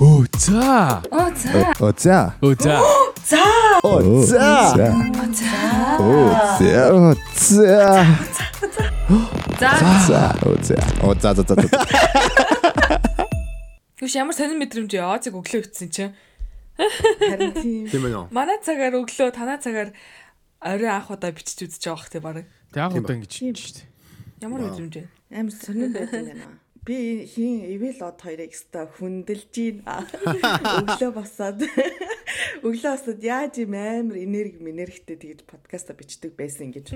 Оо 0.00 0.24
за. 0.38 1.02
Оо 1.10 1.30
за. 1.36 1.72
Оо 1.80 1.92
за. 1.98 2.32
Оо 2.42 2.54
за. 2.60 2.80
За. 3.26 3.44
Оо 3.82 4.22
за. 4.22 4.42
Оо 6.00 6.34
за. 6.58 6.90
Оо 6.92 7.14
за. 7.34 8.04
За. 8.60 8.86
За. 10.06 10.34
Оо 10.46 10.54
за. 10.62 10.76
Оо 11.02 11.14
за 11.20 11.34
за 11.34 11.42
за. 11.48 11.54
Юуш 14.02 14.14
ямар 14.14 14.34
сонир 14.36 14.60
мэдрэмж 14.60 14.92
яазыг 14.92 15.32
өглөө 15.40 15.64
өгсөн 15.64 15.88
чинь. 15.88 16.12
Харин 16.76 17.56
тийм. 17.56 17.88
Тийм 17.88 18.04
ээ. 18.04 18.28
Манай 18.28 18.60
цагаар 18.60 18.92
өглөө, 19.00 19.32
танаа 19.32 19.56
цагаар 19.56 19.96
орой 20.60 20.92
анх 20.92 21.08
удаа 21.08 21.32
бичиж 21.32 21.64
үзэж 21.72 21.80
байгаа 21.88 21.96
хөх 21.96 22.12
тий 22.12 22.20
баг. 22.20 22.44
Тэг 22.68 22.92
Тийм 22.92 23.00
удаа 23.00 23.16
ингэж 23.16 23.32
Тийм. 23.32 23.56
шүү 23.56 23.72
дээ. 23.80 23.88
Ямар 24.44 24.60
мэдрэмж 24.68 24.94
вэ? 25.00 25.04
Амар 25.32 25.54
сонир 25.56 25.88
байдаг 25.96 26.20
юм 26.20 26.36
байна. 26.36 26.65
Би 26.86 27.26
хин 27.26 27.64
ивэл 27.66 27.98
од 28.06 28.22
хоёрыг 28.22 28.54
өста 28.54 28.86
хүндэлж 28.86 29.82
байна. 29.82 30.06
Өглөө 30.86 31.10
босоод 31.16 31.64
өглөө 32.62 32.92
босоод 32.94 33.26
яаж 33.26 33.58
юм 33.58 33.74
амар 33.74 34.20
энерги 34.22 34.62
энергитэй 34.62 35.18
тэгж 35.18 35.42
подкаста 35.50 35.98
бичдэг 35.98 36.38
байсан 36.38 36.70
гэж 36.70 36.94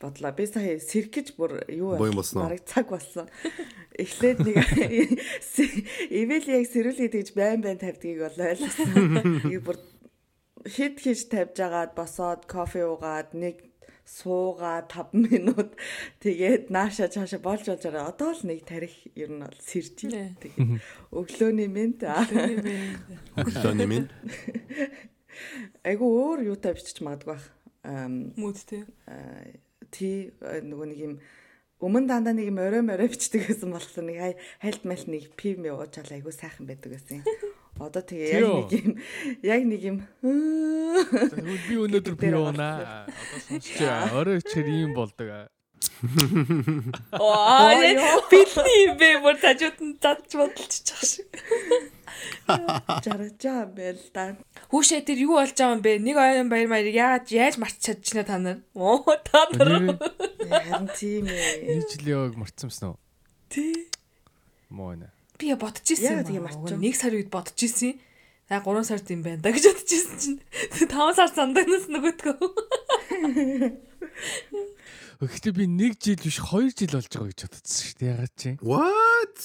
бодлоо. 0.00 0.32
Би 0.36 0.44
сая 0.44 0.76
сэрх 0.76 1.08
гэж 1.16 1.32
бүр 1.40 1.64
юу 1.72 1.96
бараг 1.96 2.60
цаг 2.68 2.92
болсон. 2.92 3.32
Эхлээд 3.96 4.44
нэг 4.44 4.60
ивэл 6.20 6.46
яг 6.60 6.64
сэрүүлгээ 6.68 7.08
тэгж 7.08 7.32
байн 7.32 7.64
байн 7.64 7.80
тавьдгийг 7.80 8.20
бол 8.20 8.44
ойлгосон. 8.44 9.40
Би 9.48 9.56
бүр 9.56 9.80
хит 10.68 11.00
хийж 11.00 11.32
тавьж 11.32 11.56
агаад 11.64 11.96
босоод 11.96 12.44
кофе 12.44 12.84
уугаад 12.84 13.32
нэг 13.32 13.69
суугаа 14.06 14.84
5 14.88 15.14
минут 15.14 15.76
тэгээд 16.22 16.70
нааша 16.70 17.08
чааша 17.08 17.38
болж 17.38 17.64
болж 17.68 17.82
байгаа. 17.84 18.10
Одоо 18.12 18.32
л 18.34 18.42
нэг 18.46 18.64
тарих 18.66 18.94
ер 19.14 19.30
нь 19.30 19.40
бол 19.44 19.58
сэрж 19.60 19.96
байна. 20.08 20.34
Тэгээд 20.40 20.80
өглөөний 21.14 21.68
мэд 21.70 22.02
Өглөөний 23.38 23.86
минь. 23.86 24.08
айгу 25.86 26.04
өөр 26.10 26.44
юутай 26.52 26.74
бичиж 26.74 27.00
магадгүй 27.04 27.34
бах. 27.34 27.44
Ам 27.86 28.32
Мүүд 28.36 28.58
тий. 28.68 28.82
тий 29.90 30.16
нөгөө 30.40 30.86
нэг 30.90 30.98
юм 31.00 31.14
өмнө 31.80 32.06
дандаа 32.10 32.34
нэг 32.36 32.50
юм 32.52 32.58
орой 32.60 32.82
морой 32.84 33.08
бичдэг 33.08 33.46
гэсэн 33.48 33.72
болохоор 33.72 34.04
нэг 34.04 34.18
хай- 34.20 34.38
хайлт 34.60 34.84
мал 34.84 35.04
нэг 35.08 35.32
пив 35.38 35.56
мэ 35.58 35.72
уучаал 35.72 36.12
айгу 36.12 36.28
сайхан 36.34 36.66
байдаг 36.68 36.92
гэсэн. 36.98 37.24
Одоо 37.80 38.02
тэгээ 38.04 38.44
яг 38.44 38.44
нэг 38.44 38.72
юм 38.76 38.92
яг 39.40 39.62
нэг 39.64 39.82
юм 39.88 39.98
Тэгвэл 40.20 41.64
би 41.64 41.74
өнөөдөр 41.80 42.36
унаа. 42.36 43.08
Одоо 43.08 43.40
сонсч 43.48 43.80
орой 44.12 44.36
ичээр 44.44 44.68
ийм 44.68 44.92
болдог. 44.92 45.48
Оо 47.16 47.72
бидний 48.28 48.78
юм 48.84 49.00
бэ 49.00 49.08
бүр 49.24 49.36
тажууд 49.40 49.80
нь 49.80 49.96
задж 49.96 50.28
бодолчих 50.36 51.00
шиг. 51.00 51.28
жаргажаа 53.00 53.64
байл 53.64 54.00
да. 54.12 54.36
Хүүшээ 54.68 55.00
тэр 55.08 55.24
юу 55.24 55.40
болж 55.40 55.56
байгаа 55.56 55.76
юм 55.76 55.80
бэ? 55.80 56.04
Нэг 56.04 56.16
оюун 56.20 56.52
баяр 56.52 56.68
маяг 56.68 56.92
яаж 56.92 57.32
яаж 57.32 57.56
марч 57.56 57.80
чадчихна 57.80 58.24
та 58.28 58.36
нар? 58.36 58.60
Оо 58.76 59.00
та 59.24 59.48
нар. 59.56 59.96
Харин 60.52 60.88
тийм 60.92 61.32
ээ. 61.32 61.80
Нэг 61.80 61.88
жилийн 61.88 62.28
өөг 62.28 62.36
марцсансан 62.36 62.92
уу? 62.92 62.98
Тий. 63.48 63.88
Муу 64.68 64.96
нэ. 65.00 65.08
Би 65.40 65.56
Яагаад 65.56 66.28
тийм 66.28 66.36
юм. 66.36 66.44
марцсан? 66.44 66.76
Нэг 66.76 66.94
сар 67.00 67.16
үед 67.16 67.32
бодчихсон. 67.32 67.96
За 68.50 68.60
3 68.60 68.84
сард 68.84 69.08
юм 69.08 69.24
байна 69.24 69.40
да 69.40 69.56
гэж 69.56 69.72
бодчихсон 69.72 70.16
чинь 70.20 70.40
5 70.92 71.16
сар 71.16 71.32
сандагнаас 71.32 71.88
нөгөөдгөө. 71.88 73.80
Гэхдээ 75.20 75.52
би 75.52 75.66
нэг 75.68 75.96
жил 76.00 76.16
биш 76.20 76.40
2 76.44 76.72
жил 76.76 76.92
болж 76.96 77.08
байгаа 77.08 77.28
гэж 77.32 77.40
бодсон 77.48 77.80
шүү 77.80 77.96
дээ. 78.00 78.12
Ягаад 78.12 78.34
чи? 78.36 78.50
What? 78.60 79.36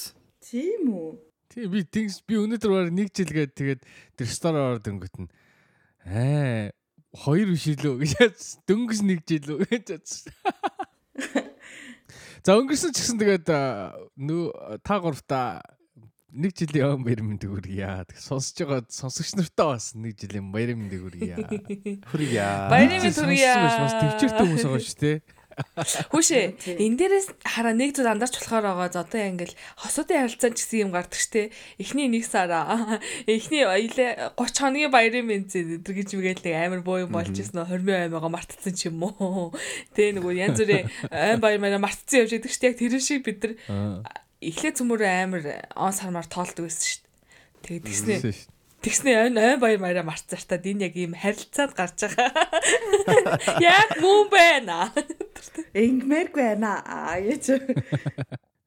Тийм 0.44 0.82
үү? 0.92 1.10
Тий 1.52 1.68
би 1.72 1.80
тэгс 1.84 2.20
би 2.28 2.34
өнөөдөр 2.40 2.70
бараг 2.72 2.92
нэг 2.92 3.08
жил 3.12 3.32
гээд 3.32 3.52
тэгээд 3.56 3.80
тэр 4.16 4.26
ресторан 4.28 4.76
ороод 4.76 4.88
өнгөт 4.88 5.16
нь 5.20 5.28
аа 6.04 6.72
хоёр 7.16 7.48
биш 7.52 7.66
илүү 7.72 7.94
гэж 8.04 8.64
дөнгөж 8.68 9.00
нэг 9.04 9.20
жил 9.24 9.56
үү 9.56 9.64
гэж 9.68 9.84
бодсон. 9.96 10.32
За 12.46 12.56
өнгөрсөн 12.56 12.92
ч 12.92 12.96
гэсэн 13.00 13.18
тэгээд 13.20 13.48
нөө 14.16 14.80
та 14.84 15.00
гуравта 15.00 15.64
нэг 16.32 16.52
жилийн 16.58 17.04
баяр 17.06 17.22
мэнд 17.22 17.46
хүргье. 17.46 18.06
Сонсож 18.18 18.58
байгаа 18.66 18.82
сонсогч 18.90 19.38
нартаа 19.38 19.78
бас 19.78 19.94
нэг 19.94 20.18
жилийн 20.18 20.50
баяр 20.50 20.74
мэнд 20.74 20.94
хүргье. 20.94 21.36
Хүргье. 22.10 22.46
Баярын 22.70 23.02
мэнд 23.06 23.18
хүргье. 23.18 23.52
Бас 23.54 23.94
төвчээртэй 23.94 24.44
хүмүүс 24.46 24.64
байгаа 24.66 24.82
шүү 24.82 25.00
дээ. 25.00 25.18
Хүүшээ 26.12 26.76
энэ 26.84 26.96
дээрээс 27.00 27.28
хараа 27.40 27.72
нэг 27.72 27.96
зүйл 27.96 28.12
андарч 28.12 28.36
болохоор 28.36 28.76
байгаа. 28.76 28.92
За 28.92 29.08
одоо 29.08 29.24
ингээл 29.24 29.56
хосуудын 29.80 30.28
харилцаан 30.28 30.52
ч 30.52 30.58
гэсэн 30.60 30.82
юм 30.84 30.90
гардаг 30.92 31.16
штэ. 31.16 31.48
Эхний 31.80 32.12
нэг 32.12 32.28
сараа. 32.28 33.00
Эхний 33.24 33.64
илээ 33.64 34.36
30 34.36 34.60
хоногийн 34.60 34.92
баярын 34.92 35.24
мензээ 35.24 35.80
өдр 35.80 35.96
гэж 35.96 36.12
мгээл 36.12 36.44
нэг 36.44 36.54
амар 36.60 36.82
боо 36.84 37.00
юм 37.00 37.16
болж 37.16 37.32
ирсэн 37.32 37.56
нөө 37.56 37.72
28 37.88 38.12
аймаага 38.12 38.28
мартцсан 38.28 38.74
ч 38.76 38.92
юм 38.92 39.00
уу. 39.00 39.56
Тэ 39.96 40.12
нөгөө 40.12 40.36
янз 40.36 40.60
бүрийн 40.60 40.92
айн 41.08 41.40
баяр 41.40 41.60
маяа 41.64 41.80
мартцсан 41.80 42.28
явж 42.28 42.36
идэг 42.36 42.52
штэ. 42.52 42.68
Яг 42.68 42.76
тэр 42.76 43.00
шиг 43.00 43.24
бид 43.24 43.40
нар. 43.40 43.56
Эхлээ 44.42 44.72
цөмөр 44.76 45.02
амар 45.06 45.42
он 45.76 45.92
сармаар 45.92 46.26
тоолдог 46.28 46.66
байсан 46.68 46.86
штэ. 47.00 47.08
Тэгээд 47.64 47.84
тэгснэ 47.88 48.14
Тэгсэн 48.20 48.34
шүү. 48.36 48.50
тэгснэ 48.84 49.10
айн 49.16 49.36
айн 49.40 49.58
баяр 49.60 49.80
маяа 49.80 50.04
мартцаартаа 50.06 50.60
энэ 50.60 50.86
яг 50.86 50.94
ийм 50.96 51.14
харилцаанд 51.16 51.72
гарч 51.74 51.98
байгаа. 52.04 52.30
Яг 53.64 53.90
мөн 54.02 54.28
байна. 54.30 54.92
Ингмэргүй 55.74 56.42
байна 56.56 56.84
аа 56.84 57.18
гэж. 57.18 57.58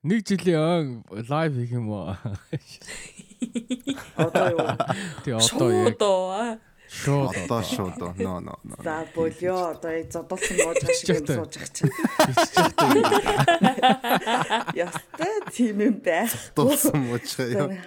Нэг 0.03 0.23
жилийн 0.27 1.03
өн 1.11 1.27
лайв 1.29 1.53
хийх 1.55 1.71
юм 1.75 1.91
уу? 1.91 2.15
Одоо 4.19 4.47
юу? 4.51 4.67
Тий 5.23 5.33
одоо 5.35 5.69
яг. 5.71 6.59
Шууд 6.89 7.37
Одоо 7.37 7.63
шууд. 7.63 7.97
Но 8.17 8.39
но 8.39 8.59
но. 8.63 8.75
За 8.83 9.05
болио 9.13 9.77
одоо 9.77 9.91
яг 9.91 10.11
зодолсон 10.11 10.57
бууж 10.57 10.77
байгаа 10.81 10.97
шиг 10.97 11.09
юм 11.09 11.27
сууж 11.29 11.53
байгаа 11.53 11.71
чинь. 11.77 11.93
Ястай 14.73 15.35
тийм 15.53 15.77
юм 15.85 15.95
бай. 16.01 16.25
Дулсан 16.55 16.97
мууч 16.97 17.37
юу? 17.37 17.77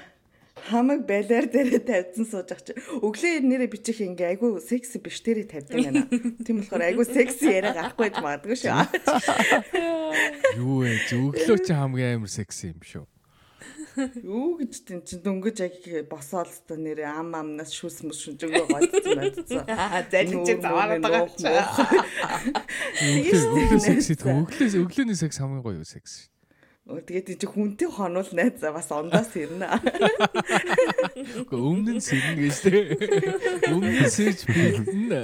Хамаг 0.70 1.02
балер 1.10 1.50
дээрээ 1.50 1.82
тавьсан 1.82 2.26
сууж 2.30 2.46
байгаа 2.46 2.62
чинь. 2.62 2.78
Өглөө 3.02 3.42
нэрээ 3.42 3.74
бичих 3.74 3.98
ингээ 3.98 4.38
айгу 4.38 4.62
секси 4.62 5.02
биш 5.02 5.18
дээрээ 5.26 5.50
тавьдаг 5.50 5.82
юм 5.82 6.06
байна. 6.06 6.06
Тийм 6.46 6.62
болохоор 6.62 6.86
айгу 6.86 7.02
секси 7.02 7.50
яриа 7.50 7.74
гарахгүй 7.74 8.06
байж 8.06 8.22
магадгүй 8.22 8.56
шүү. 8.62 8.70
юу 10.62 10.86
вэ? 10.86 11.02
Өглөө 11.10 11.58
чи 11.66 11.74
хамгийн 11.74 12.22
амар 12.22 12.30
секси 12.30 12.70
юм 12.70 12.78
шүү. 12.86 13.02
Юу 14.24 14.56
гэж 14.56 14.72
тийм 14.88 15.00
чинь 15.04 15.20
дөнгөж 15.20 15.56
яг 15.60 15.76
босоол 16.08 16.48
өстө 16.48 16.76
нэрээ 16.80 17.08
ам 17.12 17.36
амнаас 17.36 17.72
шүүс 17.76 18.02
мэс 18.08 18.18
шүнжэнгөө 18.24 18.66
гоцсон 18.72 19.18
байдсан. 19.20 19.64
Залж 20.08 20.32
чи 20.48 20.54
заваараад 20.64 21.02
байгаа 21.04 21.28
ч. 21.28 21.44
Өглөө 23.04 23.52
өглөө 23.52 23.80
секси 23.84 24.16
тэг 24.16 24.32
өглөө 24.32 24.80
өглөөний 24.86 25.18
секс 25.18 25.36
хамгийн 25.42 25.64
гоё 25.64 25.84
секс. 25.84 26.32
Тэгээд 26.82 27.38
чи 27.38 27.46
хүнтэй 27.46 27.86
хонвол 27.86 28.26
найз 28.34 28.58
бас 28.58 28.90
ондоос 28.90 29.30
ирнэ. 29.38 29.70
Гэхдээ 31.14 31.62
өмнө 31.62 31.94
нь 31.94 32.02
сэрнэ 32.02 32.34
гэж 32.42 32.56
тэ. 32.58 32.98
Өмнө 33.70 34.10
сэрж 34.10 34.50
бэлдэнэ. 34.50 35.22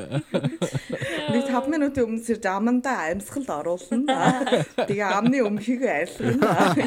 Нэг 1.35 1.45
5 1.51 1.67
минутын 1.67 2.07
өмнө 2.07 2.23
сэрж 2.23 2.47
амандаа 2.47 3.11
амьсгалд 3.11 3.51
оруулна. 3.51 4.47
Тэгээ 4.87 5.03
амны 5.03 5.43
өмхийг 5.43 5.83
арилгана. 5.83 6.79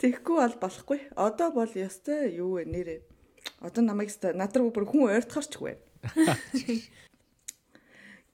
Тэгэхгүй 0.00 0.36
бол 0.40 0.56
болохгүй. 0.56 1.12
Одоо 1.12 1.52
бол 1.52 1.68
ёстой 1.68 2.40
юу 2.40 2.56
вэ 2.56 2.72
нэрээ. 2.72 3.04
Одоо 3.68 3.84
намайг 3.84 4.08
надраг 4.32 4.72
бүр 4.72 4.88
хүн 4.88 5.12
ойртохорчгүй. 5.12 5.76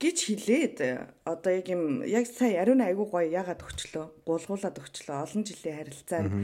Гэж 0.04 0.18
хэлээд 0.28 0.76
одоо 1.24 1.52
яг 1.56 1.66
юм 1.72 2.04
яг 2.04 2.28
сая 2.28 2.60
ариун 2.60 2.84
айгуу 2.84 3.08
гоё 3.08 3.24
ягаад 3.24 3.64
өгчлөө 3.64 4.28
гулгуулад 4.28 4.76
өгчлөө 4.76 5.16
олон 5.24 5.42
жилийн 5.48 5.80
харилцаанд 5.80 6.36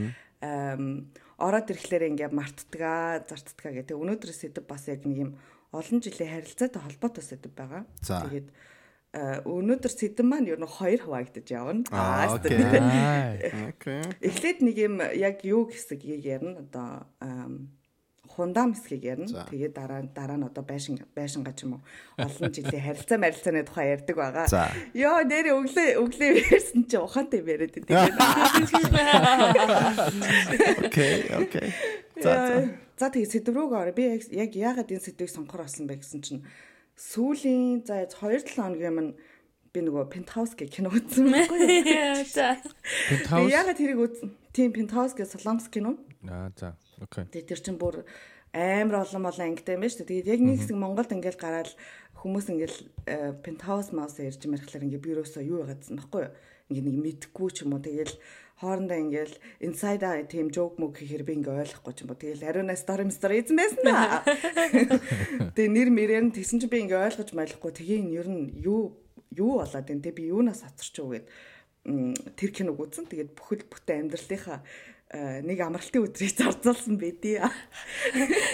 ороод 1.41 1.73
ирэхлээр 1.73 2.09
ингээ 2.13 2.31
мартдгаа 2.33 3.25
зартдгаа 3.25 3.73
гэдэг. 3.81 3.97
Өнөөдрөөс 3.97 4.41
сэдв 4.45 4.65
бас 4.69 4.89
яг 4.89 5.05
нэг 5.09 5.17
юм 5.17 5.31
олон 5.73 6.01
жилийн 6.05 6.37
харилцаатай 6.37 6.81
холбоотой 6.85 7.25
сэдв 7.25 7.53
байгаа. 7.57 7.85
Тэгээд 8.05 8.49
а, 9.17 9.41
өнөөдөр 9.49 9.93
сэдв 9.93 10.21
маань 10.21 10.53
ер 10.53 10.61
нь 10.61 10.69
хоёр 10.69 11.01
хуваагдаж 11.01 11.47
явна. 11.49 11.85
Аа, 11.93 12.29
окей. 12.37 12.61
Окей. 13.73 14.05
Эхлээд 14.21 14.59
нэг 14.61 14.77
юм 14.77 14.95
яг 15.01 15.41
юу 15.49 15.65
гэсгийг 15.69 16.05
ярина. 16.05 16.61
Одоо 16.61 17.09
ам, 18.41 18.51
хундам 18.57 18.73
хэсгийг 18.73 19.05
ярина. 19.05 19.45
Тэгээд 19.53 19.75
дараа 19.77 20.01
дараа 20.09 20.39
нь 20.41 20.47
одоо 20.49 20.65
байшин 20.65 20.97
байшингаа 21.13 21.53
ч 21.53 21.69
юм 21.69 21.77
уу 21.77 21.83
олон 22.17 22.49
жилийн 22.49 22.81
харилцаа 22.81 23.19
марилцааны 23.21 23.63
тухай 23.69 23.93
ярьдаг 24.01 24.17
байгаа. 24.17 24.47
Йоо 24.97 25.21
нэр 25.29 25.47
өглөө 25.61 25.89
өглөө 26.01 26.31
ярьсан 26.49 26.89
чи 26.89 26.97
ухаантай 26.97 27.45
яриад 27.45 27.77
байдаг. 27.77 28.17
Окей, 30.85 31.29
окей. 31.37 31.69
За 32.23 32.33
за. 32.33 32.69
За 33.01 33.09
тэгээ 33.09 33.33
сэдв 33.33 33.57
рүү 33.57 33.73
орё. 33.73 33.93
Би 33.97 34.05
яг- 34.37 34.53
яагаад 34.57 34.93
энэ 34.93 35.01
сэдвийг 35.01 35.31
сонгохоор 35.33 35.65
болсон 35.65 35.89
бэ 35.89 35.97
гэсэн 36.05 36.21
чинь 36.21 36.45
сүүлийн 37.01 37.81
за 37.89 38.05
2-7 38.05 38.53
хоногийн 38.61 38.93
өмнө 38.93 39.17
би 39.73 39.81
нөгөө 39.81 40.05
Penthouse 40.13 40.53
гэх 40.53 40.69
кино 40.69 40.93
үзсэн 40.93 41.33
байхгүй 41.33 41.59
юу? 41.65 42.29
За. 42.37 42.61
Би 42.61 43.17
Пентхаус. 43.25 43.49
яагаад 43.49 43.79
тэрийг 43.81 44.01
үз 44.05 44.21
тийм 44.53 44.77
Penthouse 44.77 45.17
гэх 45.17 45.33
Солонгос 45.33 45.73
кино. 45.73 45.97
Аа 46.29 46.53
за. 46.53 46.77
Окей. 47.01 47.25
Тэгээ 47.33 47.49
тэр 47.49 47.61
чин 47.61 47.77
бүр 47.81 48.05
амар 48.53 49.07
олон 49.07 49.25
олон 49.31 49.47
ангитай 49.55 49.75
юм 49.79 49.83
байна 49.85 49.93
шүү 49.95 50.05
дээ. 50.05 50.11
Тэгээд 50.21 50.33
яг 50.35 50.41
нэг 50.45 50.57
хэсэг 50.61 50.77
Монголд 50.77 51.11
ингээл 51.15 51.41
гараад 51.41 51.71
хүмүүс 52.21 52.47
ингээл 52.53 52.79
пентхаус 53.41 53.95
маус 53.97 54.21
ярьж 54.21 54.43
мэрхлэр 54.45 54.85
ингээ 54.91 55.01
бюросоо 55.01 55.43
юу 55.43 55.65
яагаад 55.65 55.81
гэсэн 55.81 55.97
баггүй 55.97 56.23
юу? 56.29 56.35
Ингээ 56.71 56.85
нэг 56.87 56.99
мэдхгүй 57.01 57.49
ч 57.55 57.65
юм 57.65 57.75
уу. 57.75 57.83
Тэгээл 57.83 58.15
хоорондоо 58.61 58.99
ингээл 59.01 59.35
inside 59.65 60.05
out 60.05 60.29
team 60.29 60.53
joke 60.53 60.77
мөг 60.77 60.99
гэхээр 61.01 61.25
би 61.25 61.33
ингээ 61.41 61.65
ойлгохгүй 61.65 61.95
ч 61.97 61.99
юм 62.05 62.13
уу. 62.13 62.21
Тэгээл 62.21 62.45
ариуна 62.45 62.77
story 62.77 63.09
story 63.09 63.41
эзэн 63.41 63.57
байсан 63.57 63.83
да. 63.89 64.21
Тэгээ 65.57 65.73
нэр 65.73 65.89
мэрээр 65.95 66.25
нь 66.29 66.35
тэгсэн 66.37 66.61
чинь 66.61 66.69
би 66.69 66.85
ингээ 66.85 67.07
ойлгож 67.09 67.33
малахгүй. 67.33 67.73
Тэгээ 67.73 68.03
энэ 68.05 68.15
ер 68.21 68.29
нь 68.29 68.45
юу 68.61 69.01
юу 69.33 69.65
болоод 69.65 69.89
энэ 69.89 70.05
те 70.05 70.13
би 70.13 70.29
юунаас 70.29 70.61
хоцорч 70.67 70.95
уу 71.01 71.17
гэд 71.17 71.27
тэр 72.37 72.51
киног 72.53 72.77
үзсэн. 72.77 73.09
Тэгээд 73.09 73.33
бүхэл 73.33 73.65
бүтэн 73.65 74.13
амьдралынхаа 74.13 74.61
э, 74.61 74.65
нэг 75.11 75.59
амралтын 75.59 76.07
өдрийг 76.07 76.39
зарцуулсан 76.39 76.95
байдий. 76.95 77.43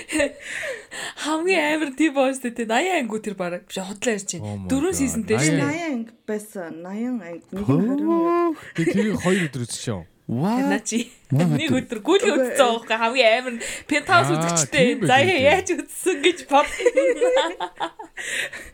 Хамгийн 1.24 1.76
амар 1.76 1.92
тийм 1.92 2.16
боос 2.16 2.40
тэ 2.40 2.56
80 2.56 3.04
ангуу 3.04 3.20
тэр 3.20 3.36
бараг 3.36 3.68
биш 3.68 3.76
худлаа 3.76 4.16
ярьж 4.16 4.40
Oh 4.40 4.40
байна. 4.40 4.68
Дөрөв 4.72 4.92
God. 4.92 5.00
сизонтэй 5.00 5.36
80 5.36 5.44
шүү 5.44 5.52
дээ. 5.52 5.68
80 5.68 5.92
анги 5.92 6.12
байсан. 6.24 6.72
80 6.80 7.20
анги 7.20 7.44
нэг 7.52 7.60
нь 7.60 8.00
20 8.00 8.56
Тэгээ 8.72 8.92
тэрийг 8.96 9.20
хоёр 9.20 9.40
өдөр 9.52 9.62
үзчихсэн. 9.68 10.08
Начи. 10.26 11.06
Нэг 11.30 11.70
өдөр 11.70 12.00
гүйлгээ 12.02 12.34
үзсэн 12.34 12.82
байгаа 12.82 12.98
хамгийн 12.98 13.30
амар 13.38 13.54
пентхаус 13.86 14.30
үзэгчтэй. 14.34 14.98
тийм 14.98 15.06
За 15.06 15.22
яаж 15.22 15.68
үзсэн 15.70 16.16
гэж 16.18 16.38
бод. 16.50 16.66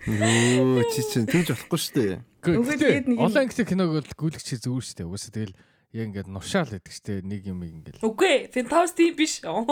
Йоо, 0.09 0.81
чи 0.89 1.03
чинь 1.05 1.29
тэгж 1.29 1.53
болохгүй 1.53 1.81
шүү 1.83 1.93
дээ. 1.93 2.25
Үгүй, 2.57 2.77
тэгээд 2.81 3.07
нэг 3.11 3.17
юм- 3.21 3.27
Олон 3.29 3.43
ангитай 3.45 3.67
киног 3.69 3.93
бол 3.93 4.01
гүйлгч 4.17 4.49
зүгээр 4.49 4.81
шүү 4.81 4.97
дээ. 4.97 5.09
Угаасаа 5.13 5.33
тэгэл 5.37 5.53
яг 5.93 6.09
ингээд 6.09 6.33
нушаал 6.33 6.73
байдаг 6.73 6.89
шүү 6.89 7.05
дээ. 7.05 7.21
Нэг 7.29 7.53
юм 7.53 7.61
ингээл. 7.69 8.01
Үгүй 8.01 8.49
пентхаус 8.49 8.97
тийм 8.97 9.13
биш. 9.13 9.45
Оо. 9.45 9.69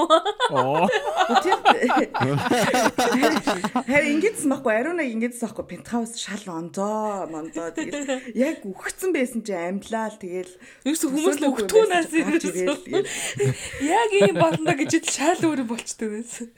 Харин 3.88 4.10
ингэдсэн 4.20 4.52
байхгүй 4.52 4.74
ариуна 4.76 5.00
ингэдсэн 5.08 5.48
байхгүй 5.48 5.80
пентхаус 5.80 6.20
шал 6.20 6.44
онзоо 6.52 7.24
мондоо 7.32 7.72
тэгэл 7.72 8.36
яг 8.36 8.60
үхсэн 8.68 9.16
байсан 9.16 9.40
чи 9.40 9.56
амлаа 9.56 10.12
л 10.12 10.20
тэгэл 10.20 10.52
Юусе 10.84 11.08
хүмүүс 11.08 11.40
л 11.40 11.56
өгтгүүнээс 11.56 12.12
ирсэн. 12.12 12.68
Яг 13.88 14.10
ийм 14.12 14.36
болно 14.36 14.76
гэж 14.76 15.00
ил 15.00 15.08
шал 15.08 15.40
өөр 15.40 15.64
болчтой 15.64 16.20
байсан. 16.20 16.52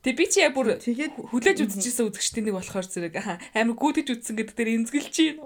Тэг 0.00 0.16
би 0.16 0.24
чи 0.24 0.40
яг 0.40 0.56
бүр 0.56 0.80
Тэгээд- 0.80 1.20
хүлээж 1.28 1.68
үзчихсэн 1.68 2.08
үзэгчдийн 2.08 2.48
нэг 2.48 2.56
болохоор 2.56 2.88
зэрэг 2.88 3.20
амар 3.52 3.76
гүйтэж 3.76 4.16
үзсэн 4.16 4.40
гэдэг 4.40 4.56
дээр 4.56 4.80
эмзгэлж 4.80 5.12
чинь. 5.12 5.36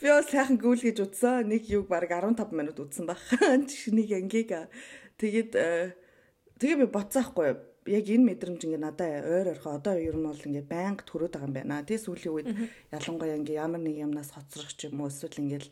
би 0.00 0.08
бол 0.08 0.26
сайхан 0.26 0.58
гүйлгэж 0.58 0.98
утсан 1.02 1.48
нэг 1.48 1.68
юг 1.68 1.88
баг 1.88 2.08
15 2.10 2.52
минут 2.52 2.78
утсан 2.78 3.06
баг 3.06 3.18
нэг 3.96 4.08
ангийг 4.12 4.52
тэгээд 5.18 5.52
э, 5.54 5.94
тэгээ 6.58 6.78
би 6.82 6.86
боцсаахгүй 6.90 7.68
яг 7.88 8.06
энэ 8.08 8.28
мэдрэмж 8.28 8.60
ингээ 8.68 8.82
надад 8.84 9.24
ойр 9.24 9.48
орхоо 9.56 9.80
одоо 9.80 9.96
ер 9.96 10.16
нь 10.16 10.28
бол 10.28 10.36
ингээ 10.36 10.66
байнга 10.68 11.02
төрөөд 11.08 11.32
байгаа 11.32 11.48
юм 11.48 11.56
байна. 11.56 11.86
Тэгээ 11.88 12.04
сүүлийн 12.04 12.34
үед 12.34 12.48
ялангуяа 12.92 13.40
ингээ 13.40 13.60
ямар 13.64 13.80
нэг 13.80 13.96
юмнаас 13.96 14.30
хоцрох 14.36 14.72
ч 14.76 14.92
юм 14.92 15.00
уу 15.00 15.08
эсвэл 15.08 15.40
ингээл 15.40 15.68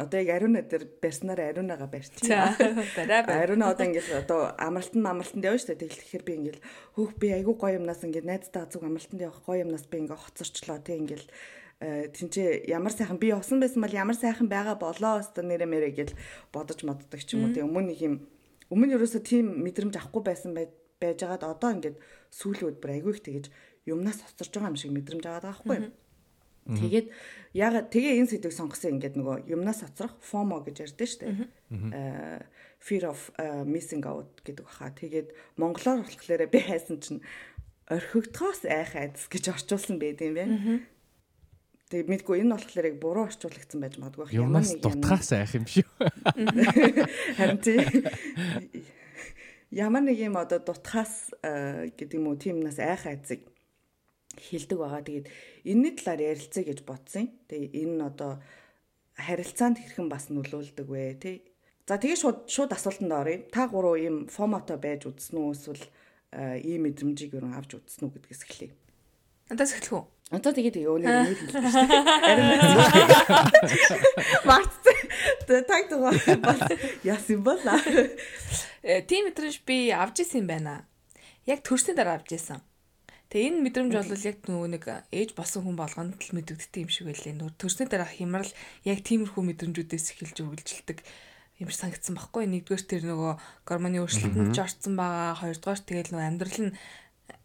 одоо 0.00 0.16
яг 0.16 0.30
ариуна 0.32 0.64
дээр 0.64 0.84
барьснаар 1.02 1.40
ариунагаа 1.52 1.88
барьчих. 1.92 2.24
Ариуна 2.32 3.68
одоо 3.68 3.84
ингээл 3.84 4.20
одоо 4.24 4.40
амралтан 4.56 5.04
амралтанд 5.04 5.44
явна 5.44 5.60
шүү 5.60 5.76
дээ. 5.76 5.92
Тэгэхээр 5.92 6.24
би 6.24 6.32
ингээл 6.40 6.64
хөөх 6.96 7.12
би 7.20 7.28
айгүй 7.36 7.54
гоё 7.60 7.76
юмнаас 7.76 8.00
ингээд 8.00 8.24
найзтай 8.24 8.64
азуг 8.64 8.82
амралтанд 8.88 9.20
явах 9.20 9.44
гоё 9.44 9.68
юмнаас 9.68 9.84
би 9.84 10.00
ингээ 10.00 10.16
хоцорчлоо. 10.16 10.80
Тэг 10.80 10.96
ингээл 11.04 11.28
тэнцээ 11.80 12.68
ямар 12.72 12.92
сайхан 12.92 13.20
би 13.20 13.28
явсан 13.34 13.60
байсан 13.60 13.84
бол 13.84 13.92
ямар 13.92 14.16
сайхан 14.16 14.48
байгаа 14.48 14.80
болоо 14.80 15.20
өстө 15.20 15.44
нэрэ 15.44 15.66
мэрэ 15.68 15.90
гэл 15.92 16.14
бодож 16.52 16.80
моддог 16.84 17.20
ч 17.20 17.36
юм 17.36 17.44
уу. 17.44 17.52
Тэг 17.52 17.68
өмнө 17.68 17.92
нэг 17.92 18.00
юм 18.00 18.14
өмнө 18.72 18.96
ерөөсө 18.96 19.20
тийм 19.20 19.60
мэдрэмж 19.60 19.94
авахгүй 20.00 20.22
байсан 20.24 20.56
бай- 20.56 20.72
байжгаад 21.00 21.44
одоо 21.44 21.70
ингээд 21.76 22.00
сүүлийн 22.32 22.80
бүр 22.80 22.90
айгүй 22.96 23.12
их 23.12 23.20
тэгэж 23.22 23.44
юмнаас 23.84 24.24
хоцорж 24.24 24.52
байгаа 24.56 24.72
юм 24.72 24.80
шиг 24.80 24.92
мэдрэмж 24.96 25.24
аваад 25.28 25.44
байгаа 25.44 25.60
байхгүй 25.60 25.76
юу? 25.84 25.92
Тэгээд 26.66 27.06
ягаад 27.54 27.86
тэгээ 27.94 28.18
энэ 28.18 28.30
сэдвийг 28.32 28.54
сонгосон 28.56 28.96
ингээд 28.98 29.14
нөгөө 29.20 29.36
юмнаас 29.54 29.84
хоцрох 29.86 30.16
FOMO 30.18 30.64
гэж 30.66 30.76
ярьдэн 30.82 31.06
штэ. 31.06 31.24
Аа 31.94 32.42
fear 32.82 33.06
of 33.06 33.30
uh, 33.38 33.62
missing 33.62 34.02
out 34.02 34.42
гэдэг 34.42 34.66
баха. 34.66 34.90
Тэгээд 34.90 35.30
монголоор 35.60 36.02
болохоор 36.02 36.42
би 36.50 36.58
хайсан 36.58 36.98
чинь 36.98 37.22
орхигдохоос 37.86 38.66
айх 38.66 38.98
айдас 38.98 39.30
гэж 39.30 39.44
орчуулсан 39.54 40.02
байд 40.02 40.18
юм 40.26 40.34
байна. 40.34 40.54
Тэгээд 41.86 42.10
мэдгүй 42.10 42.42
энэ 42.42 42.50
болохоор 42.58 42.86
яг 42.90 42.96
буруу 42.98 43.24
орчуулагдсан 43.30 43.78
байж 43.78 43.94
магадгүй. 44.02 44.34
Юмнаас 44.34 44.74
юм- 44.74 44.82
дутхаас 44.82 45.30
айх 45.38 45.54
юм 45.54 45.66
шүү. 45.70 45.86
Харин 47.38 47.58
тий. 47.62 47.78
Ямар 49.70 50.02
нэг 50.02 50.18
юм 50.18 50.34
одоо 50.34 50.58
дутхаас 50.58 51.30
э, 51.46 51.94
гэдэг 51.94 52.18
юм 52.18 52.26
уу 52.26 52.38
тиймнээс 52.42 52.82
айх 52.82 53.06
айцыг 53.06 53.46
хилдэг 54.34 54.78
байгаа. 54.82 55.06
Тэгээд 55.06 55.30
энэний 55.62 55.94
талаар 55.94 56.34
ярилцъя 56.34 56.66
гэж 56.66 56.82
бодсон. 56.82 57.30
Тэгээ 57.46 57.70
энэ 57.78 57.94
нь 57.94 58.02
одоо 58.02 58.42
харилцаанд 59.14 59.78
хэрхэн 59.78 60.10
бас 60.10 60.26
нөлөөлдөг 60.34 60.86
вэ 60.90 61.22
тий. 61.22 61.36
За 61.86 62.02
тэгээ 62.02 62.18
шууд 62.18 62.38
шууд 62.50 62.74
асуултанд 62.74 63.14
оръё. 63.14 63.46
Та 63.54 63.70
гурав 63.70 63.94
ийм 63.94 64.26
фомото 64.26 64.74
байж 64.74 65.06
үзсэн 65.06 65.38
үү 65.38 65.54
эсвэл 65.54 65.86
э, 66.34 66.58
ийм 66.66 66.82
мэдрэмжийг 66.90 67.38
юу 67.38 67.46
авч 67.54 67.78
үзсэн 67.78 68.10
үү 68.10 68.14
гэдгээс 68.18 68.42
эхлэе. 68.42 68.74
Надаас 69.54 69.70
эхлэх 69.78 70.02
үү? 70.02 70.04
Одоо 70.34 70.50
тэгээд 70.50 70.82
өөний 70.82 71.06
нэр 71.06 71.38
дээ. 71.38 71.62
Марцсан. 74.42 74.98
Таг 75.46 75.86
тугаа 75.86 76.18
бас 76.42 76.60
яасан 77.06 77.46
бола. 77.46 77.78
Э, 78.82 79.06
Тийм 79.06 79.30
мэдрэмж 79.30 79.62
би 79.62 79.94
авч 79.94 80.26
исэн 80.26 80.42
юм 80.42 80.50
байна. 80.50 80.82
Яг 81.46 81.62
төрсний 81.62 81.94
дараа 81.94 82.18
авч 82.18 82.34
исэн. 82.34 82.58
Тэгээ 83.30 83.54
энэ 83.54 83.62
мэдрэмж 83.70 83.94
бол 83.94 84.26
яг 84.26 84.38
нөгөө 84.50 84.68
нэг 84.74 84.84
ээж 85.14 85.38
болсон 85.38 85.62
хүн 85.62 85.78
болгонд 85.78 86.18
л 86.18 86.34
мэдэгддэг 86.34 86.82
юм 86.82 86.90
шиг 86.90 87.06
байлээ. 87.06 87.38
Нөгөө 87.38 87.54
төрсний 87.62 87.86
дараа 87.86 88.10
хямрал 88.10 88.50
яг 88.82 88.98
тиймэрхүү 89.06 89.42
мэдрэмжүүдээс 89.46 90.06
эхэлж 90.10 90.42
үргэлжилдэг 90.42 91.06
юм 91.62 91.70
шиг 91.70 91.78
санагдсан 91.86 92.18
байхгүй. 92.18 92.50
Нэгдүгээр 92.50 92.82
тэр 92.82 93.02
нөгөө 93.10 93.32
гормоны 93.62 94.02
өөрчлөлтөнд 94.02 94.54
ч 94.54 94.58
орцсон 94.58 94.94
байгаа. 94.98 95.38
Хоёрдугаар 95.38 95.80
тэгэл 95.86 96.10
нөгөө 96.14 96.26
амьдрал 96.30 96.58
нь 96.66 96.76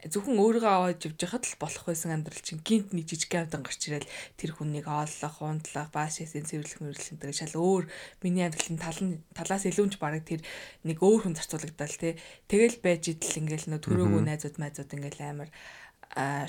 зөвхөн 0.09 0.42
өөрийгөө 0.42 0.71
аваад 0.74 1.06
явж 1.06 1.19
байхад 1.21 1.45
л 1.45 1.62
болох 1.62 1.86
байсан 1.86 2.09
амьдрал 2.18 2.42
чинь 2.42 2.65
гинт 2.65 2.89
нэг 2.89 3.06
жижиг 3.06 3.38
авдан 3.38 3.62
гарч 3.62 3.81
ирэл 3.86 4.09
тэр 4.33 4.51
хүнийг 4.57 4.89
ооллох, 4.89 5.38
унтлах, 5.45 5.94
бааш 5.94 6.25
ясын 6.25 6.50
цэвэрлэх 6.50 6.81
мөрлөх 6.81 7.06
гэдэг 7.21 7.38
шал 7.38 7.62
өөр 7.62 7.86
миний 8.25 8.50
амьдралын 8.50 8.81
тал 8.81 8.98
нь 8.98 9.21
талаас 9.38 9.69
илүүнч 9.69 10.01
бараг 10.01 10.25
тэр 10.25 10.42
нэг 10.89 10.98
өөр 11.06 11.30
хүн 11.30 11.38
зарцуулагдаал 11.38 11.98
те. 12.01 12.17
Тэгэл 12.50 12.81
байж 12.81 13.13
идэл 13.13 13.46
ингээл 13.46 13.70
нөө 13.70 13.81
төрөөгөө 13.86 14.22
найзууд 14.25 14.58
майзууд 14.58 14.89
ингээл 14.89 15.22
амар 15.22 15.50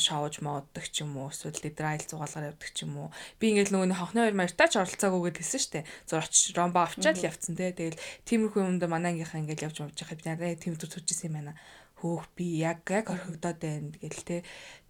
шоуж 0.00 0.42
моддаг 0.42 0.90
ч 0.90 1.06
юм 1.06 1.14
уу 1.20 1.30
эсвэл 1.30 1.54
лидер 1.62 1.86
айл 1.86 2.02
зугаалгаар 2.02 2.50
явдаг 2.50 2.70
ч 2.74 2.82
юм 2.82 2.98
уу. 2.98 3.08
Би 3.38 3.54
ингээл 3.54 3.70
нөгөө 3.70 3.94
хонхны 3.94 4.26
хоёр 4.26 4.34
маяртаа 4.34 4.66
ч 4.66 4.74
оролцоогүй 4.82 5.30
гэдээ 5.30 5.38
хэлсэн 5.38 5.62
штэ. 5.62 5.80
Зур 6.10 6.26
очиж 6.26 6.50
ромбо 6.58 6.82
авчаад 6.82 7.22
явцсан 7.22 7.54
те. 7.54 7.70
Тэгэл 7.70 8.00
тиймэрхүү 8.26 8.58
юмд 8.58 8.82
манай 8.90 9.14
ангийнхаа 9.14 9.38
ингээл 9.38 9.70
явж 9.70 9.86
явж 9.86 9.94
байхад 10.02 10.18
би 10.18 10.26
надад 10.26 10.58
тийм 10.58 10.74
төр 10.74 10.90
төрчихсэн 10.90 11.30
юм 11.30 11.36
байна 11.38 11.54
хөөх 12.02 12.26
би 12.34 12.58
яг 12.58 12.82
яг 12.90 13.14
орхигдоод 13.14 13.58
байна 13.62 13.94
гэл 14.02 14.26
те 14.26 14.36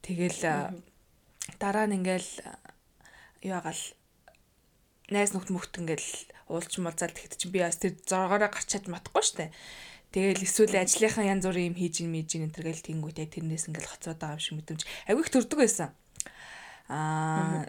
тэгэл 0.00 0.72
дараа 1.60 1.86
нь 1.86 2.00
ингээл 2.00 2.30
юу 3.44 3.54
агаал 3.60 3.82
найз 5.12 5.36
нөхд 5.36 5.52
мөхт 5.52 5.76
ингээл 5.76 6.10
уулч 6.48 6.72
мулзаал 6.80 7.12
тэгэхэд 7.12 7.36
чи 7.36 7.46
би 7.52 7.60
бас 7.60 7.76
тэр 7.76 7.94
зоргоороо 8.08 8.48
гарч 8.48 8.68
чад 8.72 8.88
матахгүй 8.88 9.24
штэ. 9.24 9.52
Тэгэл 10.12 10.44
эсвэл 10.44 10.76
ажлынхаа 10.76 11.24
янз 11.24 11.44
бүрийн 11.48 11.72
юм 11.72 11.76
хийж 11.76 12.04
ин 12.04 12.12
мэж 12.12 12.28
ин 12.36 12.44
энэ 12.48 12.56
төргээл 12.56 12.84
тэнгүүтэй 12.84 13.28
тэрнээс 13.32 13.68
ингээл 13.72 13.92
хоцоод 13.92 14.20
байгаа 14.20 14.36
юм 14.36 14.44
шиг 14.44 14.56
мэдрэмж. 14.60 14.82
Айгүй 15.08 15.22
их 15.24 15.32
төрдөг 15.32 15.58
байсан. 15.60 15.90
Аа 16.92 17.68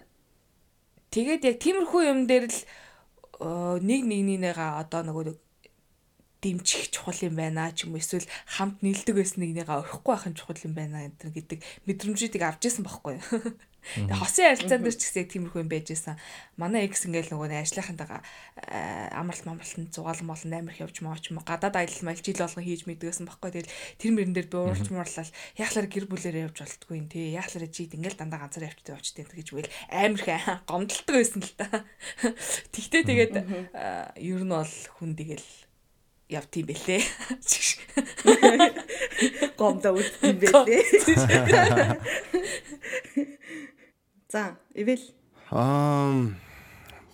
тэгээд 1.11 1.41
яг 1.47 1.57
тиймэрхүү 1.63 2.01
юм 2.03 2.19
дээр 2.27 2.51
л 2.51 2.59
э, 2.59 3.79
нэг 3.79 4.01
нэгнийгаа 4.03 4.83
одоо 4.83 5.07
нөгөө 5.07 5.23
нэг 5.31 5.37
дэмжих 6.43 6.91
чухал 6.91 7.19
юм 7.23 7.35
байна 7.39 7.71
ч 7.71 7.87
юм 7.87 7.95
уу 7.95 8.03
эсвэл 8.03 8.27
хамт 8.59 8.83
нийлдэг 8.83 9.15
байсан 9.15 9.39
нэгнийгээ 9.41 9.79
орхихгүй 9.79 10.11
байх 10.11 10.27
нь 10.27 10.37
чухал 10.37 10.59
юм 10.67 10.73
байна 10.75 11.07
гэдэг 11.23 11.59
мэдрэмжүүдийг 11.87 12.43
авч 12.43 12.61
ирсэн 12.67 12.83
байхгүй. 12.83 13.15
Тэгээ 13.83 14.15
хосын 14.15 14.47
харилцаан 14.47 14.79
дээр 14.79 14.95
ч 14.95 15.03
гэсэн 15.11 15.27
тиймэрхүү 15.27 15.59
юм 15.59 15.67
байж 15.67 15.91
исэн. 15.91 16.15
Манай 16.55 16.87
экс 16.87 17.03
ингээл 17.03 17.35
нөгөө 17.35 17.51
ажлынхантайгаа 17.51 18.21
э, 18.63 19.11
амралт 19.11 19.43
мамралтанд 19.43 19.91
зугаалan 19.91 20.31
болон 20.31 20.55
амирх 20.55 20.79
явж 20.79 21.03
маач 21.03 21.27
юм 21.27 21.43
уу 21.43 21.45
гадаад 21.45 21.75
аялал 21.75 22.07
мал 22.07 22.15
жил 22.23 22.39
болгон 22.39 22.63
хийж 22.63 22.87
мэдгээсэн 22.87 23.27
байхгүй. 23.27 23.51
Тэгэл 23.51 23.75
тэр 23.99 24.11
мөрөн 24.15 24.35
дээр 24.39 24.47
би 24.47 24.57
уурч 24.57 24.87
муурлал 24.87 25.31
яахлаар 25.59 25.87
гэр 25.91 26.05
бүлээрээ 26.07 26.45
явж 26.47 26.57
болтгүй 26.63 26.95
юм 26.95 27.07
тий. 27.11 27.35
Яахлаар 27.35 27.67
чийд 27.67 27.91
ингээл 27.99 28.19
дандаа 28.23 28.39
ганцаар 28.47 28.71
явчтай 28.71 28.95
явчтай 28.95 29.27
гэж 29.27 29.47
үгээл 29.51 29.75
амирх 29.91 30.27
гомдолдог 30.63 31.15
байсан 31.19 31.43
л 31.43 31.53
та. 31.59 31.67
Тэгтээ 32.73 33.03
тэгээд 33.03 33.35
э, 33.35 34.15
ер 34.15 34.47
нь 34.47 34.53
бол 34.55 34.73
хүн 34.95 35.11
тэгэл 35.11 35.43
яв 36.33 36.49
тийм 36.49 36.65
бэлээ. 36.67 37.01
Гомдоо 39.59 39.99
үтсэн 39.99 40.39
байлээ. 40.41 40.83
За, 44.33 44.57
ивэл 44.73 45.05
Аа 45.53 46.33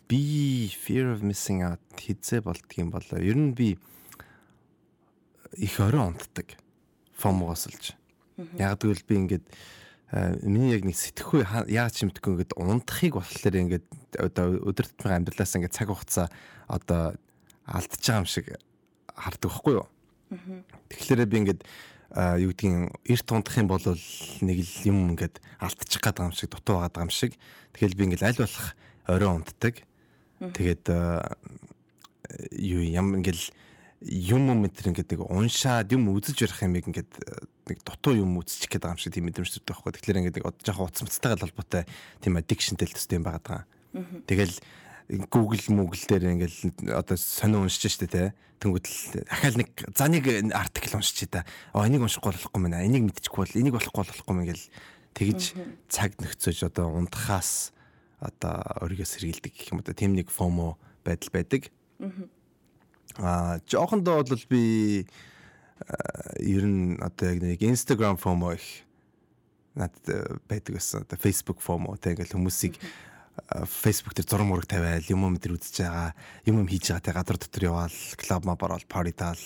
би 0.07 0.71
fear 0.71 1.11
of 1.13 1.21
missing 1.21 1.61
out 1.61 1.83
хизээ 1.99 2.41
болдгийм 2.41 2.89
болоо. 2.89 3.19
Ер 3.19 3.38
нь 3.38 3.53
би 3.53 3.77
их 5.53 5.79
орой 5.79 6.15
унтдаг. 6.15 6.57
FOMO-гоос 7.19 7.67
олж. 7.67 7.91
Яг 8.55 8.79
тэгвэл 8.79 9.03
би 9.03 9.15
ингээд 9.19 9.43
э, 10.15 10.39
миний 10.47 10.71
яг 10.71 10.88
нэг 10.88 10.95
сэтгэхгүй 10.95 11.43
яаж 11.67 11.99
ч 11.99 12.07
юмдгүй 12.07 12.39
ингээд 12.39 12.55
унтахыг 12.55 13.19
болохоор 13.19 13.55
ингээд 13.59 13.83
одоо 14.15 14.55
өдөр 14.63 14.88
тутмын 14.88 15.19
амьдралаас 15.19 15.59
ингээд 15.59 15.75
цаг 15.75 15.91
хугацаа 15.91 16.31
одоо 16.71 17.19
алдчихж 17.67 18.07
байгаа 18.07 18.23
юм 18.23 18.31
шиг 18.31 18.47
хардаг 19.19 19.51
байхгүй 19.51 19.73
юу? 19.77 19.88
Тэгэхээр 20.89 21.27
би 21.27 21.38
ингээд 21.43 21.61
юу 22.41 22.49
гэдгийг 22.55 22.95
эрт 23.05 23.27
унтах 23.29 23.57
юм 23.59 23.67
бол 23.69 23.83
нэг 23.83 24.57
л 24.63 24.75
юм 24.88 25.13
ингээд 25.13 25.38
алдчих 25.61 26.01
гээд 26.01 26.17
байгаа 26.17 26.31
юм 26.31 26.38
шиг 26.39 26.49
дутуу 26.49 26.81
байгаа 26.81 27.05
юм 27.05 27.13
шиг. 27.13 27.38
Тэгэл 27.75 27.97
би 27.99 28.03
ингээд 28.09 28.25
аль 28.25 28.39
болох 28.39 28.73
орой 29.05 29.29
унтдаг. 29.29 29.75
Тэгээд 30.39 30.85
юу 32.55 32.81
юм 32.81 33.07
ингээд 33.19 33.41
юм 34.01 34.47
мэтэр 34.63 34.95
ингээд 34.95 35.19
уншаад 35.19 35.91
юм 35.91 36.07
үзэж 36.15 36.47
ярих 36.47 36.63
юм 36.63 36.79
ингээд 36.79 37.11
нэг 37.67 37.79
дутуу 37.83 38.15
юм 38.15 38.39
үзчих 38.39 38.71
гээд 38.71 38.88
байгаа 38.88 38.95
юм 38.95 39.03
шиг 39.03 39.13
тийм 39.13 39.27
мэдрэмж 39.27 39.49
төрдөг 39.59 39.75
байхгүй. 39.75 39.91
Тэгэхээр 39.99 40.19
ингээд 40.23 40.39
жоохон 40.63 40.88
уцмцтайгаа 40.88 41.43
холбоотой 41.43 41.83
тийм 42.23 42.39
addiction-тэй 42.39 42.88
л 42.88 42.95
төстэй 42.95 43.19
юм 43.19 43.27
байгаа. 43.27 43.67
Тэгэл 44.23 44.55
Google 45.09 45.57
Google 45.57 46.05
дээр 46.05 46.37
ингээл 46.37 46.93
одоо 46.93 47.17
сонио 47.17 47.65
уншиж 47.65 47.97
штэ 47.97 48.07
те. 48.07 48.23
Тэнгүүд 48.61 48.85
л 48.85 49.25
дахиад 49.25 49.57
нэг 49.57 49.69
за 49.97 50.05
нэг 50.05 50.23
артикл 50.53 51.01
уншиж 51.01 51.25
та. 51.33 51.49
Оо 51.73 51.89
энийг 51.89 52.05
уншихгүй 52.05 52.29
болохгүй 52.29 52.61
мэнэ. 52.61 52.85
Энийг 52.85 53.09
мэдчихгүй 53.09 53.41
бол 53.41 53.57
энийг 53.57 53.73
болохгүй 53.73 54.05
болохгүй 54.05 54.35
мэн 54.37 54.49
гэл 54.53 54.65
тэгж 55.17 55.57
цаг 55.89 56.13
нөхцөж 56.21 56.69
одоо 56.69 56.93
унтахаас 56.93 57.73
одоо 58.21 58.61
өөрийгөө 58.85 59.07
сэргийлдэг 59.09 59.49
гэх 59.49 59.73
юм 59.73 59.81
одоо 59.81 59.97
тэм 59.97 60.13
нэг 60.13 60.29
FOMO 60.29 60.77
байдал 61.01 61.31
байдаг. 61.33 61.73
Аа 63.17 63.57
жоохондоо 63.65 64.21
бол 64.21 64.45
би 64.45 65.07
ер 66.37 66.63
нь 66.69 67.01
одоо 67.01 67.33
яг 67.33 67.39
нэг 67.41 67.65
Instagram 67.65 68.21
FOMO 68.21 68.53
их 68.53 68.85
надад 69.73 70.37
байдаг 70.45 70.77
гэсэн. 70.77 71.07
Одоо 71.07 71.17
Facebook 71.17 71.63
FOMO 71.63 71.97
тэг 71.97 72.19
ингээл 72.19 72.37
хүмүүсийг 72.37 72.77
Facebook 73.65 74.13
дээр 74.15 74.27
зураг 74.27 74.48
мураг 74.48 74.67
тавиал 74.67 75.05
юм 75.09 75.25
юм 75.27 75.36
дээр 75.39 75.55
үзэж 75.55 75.86
байгаа 75.86 76.12
юм 76.45 76.63
юм 76.63 76.67
хийж 76.67 76.91
байгаа 76.91 77.05
те 77.05 77.12
гадар 77.15 77.38
дотор 77.39 77.63
яваал 77.63 77.98
клуб 78.19 78.43
ма 78.45 78.55
борол 78.55 78.83
парти 78.88 79.15
таал. 79.15 79.43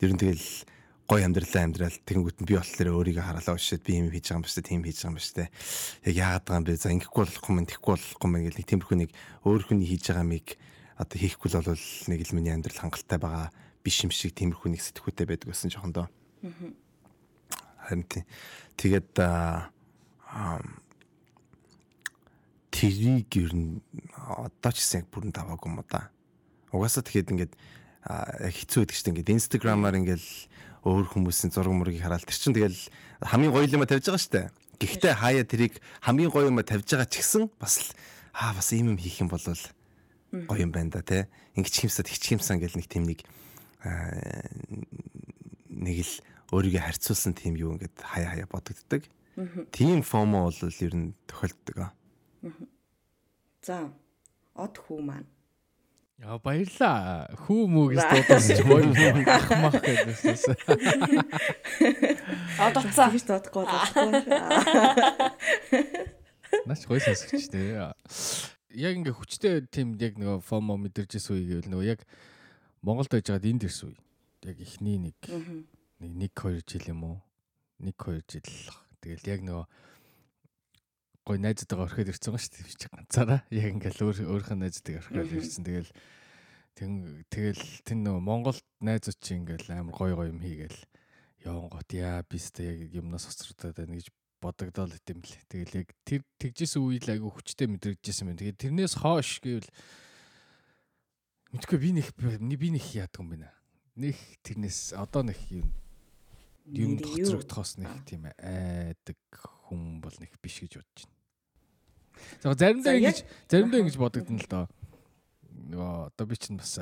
Ер 0.00 0.10
нь 0.14 0.20
тэгэл 0.20 0.46
гой 1.10 1.26
амьдралаа 1.26 1.62
амьдрал 1.66 1.98
тэгэнгүүт 2.06 2.38
нь 2.40 2.48
би 2.48 2.54
болохоор 2.56 2.88
өөрийгөө 2.94 3.24
хараалаа 3.26 3.54
уушаад 3.58 3.82
би 3.82 3.98
юм 3.98 4.08
хийж 4.08 4.30
байгаа 4.30 4.38
юм 4.40 4.44
ба 4.46 4.50
штэ 4.50 4.62
тийм 4.62 4.82
хийж 4.86 4.98
байгаа 5.02 5.10
юм 5.10 5.18
ба 5.18 5.24
штэ 5.26 5.44
яг 6.08 6.14
яагаад 6.16 6.44
байгаа 6.46 6.60
юм 6.62 6.66
бэ? 6.70 6.80
За 6.80 6.88
ингэхгүй 6.94 7.22
болохгүй 7.26 7.52
юм 7.52 7.66
тэхгүй 7.66 7.92
болохгүй 7.98 8.26
юм 8.30 8.34
гэл 8.46 8.58
нэг 8.62 8.68
тиймэрхүү 8.70 8.96
нэг 9.02 9.10
өөр 9.42 9.62
хүний 9.66 9.88
хийж 9.90 10.04
байгаа 10.08 10.26
миг 10.26 10.46
одоо 10.96 11.18
хийхгүй 11.18 11.48
л 11.50 11.58
бол 11.66 11.86
нэг 12.08 12.20
л 12.22 12.34
миний 12.38 12.54
амьдрал 12.54 12.78
хангалттай 12.78 13.18
байгаа 13.18 13.50
биш 13.82 14.06
юм 14.06 14.14
шиг 14.14 14.32
тиймэрхүү 14.38 14.68
нэг 14.70 14.80
сэтгүүтэй 14.80 15.26
байдаг 15.26 15.50
гэсэн 15.50 15.74
жоохон 15.74 15.92
доо 15.92 16.06
харин 17.82 18.06
тэгээд 18.78 19.12
аа 19.18 19.68
тэрийг 22.82 23.30
ер 23.38 23.54
нь 23.54 23.78
одоо 24.18 24.72
ч 24.74 24.82
гэсэн 24.82 25.06
яг 25.06 25.08
бүрэн 25.14 25.30
даваагүй 25.30 25.70
юм 25.70 25.78
да. 25.86 26.10
Угаасаа 26.74 27.06
тэгэхэд 27.06 27.30
ингээд 27.30 27.54
хэцүү 28.02 28.78
байдаг 28.82 28.96
шүү 28.98 29.04
дээ. 29.06 29.12
Ингээд 29.22 29.34
инстаграмаар 29.38 29.94
ингээд 30.02 30.26
өөр 30.82 31.06
хүмүүсийн 31.14 31.54
зураг 31.54 31.70
мөргийг 31.70 32.02
хараад 32.02 32.26
тэр 32.26 32.34
чинь 32.34 32.58
тэгэл 32.58 32.80
хамгийн 33.22 33.54
гоё 33.54 33.70
юм 33.70 33.86
тавьж 33.86 34.10
байгаа 34.10 34.18
шүү 34.18 34.34
дээ. 34.34 34.46
Гэхдээ 34.82 35.14
хаяа 35.14 35.46
тэрийг 35.46 35.78
хамгийн 36.02 36.34
гоё 36.34 36.50
юм 36.50 36.58
тавьж 36.66 36.90
байгаа 36.90 37.06
ч 37.06 37.22
гэсэн 37.22 37.46
бас 37.62 37.78
л 37.78 37.94
аа 38.34 38.50
бас 38.58 38.74
ийм 38.74 38.90
юм 38.90 38.98
хийх 38.98 39.22
юм 39.22 39.30
бол 39.30 39.38
гоё 39.46 40.58
юм 40.58 40.74
байна 40.74 40.98
да 40.98 41.06
тий. 41.06 41.30
Ингээд 41.54 41.86
химсад 41.86 42.10
хичхимсэн 42.10 42.58
гэл 42.58 42.74
нэг 42.74 42.90
тийм 42.90 43.06
нэг 43.06 43.22
нэг 45.70 45.96
л 46.02 46.14
өөрийгөө 46.50 46.82
харьцуулсан 46.82 47.38
тийм 47.38 47.54
юу 47.54 47.78
ингээд 47.78 47.94
хаяа 48.02 48.34
хаяа 48.34 48.48
бодогддаг. 48.50 49.06
Тийм 49.70 50.02
фомо 50.02 50.50
бол 50.50 50.58
ер 50.58 50.94
нь 50.98 51.14
тохиолддог. 51.30 51.94
За. 53.62 53.78
Од 54.58 54.78
хүү 54.82 55.00
маань. 55.06 55.28
Яа 56.22 56.38
баярлаа. 56.42 57.26
Хүү 57.46 57.66
мөгс 57.70 58.02
дуудсан 58.02 58.42
ч 58.46 58.62
боо 58.66 58.78
ах 59.26 59.48
мах 59.62 59.74
гэдэгсэн. 59.82 60.54
Од 62.66 62.78
утсаа. 62.78 63.10
Тэгж 63.10 63.24
дуудахгүй 63.26 63.64
болохгүй. 63.66 64.22
Наач 66.68 66.82
гоё 66.86 67.00
сонсогч 67.02 67.50
дээ. 67.54 67.90
Яг 68.78 68.94
ингээ 68.98 69.14
хүчтэй 69.18 69.66
тийм 69.66 69.98
яг 69.98 70.14
нөгөө 70.18 70.46
FOMO 70.46 70.78
мэдэрч 70.82 71.18
исэн 71.18 71.38
үе 71.38 71.44
гэвэл 71.48 71.70
нөгөө 71.74 71.90
яг 71.90 72.06
Монголд 72.86 73.10
байж 73.10 73.26
байгаад 73.30 73.50
энд 73.50 73.66
ирсэн 73.66 73.90
үе. 73.90 73.98
Яг 74.46 74.58
эхний 74.62 74.98
нэг 74.98 75.18
нэг 76.02 76.34
1 76.38 76.62
2 76.62 76.66
жил 76.66 76.86
юм 76.86 77.02
уу? 77.02 77.18
1 77.82 77.94
2 77.94 78.22
жил. 78.30 78.46
Тэгэл 79.02 79.26
яг 79.26 79.40
нөгөө 79.42 79.64
гой 81.22 81.38
найзтайгаа 81.38 81.86
орхиод 81.86 82.10
ирсэн 82.10 82.34
байгаа 82.34 82.42
шүү 82.42 82.54
дээ. 82.58 82.90
Ганцаараа 82.90 83.40
яг 83.50 83.66
ингээл 83.78 84.02
өөр 84.02 84.18
өөрийнхөө 84.26 84.58
найзтайгаа 84.58 85.02
орхиод 85.02 85.32
ирсэн. 85.38 85.64
Тэгэл 85.64 85.90
тэгэл 86.74 87.64
тэн 87.86 87.98
нөгөө 88.02 88.22
Монголд 88.22 88.64
найзууд 88.82 89.18
чи 89.20 89.38
ингээл 89.38 89.70
амар 89.76 89.94
гой 89.94 90.12
гой 90.16 90.28
юм 90.32 90.40
хийгээл 90.42 90.80
яван 91.46 91.68
гот 91.70 91.88
яа 91.94 92.24
бистэй 92.26 92.88
яг 92.88 92.94
юмнаас 92.96 93.28
хоцрогдоод 93.28 93.76
байна 93.76 93.98
гэж 93.98 94.08
бодогдоод 94.42 94.98
идэм 94.98 95.22
бэл. 95.22 95.38
Тэгэл 95.46 95.78
яг 95.86 95.88
тэр 96.02 96.22
тэгжсэн 96.42 96.82
үйл 96.82 97.06
айгу 97.06 97.30
хүчтэй 97.30 97.70
мэдрэгдсэн 97.70 98.26
байна. 98.26 98.40
Тэгээд 98.42 98.62
тэрнээс 98.62 98.94
хоош 98.98 99.38
гэвэл 99.38 99.70
мэдгүй 101.54 101.78
би 101.78 101.90
нэг 102.02 102.08
би 102.18 102.68
нэг 102.74 102.84
яадаг 102.98 103.22
юм 103.22 103.30
байна. 103.36 103.50
Нэг 103.94 104.18
тэрнээс 104.42 104.98
одоо 104.98 105.22
нэг 105.22 105.38
юм 105.52 105.70
юм 106.66 106.98
хоцрогдохоос 106.98 107.78
нэг 107.78 107.90
тийм 108.06 108.26
айдаг 108.38 109.18
хүн 109.72 110.04
бол 110.04 110.12
нэг 110.20 110.36
биш 110.44 110.60
гэж 110.60 110.76
бодож 110.76 111.08
байна. 111.08 111.16
За 112.44 112.52
заримдаа 112.52 112.94
ингэж 113.00 113.18
заримдаа 113.48 113.80
ингэж 113.80 113.96
бодогдно 113.96 114.36
л 114.36 114.48
доо. 114.52 114.66
Нөгөө 115.72 116.12
одоо 116.12 116.26
би 116.28 116.36
чинь 116.36 116.60
бас 116.60 116.76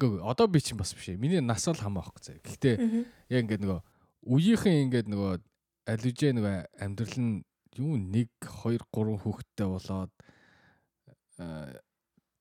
үгүй 0.00 0.24
одоо 0.24 0.48
би 0.48 0.60
чинь 0.64 0.80
бас 0.80 0.96
биш. 0.96 1.12
Миний 1.20 1.44
нас 1.44 1.68
бол 1.68 1.76
хамаа 1.76 2.08
байхгүй 2.08 2.24
зэ. 2.24 2.40
Гэхдээ 2.40 2.74
яг 3.28 3.44
ингээд 3.44 3.62
нөгөө 3.68 3.80
үеийнхэн 4.24 4.88
ингээд 4.88 5.08
нөгөө 5.12 5.32
алижээ 5.92 6.32
нөгөө 6.32 6.56
амьдрал 6.80 7.16
нь 7.20 7.44
юу 7.78 7.94
1 7.96 8.28
2 8.40 8.80
3 8.90 9.22
хүүхэдтэй 9.22 9.68
болоод 9.68 10.12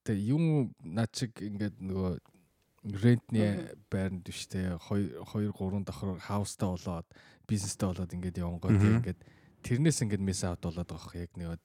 тэгээ 0.08 0.28
юм 0.34 0.74
над 0.82 1.10
чиг 1.14 1.38
ингээд 1.38 1.78
нөгөө 1.80 2.12
рентний 3.04 3.52
байранд 3.92 4.24
биштэй 4.26 4.78
2 4.90 5.22
2 5.22 5.52
3 5.54 5.84
давхар 5.86 6.18
хаустай 6.20 6.70
болоод 6.70 7.08
бизнестэй 7.48 7.88
болоод 7.88 8.14
ингээд 8.14 8.42
явангоо 8.42 8.72
тийм 8.74 9.02
ингээд 9.02 9.20
тэрнээс 9.68 10.00
ингээд 10.08 10.24
мис 10.24 10.48
аут 10.48 10.64
болоод 10.64 10.88
байгаа 10.88 11.28
яг 11.28 11.32
нэг 11.36 11.60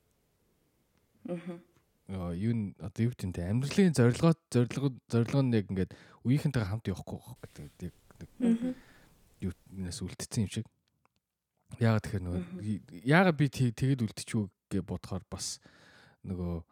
Аа 2.11 2.35
юу 2.35 2.75
одоо 2.83 3.03
юу 3.07 3.15
гэдэг 3.15 3.31
нь 3.31 3.39
амьдралын 3.47 3.95
зорилгоо 3.95 4.35
зорилго 4.51 4.91
зорилго 5.07 5.41
нь 5.47 5.55
яг 5.55 5.71
ингээд 5.71 5.95
үеийнхэнтэйгээ 6.27 6.71
хамт 6.75 6.91
явахгүй 6.91 7.19
гэдэг 7.47 7.95
нэг 8.19 8.75
юу 9.39 9.55
нээс 9.71 10.03
үлдсэн 10.03 10.45
юм 10.45 10.51
шиг. 10.51 10.67
Яагаад 11.79 12.03
тэгэхээр 12.03 12.25
нөгөө 12.27 12.43
яагаад 13.07 13.39
би 13.39 13.47
тэгэд 13.49 14.03
үлдчихв 14.03 14.51
гэж 14.67 14.83
бодохоор 14.83 15.23
бас 15.31 15.63
нөгөө 16.27 16.67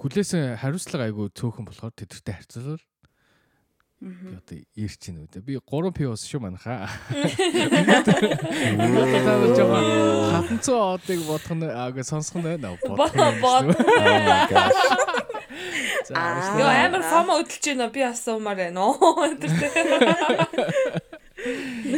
хүлээсэн 0.00 0.56
хариуцлага 0.62 1.10
айгүй 1.10 1.28
цөөхөн 1.34 1.66
болохоор 1.66 1.92
тэдэртэй 1.98 2.34
харьцуулбал 2.34 2.93
Би 4.00 4.36
одоо 4.36 4.58
ирч 4.74 4.98
чинь 4.98 5.18
үү. 5.22 5.40
Би 5.40 5.56
3 5.56 5.92
пи 5.94 6.04
ус 6.04 6.26
шүү 6.26 6.40
манайхаа. 6.44 6.90
Одоо 9.24 9.54
жоо 9.54 9.80
хатанцуу 10.34 10.78
одыг 10.98 11.20
бодох 11.24 11.54
нь 11.54 11.64
ага 11.64 12.02
сонсох 12.04 12.36
нь 12.36 12.44
байна. 12.44 12.76
Бодох 12.84 13.14
нь. 13.14 13.40
Яа 16.58 16.74
амар 16.84 17.02
фомо 17.06 17.40
хөдөлж 17.40 17.64
байна. 17.64 17.88
Би 17.94 18.00
бас 18.04 18.26
уумаар 18.28 18.58
байна. 18.60 18.84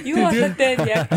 Юу 0.04 0.26
болоотой 0.26 0.76
яг 0.84 1.08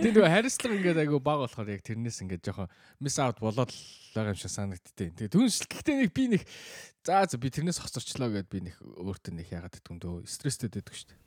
тийм 0.00 0.12
нөгөө 0.14 0.30
хариуцлага 0.30 0.76
ингээд 0.78 1.02
айгу 1.04 1.20
баг 1.20 1.44
болохоор 1.44 1.68
яг 1.74 1.82
тэрнээс 1.84 2.22
ингээд 2.24 2.46
жоохон 2.46 2.70
miss 3.02 3.18
out 3.20 3.40
болоод 3.42 3.72
байгаа 4.14 4.32
юм 4.32 4.40
шиг 4.40 4.52
санагдтыг. 4.54 5.12
Тэгээ 5.18 5.34
түнш 5.34 5.66
гэхдээ 5.68 5.96
нэг 6.00 6.10
би 6.14 6.24
нэг 6.36 6.42
за 7.04 7.26
за 7.26 7.36
би 7.36 7.50
тэрнээс 7.50 7.82
хоцорчлоо 7.82 8.30
гэд 8.30 8.48
би 8.48 8.70
нэг 8.70 8.76
өөртөө 8.80 9.32
нэг 9.36 9.48
яагаад 9.52 9.74
гэдэг 9.76 9.92
юм 9.92 10.00
дөө 10.00 10.16
стресстэй 10.24 10.70
байдаг 10.70 10.94
шүү 10.94 11.08
дээ. 11.10 11.20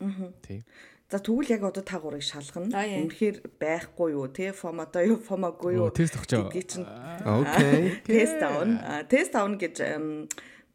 Аа. 0.00 0.32
Тийм. 0.44 0.64
За 1.10 1.18
тэгвэл 1.18 1.50
яг 1.50 1.62
одоо 1.66 1.82
та 1.82 1.98
гурыг 1.98 2.22
шалгана. 2.22 2.70
Үнэхээр 2.70 3.58
байхгүй 3.58 4.14
юу 4.14 4.30
те 4.30 4.54
формато 4.54 5.02
юу 5.02 5.18
формагүй 5.18 5.74
юу? 5.74 5.90
Тест 5.90 6.14
авчаа. 6.14 6.46
Окей. 6.46 7.98
Тест 8.06 8.38
авна. 8.38 9.02
Тест 9.10 9.34
авна 9.34 9.58
гэж 9.58 9.76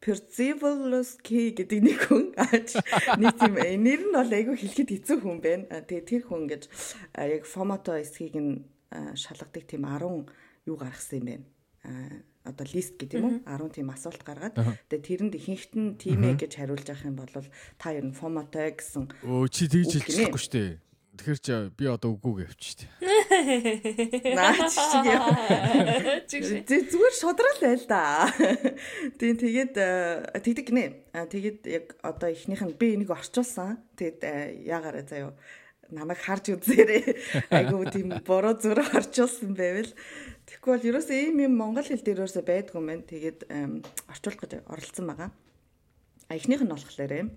Percivalski 0.00 1.56
гэдэг 1.56 1.80
нэг 1.82 1.98
хүн. 2.06 2.26
Нэг 3.22 3.34
тийм 3.40 3.54
нэр 3.56 4.00
нь 4.06 4.14
бол 4.14 4.32
айгүй 4.32 4.56
хэлэхэд 4.56 4.90
хэцүү 4.92 5.18
хүн 5.24 5.38
байна. 5.40 5.82
Тэгээ 5.88 6.04
тэр 6.04 6.22
хүн 6.28 6.44
гэж 6.46 6.62
яг 7.16 7.44
формато 7.48 7.96
эсхийг 7.96 8.36
нь 8.36 8.64
шалгадаг 8.92 9.64
тийм 9.64 9.88
10 9.88 10.28
юу 10.68 10.76
гаргасан 10.76 11.20
юм 11.20 11.26
байна. 11.26 11.46
одоо 12.46 12.66
лист 12.72 12.94
гэдэг 12.98 13.18
юм 13.18 13.26
уу 13.26 13.38
10 13.42 13.74
тийм 13.74 13.90
асуулт 13.90 14.22
гаргаад. 14.22 14.54
Тэгээ 14.54 15.06
тэрэнд 15.06 15.34
ихэнхт 15.34 15.72
нь 15.74 15.98
тимээ 15.98 16.34
гэж 16.38 16.52
хариулж 16.62 16.86
явах 16.86 17.04
юм 17.06 17.16
бол 17.18 17.30
та 17.78 17.90
ер 17.90 18.06
нь 18.06 18.14
фомотой 18.14 18.70
гэсэн 18.78 19.10
Өө 19.26 19.50
чи 19.50 19.66
тэгж 19.66 20.06
хэлчихгүй 20.06 20.40
шүү 20.40 20.54
дээ. 20.54 20.70
Тэгэхээр 21.16 21.40
чи 21.40 21.54
би 21.72 21.84
одоо 21.88 22.14
үгүйг 22.16 22.44
явчих 22.44 22.76
шүү 22.76 23.00
дээ. 23.00 24.34
наач 24.36 24.72
шиг 24.76 25.06
яа. 25.08 25.32
Зүгээр 26.28 27.14
шудрал 27.16 27.58
байл 27.62 27.84
да. 27.88 28.28
Тийм 29.18 29.40
тэгээд 29.40 29.74
э, 29.80 30.40
тэгдэг 30.44 30.66
гинэ. 30.68 30.84
Тэгээд 31.32 31.60
яг 31.72 31.86
одоо 32.04 32.28
ихнийх 32.28 32.60
нь 32.60 32.76
би 32.76 32.94
энийг 32.94 33.10
орчуулсан. 33.10 33.80
Тэгээд 33.96 34.20
яагаараа 34.68 35.04
заяа 35.08 35.32
намайг 35.88 36.20
харж 36.20 36.52
үзээрэй. 36.52 37.02
Айгуу 37.48 37.88
тийм 37.88 38.12
буруу 38.20 38.54
зүрх 38.60 38.92
орчуулсан 38.92 39.56
байвал. 39.56 39.88
Тэгэхгүй 40.46 40.70
бол 40.70 40.88
ерөөсөө 40.92 41.16
ийм 41.16 41.42
юм 41.48 41.54
монгол 41.56 41.86
хэл 41.86 42.04
дээр 42.04 42.22
ерөөсөө 42.22 42.44
байдгүй 42.44 42.78
юм 42.78 42.86
байна. 42.92 43.08
Тэгээд 43.08 43.40
орчуулах 44.10 44.40
гэж 44.44 44.52
оролцсон 44.68 45.06
байгаа. 45.10 45.30
А 46.28 46.36
ихнийх 46.36 46.62
нь 46.62 46.70
болохоор 46.70 47.12
юм. 47.14 47.30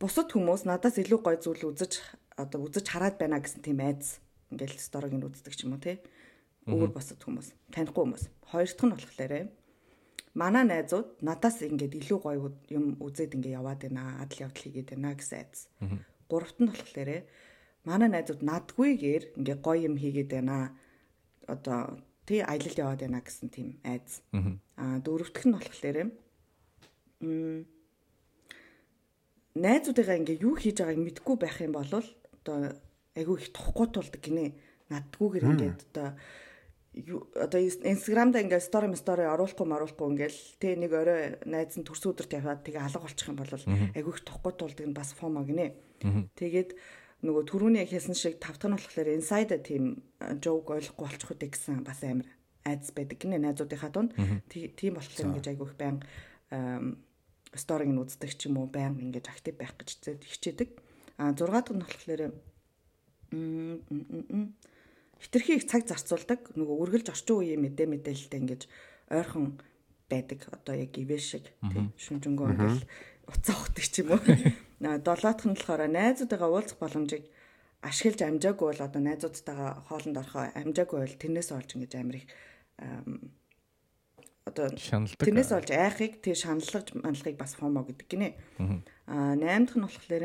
Бусад 0.00 0.32
хүмүүс 0.32 0.66
надаас 0.66 0.98
илүү 0.98 1.20
гой 1.22 1.36
зүйл 1.38 1.70
үзэж 1.70 2.02
одоо 2.36 2.66
үзэж 2.66 2.86
хараад 2.90 3.16
байна 3.18 3.38
гэсэн 3.38 3.62
тийм 3.62 3.78
айдас 3.80 4.18
ингээл 4.50 4.78
сторог 4.78 5.12
нь 5.14 5.22
үздэг 5.22 5.54
ч 5.54 5.66
юм 5.66 5.74
уу 5.74 5.82
те. 5.82 6.02
Өөр 6.64 6.96
бусад 6.96 7.20
хүмүүс, 7.20 7.52
танихгүй 7.74 8.02
хүмүүс. 8.08 8.24
Хоёр 8.48 8.68
дахь 8.70 8.86
нь 8.88 8.94
болохоор. 8.96 9.32
Манай 10.34 10.64
найзууд 10.64 11.20
надаас 11.20 11.60
ингээд 11.62 11.94
илүү 12.00 12.18
гоё 12.24 12.50
юм 12.72 12.96
үзээд 12.98 13.36
ингээ 13.36 13.58
яваад 13.60 13.84
байна. 13.84 14.18
Адал 14.18 14.48
явдал 14.48 14.64
хийгээд 14.64 14.90
байна 14.96 15.14
гэсэн 15.14 15.38
айдас. 15.44 15.62
Гуравт 16.26 16.58
нь 16.58 16.70
болохоор 16.72 17.10
манай 17.84 18.08
найзууд 18.08 18.40
надгүйгээр 18.42 19.24
ингээ 19.38 19.58
гоё 19.60 19.80
юм 19.86 19.96
хийгээд 20.00 20.30
байна. 20.32 20.72
Одоо 21.46 22.00
тий 22.24 22.40
аялал 22.40 22.80
яваад 22.82 23.00
байна 23.04 23.20
гэсэн 23.20 23.48
тийм 23.52 23.68
айдас. 23.84 24.24
Аа 24.80 24.98
дөрөвтөх 25.04 25.44
нь 25.44 25.54
болохоор 25.54 25.96
юм 26.02 26.10
найзуудыгаа 29.54 30.18
ингээ 30.18 30.42
юу 30.42 30.58
хийж 30.58 30.82
байгааг 30.82 30.98
мэдэхгүй 30.98 31.36
байх 31.38 31.60
юм 31.62 31.78
бол 31.78 31.92
одоо 32.44 32.76
айгүй 33.16 33.36
их 33.40 33.48
тухгүй 33.56 33.88
тулдаг 33.90 34.20
гинэ. 34.20 34.52
Надгүйгээр 34.92 35.44
ингээд 35.48 35.80
одоо 35.96 36.08
одоо 37.40 37.58
инстаграмда 37.60 38.38
ингээд 38.44 38.62
стори 38.62 38.86
стори 38.94 39.26
оруулахгүй 39.26 39.66
маруулахгүй 39.66 40.06
ингээл 40.14 40.38
тэ 40.62 40.76
нэг 40.78 40.92
орой 40.94 41.34
найз 41.48 41.74
нь 41.74 41.82
төрс 41.82 42.06
өдөрт 42.06 42.36
яваад 42.38 42.62
тэгээ 42.62 42.84
алга 42.86 43.02
болчих 43.02 43.26
юм 43.26 43.40
бол 43.40 43.50
айгүй 43.50 44.12
их 44.14 44.22
тухгүй 44.22 44.52
тулдаг 44.54 44.86
нь 44.86 44.94
бас 44.94 45.10
фомо 45.18 45.42
гинэ. 45.42 45.74
Тэгээд 46.38 46.70
нөгөө 47.26 47.42
түрүүний 47.50 47.88
хэлсэн 47.88 48.14
шиг 48.14 48.38
тав 48.38 48.60
дахь 48.62 48.70
нь 48.70 48.76
болохоор 48.78 49.08
inside 49.10 49.56
тийм 49.66 50.04
жоук 50.38 50.70
ойлгохгүй 50.70 51.02
болчих 51.08 51.30
үү 51.34 51.40
гэсэн 51.50 51.82
бас 51.82 51.98
амар 52.06 52.28
айдас 52.62 52.92
байдаг 52.94 53.18
гинэ 53.18 53.42
найзуудынхаа 53.42 53.90
дунд. 53.90 54.12
Тий- 54.52 54.70
Тийм 54.70 54.94
болохоор 54.94 55.34
ингэж 55.34 55.46
айгүй 55.50 55.66
их 55.66 55.76
баян 55.80 55.98
сториг 57.54 57.88
нь 57.90 57.98
үздэг 57.98 58.30
ч 58.38 58.46
юм 58.46 58.58
уу 58.62 58.70
баян 58.70 58.98
ингэж 59.02 59.26
актив 59.30 59.54
байх 59.58 59.74
гэж 59.78 60.20
хичээдэг. 60.30 60.70
А 61.16 61.32
6 61.32 61.46
дахь 61.46 61.70
нь 61.70 61.82
болохоор 61.82 62.22
хитрхи 65.20 65.56
их 65.56 65.66
цаг 65.66 65.86
зарцуулдаг. 65.86 66.54
Нөгөө 66.58 66.76
үргэлж 66.82 67.08
орчин 67.10 67.36
үеийн 67.38 67.62
мэдээ 67.62 67.86
мэдээлэлтэй 67.88 68.40
ингэж 68.40 68.62
ойрхон 69.10 69.58
байдаг. 70.10 70.46
Одоо 70.50 70.74
яг 70.74 70.92
ивэ 70.94 71.18
шиг 71.18 71.48
тийм 71.70 71.94
шүнжэнгөө 71.96 72.46
ингээл 72.54 72.84
уцаа 73.30 73.56
ухдаг 73.56 73.84
ч 73.84 74.02
юм 74.02 74.14
уу. 74.14 74.22
А 74.84 75.00
7 75.00 75.00
дахь 75.00 75.46
нь 75.48 75.56
болохоор 75.56 75.88
найзуудыгаа 75.88 76.50
уулзах 76.50 76.76
боломжийг 76.76 77.24
ашиглаж 77.80 78.20
амжаагүй 78.20 78.66
бол 78.68 78.84
одоо 78.84 79.00
найзуудтайгаа 79.00 79.70
хоолнд 79.88 80.16
орохоо 80.20 80.44
амжаагүй 80.60 80.98
бол 81.00 81.20
тэрнээс 81.20 81.50
олж 81.56 81.70
ингэж 81.72 81.92
амир 81.96 82.16
их 82.20 82.26
одоо. 84.44 84.68
Тэрнээс 85.24 85.50
олж 85.56 85.70
айхыг 85.72 86.20
тэг 86.20 86.36
шаналгаж 86.36 86.92
маналгыг 87.00 87.36
бас 87.40 87.56
фомо 87.56 87.80
гэдэг 87.84 88.08
гинэ. 88.12 88.28
Аа 89.08 89.36
8 89.40 89.72
дахь 89.72 89.78
нь 89.80 89.86
болохоор 89.88 90.24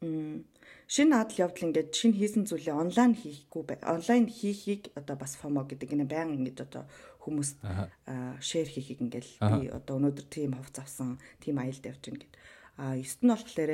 шинэ 0.00 1.14
адал 1.20 1.46
явдал 1.46 1.68
ингээд 1.68 1.92
шинэ 1.92 2.16
хийсэн 2.16 2.44
зүйлээ 2.48 2.72
онлайн 2.72 3.12
хийхгүй 3.12 3.62
бай. 3.68 3.78
Онлайн 3.84 4.26
хийхийг 4.26 4.88
одоо 4.96 5.16
бас 5.20 5.36
фомо 5.36 5.68
гэдэг 5.68 5.92
гинэ. 5.92 6.08
Баян 6.08 6.34
ингээд 6.40 6.64
одоо 6.64 6.88
хүмүүс 7.20 7.60
аа 8.08 8.40
шеэр 8.40 8.68
хийхийг 8.68 9.04
ингээл 9.04 9.32
би 9.60 9.68
одоо 9.68 10.00
өнөөдөр 10.00 10.26
тийм 10.32 10.56
хувц 10.56 10.80
авсан, 10.80 11.20
тийм 11.44 11.60
аялд 11.60 11.84
явж 11.84 12.00
гин 12.00 12.16
гэд. 12.16 12.34
Аа 12.80 12.96
9 12.96 13.22
нь 13.22 13.28
болохоор 13.28 13.72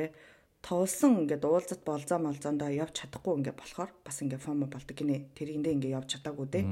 товлсон 0.66 1.12
ингээд 1.22 1.46
уулзат 1.46 1.81
болзоо 1.87 2.18
молзоондоо 2.18 2.74
явж 2.74 3.07
чадахгүй 3.07 3.38
ингээд 3.38 3.61
болохоор 3.62 3.90
бас 4.03 4.18
ингээд 4.18 4.42
фомо 4.42 4.66
болдог 4.66 4.98
гинэ. 4.98 5.31
Тэрэндээ 5.38 5.74
ингээд 5.79 5.96
явж 6.03 6.09
чадаагүй 6.18 6.46
дээ. 6.51 6.64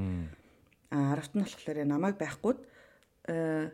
А 0.91 1.15
10-т 1.15 1.33
нь 1.39 1.43
болохоор 1.47 1.79
намайг 1.87 2.19
байхгүйд 2.19 2.59
э 3.31 3.71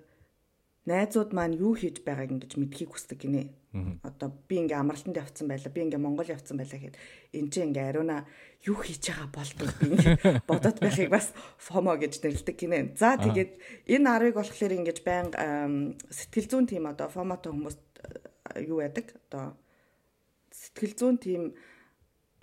найзууд 0.90 1.32
маань 1.38 1.54
юу 1.58 1.78
хийж 1.78 2.02
байгааг 2.02 2.32
ингэж 2.34 2.58
мэдхийг 2.58 2.90
хүсдэг 2.96 3.22
гинэ. 3.22 3.54
Одоо 4.04 4.34
би 4.50 4.60
ингээ 4.66 4.76
амралтанд 4.82 5.16
явцсан 5.16 5.48
байлаа. 5.48 5.72
Би 5.72 5.82
ингээ 5.86 6.02
Монгол 6.02 6.28
явцсан 6.28 6.58
байлаа 6.60 6.76
гэхэд 6.76 6.98
энэ 7.38 7.50
чинь 7.54 7.70
ингээ 7.72 7.88
ариуна 7.94 8.26
юу 8.66 8.76
хийж 8.82 9.06
байгаа 9.14 9.30
болдог 9.32 9.70
би 9.80 9.86
ингээ 9.96 10.18
бодоод 10.50 10.78
байхыг 10.82 11.08
бас 11.14 11.32
FOMO 11.62 11.96
гэж 12.02 12.20
нэрлэдэг 12.20 12.58
гинэ. 12.58 12.80
За 13.00 13.16
тэгээд 13.16 13.52
энэ 13.94 14.10
10-ыг 14.10 14.36
болохоор 14.36 14.74
ингэж 14.76 14.98
байнга 15.06 15.38
ам, 15.40 15.96
сэтгэл 16.10 16.50
зүйн 16.50 16.66
тим 16.68 16.84
одоо 16.90 17.08
FOMO-той 17.14 17.52
хүмүүс 17.54 17.78
э, 18.58 18.66
юу 18.66 18.82
байдаг? 18.84 19.14
Одоо 19.30 19.56
сэтгэл 20.52 20.94
зүйн 20.98 21.18
тим 21.22 21.42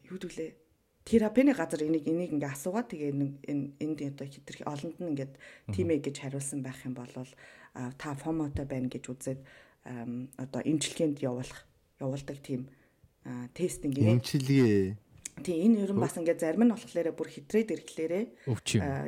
юу 0.09 0.16
гэвэл 0.16 0.57
терапины 1.05 1.53
газар 1.53 1.85
энийг 1.85 2.09
энийг 2.09 2.33
ингээ 2.33 2.53
асуугаад 2.57 2.88
тэгээ 2.88 3.12
энэ 3.12 3.27
энэ- 3.44 3.72
энд 3.85 3.98
одоо 4.16 4.24
хитрхи 4.29 4.64
олонд 4.64 4.96
нь 4.96 5.09
ингээд 5.12 5.33
тимээ 5.77 6.01
гэж 6.05 6.16
хариулсан 6.24 6.61
байх 6.64 6.81
юм 6.88 6.96
бол 6.96 7.09
та 7.74 8.14
фомотой 8.14 8.64
байна 8.64 8.88
гэж 8.88 9.04
үзээд 9.09 9.40
одоо 10.37 10.61
эмчилгээнд 10.64 11.18
явуулах 11.22 11.64
явуулдаг 12.00 12.38
тим 12.42 12.68
а, 13.24 13.48
тестинг 13.54 13.94
гинэ. 13.96 14.18
Эмчилгээ. 14.20 14.96
Тийм 15.44 15.57
энэ 15.78 15.87
ер 15.87 15.92
нь 15.94 16.00
бас 16.02 16.16
ингээ 16.18 16.38
зарим 16.38 16.66
нь 16.66 16.72
болохоор 16.74 17.12
бүр 17.14 17.28
хитрээд 17.31 17.72
ирэхлээрээ 17.72 18.24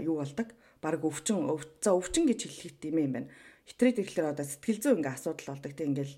юу 0.07 0.23
болдог? 0.23 0.49
Бараг 0.81 1.03
өвчин 1.05 1.45
өв- 1.45 1.69
за 1.83 1.93
өвчин 1.93 2.25
гэж 2.31 2.41
хэлэх 2.49 2.81
юм 2.87 2.99
юм 2.99 3.13
байна. 3.13 3.29
Хитрээд 3.69 4.01
ирэхлээр 4.01 4.33
одоо 4.33 4.47
сэтгэл 4.47 4.81
зүй 4.81 4.93
ингээ 4.97 5.13
асуудал 5.13 5.53
болдог. 5.53 5.73
Тэг 5.77 5.87
ингээл 5.91 6.17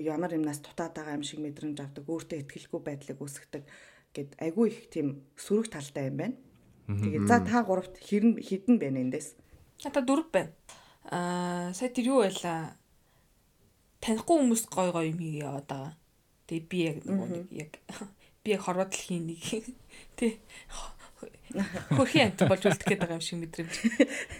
ямар 0.00 0.32
юмнаас 0.34 0.58
дутаад 0.64 0.94
байгаа 0.96 1.14
юм 1.18 1.22
шиг 1.26 1.38
мэдрэмж 1.44 1.78
авдаг, 1.78 2.04
өөртөө 2.08 2.38
ихтгэлгүй 2.42 2.80
байдлыг 2.82 3.18
үүсгдэг 3.20 3.62
гэд 4.14 4.30
айгүй 4.42 4.66
их 4.70 4.78
тийм 4.90 5.22
сөрөг 5.38 5.70
талтай 5.70 6.10
юм 6.10 6.16
байна. 6.18 6.36
Тэгээ 6.90 7.22
за 7.30 7.38
та 7.46 7.62
гуравт 7.62 7.94
хэрн 8.02 8.34
хідэн 8.42 8.78
байна 8.82 8.98
эндээс. 9.06 9.38
Ата 9.86 10.02
дөрв 10.02 10.26
байна. 10.34 10.50
Аа 11.10 11.74
сая 11.74 11.90
тэр 11.90 12.14
юу 12.14 12.22
байла? 12.22 12.78
Танихгүй 13.98 14.36
хүмүүс 14.38 14.62
гой 14.70 14.94
гой 14.94 15.10
юм 15.10 15.18
хийгээ 15.18 15.42
яваад 15.42 15.66
байгаа. 15.66 15.92
Тэгээ 16.46 16.70
би 16.70 16.78
яг 16.86 16.98
нөгөө 17.02 17.28
нэг 17.34 17.46
яг 17.50 17.72
би 18.46 18.48
яг 18.54 18.62
хорвоо 18.62 18.86
дэлхийн 18.86 19.26
нэг 19.26 19.42
тий 20.18 20.38
хөрхийн 21.98 22.30
амт 22.30 22.46
болж 22.46 22.62
үлдэх 22.62 22.86
гээд 22.86 23.02
байгаа 23.02 23.18
юм 23.18 23.26
шиг 23.26 23.42
мэдрэмж. 23.42 23.74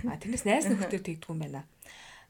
А 0.06 0.16
тэрнээс 0.16 0.44
найс 0.46 0.66
нөхдөр 0.70 1.02
тэгдэггүй 1.02 1.34
юм 1.34 1.42
байна. 1.42 1.66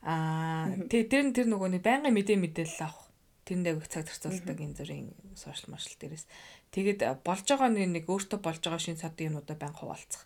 Аа 0.01 0.73
тэгээ 0.89 1.13
тэр 1.13 1.23
нь 1.29 1.35
тэр 1.37 1.47
нөгөө 1.53 1.69
нэг 1.77 1.83
байнгын 1.85 2.17
мэдээ 2.17 2.39
мэдээлэл 2.41 2.89
авах. 2.89 3.13
Тэрэнд 3.45 3.69
аяг 3.69 3.85
цаг 3.93 4.09
зарцуулдаг 4.09 4.57
энэ 4.57 4.77
зүрийн 4.81 5.13
сошиал 5.37 5.77
маршал 5.77 6.01
дээрээс. 6.01 6.25
Тэгээд 6.73 7.01
а, 7.05 7.19
болж 7.21 7.45
байгаа 7.45 7.69
нэг 7.69 8.09
өөртөө 8.09 8.41
болж 8.41 8.63
байгаа 8.65 8.81
шин 8.81 8.97
садын 8.97 9.37
юмудаа 9.37 9.57
байнга 9.59 9.85
хуваалцах. 9.85 10.25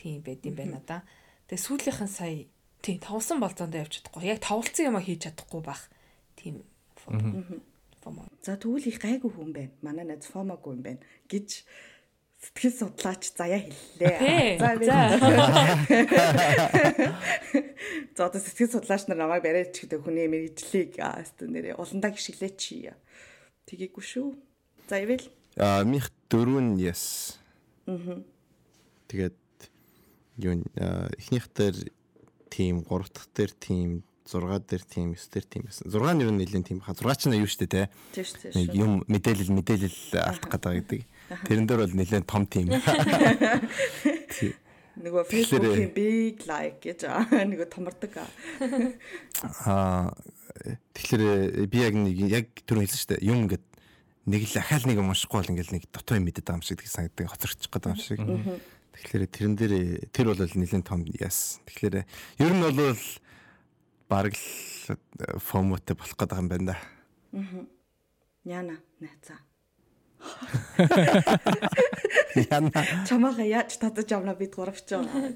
Тийм 0.00 0.24
байд 0.24 0.40
юм 0.48 0.56
байна 0.56 0.80
да. 0.80 1.04
Тэгээ 1.50 1.66
сүүлийнхэн 1.66 2.08
сая 2.08 2.48
тийм 2.84 3.00
тавсан 3.00 3.40
болцоондоо 3.40 3.80
явж 3.80 4.04
чадахгүй. 4.04 4.28
Яг 4.28 4.44
тавлцсан 4.44 4.92
юм 4.92 5.00
а 5.00 5.02
хийж 5.02 5.24
чадахгүй 5.24 5.64
байх. 5.64 5.88
Тийм. 6.36 6.60
За 8.44 8.60
тэгвэл 8.60 8.84
их 8.84 9.00
гайгүй 9.00 9.32
хүн 9.32 9.56
байна. 9.56 9.72
Манай 9.80 10.04
найз 10.04 10.28
фомогүй 10.28 10.76
юм 10.76 10.84
байна 10.84 11.00
гэж 11.32 11.64
сэтгэл 12.44 12.76
судлаач 12.76 13.32
заяа 13.32 13.64
хэллээ. 13.64 14.60
За 14.60 14.76
би 14.76 14.84
За. 14.84 15.00
За 18.16 18.28
одоо 18.28 18.40
сэтгэл 18.40 18.76
судлаач 18.76 19.08
нар 19.08 19.16
намайг 19.24 19.40
бариад 19.40 19.72
ч 19.72 19.88
гэдэг 19.88 20.04
хүний 20.04 20.28
мэрэгжлийг 20.28 21.00
нэрээ 21.00 21.80
уландаа 21.80 22.12
гიშгэлээ 22.12 22.52
чи. 22.60 22.92
Тгийггүй 23.64 24.04
шүү. 24.04 24.36
За 24.92 25.00
ивэл 25.00 25.24
А 25.56 25.80
минх 25.88 26.12
дөрөв 26.28 26.60
нь 26.60 26.82
yes. 26.82 27.38
Аа. 27.86 28.20
Тэгээд 29.08 29.40
юу 30.42 30.60
эхнийх 31.16 31.48
дээр 31.54 31.94
тим, 32.54 32.86
гурав 32.86 33.10
дахь 33.10 33.26
дээр 33.34 33.50
тим, 33.58 34.04
6 34.24 34.66
дээр 34.70 34.84
тим, 34.86 35.14
9 35.14 35.30
дээр 35.34 35.44
тим 35.44 35.62
байсан. 35.66 35.90
6 35.90 36.14
нь 36.14 36.24
нь 36.24 36.38
нэлийн 36.38 36.64
тим. 36.64 36.78
6 36.80 36.96
ч 37.18 37.26
нь 37.26 37.36
юу 37.36 37.50
штэ 37.50 37.66
те. 37.66 37.90
тийш 38.14 38.32
тийш. 38.38 38.54
Нэг 38.54 38.70
юм 38.72 39.02
мэдээлэл 39.10 39.52
мэдээлэл 39.52 39.98
алдах 40.22 40.50
гэдэг 40.54 40.72
гэдэг. 40.80 41.00
Тэрэн 41.50 41.66
дээр 41.68 41.80
бол 41.84 41.98
нэлээд 41.98 42.24
том 42.24 42.46
тим. 42.48 42.72
Нөгөө 44.94 45.24
Facebook-ийн 45.34 45.92
big 45.92 46.46
like 46.46 46.80
гэж 46.80 47.04
аа, 47.04 47.26
нөгөө 47.50 47.68
томордог. 47.68 48.14
аа. 48.16 48.30
Аа 50.14 50.16
тэгэхээр 50.94 51.66
би 51.66 51.78
яг 51.82 51.94
нэг 51.98 52.16
яг 52.30 52.46
түрүү 52.64 52.86
хэлсэн 52.86 53.18
дээ. 53.18 53.26
Юм 53.28 53.44
ингээд 53.44 53.64
нэг 54.30 54.42
л 54.46 54.56
ахаал 54.56 54.86
нэг 54.86 54.98
юм 55.02 55.10
уншихгүй 55.10 55.38
бол 55.42 55.52
ингээд 55.52 55.72
нэг 55.74 55.84
дутуу 55.90 56.16
юм 56.16 56.24
мэдээд 56.30 56.46
байгаа 56.46 56.58
юм 56.62 56.64
шиг 56.64 56.78
тийг 56.80 56.92
санагддаг 56.94 57.28
хоцорчих 57.28 57.68
байгаа 57.68 57.92
юм 57.92 58.00
шиг. 58.00 58.20
Тэгэхээр 58.94 59.24
тэрэн 59.26 59.54
дээр 59.58 59.74
тэр 60.14 60.30
бол 60.30 60.38
нэлээд 60.38 60.86
том 60.86 61.02
яс. 61.18 61.58
Тэгэхээр 61.66 62.06
ер 62.38 62.52
нь 62.54 62.62
бол 62.62 62.96
бараг 64.08 64.34
л 64.38 64.96
формотой 65.42 65.96
болох 65.98 66.16
гэдэг 66.16 66.38
юм 66.38 66.48
байна 66.48 66.66
да. 66.72 66.78
Яна 68.44 68.78
найцаа. 69.02 69.38
Яна. 72.50 72.70
Чамаага 73.08 73.42
яаж 73.42 73.76
татаж 73.78 74.12
авна 74.12 74.34
бид 74.34 74.54
гуравч. 74.54 74.86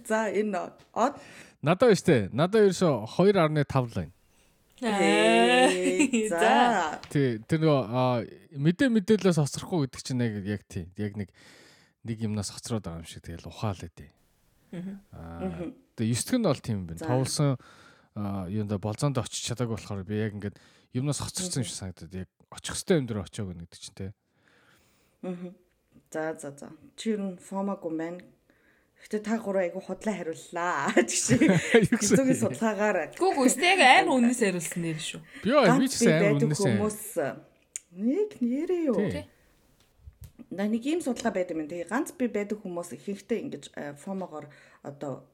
За 0.06 0.30
энэ 0.30 0.70
од 0.94 1.18
Надад 1.62 1.90
биш 1.90 2.02
те. 2.06 2.28
Надад 2.32 2.70
ерөөсө 2.70 3.10
2.5 3.18 3.96
лайн. 3.96 4.12
Ээ, 4.78 6.28
за 6.30 7.00
Тий, 7.10 7.42
тэр 7.50 7.66
нөгөө 7.66 7.82
аа, 7.90 8.22
мэдээ 8.54 8.94
мэдээлэлээс 8.94 9.42
хоцрохгүй 9.42 9.90
гэдэг 9.90 10.02
чинь 10.06 10.22
яг 10.22 10.38
яг 10.46 10.62
тий. 10.70 10.86
Яг 10.94 11.18
нэг 11.18 11.34
нэг 12.04 12.18
юмнаас 12.22 12.50
хоцроод 12.54 12.84
байгаа 12.84 13.02
юм 13.02 13.08
шиг 13.08 13.22
тэгэл 13.24 13.50
ухаалаа 13.50 13.90
тий. 13.90 14.10
Аа. 14.72 15.72
Тэгээ 15.96 16.14
9 16.14 16.28
дэх 16.28 16.38
нь 16.38 16.46
бол 16.46 16.60
тийм 16.60 16.78
байна. 16.86 17.02
Товлсон 17.02 17.56
аа, 18.14 18.46
юунда 18.46 18.78
болзоонд 18.78 19.18
очиж 19.18 19.42
чадаагүй 19.48 19.78
болохоор 19.78 20.04
би 20.04 20.20
яг 20.20 20.34
ингээд 20.36 20.58
юмнаас 20.94 21.22
хоцорсон 21.22 21.62
юм 21.62 21.68
шиг 21.68 21.78
санагдаад 21.78 22.14
яг 22.14 22.28
очих 22.50 22.76
хэвээр 22.76 23.00
юм 23.00 23.06
дээр 23.08 23.24
очиог 23.24 23.48
гэдэг 23.54 23.80
чинь 23.80 23.98
тий. 23.98 24.10
за 26.10 26.36
за 26.38 26.50
за. 26.56 26.68
Чи 26.96 27.16
нь 27.16 27.36
фомагүй 27.38 27.92
байна. 27.96 28.20
Гэтэ 28.98 29.22
та 29.22 29.38
гурав 29.38 29.62
айгу 29.62 29.80
худлаа 29.80 30.14
хариуллаа. 30.14 30.90
Тэгшээ. 30.98 31.38
Хэцүүгийн 32.02 32.38
судалгаагаар 32.42 33.14
Гүг 33.14 33.36
үстэй 33.46 33.78
яг 33.78 33.82
амар 34.02 34.18
үнээс 34.18 34.42
хариулсан 34.42 34.82
нэр 34.82 34.98
шүү. 34.98 35.20
Би 35.46 35.54
яа 35.54 35.78
би 35.78 35.86
ч 35.86 36.02
байдаг 36.02 36.50
үнэсээ. 36.50 36.66
хүмүүс 36.66 37.00
нэг 37.94 38.30
нэрээ 38.42 38.82
юу? 38.90 38.98
Нэг 40.50 40.82
ийм 40.86 41.00
судалгаа 41.04 41.32
байд 41.34 41.52
юм. 41.52 41.68
Тэгээ 41.68 41.92
ганц 41.92 42.16
бие 42.16 42.32
байдаг 42.32 42.64
хүмүүс 42.64 42.96
ихэнхдээ 42.96 43.38
ингэж 43.44 43.64
э, 43.76 43.92
фомогоор 44.00 44.48
одоо 44.80 45.28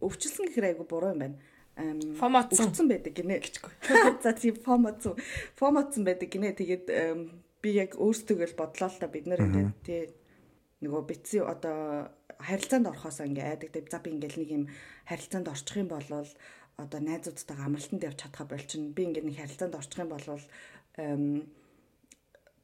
өвчлсөн 0.00 0.48
гэхээр 0.48 0.72
айгу 0.72 0.88
буруу 0.88 1.12
юм 1.12 1.20
байна. 1.20 1.38
Фомоцсон. 1.74 2.88
байдаг 2.88 3.12
гинэ. 3.12 3.42
За 4.22 4.32
тийм 4.32 4.54
фомоцсон. 4.56 5.18
Фомоцсон 5.58 6.04
байдаг 6.06 6.30
гинэ. 6.30 6.54
Тэгээд 6.54 6.86
би 7.60 7.70
яг 7.74 7.98
өөрсдөө 7.98 8.46
л 8.46 8.58
бодлоо 8.58 8.88
л 8.92 9.00
та 9.00 9.08
бид 9.10 9.26
нар 9.26 9.42
ингээд 9.42 9.72
тий 9.82 10.02
нөгөө 10.84 11.02
битсэн 11.08 11.48
одоо 11.48 12.12
харилцаанд 12.38 12.88
орохоос 12.92 13.24
ингээ 13.24 13.68
айдаг. 13.72 13.88
За 13.90 13.98
би 13.98 14.14
ингээл 14.14 14.38
нэг 14.38 14.50
юм 14.52 14.64
харилцаанд 15.08 15.48
орчих 15.48 15.80
юм 15.82 15.88
бол 15.90 16.06
одоо 16.76 17.00
найзуудтайгаа 17.00 17.66
амралтанд 17.66 18.06
явж 18.06 18.18
чадхаа 18.22 18.46
болчихно. 18.46 18.94
Би 18.94 19.02
ингээд 19.08 19.26
нэг 19.26 19.36
харилцаанд 19.40 19.74
орчих 19.74 19.98
юм 19.98 20.10
бол 20.12 20.26
ам, 21.00 21.42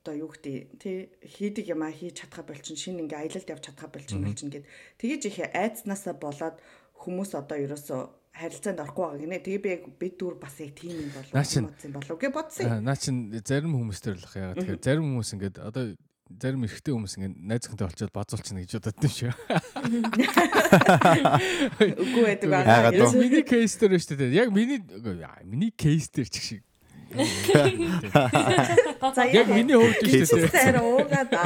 одоо 0.01 0.15
юу 0.17 0.31
гэдэг 0.33 0.81
тий 0.81 1.13
хийдэг 1.21 1.77
юм 1.77 1.85
а 1.85 1.93
хийж 1.93 2.25
чадхаа 2.25 2.45
болчин 2.49 2.77
шинэ 2.77 3.05
ингээ 3.05 3.21
аялалд 3.21 3.53
явж 3.53 3.63
чадхаа 3.69 3.91
болчин 3.93 4.25
болчин 4.25 4.49
гэд 4.49 4.65
тэгэж 4.97 5.23
их 5.29 5.39
айцнаасаа 5.53 6.17
болоод 6.17 6.57
хүмүүс 6.97 7.37
одоо 7.37 7.59
ерөөсөө 7.61 8.01
харилцаанд 8.41 8.81
орохгүй 8.81 9.05
байгаа 9.05 9.21
гинэ 9.21 9.39
тэгээ 9.45 9.61
би 9.61 9.71
яг 9.77 9.85
бид 10.01 10.15
дүр 10.17 10.41
бас 10.41 10.57
яг 10.63 10.73
тийм 10.73 10.97
юм 10.97 11.11
болов 11.13 11.33
бодсон 11.37 11.69
болов 11.93 12.17
гэ 12.17 12.29
бодсон 12.33 12.81
Наа 12.81 12.97
чин 12.97 13.29
зарим 13.45 13.77
хүмүүс 13.77 14.01
төр 14.01 14.17
л 14.17 14.25
яагаад 14.25 14.57
тэгэхээр 14.57 14.81
зарим 14.81 15.05
хүмүүс 15.13 15.31
ингээд 15.37 15.57
одоо 15.61 15.85
зарим 16.39 16.63
эрэгтэй 16.63 16.95
хүмүүс 16.95 17.15
ингээд 17.19 17.35
найз 17.43 17.67
зөвхөнтэй 17.67 17.87
болчиход 17.91 18.15
базуулчихна 18.15 18.63
гэж 18.63 18.73
бодод 18.79 19.03
юм 19.03 19.11
шиг. 19.11 19.35
үгүй 21.99 22.23
байдаг 22.23 22.51
аа 22.55 22.95
миний 23.19 23.43
кейс 23.43 23.75
дээр 23.75 23.99
шүү 23.99 24.15
дээ. 24.15 24.39
Яг 24.39 24.55
миний 24.55 24.79
миний 25.43 25.75
кейс 25.75 26.07
дээр 26.15 26.31
ч 26.31 26.39
шиг. 26.39 26.63
За 29.15 29.25
Яг 29.35 29.49
миний 29.51 29.77
хувьд 29.77 29.99
шүү 29.99 30.11
Кейс 30.11 30.31
дээ. 30.31 30.49
цаар 30.51 30.79
уугаа 30.83 31.25
да 31.27 31.43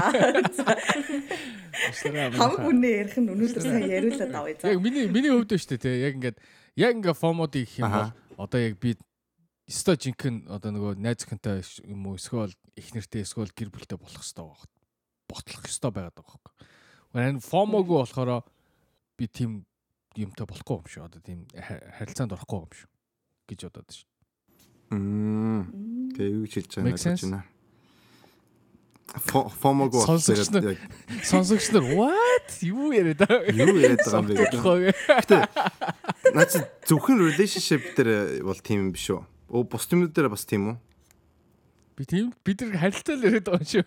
хамаг 2.37 2.61
үнэ 2.69 2.89
ярих 3.03 3.17
нь 3.19 3.29
өнөөдөр 3.33 3.63
сайн 3.65 3.89
яриулаад 3.89 4.35
авъя 4.35 4.57
за 4.61 4.69
Яг 4.73 4.81
миний 4.85 5.07
миний 5.09 5.33
хувьд 5.33 5.53
шүү 5.57 5.79
дээ. 5.81 6.05
Яг 6.09 6.15
ингээд 6.21 6.37
яг 6.77 6.93
ингээ 7.01 7.15
фомод 7.17 7.55
их 7.57 7.79
юм 7.79 7.91
бол 7.91 8.13
одоо 8.45 8.61
яг 8.61 8.77
би 8.79 8.97
өстой 9.69 9.97
жинхэнэ 9.97 10.53
одоо 10.53 10.71
нөгөө 10.75 10.93
найз 11.01 11.25
зөвхөнтэй 11.25 11.65
юм 11.89 12.07
уу 12.13 12.17
эсвэл 12.21 12.53
их 12.77 12.89
нэртэй 12.95 13.25
эсвэл 13.25 13.51
гэр 13.57 13.71
бүлтэй 13.73 13.97
болох 13.99 14.21
хэвээр 14.21 14.45
байгаа. 14.45 14.69
Ботлох 15.29 15.63
хэвээр 15.65 15.93
байгаад 15.95 16.17
байгаа 16.21 16.37
байхгүй. 16.37 16.53
Харин 17.15 17.41
фомогүй 17.41 17.97
болохоор 18.05 18.45
би 19.17 19.25
тийм 19.31 19.65
юмтай 20.19 20.45
болохгүй 20.47 20.77
юм 20.85 20.87
шүү. 20.91 21.05
Одоо 21.09 21.21
тийм 21.25 21.47
ха- 21.57 21.81
харилцаанд 21.99 22.35
орохгүй 22.37 22.59
юм 22.61 22.73
шүү 22.77 22.89
гэж 23.49 23.61
бодоод 23.73 23.89
шүү. 23.89 24.07
Мм. 24.91 26.13
Тэгээ 26.15 26.31
юу 26.35 26.43
гэж 26.45 26.53
хэлж 26.55 26.73
байгаа 26.83 26.99
sense? 27.01 27.25
байна. 27.29 27.43
Фомог 29.15 29.93
бол 29.95 30.03
Сонсогч 30.03 30.51
нар- 30.51 30.75
яг 30.75 30.81
Сонсогч 31.23 31.71
нар 31.71 31.85
what 31.95 32.51
юу 32.67 32.91
яриад 32.91 33.23
байгаа 33.23 33.47
юу 33.55 33.79
яриад 33.79 34.03
байгаа 34.03 34.21
юм 34.21 34.27
бэ 34.27 34.35
бэ? 35.31 35.39
Наач 36.35 36.53
зөвхөн 36.89 37.23
relationship 37.23 37.95
дээр 37.95 38.43
бол 38.43 38.59
тийм 38.59 38.91
юм 38.91 38.93
биш 38.93 39.07
үү? 39.15 39.23
Оо 39.55 39.63
бус 39.63 39.87
юмнууд 39.87 40.11
дээр 40.11 40.29
бас 40.35 40.43
тийм 40.43 40.75
үү? 40.75 40.77
Би 41.95 42.03
тийм 42.11 42.35
бид 42.43 42.59
нар 42.67 42.75
харилцаа 42.91 43.15
л 43.15 43.23
яриад 43.23 43.47
байгаа 43.47 43.63
юм 43.63 43.71
шүү. 43.71 43.87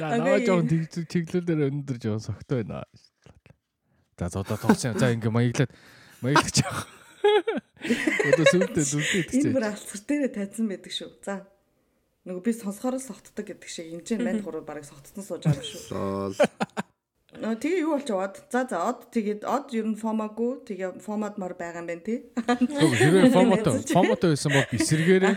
За 0.00 0.16
наваа 0.16 0.40
жоон 0.40 0.64
чиглэл 1.08 1.44
дээр 1.44 1.68
өндөр 1.68 1.96
жоон 2.00 2.20
согтой 2.24 2.64
байна. 2.64 2.88
За 4.16 4.32
одоо 4.32 4.44
тоглосон. 4.56 4.96
За 4.96 5.12
ингээ 5.12 5.28
маяглаад 5.28 5.70
маяглаж 6.24 6.56
яах. 6.64 6.88
Одоо 7.86 8.46
сүлдээ 8.50 8.84
дүлдээ 8.86 9.20
энэ 9.20 9.24
идчихээ. 9.26 9.54
бүр 9.54 9.64
алцгар 9.70 10.00
дээрээ 10.06 10.32
тайзан 10.36 10.66
байдаг 10.70 10.92
шүү 10.92 11.10
за 11.22 11.34
нөгөө 12.26 12.42
би 12.42 12.52
сонсохоор 12.52 12.96
л 12.98 13.06
согтдог 13.06 13.44
гэдэг 13.46 13.70
шиг 13.70 13.86
энэ 13.94 14.06
чинь 14.06 14.22
манд 14.26 14.42
гурав 14.42 14.66
барыг 14.66 14.84
согтсон 14.84 15.22
сууж 15.22 15.42
байгаа 15.46 15.62
юм 15.62 15.70
шүү 15.70 15.82
Лол. 15.94 16.38
Нөө 17.36 17.54
тэгээ 17.60 17.82
юу 17.84 17.92
болж 17.94 18.08
аваад 18.10 18.36
за 18.48 18.60
за 18.64 18.78
од 18.80 19.00
тэгээд 19.12 19.42
од 19.44 19.68
ер 19.76 19.86
нь 19.86 19.98
фомагүй 20.00 20.52
тэгээ 20.66 21.04
фомад 21.04 21.36
мар 21.36 21.52
байгаа 21.54 21.84
юм 21.84 21.90
байна 21.92 22.02
тий. 22.02 22.24
Хэрвээ 22.34 23.30
фомото 23.30 23.70
фомото 23.92 24.32
байсан 24.32 24.50
бол 24.56 24.66
эсэргээрээ 24.72 25.34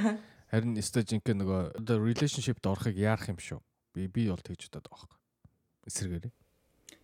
харин 0.50 0.80
өстой 0.82 1.04
жинхэнэ 1.06 1.44
нөгөө 1.44 1.62
одоо 1.78 1.98
relationship-д 2.02 2.66
орохыг 2.66 2.98
яарах 2.98 3.30
юм 3.30 3.38
шүү. 3.38 3.60
Би 3.94 4.10
би 4.10 4.32
бол 4.32 4.42
тэгж 4.42 4.72
бодоод 4.72 4.90
байгаа 4.90 5.06
байхгүй. 5.06 5.20
Эсэргээрээ. 5.86 6.34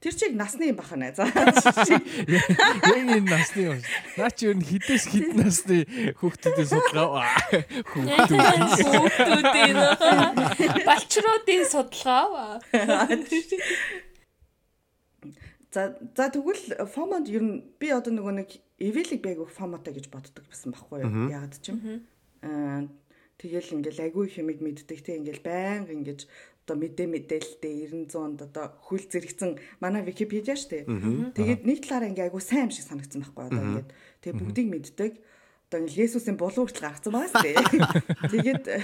Тэр 0.06 0.14
чиг 0.14 0.38
насны 0.38 0.70
юм 0.70 0.78
бахана. 0.78 1.10
За 1.18 1.26
Яг 1.26 2.46
энэ 2.94 3.26
насны 3.26 3.74
юм. 3.74 3.82
Наа 4.22 4.30
чи 4.30 4.46
ер 4.46 4.54
нь 4.54 4.62
хідээс 4.62 5.10
хід 5.10 5.34
насны 5.34 5.90
хүүхдүүдийн 6.22 6.70
судалгаа. 6.70 7.26
Хүүхдүүд. 7.90 8.86
Хүүхдүүдийн 8.86 9.78
балчруудын 10.86 11.66
судалгаа. 11.66 12.62
за 15.74 15.98
за 16.14 16.26
тэгвэл 16.30 16.86
фомод 16.86 17.26
ер 17.26 17.42
нь 17.42 17.66
би 17.82 17.90
одоо 17.90 18.14
нөгөө 18.14 18.46
нэг 18.46 18.50
эвэлиг 18.78 19.26
байг 19.26 19.42
фомотой 19.50 19.98
гэж 19.98 20.14
боддог 20.14 20.46
байсан 20.46 20.70
байхгүй 20.70 21.02
юу? 21.02 21.34
Яагаад 21.34 21.58
ч 21.58 21.74
юм. 21.74 22.06
Аа 22.46 22.86
тэгэл 23.42 23.82
ингээл 23.82 24.06
агүй 24.08 24.30
хэмиг 24.32 24.62
мэддэг 24.64 25.00
те 25.04 25.20
ингээл 25.20 25.44
байнга 25.44 25.92
ингэж 25.92 26.30
одоо 26.66 26.82
мэдээ 26.82 27.08
мэдээлэлтэй 27.14 27.74
900-д 28.10 28.50
одоо 28.50 28.66
хөл 28.82 29.06
зэрэгцэн 29.06 29.62
манай 29.78 30.02
Википедиа 30.02 30.58
штэ. 30.58 30.90
Тэгээд 31.38 31.62
нэг 31.62 31.86
талаараа 31.86 32.10
ингээ 32.10 32.28
агүй 32.34 32.42
сайн 32.42 32.68
юм 32.68 32.74
шиг 32.74 32.90
санагдсан 32.90 33.22
байхгүй 33.22 33.46
одоо 33.54 33.62
ингээд 33.62 33.90
тэгээ 34.26 34.40
бүгдийг 34.42 34.68
мэддэг. 34.74 35.14
Одоо 35.70 35.80
Есүсийн 35.86 36.38
булуу 36.42 36.66
хүртэл 36.66 36.90
гаргацсан 36.90 37.14
байгаа 37.14 37.32
штэ. 37.38 37.54
Тэгээд 38.34 38.66
э, 38.70 38.82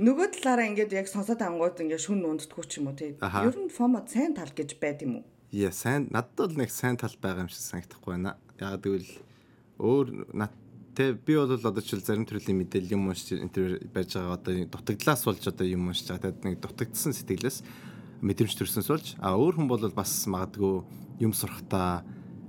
нөгөө 0.00 0.26
талаараа 0.40 0.68
ингээд 0.72 0.92
яг 0.96 1.08
сонсоод 1.08 1.40
ангууд 1.40 1.76
ингээ 1.84 2.00
шүн 2.00 2.24
унтдаггүй 2.24 2.64
ч 2.68 2.80
юм 2.80 2.92
уу. 2.92 2.96
Аха. 3.20 3.44
Ер 3.44 3.56
нь 3.56 3.72
фомод 3.72 4.08
сайн 4.12 4.32
тал 4.32 4.52
гэж 4.52 4.76
байд 4.80 5.04
юм 5.04 5.20
уу? 5.20 5.24
Яа, 5.52 5.72
сайн 5.72 6.08
надад 6.12 6.52
бол 6.52 6.56
нэг 6.60 6.68
сайн 6.68 7.00
тал 7.00 7.16
байгаа 7.16 7.48
юм 7.48 7.52
шиг 7.52 7.64
санагдахгүй 7.64 8.12
байна. 8.20 8.36
Яг 8.60 8.84
гэвэл 8.84 9.08
өөр 9.80 10.36
над 10.36 10.52
Тэ 10.98 11.14
би 11.14 11.38
бол 11.38 11.46
одоо 11.54 11.78
жишээл 11.78 12.02
зарим 12.02 12.26
төрлийн 12.26 12.58
мэдээлэл 12.58 12.98
юм 12.98 13.06
уншиж 13.06 13.38
интервью 13.38 13.78
барьж 13.94 14.18
байгаа 14.18 14.34
одоо 14.34 14.66
дутагдлаас 14.66 15.22
болж 15.30 15.46
одоо 15.46 15.62
юм 15.62 15.86
уншиж 15.86 16.10
байгаа. 16.10 16.34
Тэгээд 16.34 16.42
нэг 16.42 16.58
дутагдсан 16.58 17.14
сэтгэлээс 17.14 17.62
мэдрэмж 18.18 18.54
төрсөнс 18.58 18.90
болж 18.90 19.14
а 19.22 19.38
өөр 19.38 19.62
хүн 19.62 19.70
бол 19.70 19.78
бас 19.94 20.26
магадгүй 20.26 21.22
юм 21.22 21.30
сурахтаа 21.30 22.02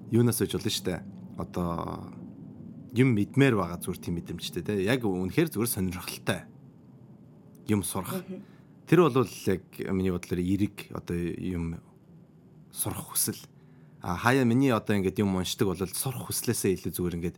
юунаас 0.09 0.41
үж 0.41 0.57
болно 0.57 0.73
штэ. 0.73 1.05
Одоо 1.37 2.09
юм 2.97 3.13
мэдмээр 3.13 3.53
байгаа 3.53 3.77
зүгээр 3.85 4.01
тийм 4.01 4.17
мэдрэмжтэй 4.17 4.65
те. 4.65 4.81
Яг 4.81 5.05
үнэхээр 5.05 5.53
зүгээр 5.53 5.69
сонирхолтой 5.69 6.49
юм 7.69 7.85
сурах. 7.85 8.25
Тэр 8.89 9.05
бол 9.05 9.29
яг 9.45 9.61
миний 9.93 10.09
бодлоор 10.09 10.41
эрэг 10.41 10.89
одоо 10.97 11.13
юм 11.37 11.77
сурах 12.73 13.13
хүсэл. 13.13 13.37
А 14.01 14.17
хаяа 14.17 14.41
миний 14.41 14.73
одоо 14.73 14.97
ингээд 14.97 15.21
юм 15.21 15.37
уншдаг 15.37 15.69
бол 15.69 15.77
сурах 15.77 16.33
хүслээсээ 16.33 16.81
илүү 16.81 16.97
зүгээр 16.97 17.17
ингээд 17.21 17.37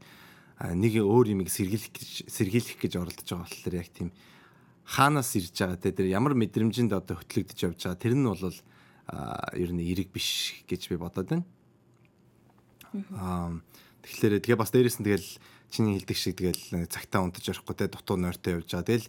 нэг 0.62 0.94
өөр 1.02 1.34
юмыг 1.34 1.50
сэргийлэх 1.50 2.30
сэргийлэх 2.30 2.78
гэж 2.78 2.94
оролдож 3.02 3.26
байгаа 3.26 3.50
болохоор 3.50 3.76
яг 3.82 3.90
тийм 3.90 4.10
хаанаас 4.86 5.34
ирж 5.34 5.56
байгаа 5.58 5.80
те 5.82 5.90
тэр 5.90 6.14
ямар 6.14 6.38
мэдрэмжинд 6.38 6.94
одоо 6.94 7.18
хөтлөгдөж 7.18 7.60
явж 7.66 7.80
байгаа 7.82 7.98
тэр 7.98 8.14
нь 8.14 8.28
бол 8.28 8.58
ер 9.58 9.70
нь 9.74 9.82
эрэг 9.82 10.14
биш 10.14 10.62
гэж 10.70 10.92
би 10.94 11.02
бодоод 11.02 11.30
байна. 11.34 11.46
Аа 13.18 13.58
тэгэхээр 14.06 14.44
тэгээ 14.46 14.62
бас 14.62 14.70
дээрэс 14.70 15.02
нь 15.02 15.08
тэгэл 15.08 15.30
чиний 15.72 15.98
хэлдэг 15.98 16.18
шиг 16.18 16.38
тэгэл 16.38 16.86
цагтаа 16.92 17.26
унтаж 17.26 17.46
орохгүй 17.48 17.76
те 17.76 17.88
дутуу 17.90 18.20
нойртой 18.20 18.62
явж 18.62 18.70
байгаа. 18.70 18.90
Тэгэл 18.92 19.08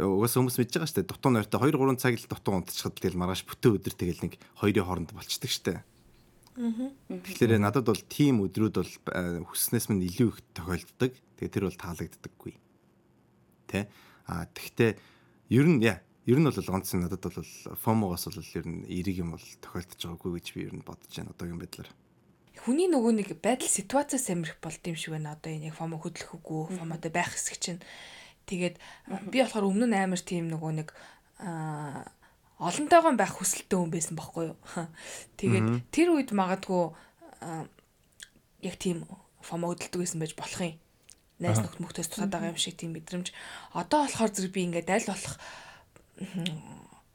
угаасаа 0.00 0.40
хүмүүс 0.40 0.58
мэдж 0.60 0.72
байгаа 0.76 0.88
шүү 0.88 0.98
дээ. 1.02 1.10
Дутуу 1.10 1.30
нойртой 1.32 1.60
2 1.60 1.76
3 1.76 2.00
цаг 2.00 2.14
л 2.16 2.30
дутуу 2.30 2.54
унтчихад 2.62 2.94
тэгэл 2.96 3.20
маргааш 3.20 3.42
бүтэн 3.48 3.76
өдөр 3.80 3.94
тэгэл 3.96 4.22
нэг 4.28 4.32
хоёрын 4.60 4.86
хооронд 4.86 5.10
болчдөг 5.16 5.50
шүү 5.50 5.64
дээ. 5.66 5.80
Тэгэхээр 6.56 7.60
надад 7.60 7.84
бол 7.84 8.02
тийм 8.08 8.40
өдрүүд 8.40 8.74
бол 8.80 8.92
э, 9.12 9.44
хүснээс 9.44 9.92
минь 9.92 10.08
илүү 10.08 10.28
их 10.32 10.40
тохиолддог. 10.56 11.12
Тэгээ 11.36 11.52
тэр 11.52 11.64
бол 11.68 11.76
таалагддаггүй. 11.76 12.54
Тэ? 13.68 13.92
А 14.24 14.48
тэгтээ 14.48 14.96
ер 15.52 15.66
нь 15.68 15.84
яа 15.84 16.00
ер 16.24 16.40
нь 16.40 16.48
бол 16.48 16.56
ганц 16.56 16.96
надад 16.96 17.20
бол 17.20 17.44
фомогоос 17.84 18.32
бол 18.32 18.56
ер 18.56 18.64
нь 18.64 18.88
эриг 18.88 19.20
юм 19.20 19.36
бол 19.36 19.46
тохиолдож 19.60 20.00
байгаагүй 20.00 20.32
гэж 20.40 20.46
би 20.56 20.60
ер 20.64 20.74
нь 20.74 20.86
бодож 20.86 21.12
байна 21.12 21.36
одоогийн 21.36 21.60
байдлаар. 21.60 21.90
Хүний 22.56 22.88
нөгөө 22.88 23.12
нэг 23.20 23.28
байдал 23.44 23.68
ситуацаас 23.68 24.26
амирх 24.32 24.56
болд 24.64 24.80
юм 24.88 24.96
шиг 24.96 25.12
байна. 25.12 25.36
Одоо 25.36 25.52
энэ 25.52 25.70
яг 25.70 25.76
фомо 25.76 26.00
хөдлөх 26.00 26.40
үгүй, 26.40 26.80
фомотой 26.80 27.12
байх 27.12 27.36
хэсэг 27.36 27.60
чинь. 27.60 27.84
Тэгээд 28.48 28.80
би 29.28 29.38
болохоор 29.44 29.68
өмнө 29.68 29.92
нь 29.92 29.98
амар 30.00 30.18
тийм 30.24 30.48
нөгөө 30.48 30.72
нэг 30.72 30.88
аа 31.44 32.08
олонтойгоо 32.56 33.12
байх 33.16 33.36
хүсэлтэй 33.36 33.76
хүн 33.76 33.92
байсан 33.92 34.16
байхгүй 34.16 34.52
юу. 34.52 34.58
Тэгээд 35.40 35.92
тэр 35.92 36.08
үед 36.16 36.30
магадгүй 36.32 36.82
яг 38.64 38.76
тийм 38.80 39.04
фомо 39.44 39.72
хөдөлдөг 39.72 40.00
байсан 40.00 40.20
байж 40.20 40.32
болох 40.32 40.60
юм. 40.64 40.80
Найс 41.36 41.60
нөхд 41.60 41.84
мөхтөөс 41.84 42.08
тусаад 42.08 42.32
байгаа 42.32 42.56
юм 42.56 42.60
шиг 42.60 42.80
тийм 42.80 42.96
мэдрэмж. 42.96 43.28
Одоо 43.76 44.08
болохоор 44.08 44.32
зэрэг 44.32 44.52
би 44.56 44.64
ингээд 44.72 44.88
аль 44.88 45.10
болох 45.12 45.36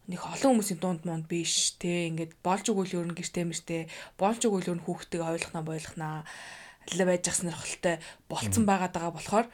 нэг 0.05 0.21
олон 0.21 0.61
хүмүүсийн 0.61 0.77
дунд 0.77 1.01
мунд 1.09 1.25
биш 1.25 1.73
те 1.81 2.05
ингээд 2.13 2.37
болж 2.45 2.65
өгвөл 2.69 3.01
ер 3.01 3.07
нь 3.09 3.17
гэртээ 3.17 3.45
мэртээ 3.49 3.81
болж 4.21 4.41
өгвөл 4.45 4.69
ер 4.69 4.77
нь 4.77 4.85
хүүхдтэйг 4.85 5.21
ойлгохнаа 5.25 5.65
бойлохнаа 5.65 6.15
л 6.21 7.01
байж 7.09 7.21
гахснаар 7.25 7.57
холтой 7.57 7.95
болцсон 8.29 8.65
байгаа 8.69 9.09
болохоор 9.09 9.47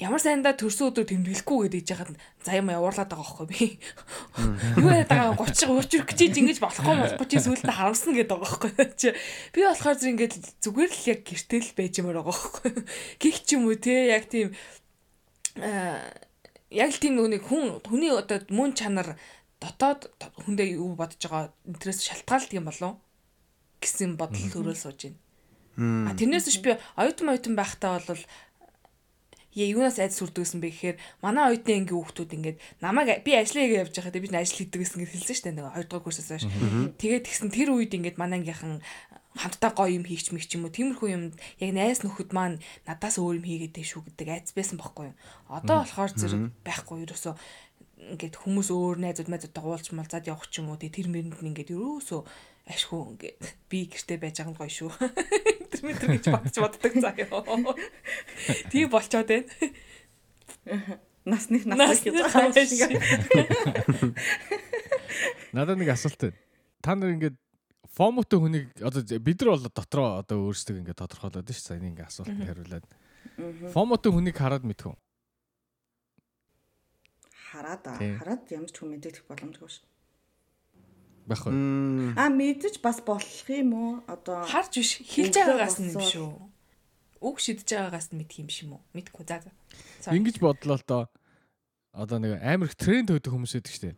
ямар 0.00 0.20
сайндаа 0.20 0.56
төрсөн 0.56 0.90
өдөр 0.90 1.04
тэмдэглэхгүй 1.12 1.68
гэдэж 1.68 1.88
яхад 1.92 2.16
за 2.40 2.56
юм 2.56 2.72
явуурлаад 2.72 3.12
байгаа 3.12 3.20
байхгүй 3.20 3.46
би. 3.52 3.76
Юу 4.80 4.88
яриад 4.88 5.12
байгаа 5.12 5.36
30 5.36 6.08
30 6.08 6.08
гэж 6.08 6.40
ингэж 6.40 6.58
болохгүй 6.64 6.96
болохгүй 7.04 7.26
чи 7.28 7.38
сүултээ 7.44 7.76
харамсна 7.76 8.16
гэдэг 8.16 8.32
байгаа 8.32 8.48
байхгүй 8.64 8.88
чи. 8.96 9.12
Би 9.52 9.60
болохоор 9.60 9.96
зүр 10.00 10.12
ингэж 10.16 10.32
зүгээр 10.64 10.90
л 10.90 11.04
яг 11.12 11.20
гэртэл 11.28 11.70
байж 11.76 11.94
юмар 12.00 12.16
байгаа 12.24 12.32
байхгүй. 12.32 12.70
Гих 13.20 13.36
ч 13.44 13.48
юм 13.60 13.68
уу 13.68 13.76
те 13.76 14.08
яг 14.08 14.24
тийм 14.32 14.56
яг 15.60 16.90
л 16.96 17.02
тийм 17.02 17.20
нэг 17.20 17.44
хүн 17.44 17.84
хүний 17.84 18.08
одоо 18.08 18.40
мөн 18.48 18.72
чанар 18.72 19.20
дотоод 19.60 20.08
хүндээ 20.48 20.80
юу 20.80 20.96
бодож 20.96 21.20
байгаа 21.20 21.52
интерес 21.68 22.00
шалтгаалдаг 22.08 22.56
юм 22.56 22.72
болов 22.72 22.96
гэсэн 23.84 24.16
бодол 24.16 24.48
төрөөл 24.48 24.80
сууж 24.80 25.12
байна. 25.12 26.08
А 26.08 26.16
тэрнээс 26.16 26.48
биш 26.48 26.58
би 26.64 26.76
оюутан 26.96 27.32
оюутан 27.32 27.54
байхдаа 27.56 28.00
бол 28.00 28.24
яа 29.54 29.68
юунаас 29.74 29.98
айд 29.98 30.14
сүрдэгсэн 30.14 30.62
бэ 30.62 30.68
гэхээр 30.70 30.96
манай 31.22 31.50
оюутны 31.50 31.72
ангийн 31.82 31.98
хүүхдүүд 31.98 32.36
ингээд 32.38 32.58
намайг 32.78 33.26
би 33.26 33.34
ажлаа 33.34 33.66
хийгээ 33.66 33.82
явж 33.82 33.94
байхад 33.98 34.16
би 34.18 34.28
ажил 34.30 34.58
хийдэг 34.62 34.80
гэсэн 34.80 34.98
гэж 35.02 35.10
хэлсэн 35.10 35.34
шүү 35.34 35.46
дээ 35.50 35.56
нэг 35.58 35.66
2 35.74 35.90
дугаар 35.90 36.04
курсээс 36.06 36.30
хойш. 36.30 36.46
Тэгээд 36.98 37.26
тэгсэн 37.26 37.50
тэр 37.50 37.68
үед 37.74 37.92
ингээд 37.98 38.20
манай 38.20 38.38
ангийнхан 38.38 38.78
хамтдаа 39.34 39.70
гоё 39.74 39.94
юм 39.94 40.06
хийч 40.06 40.34
мэх 40.34 40.46
ч 40.46 40.58
юм 40.58 40.66
уу 40.66 40.74
тиймэрхүү 40.74 41.08
юм 41.10 41.24
яг 41.62 41.70
найс 41.74 42.02
нөхөд 42.02 42.30
маань 42.34 42.58
надаас 42.86 43.18
өөр 43.22 43.38
юм 43.38 43.46
хийгээд 43.46 43.74
дээ 43.78 43.86
шүү 43.86 44.02
гэдэг 44.10 44.28
айц 44.30 44.48
байсан 44.54 44.78
байхгүй 44.78 45.14
юу. 45.14 45.16
Одоо 45.46 45.86
болохоор 45.86 46.10
зэрэг 46.18 46.42
байхгүй 46.66 47.06
ерөөсөө 47.06 47.34
ингээд 48.18 48.34
хүмүүс 48.42 48.68
өөр 48.74 48.96
найзууд 48.98 49.30
найзуудтай 49.30 49.62
уулз 49.62 49.88
малзаад 49.94 50.26
явах 50.26 50.50
ч 50.50 50.58
юм 50.58 50.74
уу 50.74 50.80
тэр 50.82 51.06
мэрэнд 51.06 51.38
нь 51.38 51.50
ингээд 51.54 51.74
ерөөсөө 51.74 52.20
ашгүй 52.70 53.00
ингээд 53.18 53.42
би 53.68 53.78
гэртээ 53.90 54.18
байж 54.22 54.36
байгаа 54.40 54.52
нь 54.54 54.58
гоё 54.58 54.70
шүү. 54.70 54.90
Тэр 55.70 55.82
мэтэр 55.84 56.10
гэж 56.16 56.26
бодож 56.30 56.56
боддог 56.62 56.92
заяа. 56.96 57.42
Тийм 58.70 58.88
болчоод 58.90 59.28
байна. 59.28 59.50
Нас 61.26 61.50
нэг 61.50 61.66
нас 61.66 62.00
гэж 62.00 62.14
байгаа 62.16 62.48
юм 62.48 62.54
шиг. 62.56 62.90
Надад 65.52 65.78
нэг 65.78 65.90
асуулт 65.92 66.20
байна. 66.22 66.38
Та 66.80 66.94
нар 66.94 67.12
ингээд 67.12 67.36
фомотой 67.92 68.38
хүнийг 68.40 68.66
одоо 68.80 69.02
бид 69.18 69.38
нар 69.42 69.50
бол 69.52 69.64
дотроо 69.68 70.08
одоо 70.22 70.38
өөрсдөө 70.48 70.80
ингээд 70.80 71.00
тодорхойлоод 71.02 71.50
шүү 71.50 71.66
сая 71.74 71.82
нэг 71.82 72.00
асуулт 72.06 72.30
хариулаад. 72.30 72.86
Фомотой 73.74 74.10
хүнийг 74.14 74.36
хараад 74.38 74.64
мэдхүн. 74.64 74.96
Хараад 77.50 77.82
аа. 77.90 77.98
Хараад 77.98 78.46
ямар 78.54 78.70
ч 78.70 78.76
хүн 78.78 78.94
мэдэх 78.94 79.26
боломжгүй 79.26 79.68
шүү. 79.68 79.84
Байх 81.26 81.44
уу? 81.46 81.52
А 82.16 82.28
мэдэж 82.28 82.80
бас 82.80 83.00
болох 83.04 83.48
юм 83.48 83.72
уу? 83.74 83.92
Одоо 84.06 84.44
Харж 84.44 84.80
биш 84.80 85.00
хэлж 85.04 85.34
байгаагаас 85.36 85.78
нь 85.80 85.92
юм 85.92 86.00
шүү. 86.00 86.30
Үг 87.20 87.36
шидэж 87.40 87.68
байгаагаас 87.68 88.12
нь 88.12 88.18
мэдх 88.20 88.40
юм 88.40 88.48
шиг 88.48 88.68
юм 88.68 88.80
уу? 88.80 88.82
Мэдхгүй 88.96 89.24
за 89.28 89.44
за. 89.44 89.50
Ингиж 90.12 90.40
бодлоо 90.40 90.76
л 90.78 90.84
доо. 90.86 91.04
Одоо 91.92 92.18
нэг 92.22 92.38
амар 92.40 92.70
их 92.70 92.78
тренд 92.78 93.10
өгдөг 93.10 93.34
хүмүүс 93.34 93.54
байдаг 93.58 93.72
шүү 93.74 93.84
дээ. 93.90 93.96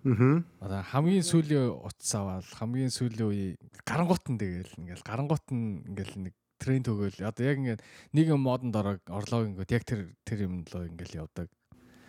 Аа. 0.00 0.40
Одоо 0.64 0.80
хамгийн 0.80 1.24
сүүлийн 1.24 1.76
утас 1.76 2.12
аваад 2.16 2.48
хамгийн 2.56 2.88
сүүлийн 2.88 3.28
үе 3.28 3.46
гарангуут 3.84 4.24
нь 4.32 4.40
тэгэл 4.40 4.72
ингээл 4.80 5.04
гарангуут 5.04 5.46
нь 5.52 5.84
ингээл 5.92 6.16
нэг 6.24 6.34
тренд 6.56 6.88
өгөөл 6.88 7.20
одоо 7.20 7.44
яг 7.44 7.56
ингээд 7.60 7.82
нэг 8.16 8.26
юм 8.32 8.40
модонд 8.44 8.76
ороо 8.76 8.96
орлоо 9.08 9.44
ингээд 9.44 9.76
яг 9.76 9.84
тэр 9.84 10.00
тэр 10.24 10.48
юм 10.48 10.64
лөө 10.68 10.88
ингээл 10.92 11.20
явдаг. 11.24 11.48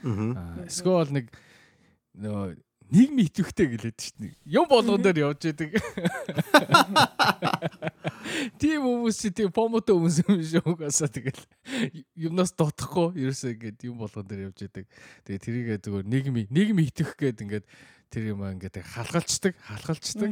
Аа 0.08 0.67
эсвэл 0.67 1.12
нэг 1.12 1.36
нөгөө 2.15 2.60
нийгмийн 2.91 3.32
идэвхтэй 3.32 3.67
гэлээд 3.71 3.97
шүү 3.97 4.15
дээ. 4.19 4.36
Юм 4.51 4.67
болгон 4.67 4.99
дээр 4.99 5.32
явж 5.32 5.47
идэг. 5.47 5.80
Тийм 8.60 8.84
хүмүүс 8.84 9.15
чи 9.15 9.30
тийм 9.32 9.51
помото 9.56 9.95
хүмүүс 9.95 10.27
юм 10.27 10.43
шиг 10.43 10.67
угаасаа 10.67 11.08
тэгэл 11.08 11.39
юмнаас 12.19 12.51
дотохгүй 12.51 13.15
ерөөсөө 13.15 13.51
ингээд 13.56 13.80
юм 13.88 14.04
болгон 14.04 14.27
дээр 14.27 14.51
явж 14.51 14.67
идэг. 14.67 14.86
Тэгээ 15.23 15.39
тэрийгээ 15.39 15.80
зүгээр 15.88 16.06
нийгмийн 16.12 16.47
нийгмийн 16.51 16.91
идэвх 16.91 17.15
гээд 17.15 17.43
ингээд 17.47 17.65
тэр 18.12 18.23
юм 18.36 18.43
ингээд 18.43 18.84
халгалцдаг, 18.84 19.56
халгалцдаг. 19.56 20.32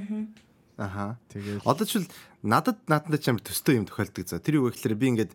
Аха. 0.79 1.19
Тэгээд 1.31 1.63
Одоо 1.63 1.87
ч 1.87 2.03
надад 2.43 2.79
наадад 2.87 3.19
ч 3.23 3.31
амар 3.31 3.43
төстэй 3.43 3.79
юм 3.79 3.87
тохиолдог 3.87 4.27
за. 4.27 4.39
Тэр 4.39 4.63
юу 4.63 4.71
гэхээр 4.71 4.95
би 4.95 5.07
ингээд 5.15 5.31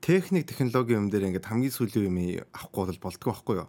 техник 0.00 0.48
технологи 0.48 0.96
юм 0.96 1.08
дээр 1.08 1.32
ингээд 1.32 1.48
хамгийн 1.48 1.72
сүүлийн 1.72 2.08
юм 2.08 2.16
авахгүй 2.52 2.96
бол 2.96 3.04
болдгоо 3.08 3.32
байхгүй 3.32 3.56
юу? 3.60 3.68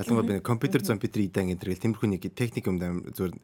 Ялангуяа 0.00 0.40
би 0.40 0.40
компьютер 0.40 0.80
компьютер 0.80 1.20
идээн 1.28 1.52
гэдэг 1.60 1.76
тиймэрхүү 1.76 2.08
нэг 2.08 2.24
техник 2.32 2.64
юм 2.64 2.80
дээр 2.80 3.12
зүгээр 3.12 3.34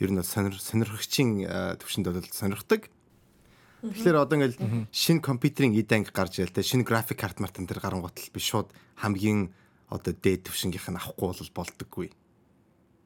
ер 0.00 0.10
нь 0.16 0.24
сонир 0.24 0.56
сонирхогчийн 0.56 1.44
төвшөнд 1.76 2.08
бол 2.08 2.32
сонирхдаг. 2.32 2.88
Тэгэхээр 3.84 4.16
одоо 4.16 4.36
ингээл 4.40 4.88
шинэ 4.88 5.20
компьютерийн 5.20 5.76
идээн 5.76 6.08
гарч 6.08 6.40
ирэл 6.40 6.56
тэ 6.56 6.64
шинэ 6.64 6.88
график 6.88 7.20
карт 7.20 7.36
мартан 7.36 7.68
дээр 7.68 7.84
гарангуутал 7.84 8.32
би 8.32 8.40
шууд 8.40 8.72
хамгийн 8.96 9.52
одоо 9.92 10.16
дээд 10.16 10.48
төвшингийнх 10.48 10.88
нь 10.88 10.96
авахгүй 10.96 11.36
бол 11.36 11.52
болдоггүй. 11.52 12.08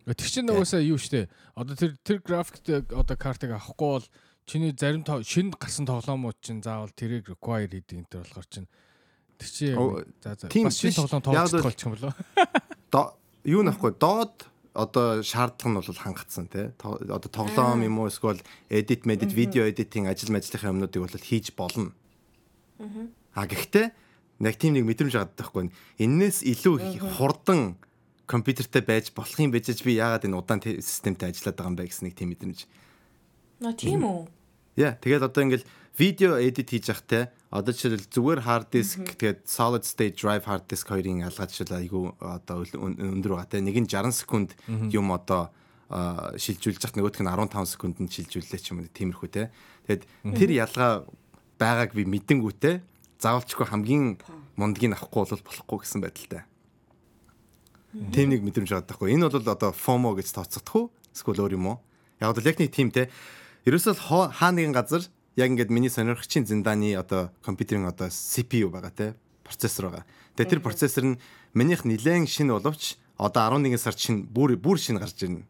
Тэр 0.07 0.31
чинь 0.31 0.47
нөгөөсөө 0.47 0.81
юу 0.87 0.99
штэ. 0.99 1.27
Одоо 1.59 1.75
тэр 1.75 1.99
тэр 2.07 2.23
график 2.23 2.63
одоо 2.95 3.17
картыг 3.19 3.59
авахгүй 3.59 3.91
бол 3.99 4.07
чиний 4.47 4.71
зарим 4.71 5.03
шинэ 5.03 5.59
гарсан 5.59 5.85
тоглоомууд 5.85 6.39
чинь 6.39 6.63
заавал 6.63 6.95
тэрийг 6.95 7.27
require 7.27 7.67
хийдэг 7.67 8.07
энэ 8.07 8.11
төр 8.11 8.23
болохоор 8.23 8.49
чинь 8.49 8.71
тэр 9.35 9.51
чинь 9.51 9.75
за 10.23 10.39
за 10.39 10.47
бас 10.47 10.79
шинэ 10.79 10.95
тоглоом 10.95 11.23
тоглох 11.27 11.67
болчих 11.67 11.87
юм 11.91 11.95
болоо. 11.99 12.15
Юу 12.93 13.63
нөхгүй 13.65 13.97
доод 13.97 14.51
одоо 14.75 15.23
шаардлага 15.23 15.71
нь 15.71 15.79
бол 15.79 16.03
хангацсан 16.05 16.47
тий. 16.53 16.71
Одоо 16.79 17.31
тоглоом 17.31 17.83
юм 17.83 17.99
уу 17.99 18.11
эсвэл 18.11 18.43
edit 18.69 19.09
medit 19.09 19.33
видео 19.35 19.67
editing 19.67 20.07
ажил 20.07 20.31
мэжлэхийн 20.31 20.77
юмнуудыг 20.77 21.03
бол 21.03 21.17
хийж 21.19 21.55
болно. 21.57 21.93
А 23.35 23.47
гэхдээ 23.47 23.93
яг 24.41 24.57
тийм 24.57 24.75
нэг 24.75 24.85
мэдрэмж 24.87 25.15
аваад 25.17 25.35
байхгүй. 25.37 25.71
Эннээс 25.99 26.43
илүү 26.47 27.03
хурдан 27.17 27.77
компьютертэй 28.31 28.83
байж 28.83 29.11
болох 29.11 29.39
юм 29.41 29.51
байж 29.51 29.69
би 29.83 29.99
яагаад 29.99 30.27
энэ 30.27 30.39
удаан 30.39 30.63
системтэй 30.63 31.35
ажиллаад 31.35 31.57
байгаа 31.59 31.71
юм 31.71 31.79
бэ 31.79 31.91
гэсэн 31.91 32.05
нэг 32.07 32.15
тийм 32.15 32.31
мэдрэмж. 32.31 32.61
Наа 33.61 33.75
тийм 33.75 34.07
үү? 34.07 34.21
Яа, 34.79 34.95
тэгээд 34.97 35.27
одоо 35.27 35.43
ингээл 35.45 35.67
видео 35.99 36.39
edit 36.39 36.71
хийж 36.71 36.91
явах 36.91 37.05
те 37.07 37.21
одоо 37.51 37.73
жишээл 37.75 38.07
зүгээр 38.11 38.41
hard 38.47 38.69
disk 38.71 39.03
тэгээд 39.19 39.47
solid 39.47 39.85
state 39.87 40.15
drive 40.15 40.47
hard 40.47 40.67
disk 40.71 40.87
хоёрын 40.91 41.25
ялгаад 41.27 41.51
жишээл 41.51 41.79
айгүй 41.81 42.05
одоо 42.21 42.63
өндөр 42.63 43.35
байгаа 43.35 43.51
те 43.51 43.65
нэг 43.65 43.77
нь 43.81 43.91
60 43.91 44.15
секунд 44.15 44.55
юм 44.95 45.11
одоо 45.11 45.51
шилжүүлж 45.91 46.79
яхад 46.79 46.97
нөгөөх 46.99 47.19
нь 47.19 47.31
15 47.31 47.75
секундэд 47.75 48.11
шилжүүллээ 48.11 48.61
ч 48.63 48.67
юм 48.71 48.83
уу 48.83 48.91
тиймэрхүү 48.95 49.31
те 49.35 49.51
тэгээд 49.91 50.03
тэр 50.39 50.51
ялгаа 50.55 50.93
байгааг 51.59 51.91
би 51.93 52.07
мэдэнгүүтээ 52.07 52.77
заавалчгүй 53.21 53.67
хамгийн 53.69 54.17
мундгийг 54.57 54.97
авахгүй 54.97 55.29
бол 55.29 55.45
болохгүй 55.45 55.79
гэсэн 55.85 56.01
байдалтай. 56.01 56.43
Тим 58.15 58.33
нэг 58.33 58.41
мэдрэмж 58.41 58.71
байгаа 58.73 58.89
байхгүй. 58.89 59.13
Энэ 59.13 59.29
бол 59.29 59.45
одоо 59.45 59.71
FOMO 59.77 60.17
гэж 60.17 60.33
тооцогдох 60.33 60.77
уу? 60.77 60.87
Эсвэл 61.13 61.45
өөр 61.45 61.57
юм 61.61 61.67
уу? 61.69 61.79
Яг 62.21 62.33
бол 62.33 62.49
яг 62.49 62.57
нэг 62.57 62.73
тим 62.73 62.89
те. 62.89 63.13
Ерөөсөө 63.69 63.99
хаа 64.01 64.51
нэгэн 64.57 64.73
газар 64.73 65.05
яг 65.37 65.49
ингээд 65.51 65.71
миний 65.71 65.91
сонирхчийн 65.91 66.47
зиндааны 66.47 66.95
одоо 66.97 67.31
компьютерийн 67.43 67.87
одоо 67.87 68.09
CPU 68.09 68.71
байгаа 68.71 68.91
те 68.91 69.15
процессор 69.45 69.91
байгаа. 69.91 70.07
Тэгээ 70.37 70.51
тэр 70.51 70.63
процессор 70.63 71.05
нь 71.05 71.21
минийх 71.55 71.85
нилээн 71.85 72.27
шинэ 72.27 72.55
боловч 72.55 72.99
одоо 73.19 73.51
11 73.59 73.79
сард 73.79 73.99
шинэ 73.99 74.27
бүр 74.27 74.57
бүр 74.57 74.79
шинэ 74.79 75.01
гарч 75.01 75.23
ирнэ. 75.23 75.45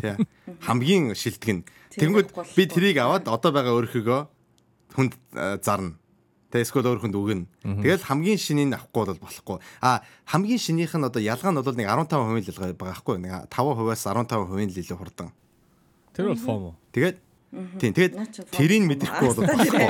Тэ. 0.00 0.20
Хамгийн 0.64 1.14
шилдэг 1.14 1.50
нь. 1.50 1.64
Тэнгүүд 1.96 2.28
би 2.56 2.64
трийг 2.66 2.98
аваад 3.00 3.28
одоо 3.28 3.50
байгаа 3.52 3.76
өөрхөгөө 3.78 4.20
хүнд 4.96 5.12
зарна. 5.62 5.98
Тэ 6.54 6.62
эсвэл 6.62 6.86
өөр 6.86 7.02
хүнд 7.02 7.18
өгнө. 7.18 7.46
Тэгэл 7.82 8.06
хамгийн 8.06 8.38
шинийг 8.38 8.78
авахгүй 8.78 9.10
бол 9.10 9.22
болохгүй. 9.26 9.58
А 9.82 10.06
хамгийн 10.30 10.62
шинийх 10.62 10.94
нь 10.94 11.02
одоо 11.02 11.18
ялгаа 11.18 11.50
нь 11.50 11.58
бол 11.58 11.74
нэг 11.74 11.90
15% 11.90 12.14
л 12.14 12.50
ялгаа 12.54 12.70
байгаа 12.70 12.94
байхгүй. 12.94 13.16
Нэг 13.18 13.32
5%-аас 13.50 14.06
15% 14.06 14.70
л 14.70 14.80
илүү 14.82 14.98
хурдан. 14.98 15.34
Тэр 16.14 16.30
бол 16.30 16.38
FOMO. 16.38 16.70
Тэгээд 16.94 17.18
тийм 17.78 17.92
тэгээд 17.94 18.14
тэрийг 18.50 18.82
мэдрэхгүй 18.90 19.28
бол 19.30 19.42
болохгүй. 19.46 19.88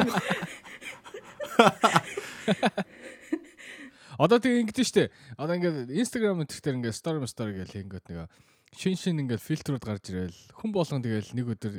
Одоо 4.18 4.38
тэг 4.38 4.62
ингэдэж 4.62 4.87
штэ. 4.87 5.11
Одоо 5.35 5.59
ингээд 5.59 5.90
Instagram 5.90 6.46
дээр 6.46 6.79
ингээд 6.79 6.94
story 6.94 7.18
story 7.27 7.53
гэл 7.59 7.83
ингээд 7.83 8.07
нэг 8.14 8.31
шин 8.74 8.94
шин 8.94 9.18
ингээд 9.27 9.42
фильтрүүд 9.42 9.83
гарч 9.83 10.11
ирээл 10.14 10.38
хүн 10.55 10.70
болгон 10.70 11.03
тэгэл 11.03 11.35
нэг 11.35 11.46
өдөр 11.59 11.74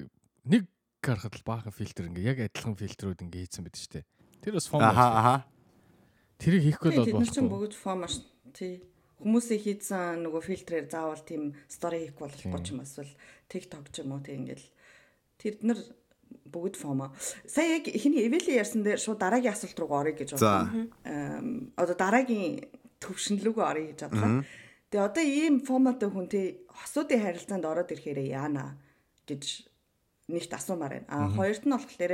нэг 0.52 0.68
гарахад 1.00 1.36
л 1.40 1.48
баахан 1.48 1.72
фильтр 1.72 2.12
ингээд 2.12 2.28
яг 2.28 2.40
адилхан 2.52 2.76
фильтрүүд 2.76 3.24
ингээд 3.24 3.44
хийсэн 3.48 3.64
байд 3.64 3.80
штэ. 3.80 4.04
Тэр 4.44 4.60
бас 4.60 4.68
FOMO. 4.68 4.84
Аха 4.84 5.06
аха. 5.16 5.36
Тэрийг 6.40 6.76
хийхгүй 6.76 6.92
бол 6.92 7.08
Тэд 7.08 7.16
нар 7.16 7.32
чинь 7.32 7.48
болохгүй. 7.48 7.72
бүгд 7.72 7.76
фома 7.80 8.08
ш. 8.12 8.20
Тий. 8.52 8.84
Хүмүүсийн 9.24 9.62
хийсэн 9.64 10.28
нөгөө 10.28 10.42
фильтрээр 10.44 10.86
заавал 10.92 11.24
тийм 11.24 11.56
стори 11.72 12.04
хийх 12.04 12.20
болохгүй 12.20 12.60
ч 12.68 12.76
юм 12.76 12.84
эсвэл 12.84 13.16
TikTok 13.48 13.88
ч 13.96 14.04
юм 14.04 14.12
уу 14.12 14.20
тий 14.20 14.36
ингээл 14.36 14.68
тэр 15.38 15.54
нар 15.62 15.80
бүгд 16.46 16.76
фома. 16.80 17.12
Сая 17.48 17.80
яг 17.80 17.88
ихний 17.88 18.28
эвэли 18.28 18.56
ярьсан 18.56 18.84
дээр 18.84 19.00
шууд 19.00 19.20
дараагийн 19.20 19.54
асуулт 19.54 19.80
руу 19.80 19.92
орё 19.92 20.14
гэж 20.16 20.36
бодлоо. 20.36 20.88
Одоо 21.76 21.96
дараагийн 21.96 22.70
төвшинлүүгөө 23.04 23.66
орё 23.66 23.84
гэж 23.92 24.00
бодлоо. 24.08 24.44
Тэгээ 24.90 25.08
одоо 25.10 25.24
ийм 25.26 25.56
фоматой 25.66 26.10
хүн 26.10 26.28
тий 26.32 26.64
хосуудын 26.72 27.24
харилцаанд 27.24 27.66
ороод 27.66 27.92
ирэхээр 27.92 28.20
яана 28.30 28.78
гэж 29.28 29.68
нэгт 30.32 30.52
асуумаар 30.54 31.04
байна. 31.04 31.10
А 31.12 31.30
хоёрт 31.30 31.66
нь 31.66 31.76
болохоор 31.76 32.14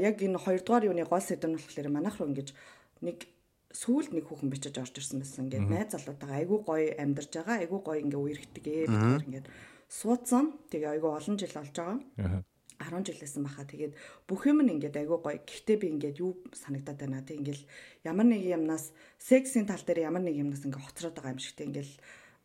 яг 0.00 0.16
энэ 0.22 0.38
хоёрдугаар 0.38 0.88
юуны 0.88 1.04
гол 1.04 1.20
сэдв 1.20 1.50
нь 1.50 1.58
болохоор 1.58 1.88
манайх 1.90 2.16
руу 2.18 2.30
ингэж 2.30 2.54
нэг 3.02 3.28
сүүлд 3.72 4.12
нэг 4.12 4.28
хүүхэн 4.28 4.52
бичиж 4.52 4.76
орж 4.78 4.94
ирсэн 5.00 5.20
байсан. 5.20 5.48
Ингээд 5.48 5.68
найз 5.68 5.88
залуутайгаа 5.92 6.38
айгүй 6.44 6.60
гоё 6.62 6.88
амьдарч 7.00 7.32
байгаа. 7.32 7.56
Айгүй 7.64 7.80
гоё 7.80 8.00
ингээ 8.04 8.20
үерхтэйгээ 8.20 8.80
бид 8.88 9.24
ингээд 9.26 9.46
суудсан. 9.92 10.56
Тэгээ 10.72 10.96
айгүй 10.96 11.10
олон 11.12 11.36
жил 11.36 11.52
болж 11.52 11.76
байгаа. 11.76 12.00
Аха. 12.16 12.40
10 12.80 13.04
жилээсэн 13.06 13.44
баха. 13.44 13.68
Тэгээд 13.68 13.94
бүх 14.26 14.48
юм 14.48 14.64
нь 14.64 14.72
ингээд 14.80 14.96
айгүй 14.96 15.18
гоё. 15.20 15.38
Гэхдээ 15.44 15.76
би 15.78 15.86
ингээд 15.92 16.16
юу 16.24 16.40
санагдаад 16.50 16.98
байна. 16.98 17.22
Тэг 17.22 17.44
ингээл 17.44 17.64
ямар 18.08 18.26
нэг 18.26 18.42
юмнаас 18.42 18.90
сексийн 19.20 19.68
тал 19.68 19.84
дээр 19.84 20.08
ямар 20.08 20.24
нэг 20.24 20.40
юмнаас 20.40 20.64
ингээд 20.64 20.82
хоцроод 20.82 21.14
байгаа 21.14 21.34
юм 21.36 21.42
шигтэй 21.44 21.66
ингээл 21.68 21.94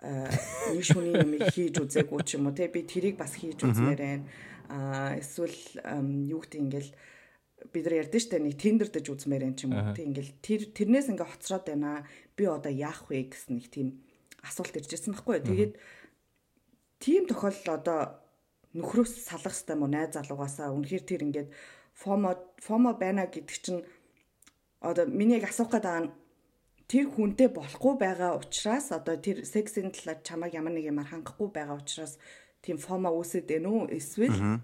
э, 0.04 0.30
нэг 0.76 0.84
шүний 0.84 1.16
юм 1.16 1.32
хийж 1.50 1.76
үзээгүй 1.82 2.22
ч 2.28 2.30
юм 2.38 2.52
уу 2.52 2.54
те 2.54 2.70
би 2.70 2.84
тэрийг 2.86 3.18
бас 3.18 3.34
хийж 3.34 3.64
үзмээр 3.66 4.02
байна. 4.04 4.26
Аа 4.68 5.18
эсвэл 5.18 5.58
юу 6.28 6.44
гэдэг 6.44 6.62
ингээл 6.62 6.92
бид 7.74 7.84
нар 7.88 8.00
ярьдэн 8.06 8.22
штэ 8.22 8.38
нэг 8.38 8.56
тендер 8.60 8.90
дэж 8.92 9.06
үзмээр 9.10 9.44
байна 9.48 9.58
ч 9.58 9.66
юм 9.66 9.74
уу. 9.74 9.96
Тэг 9.96 10.06
ингээл 10.06 10.34
тэр 10.44 10.62
тэрнээс 10.76 11.10
ингээ 11.10 11.32
хоцроод 11.32 11.66
байна. 11.66 12.06
Би 12.38 12.46
одоо 12.46 12.70
яах 12.70 13.10
вэ 13.10 13.32
гэсэн 13.32 13.58
нэг 13.58 13.68
тийм 13.74 14.04
асуулт 14.46 14.76
ирж 14.78 14.92
ирсэн 14.94 15.18
байхгүй. 15.18 15.42
Тэгээд 15.42 15.74
тийм 17.00 17.28
тохиолдол 17.28 17.78
одоо 17.78 18.00
нөхрөөс 18.78 19.14
салах 19.30 19.54
хэрэгтэй 19.54 19.78
мó 19.78 19.88
найз 19.90 20.14
залуугаасаа 20.14 20.74
үнэхээр 20.76 21.04
тэр 21.06 21.22
ингээд 21.26 21.50
фомо 21.94 22.38
фомо 22.62 22.94
байна 22.94 23.26
гэдэг 23.26 23.58
чинь 23.64 23.82
одоо 24.82 25.06
миний 25.06 25.38
яг 25.40 25.50
асуух 25.50 25.72
гэдэг 25.74 25.96
нь 26.04 26.12
тэр 26.88 27.06
хүнтэй 27.12 27.50
болохгүй 27.52 27.94
байгаа 28.00 28.38
учраас 28.40 28.92
одоо 28.92 29.16
тэр 29.18 29.44
сексийн 29.44 29.92
талаар 29.92 30.20
чамайг 30.24 30.54
ямар 30.54 30.74
нэг 30.74 30.86
юмар 30.88 31.10
хангахгүй 31.10 31.50
байгаа 31.52 31.82
учраас 31.82 32.16
тийм 32.62 32.78
фомо 32.78 33.10
үүсэт 33.12 33.50
байна 33.50 33.68
уу 33.70 33.90
эсвэл 33.92 34.62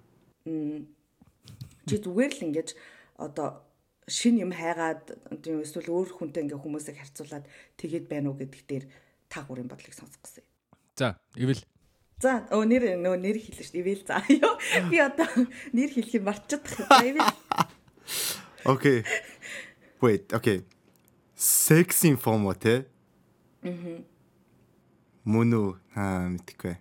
чи 1.88 1.96
зүгээр 2.00 2.34
л 2.38 2.46
ингэж 2.48 2.70
одоо 3.18 3.66
шин 4.08 4.40
юм 4.40 4.52
хайгаад 4.52 5.04
тийм 5.44 5.64
эсвэл 5.64 5.92
өөр 5.92 6.10
хүнтэй 6.16 6.44
ингээ 6.48 6.60
хүмүүсийг 6.60 6.98
харьцуулаад 7.00 7.46
тэгээд 7.80 8.06
байна 8.08 8.32
уу 8.32 8.40
гэдэг 8.40 8.64
дээр 8.68 8.86
та 9.32 9.44
гурийн 9.48 9.68
бодлыг 9.68 9.96
сонсох 9.96 10.20
гэсэн. 10.24 10.44
юм. 10.44 10.52
За, 10.96 11.08
ивэл 11.36 11.64
За 12.24 12.48
өө 12.56 12.64
нэр 12.72 12.84
нөө 13.04 13.20
нэр 13.20 13.36
хэлсэн 13.36 13.68
шүү 13.68 13.76
дээ. 13.76 13.84
Ивэл 13.84 14.04
за. 14.08 14.24
Ёо, 14.32 14.56
Би 14.88 14.98
одоо 15.04 15.28
нэр 15.76 15.92
хэлхийг 15.92 16.24
марччихдаг. 16.24 16.88
За 16.88 17.04
ивэл 17.04 17.28
Окей. 18.64 19.04
Wait, 20.00 20.32
okay. 20.32 20.64
Sexing 21.36 22.16
FOMO 22.16 22.56
те. 22.56 22.88
Мм. 23.60 24.08
Мөн 25.28 25.52
үү? 25.52 25.70
Аа, 26.00 26.32
мэдхгүй. 26.32 26.80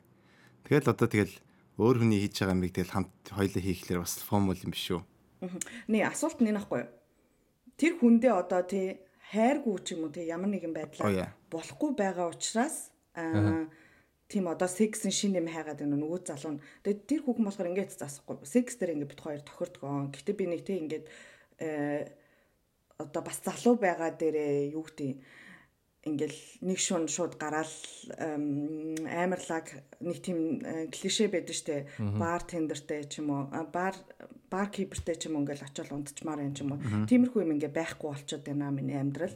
Тэгэл 0.63 0.95
одоо 0.95 1.11
тэгэл 1.11 1.35
өөр 1.75 2.07
хүний 2.07 2.23
хийж 2.23 2.39
байгаа 2.39 2.55
юмыг 2.55 2.71
тэгэл 2.71 2.95
хамт 2.95 3.15
хоёлоо 3.35 3.63
хийхлээр 3.67 4.03
бас 4.07 4.23
FOMO 4.23 4.55
юм 4.55 4.71
биш 4.71 4.95
үү? 4.95 5.03
Нэ 5.91 6.07
асуулт 6.07 6.39
нь 6.39 6.55
энэ 6.55 6.63
ахгүй 6.63 6.87
юу? 6.87 6.91
Тэр 7.75 7.99
хүндээ 7.99 8.31
одоо 8.31 8.63
тий 8.63 9.03
хайргүй 9.35 9.83
ч 9.83 9.99
юм 9.99 10.07
уу 10.07 10.15
тий 10.15 10.31
ямар 10.31 10.55
нэгэн 10.55 10.71
байдлаар 10.71 11.35
болохгүй 11.51 11.91
байгаа 11.99 12.31
учраас 12.31 12.95
аа 13.19 13.67
тийм 14.33 14.49
одоо 14.49 14.69
секс 14.69 15.05
шин 15.13 15.37
юм 15.37 15.53
хайгаад 15.53 15.85
байна 15.85 16.01
нөгөө 16.01 16.25
залуу 16.25 16.57
нь. 16.57 16.65
Тэгээд 16.81 17.05
тэр 17.05 17.21
хүүхэн 17.29 17.45
болохоор 17.45 17.71
ингээд 17.77 17.93
заасахгүй. 18.01 18.41
Секс 18.49 18.81
дээр 18.81 18.97
ингээд 18.97 19.13
бит 19.13 19.21
хоёр 19.21 19.43
тохирдгоо. 19.45 20.09
Гэтэ 20.09 20.33
би 20.33 20.45
нэг 20.49 20.65
тий 20.65 20.81
ингээд 20.81 21.07
э 21.61 22.09
одоо 22.97 23.23
бас 23.23 23.39
залуу 23.45 23.77
байгаа 23.77 24.17
дээрээ 24.17 24.73
юу 24.73 24.85
гэдэг 24.89 25.21
ингээл 26.03 26.41
нэг 26.67 26.79
шун 26.83 27.07
шууд 27.07 27.39
гараал 27.39 27.71
эм, 28.19 28.99
амарлаг 29.07 29.71
нэг 30.03 30.19
тийм 30.19 30.59
э, 30.59 30.91
клише 30.91 31.31
байдаг 31.31 31.55
штэ. 31.55 31.87
Бар 32.19 32.43
тендертэй 32.43 33.07
ч 33.07 33.23
юм 33.23 33.31
уу? 33.31 33.47
Бар 33.71 33.95
бар 34.51 34.67
кипертэй 34.67 35.15
ч 35.15 35.31
юм 35.31 35.39
уу 35.39 35.47
ингээл 35.47 35.63
очиод 35.63 35.95
унтчмаар 35.95 36.43
юм 36.43 36.55
ч 36.59 36.67
юм 36.67 36.75
уу? 36.75 37.07
Тиймэрхүү 37.07 37.47
юм 37.47 37.55
ингээ 37.55 37.71
байхгүй 37.71 38.09
болчиход 38.11 38.43
байна 38.43 38.75
миний 38.75 38.99
амьдрал. 38.99 39.35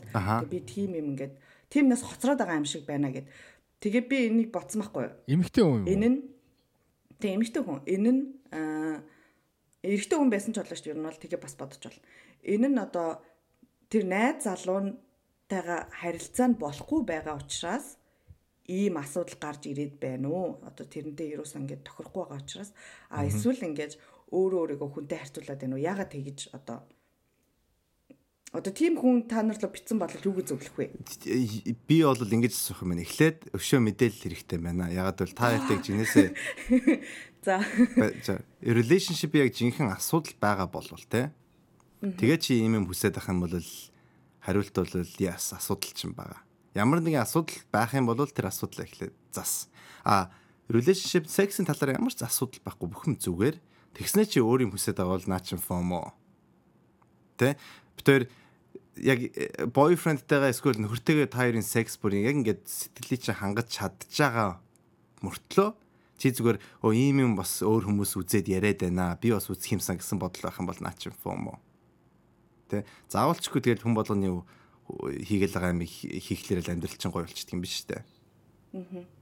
Би 0.51 0.59
тийм 0.59 0.99
юм 0.99 1.15
ингээд 1.15 1.39
тиймнээс 1.71 2.03
хоцроод 2.03 2.43
байгаа 2.43 2.59
юм 2.59 2.67
шиг 2.67 2.83
байна 2.83 3.15
гэд 3.15 3.31
тэгээ 3.87 4.11
би 4.11 4.19
энийг 4.27 4.51
бодсон 4.51 4.83
байхгүй 4.83 5.03
юу 5.07 5.15
эмэгтэй 5.31 5.63
хүн 5.63 5.79
юм. 5.79 5.87
Энэ 5.87 6.09
нь 6.11 6.19
тэг 7.23 7.31
эмэгтэй 7.39 7.63
хүн. 7.63 7.79
Энэ 7.87 8.11
нь 8.11 8.23
аа 8.51 8.99
эрэгтэй 9.87 10.19
хүн 10.19 10.31
байсан 10.35 10.53
ч 10.53 10.59
болно 10.59 10.75
шүү. 10.75 10.91
Ер 10.91 10.99
нь 10.99 11.07
бол 11.07 11.23
тэгээ 11.23 11.41
бас 11.41 11.55
бодож 11.55 11.83
бол. 11.87 12.01
Энэ 12.43 12.69
нь 12.69 12.83
одоо 12.83 13.09
тэр 13.87 14.05
найз 14.11 14.43
залуунтайгаа 14.43 15.81
харилцаа 15.95 16.47
нь 16.51 16.59
болохгүй 16.59 17.01
байгаа 17.07 17.39
учраас 17.39 18.03
ийм 18.67 18.99
асуудал 18.99 19.39
гарч 19.39 19.71
ирээд 19.71 19.95
байна 20.03 20.27
уу? 20.27 20.59
Одоо 20.67 20.87
тэрнтэй 20.91 21.39
юусэн 21.39 21.63
ингээд 21.63 21.87
тохирохгүй 21.87 22.23
байгаа 22.27 22.43
учраас 22.43 22.71
а 23.15 23.23
эсвэл 23.23 23.63
ингээд 23.63 23.95
өөрөө 24.35 24.61
өөрийгөө 24.75 24.91
хүнтэй 24.91 25.19
харьцуулаад 25.23 25.61
байна 25.63 25.75
уу? 25.79 25.87
Яагаад 25.87 26.11
тэгэж 26.11 26.39
одоо 26.51 26.83
Одоо 28.57 28.73
тийм 28.73 28.97
хүн 28.97 29.29
та 29.29 29.45
нар 29.45 29.61
руу 29.61 29.69
битсэн 29.69 30.01
бол 30.01 30.09
юу 30.09 30.33
гэж 30.41 30.57
зөвлөх 30.57 30.77
вэ? 30.81 30.97
би 31.85 31.97
бол 32.01 32.17
ингэж 32.17 32.57
асуух 32.57 32.89
юм 32.89 32.97
байна. 32.97 33.05
Эхлээд 33.05 33.53
өшөө 33.53 33.81
мэдээлэл 33.85 34.25
хэрэгтэй 34.25 34.59
байна. 34.65 34.89
Ягаад 34.89 35.21
гэвэл 35.21 35.37
та 35.37 35.53
хоёртыг 35.53 35.85
жинээсээ 35.85 36.29
За. 37.47 37.63
за 38.25 38.43
relationship 38.59 39.37
яг 39.39 39.55
жинхэнэ 39.55 39.95
асуудал 39.95 40.35
байгаа 40.41 40.67
болвол 40.67 41.05
те. 41.07 41.31
Тэгээ 42.03 42.39
чи 42.43 42.59
ийм 42.59 42.83
юм 42.83 42.87
хүсэж 42.91 43.15
ах 43.21 43.31
юм 43.31 43.45
бол 43.45 43.55
хариулт 44.43 44.75
бол 44.75 44.91
яс 45.21 45.53
асуудал 45.55 45.93
ч 45.95 46.11
юм 46.11 46.19
байгаа. 46.19 46.43
Ямар 46.75 46.99
нэгэн 46.99 47.23
асуудал 47.23 47.63
байх 47.71 47.95
юм 47.95 48.11
бол 48.11 48.19
тэр 48.27 48.51
асуудал 48.51 48.83
эхлээд 48.83 49.15
зас. 49.31 49.71
А 50.03 50.35
relationship 50.67 51.31
sexийн 51.31 51.71
талаар 51.71 51.95
ямар 51.95 52.11
ч 52.11 52.27
асуудал 52.27 52.59
байхгүй 52.67 52.89
бүхэн 52.91 53.15
зүгээр. 53.23 53.57
Тэгснэ 53.95 54.27
чи 54.27 54.43
өөр 54.43 54.67
юм 54.67 54.75
хүсэж 54.75 54.99
байгаа 54.99 55.15
бол 55.15 55.31
наа 55.31 55.39
чин 55.39 55.63
FOMO. 55.63 56.19
Тэ? 57.39 57.55
Битээр 57.95 58.27
яг 59.01 59.21
бойфрендтэйгээ 59.73 60.53
эсвэл 60.53 60.81
нөхөртэйгээ 60.81 61.29
та 61.29 61.45
хоёрын 61.45 61.67
секс 61.67 62.01
бүр 62.01 62.17
яг 62.17 62.37
ингээд 62.41 62.63
сэтгэлийг 62.65 63.21
чи 63.21 63.33
хангаж 63.33 63.69
чадж 63.69 64.09
байгаа 64.09 64.61
мөртлөө 65.21 65.69
чи 66.17 66.33
зүгээр 66.33 66.59
оо 66.81 66.93
ийм 66.97 67.21
юм 67.21 67.33
бас 67.37 67.61
өөр 67.61 67.93
хүмүүс 67.93 68.17
үзээд 68.17 68.49
яриад 68.49 68.81
байна. 68.81 69.21
Би 69.21 69.37
бас 69.37 69.53
үзэх 69.53 69.77
юмсан 69.77 70.01
гэсэн 70.01 70.17
бодол 70.17 70.49
байх 70.49 70.57
юм 70.57 70.69
бол 70.69 70.81
наа 70.81 70.97
чин 70.97 71.13
FOMO. 71.13 71.61
Тэ? 72.73 72.89
Заавалчгүй 73.13 73.61
тэгэл 73.61 73.85
хүн 73.85 73.93
болгоны 73.93 74.41
хийгээл 74.89 75.55
байгаа 75.61 75.77
юм 75.77 75.85
хийхлээр 75.85 76.65
л 76.65 76.73
амьдрал 76.73 76.97
чинь 76.97 77.13
гоё 77.13 77.29
болчихдөг 77.29 77.53
юм 77.53 77.63
биш 77.63 77.85
үү? 77.85 78.01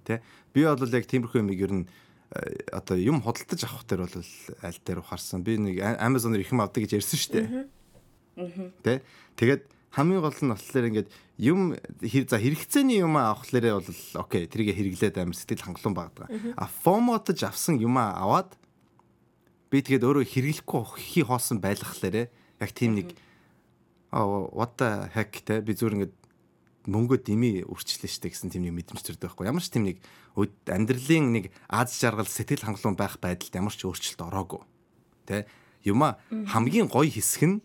Тэ? 0.07 0.23
Би 0.55 0.63
бол 0.63 0.79
яг 0.95 1.07
тиймэрхүү 1.11 1.43
юмыг 1.43 1.59
ер 1.59 1.73
нь 1.83 1.85
э, 2.31 2.71
одоо 2.71 2.95
юм 2.95 3.27
худалдаж 3.27 3.61
авах 3.67 3.85
дээр 3.91 4.07
бол 4.07 4.15
аль 4.63 4.81
дээр 4.87 5.03
ухаарсан. 5.03 5.43
Би 5.43 5.59
нэг 5.59 5.83
Amazon-оор 5.99 6.47
их 6.47 6.55
юм 6.55 6.63
авдаг 6.63 6.87
гэж 6.87 7.03
ярьсан 7.03 7.19
шүү 7.19 7.33
дээ. 7.35 7.47
Тэ? 8.83 9.03
Тэгээд 9.39 9.63
хамгийн 9.95 10.23
гол 10.23 10.35
нь 10.35 10.51
болохоор 10.51 10.89
ингээд 10.91 11.09
юм 11.39 11.79
за 12.03 12.37
хэрэгцээний 12.39 13.03
юм 13.03 13.15
авахлаарэ 13.15 13.79
бол 13.79 13.91
окей 14.19 14.47
тэрийг 14.51 14.75
хэрэглээд 14.75 15.23
амар 15.23 15.39
сэтгэл 15.39 15.67
хангалуун 15.71 15.95
багдаг. 15.95 16.27
А 16.59 16.67
фомотож 16.67 17.39
авсан 17.47 17.79
юм 17.79 17.99
аваад 17.99 18.59
би 19.71 19.83
тэгээд 19.83 20.03
өөрөө 20.03 20.27
хэрэглэхгүй 20.27 20.83
хий 20.99 21.25
хоосон 21.27 21.63
байлгахлаарэ 21.63 22.31
яг 22.31 22.71
тийм 22.75 22.99
нэг 22.99 23.15
what 24.11 24.79
the 24.79 25.11
heck 25.15 25.43
те 25.47 25.63
би 25.63 25.75
зүгээр 25.75 25.95
ингээд 25.95 26.15
мөнгө 26.87 27.17
дими 27.25 27.65
үрчлээ 27.65 28.11
штэ 28.11 28.31
гэсэн 28.31 28.53
тийм 28.53 28.69
нэг 28.69 28.77
мэдрэмж 28.77 29.03
төрдөг 29.03 29.33
байхгүй. 29.33 29.49
Ямар 29.49 29.65
ч 29.65 29.73
тийм 29.73 29.89
нэг 29.89 29.99
амьдралын 30.69 31.27
нэг 31.33 31.45
аз 31.67 31.97
жаргал 31.97 32.29
сэтгэл 32.29 32.63
хангалуун 32.63 32.99
байх 32.99 33.17
байдалд 33.19 33.57
ямар 33.57 33.73
ч 33.73 33.89
өөрчлөлт 33.89 34.21
ороогүй. 34.21 34.63
Те 35.25 35.49
юма 35.83 36.21
хамгийн 36.29 36.87
гоё 36.93 37.09
хэсэг 37.09 37.43
нь 37.49 37.57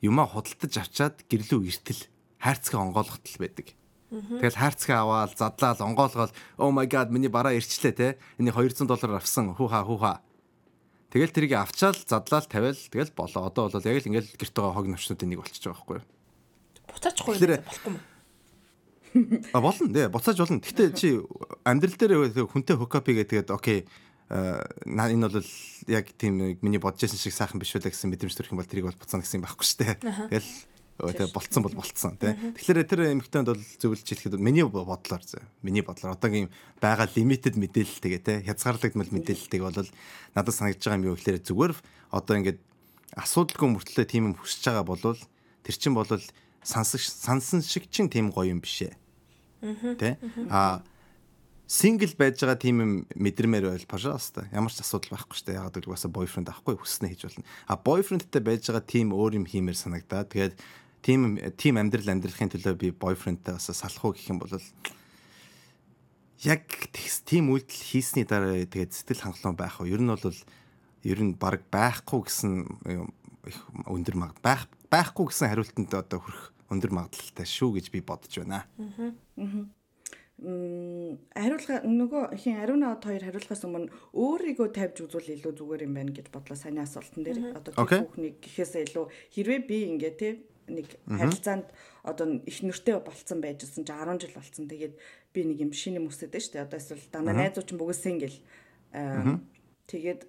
юмаа 0.00 0.26
худалдаж 0.26 0.74
авчаад 0.80 1.16
гэрлүү 1.28 1.60
эртэл 1.68 2.02
хайрцгаа 2.40 2.80
онгойлгохтол 2.88 3.36
байдаг. 3.40 3.76
Тэгэл 4.10 4.58
хайрцгаа 4.58 4.98
аваад 5.06 5.38
задлаад 5.38 5.80
онгоолгоод 5.86 6.32
oh 6.58 6.72
my 6.74 6.88
god 6.90 7.14
миний 7.14 7.30
бараа 7.30 7.54
ирчлээ 7.54 7.94
те. 7.94 8.18
Энийг 8.40 8.58
200 8.58 8.88
доллараар 8.88 9.22
авсан. 9.22 9.54
Хүү 9.54 9.68
ха 9.70 9.86
хүү 9.86 9.98
ха. 10.02 10.24
Тэгэл 11.14 11.30
тэрийг 11.30 11.54
авчаал 11.54 11.94
задлаал 11.94 12.46
тавиал 12.50 12.74
тэгэл 12.74 13.14
болоо. 13.14 13.46
Одоо 13.46 13.70
бол 13.70 13.86
яг 13.86 14.02
л 14.02 14.08
ингээл 14.10 14.34
гэрт 14.34 14.54
байгаа 14.56 14.74
хог 14.74 14.86
навчнуудын 14.90 15.30
нэг 15.30 15.40
болчихж 15.46 15.62
байгаа 15.62 15.78
байхгүй 15.78 15.96
юу? 16.02 16.06
Буцаачихгүй 16.90 17.34
болохгүй 17.62 17.92
юм. 17.94 18.00
А 19.54 19.60
болно 19.60 19.86
дээ. 19.90 20.08
Буцааж 20.10 20.38
болно. 20.38 20.62
Гэтэ 20.62 20.94
чи 20.94 21.18
амьдрал 21.66 21.98
дээр 21.98 22.46
хүнтэй 22.50 22.76
хокапигээ 22.78 23.26
тэгээд 23.26 23.50
окей 23.50 23.86
энэ 24.30 25.26
бол 25.26 25.50
яг 25.90 26.06
тийм 26.14 26.54
миний 26.62 26.78
бодож 26.78 27.02
байсан 27.02 27.18
шиг 27.18 27.34
сайхан 27.34 27.58
биш 27.58 27.74
үлээ 27.74 27.90
гэсэн 27.90 28.14
мэдрэмж 28.14 28.34
төрөх 28.38 28.54
юм 28.54 28.62
бол 28.62 28.70
тэрийг 28.70 28.86
бол 28.86 29.00
буцаана 29.02 29.26
гэсэн 29.26 29.42
юм 29.42 29.46
байхгүй 29.50 29.66
шүү 29.66 29.78
дээ. 29.82 29.94
Тэгэл 30.30 30.50
тэгээ 31.02 31.34
болцсон 31.34 31.62
бол 31.66 31.74
болцсон 31.74 32.14
тий. 32.14 32.38
Тэгэхээр 32.38 32.86
тэр 32.86 33.00
эмэгтэйнд 33.10 33.48
бол 33.50 33.58
зөвлөж 33.58 34.06
хэлэхэд 34.06 34.38
миний 34.38 34.62
бодлоор 34.62 35.22
зөө. 35.24 35.42
Миний 35.66 35.82
бодлоор 35.82 36.14
одоогийн 36.14 36.52
байгаа 36.78 37.10
limited 37.10 37.58
мэдээлэл 37.58 38.04
тэгээ 38.04 38.22
тий. 38.22 38.38
Хязгаарлагдмал 38.46 39.10
мэдээлэлтэйг 39.10 39.62
бол 39.66 39.90
надад 40.36 40.54
санагдаж 40.54 40.84
байгаа 40.84 41.00
юм 41.00 41.08
юу 41.10 41.16
гэхээр 41.18 41.42
зүгээр 41.42 41.72
одоо 42.14 42.34
ингээд 42.38 42.60
асуудалгүй 43.16 43.68
мөртлөө 43.74 44.06
тийм 44.06 44.30
юм 44.30 44.34
хүсэж 44.38 44.70
байгаа 44.70 44.86
бол 44.86 45.02
тэр 45.66 45.74
чинь 45.74 45.96
бол 45.96 46.06
сансаг 46.62 47.00
сансан 47.00 47.64
шиг 47.64 47.88
чин 47.90 48.06
тийм 48.06 48.30
гоё 48.30 48.52
юм 48.52 48.60
бишээ. 48.60 48.94
Тэ? 49.98 50.20
А 50.52 50.84
сингл 51.70 52.10
байж 52.18 52.42
байгаа 52.42 52.58
тийм 52.58 52.76
юм 52.82 52.92
мэдрэмээр 53.14 53.70
байл 53.70 53.86
пожалуйста. 53.86 54.50
Ямар 54.50 54.74
ч 54.74 54.82
асуудал 54.82 55.14
байхгүй 55.14 55.38
шүү 55.38 55.46
дээ. 55.46 55.58
Ягаад 55.62 55.74
гэвэл 55.78 55.90
угаасаа 55.94 56.10
бойфренд 56.10 56.50
авахгүй 56.50 56.74
хүснэ 56.82 57.14
хийж 57.14 57.22
болно. 57.30 57.46
А 57.70 57.78
бойфрендтэй 57.78 58.42
байж 58.42 58.66
байгаа 58.66 58.82
тийм 58.82 59.14
өөр 59.14 59.38
юм 59.38 59.46
хиймээр 59.46 59.78
санагдаа. 59.78 60.26
Тэгээд 60.26 60.58
тийм 61.06 61.38
тийм 61.54 61.78
амьдрал 61.78 62.10
амьдрахын 62.10 62.50
төлөө 62.50 62.74
би 62.74 62.90
бойфрендтэй 62.90 63.54
бас 63.54 63.70
салах 63.70 64.02
уу 64.02 64.18
гэх 64.18 64.34
юм 64.34 64.42
бол 64.42 64.50
яг 66.42 66.66
тийм 67.22 67.54
үйлдэл 67.54 67.86
хийсний 67.86 68.26
дараа 68.26 68.66
тэгээд 68.66 68.90
сэтгэл 68.90 69.30
хангалуун 69.30 69.54
байх 69.54 69.78
уу? 69.78 69.86
Ер 69.86 70.02
нь 70.02 70.10
бол 70.10 70.26
ер 71.06 71.20
нь 71.22 71.38
баг 71.38 71.62
байхгүй 71.70 72.20
гэсэн 72.26 72.66
их 73.46 73.62
өндөр 73.86 74.16
магад 74.18 74.42
байх 74.42 74.66
байхгүй 74.90 75.30
гэсэн 75.30 75.54
хариултанд 75.54 75.94
одоо 75.94 76.18
хүрэх 76.18 76.50
өндөр 76.66 76.90
магадлалтай 76.90 77.46
шүү 77.46 77.78
гэж 77.78 77.86
би 77.94 78.02
бодож 78.02 78.34
байна. 78.42 78.66
Мм, 78.76 79.70
хариулга 80.40 81.80
нөгөө 81.84 82.22
хин 82.40 82.56
ариун 82.56 82.80
наад 82.80 83.04
хоёр 83.04 83.24
хариулгаас 83.28 83.64
өмнө 83.68 83.92
өөрийгөө 84.16 84.68
тавьж 84.72 85.04
үзвэл 85.04 85.36
илүү 85.36 85.52
зүгээр 85.52 85.84
юм 85.84 85.94
байна 86.00 86.16
гэж 86.16 86.32
бодлоо 86.32 86.56
саний 86.56 86.80
асуултан 86.80 87.24
дээр. 87.24 87.52
Одоо 87.60 87.72
тэр 87.76 88.08
хүүхнийг 88.08 88.40
гэхээсээ 88.40 88.88
илүү 88.88 89.04
хэрвээ 89.36 89.60
би 89.68 89.78
ингээ 89.92 90.14
те 90.16 90.28
нэг 90.72 90.88
харилцаанд 91.04 91.68
одоо 92.08 92.40
их 92.48 92.58
нөртэй 92.64 92.96
болцсон 93.04 93.44
байжсэн 93.44 93.84
чи 93.84 93.92
10 93.92 94.16
жил 94.16 94.32
болцсон. 94.32 94.64
Тэгээд 94.64 94.94
би 95.36 95.40
нэг 95.44 95.58
юм 95.60 95.72
шинэ 95.76 96.00
дээ 96.00 96.40
шүү 96.40 96.52
дээ. 96.56 96.64
Одоо 96.64 96.78
эсвэл 96.80 97.04
дандаа 97.12 97.36
найзууд 97.36 97.68
ч 97.68 97.72
бүгд 97.76 98.00
сингл. 98.00 98.38
Аа 98.96 99.44
тэгээд 99.92 100.24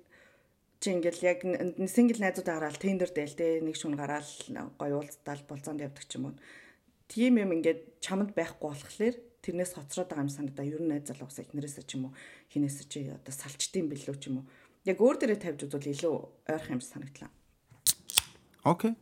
чи 0.82 0.88
ингээл 0.91 1.24
яг 1.24 1.39
сингл 1.88 2.20
найзуудаа 2.20 2.59
гараал 2.59 2.76
тендер 2.76 3.16
дээл 3.16 3.39
те 3.39 3.64
нэг 3.64 3.80
шүн 3.80 3.95
гараал 3.95 4.28
гоё 4.76 4.99
уулзтал 4.99 5.39
болцоонд 5.47 5.80
явдаг 5.80 6.03
ч 6.03 6.20
юм 6.20 6.34
уу. 6.34 6.36
тийм 7.12 7.38
юм 7.43 7.51
ингээд 7.51 7.99
чамд 7.99 8.32
байхгүй 8.32 8.72
болохоор 8.72 9.16
тэрнээс 9.41 9.73
хоцроод 9.77 10.09
байгаа 10.09 10.25
юм 10.25 10.31
санагдаа 10.31 10.65
ер 10.65 10.81
нь 10.81 10.89
найз 10.89 11.09
залуу 11.09 11.27
ус 11.27 11.41
эхнэрээсээ 11.41 11.85
ч 11.85 11.97
юм 11.97 12.09
уу 12.09 12.13
хинээсээ 12.53 12.85
чи 12.89 12.99
одоо 13.09 13.33
салчдсан 13.33 13.89
билүү 13.89 14.15
ч 14.21 14.29
юм 14.29 14.41
уу 14.41 14.45
яг 14.85 14.97
өөр 15.01 15.17
дээрээ 15.17 15.39
тавьж 15.41 15.59
үзвэл 15.65 15.93
илүү 15.93 16.13
ойрхон 16.49 16.75
юм 16.77 16.81
санагдлаа. 16.81 17.29
Окей. 18.63 18.93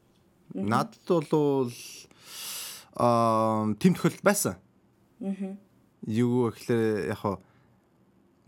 Надад 0.55 0.99
бол 1.07 1.71
аа 2.95 3.71
тийм 3.79 3.93
тохиолдол 3.95 4.23
байсан. 4.23 4.55
Аа. 5.19 5.55
Юу 6.07 6.51
гэхээр 6.51 7.11
яг 7.11 7.19
хаа 7.19 7.39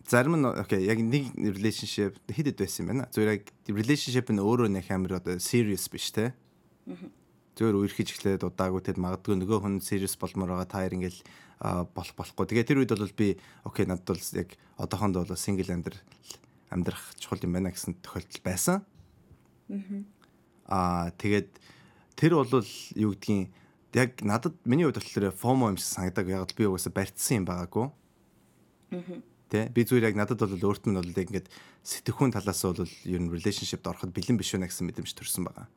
зарим 0.08 0.36
нь 0.36 0.46
окей 0.46 0.84
яг 0.88 1.00
нэг 1.00 1.32
relationship 1.36 2.20
хидэд 2.28 2.60
байсан 2.60 2.84
юм 2.84 2.88
байна. 2.92 3.08
Зүгээр 3.12 3.32
яг 3.32 3.44
relationship 3.68 4.28
нь 4.32 4.44
өөрөө 4.44 4.68
нэг 4.72 4.88
амар 4.92 5.20
одоо 5.24 5.40
serious 5.40 5.88
биш 5.88 6.12
те. 6.12 6.36
Зүгээр 7.56 7.80
үерхэж 7.80 8.08
эхлээд 8.12 8.44
удаагүй 8.48 8.82
тэгэд 8.84 9.00
магадгүй 9.00 9.36
нөгөө 9.40 9.60
хүн 9.64 9.76
serious 9.80 10.16
болмоор 10.20 10.56
байгаа 10.56 10.68
та 10.68 10.84
хоёр 10.84 10.96
ингээл 11.00 11.20
болох 11.62 12.16
болохгүй. 12.18 12.46
Тэгээ 12.50 12.68
тэр 12.68 12.82
үед 12.82 12.94
бол 12.98 13.14
би 13.14 13.38
окей 13.64 13.86
надад 13.86 14.18
бол 14.18 14.26
яг 14.34 14.50
одоохондоо 14.82 15.26
бол 15.26 15.38
single 15.38 15.70
амьдрал 15.70 16.02
амьдрах 16.74 17.02
чухал 17.22 17.44
юм 17.46 17.54
байна 17.54 17.70
гэсэн 17.70 18.02
тохиолдол 18.02 18.42
байсан. 18.42 18.82
Аа 20.66 21.14
тэгээд 21.22 21.50
тэр 22.18 22.42
бол 22.42 22.66
юу 22.98 23.14
гэдгийг 23.14 23.54
яг 23.94 24.22
надад 24.26 24.56
миний 24.66 24.86
хувьд 24.90 24.98
болохоор 24.98 25.36
FOMO 25.36 25.70
юм 25.70 25.78
шиг 25.78 25.92
санагдаг. 25.92 26.28
Яг 26.28 26.50
л 26.50 26.58
би 26.58 26.66
угаасаа 26.66 26.94
барьцсан 26.96 27.44
юм 27.44 27.46
байгаагүй. 27.46 27.88
Тэ 29.52 29.68
би 29.70 29.84
зүгээр 29.84 30.10
яг 30.10 30.16
надад 30.16 30.40
бол 30.40 30.72
өөрт 30.72 30.88
нь 30.88 30.96
бол 30.96 31.12
яг 31.12 31.28
ингээд 31.28 31.52
сэтгэхүйн 31.84 32.32
талаас 32.32 32.64
бол 32.64 32.88
ер 32.88 33.22
нь 33.22 33.30
relationship-д 33.30 33.86
ороход 33.92 34.16
бэлэн 34.16 34.40
биш 34.40 34.56
вэ 34.56 34.64
гэсэн 34.64 34.88
мэдрэмж 34.88 35.12
төрсэн 35.12 35.44
байгаа. 35.44 35.68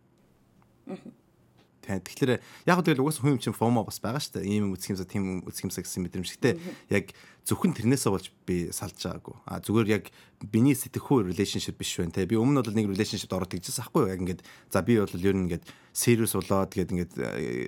Тэ 1.84 2.00
тэгэхээр 2.00 2.40
яг 2.64 2.78
л 2.80 2.86
тэгэл 2.88 3.04
угаасаа 3.04 3.28
хүн 3.28 3.36
юм 3.36 3.42
чинь 3.44 3.52
FOMO 3.52 3.84
бас 3.84 4.00
байгаа 4.00 4.16
шүү 4.16 4.40
дээ. 4.40 4.48
Ийм 4.48 4.72
юм 4.72 4.72
үзэх 4.72 4.96
юмсаа 4.96 5.04
тийм 5.04 5.22
юм 5.28 5.38
үзэх 5.44 5.68
юмсаа 5.68 5.84
гэсэн 5.84 6.00
мэдрэмж. 6.08 6.28
Гэтэ 6.32 6.50
яг 6.88 7.12
зөвхөн 7.44 7.76
тэрнээсээ 7.76 8.08
болж 8.08 8.32
би 8.48 8.72
салж 8.72 8.96
байгаагүй. 8.96 9.36
А 9.44 9.60
зүгээр 9.60 9.88
яг 9.92 10.04
биний 10.40 10.72
сэтгэхүй 10.72 11.28
relationship 11.28 11.76
биш 11.76 11.92
байна 12.00 12.16
те. 12.16 12.24
Би 12.24 12.40
өмнө 12.40 12.64
бол 12.64 12.72
нэг 12.72 12.88
relationship-д 12.88 13.36
ороод 13.36 13.52
тэгжсэн 13.52 13.84
ахгүй 13.84 14.08
юу? 14.08 14.12
Яг 14.16 14.20
ингээд 14.24 14.40
за 14.72 14.80
би 14.80 14.96
бол 14.96 15.12
ер 15.12 15.36
нь 15.36 15.44
ингээд 15.52 15.64
serious 15.92 16.32
болоод 16.32 16.72
тэгээд 16.72 16.92
ингээд 16.96 17.12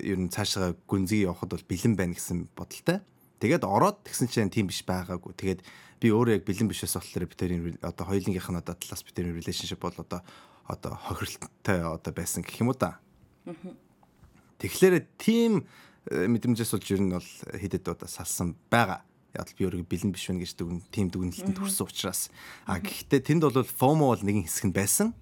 ер 0.09 0.17
нь 0.17 0.33
цаашаа 0.33 0.73
гүнзгий 0.89 1.29
явахад 1.29 1.53
бол 1.53 1.69
бэлэн 1.69 1.93
байна 1.93 2.17
гэсэн 2.17 2.49
бодолтой. 2.57 3.05
Тэгээд 3.37 3.69
ороод 3.69 4.01
тэгсэн 4.09 4.33
чинь 4.33 4.49
тийм 4.49 4.73
биш 4.73 4.81
байгаагүй. 4.81 5.37
Тэгээд 5.37 5.61
би 6.01 6.09
өөрөө 6.09 6.41
яг 6.41 6.45
бэлэн 6.49 6.73
биш 6.73 6.81
байсан 6.81 7.05
болохоор 7.05 7.29
би 7.29 7.37
тэрийн 7.37 7.77
одоо 7.85 8.05
хоёулынгийнх 8.09 8.49
нь 8.49 8.61
одоо 8.65 8.75
талаас 8.81 9.05
би 9.05 9.13
тэрийн 9.13 9.37
relationship 9.37 9.81
бол 9.85 9.93
одоо 9.93 10.25
одоо 10.65 10.93
хохиролттой 10.97 11.85
одоо 11.85 12.13
байсан 12.17 12.41
гэх 12.41 12.65
юм 12.65 12.73
уу 12.73 12.77
да. 12.81 12.97
Тэгэхээр 14.61 15.05
тийм 15.21 15.69
э, 16.09 16.27
мэдрэмжээс 16.27 16.73
болж 16.73 16.87
ер 16.93 17.03
нь 17.03 17.13
бол 17.13 17.31
хидэд 17.53 17.85
удаа 17.85 18.09
салсан 18.09 18.57
байгаа. 18.73 19.05
Яг 19.37 19.53
л 19.53 19.57
би 19.57 19.69
өөрөө 19.69 19.85
бэлэн 19.85 20.13
биш 20.17 20.33
вэ 20.33 20.41
гэж 20.41 20.57
дүгн 20.57 20.81
тийм 20.89 21.13
дүгнэлтэнд 21.13 21.61
хүрсэн 21.61 21.85
учраас. 21.85 22.33
А 22.65 22.81
гэхдээ 22.81 23.21
тэнд 23.21 23.45
бол 23.45 23.61
FOMO 23.61 24.17
бол 24.17 24.25
нэгэн 24.25 24.49
хэсэг 24.49 24.73
нь 24.73 24.77
байсан. 24.77 25.13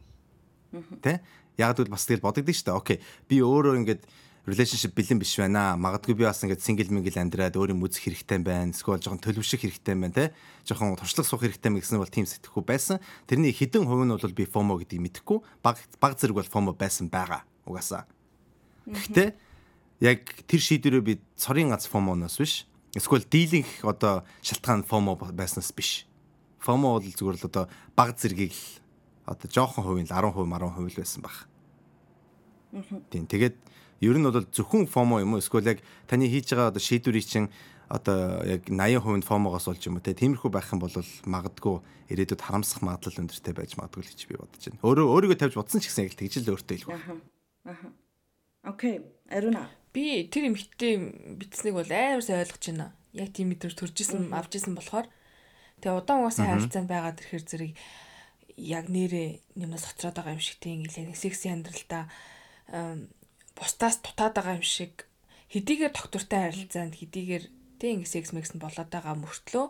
Тэ? 1.03 1.19
Яг 1.59 1.75
л 1.83 1.91
бас 1.91 2.07
тэгэл 2.07 2.23
бодогдсон 2.23 2.55
шүү 2.55 2.67
дээ. 2.71 2.79
Окей. 2.79 2.99
Би 3.27 3.43
өөрөө 3.43 3.75
ингээд 3.83 4.03
relationship 4.47 4.95
бэлэн 4.95 5.19
биш 5.19 5.35
байна. 5.41 5.75
Магадгүй 5.75 6.15
би 6.15 6.25
бас 6.29 6.43
ингээд 6.45 6.63
single 6.63 6.95
mingle 6.95 7.19
амьдраад 7.19 7.59
өөр 7.59 7.75
юм 7.75 7.83
үзэх 7.83 8.07
хэрэгтэй 8.07 8.39
байна. 8.45 8.71
Эсвэл 8.71 9.01
жоохон 9.01 9.23
төлөвшөх 9.25 9.67
хэрэгтэй 9.67 9.95
байна 9.99 10.15
те. 10.15 10.25
Жоохон 10.69 10.95
туршлага 10.95 11.27
суух 11.27 11.43
хэрэгтэй 11.43 11.75
мэ 11.75 11.81
гэсэн 11.81 11.99
бол 11.99 12.13
тийм 12.13 12.29
сэтгэхүй 12.29 12.63
байсан. 12.63 13.03
Тэрний 13.27 13.57
хідэн 13.57 13.89
хувь 13.89 14.05
нь 14.05 14.13
бол 14.13 14.37
би 14.37 14.45
FOMO 14.47 14.79
гэдгийг 14.79 15.03
мэдэхгүй. 15.11 15.43
Баг 15.65 15.81
баг 15.99 16.21
зэрэг 16.21 16.39
бол 16.39 16.53
FOMO 16.53 16.77
байсан 16.77 17.09
байгаа. 17.09 17.43
Угаасаа. 17.65 18.05
Гэхдээ 18.85 19.29
яг 20.05 20.21
тэр 20.45 20.61
шийдвэрөө 20.61 21.03
би 21.05 21.13
цорын 21.37 21.73
гац 21.73 21.89
FOMO-ноос 21.89 22.37
биш. 22.37 22.69
Эсвэл 22.93 23.25
дийлинх 23.25 23.69
одоо 23.83 24.25
шалтгаан 24.45 24.85
FOMO 24.85 25.17
байснаас 25.17 25.73
биш. 25.73 26.05
FOMO 26.61 27.01
бол 27.01 27.05
зүгээр 27.05 27.39
л 27.41 27.49
одоо 27.49 27.65
баг 27.97 28.17
зэргийг 28.21 28.53
л 28.53 28.65
одоо 29.25 29.49
жоохон 29.49 29.85
хувийн 29.85 30.09
л 30.09 30.13
10% 30.13 30.37
10% 30.37 30.93
л 30.93 31.01
байсан 31.01 31.21
баг. 31.25 31.37
Тийм. 33.09 33.25
Тэгээд 33.25 33.57
ер 34.05 34.17
нь 34.21 34.27
бол 34.29 34.45
зөвхөн 34.45 34.85
FOMO 34.85 35.25
юм 35.25 35.35
уу? 35.35 35.41
Эсвэл 35.41 35.73
яг 35.73 35.81
таны 36.05 36.29
хийж 36.29 36.53
байгаа 36.53 36.69
одоо 36.69 36.83
шийдвэрийг 36.83 37.25
чинь 37.25 37.49
одоо 37.89 38.45
яг 38.45 38.69
80% 38.69 39.01
нь 39.21 39.25
FOMO-гоос 39.25 39.67
болж 39.73 39.83
юм 39.89 39.97
уу 39.97 40.05
те 40.05 40.13
тиймэрхүү 40.13 40.51
байх 40.53 40.69
юм 40.73 40.85
бол 40.85 40.93
магадгүй 40.93 41.77
ирээдүйд 42.13 42.43
харамсах 42.45 42.85
магадлал 42.85 43.25
өндөртэй 43.25 43.55
байж 43.57 43.77
магадгүй 43.81 44.03
л 44.05 44.11
гэж 44.13 44.21
би 44.29 44.37
бодож 44.37 44.61
байна. 44.61 44.83
Өөрөө 44.85 45.07
өөрийгөө 45.09 45.39
тавьж 45.41 45.57
бодсон 45.57 45.81
ч 45.81 45.89
гэсэн 45.89 46.05
яг 46.05 46.13
л 46.13 46.21
тэгж 46.21 46.35
л 46.45 46.53
өөртөө 46.53 46.77
хэлэх 46.77 46.91
байна. 46.93 48.04
Окей. 48.65 49.05
Ариуна. 49.29 49.69
Би 49.93 50.27
тэр 50.27 50.51
эмхтэй 50.51 50.97
бичснийг 51.39 51.77
бол 51.77 51.91
амар 51.93 52.25
сайн 52.25 52.43
ойлгож 52.43 52.65
байна. 52.73 52.97
Яг 53.13 53.31
тийм 53.31 53.53
мэдрэмж 53.53 53.77
төрж 53.77 53.97
исэн, 54.01 54.33
авч 54.35 54.59
исэн 54.59 54.75
болохоор 54.75 55.07
тэгээ 55.85 56.01
удаан 56.01 56.27
угаасаа 56.27 56.51
харилцаанд 56.51 56.91
байгаад 56.91 57.21
ирэхэр 57.23 57.45
зэрэг 57.47 57.73
яг 58.59 58.91
нэрээ 58.91 59.29
юмнаас 59.55 59.87
хоцроод 59.87 60.17
байгаа 60.19 60.35
юм 60.35 60.43
шиг 60.43 60.59
тийм 60.59 60.83
яг 60.89 61.15
секси 61.15 61.53
амьдралдаа 61.53 62.11
ам, 62.75 63.07
бусдаас 63.55 64.03
дутаад 64.03 64.35
байгаа 64.35 64.59
юм 64.59 64.67
шиг 64.67 65.07
хэдийгээр 65.55 65.93
доктортай 65.95 66.51
харилцаанд 66.51 66.99
хэдийгээр 66.99 67.45
тийм 67.79 68.03
секс 68.03 68.35
мэкс 68.35 68.55
нь 68.55 68.63
болоод 68.63 68.91
байгаа 68.91 69.15
мөртлөө 69.15 69.67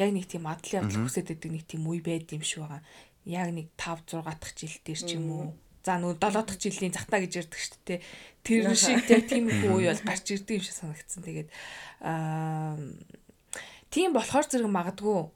яг 0.00 0.10
нэг 0.12 0.24
тийм 0.28 0.44
мадлын 0.44 0.84
явдал 0.84 1.04
хүсэж 1.04 1.24
байдаг 1.32 1.50
нэг 1.52 1.64
тийм 1.64 1.82
үе 1.88 2.00
байд 2.04 2.28
юм 2.32 2.44
шиг 2.44 2.64
байгаа. 2.64 2.82
Яг 3.24 3.48
нэг 3.50 3.68
5 3.80 4.06
6 4.12 4.22
дахь 4.22 4.54
жил 4.54 4.76
дээр 4.84 5.00
ч 5.00 5.10
юм 5.16 5.26
уу. 5.32 5.48
За 5.86 6.02
нөгөө 6.02 6.18
7 6.18 6.42
дахь 6.42 6.58
жилийн 6.58 6.90
захтаа 6.90 7.22
гэж 7.22 7.46
ярьдаг 7.46 7.60
шүү 7.62 7.78
дээ. 7.86 8.00
Тэр 8.42 8.74
шиг 8.74 9.06
тийм 9.06 9.46
их 9.46 9.62
үе 9.70 9.94
бол 9.94 10.02
гарч 10.02 10.26
ирдэг 10.34 10.58
юм 10.58 10.64
шиг 10.66 10.74
санагдсан. 10.74 11.22
Тэгээд 11.22 11.48
аа 12.02 12.74
тийм 13.94 14.10
болохоор 14.10 14.50
зэрэг 14.50 14.66
магадгүй 14.66 15.30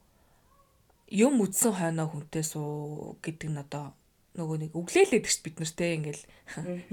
юм 1.14 1.34
үдсэн 1.46 1.70
хойноо 1.70 2.10
хүнтэй 2.10 2.42
суу 2.42 3.14
гэдэг 3.22 3.46
нь 3.46 3.62
одоо 3.62 3.94
нөгөө 4.34 4.56
нэг 4.62 4.72
өглөөлээд 4.74 5.26
гэж 5.26 5.38
бид 5.42 5.56
нартэй 5.58 5.90
ингээл 5.98 6.22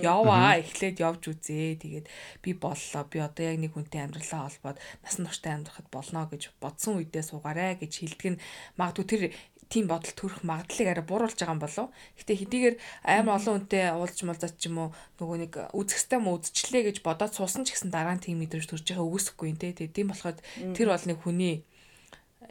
яваа 0.02 0.58
эхлээд 0.62 1.02
явж 1.02 1.22
үзээ. 1.34 1.82
Тэгээд 1.82 2.06
би 2.42 2.50
боллоо. 2.58 3.04
Би 3.10 3.18
одоо 3.22 3.46
яг 3.46 3.58
нэг 3.62 3.74
хүнтэй 3.74 4.06
амьдралаа 4.06 4.50
холбоод 4.50 4.78
насан 5.02 5.26
туршдаа 5.26 5.54
амьдрахад 5.58 5.90
болно 5.94 6.26
гэж 6.30 6.54
бодсон 6.62 6.98
үедээ 6.98 7.26
суугаарэ 7.26 7.78
гэж 7.82 7.94
хэлдэг 8.06 8.30
нь 8.38 8.42
магадгүй 8.78 9.06
тэр 9.06 9.22
тийм 9.68 9.92
бодол 9.92 10.14
төрөх 10.16 10.44
магадлалыг 10.48 10.88
арай 10.88 11.06
бууруулж 11.06 11.36
байгаа 11.36 11.56
юм 11.56 11.64
болов. 11.64 11.88
Гэтэ 12.16 12.34
хэдийгээр 12.40 12.76
амар 13.04 13.36
олон 13.40 13.54
хүнтэй 13.68 13.84
уулзч 13.92 14.20
малзаач 14.24 14.56
ч 14.56 14.72
юм 14.72 14.78
уу 14.80 14.90
нөгөө 15.20 15.38
нэг 15.44 15.54
үзэхстэй 15.76 16.20
м 16.20 16.32
үзчлээ 16.32 16.84
гэж 16.88 16.98
бодоод 17.04 17.36
суусан 17.36 17.68
ч 17.68 17.76
гэсэн 17.76 17.92
дараа 17.92 18.16
нь 18.16 18.24
тийм 18.24 18.40
мэдрэмж 18.40 18.68
төрж 18.68 18.88
байгаа 18.88 19.08
үгүйсэхгүй 19.08 19.48
нэ. 19.52 19.76
Тэгээд 19.76 19.96
тийм 19.96 20.08
болохоор 20.12 20.40
тэр 20.72 20.88
бол 20.88 21.06
нэг 21.08 21.20
хүний 21.20 21.56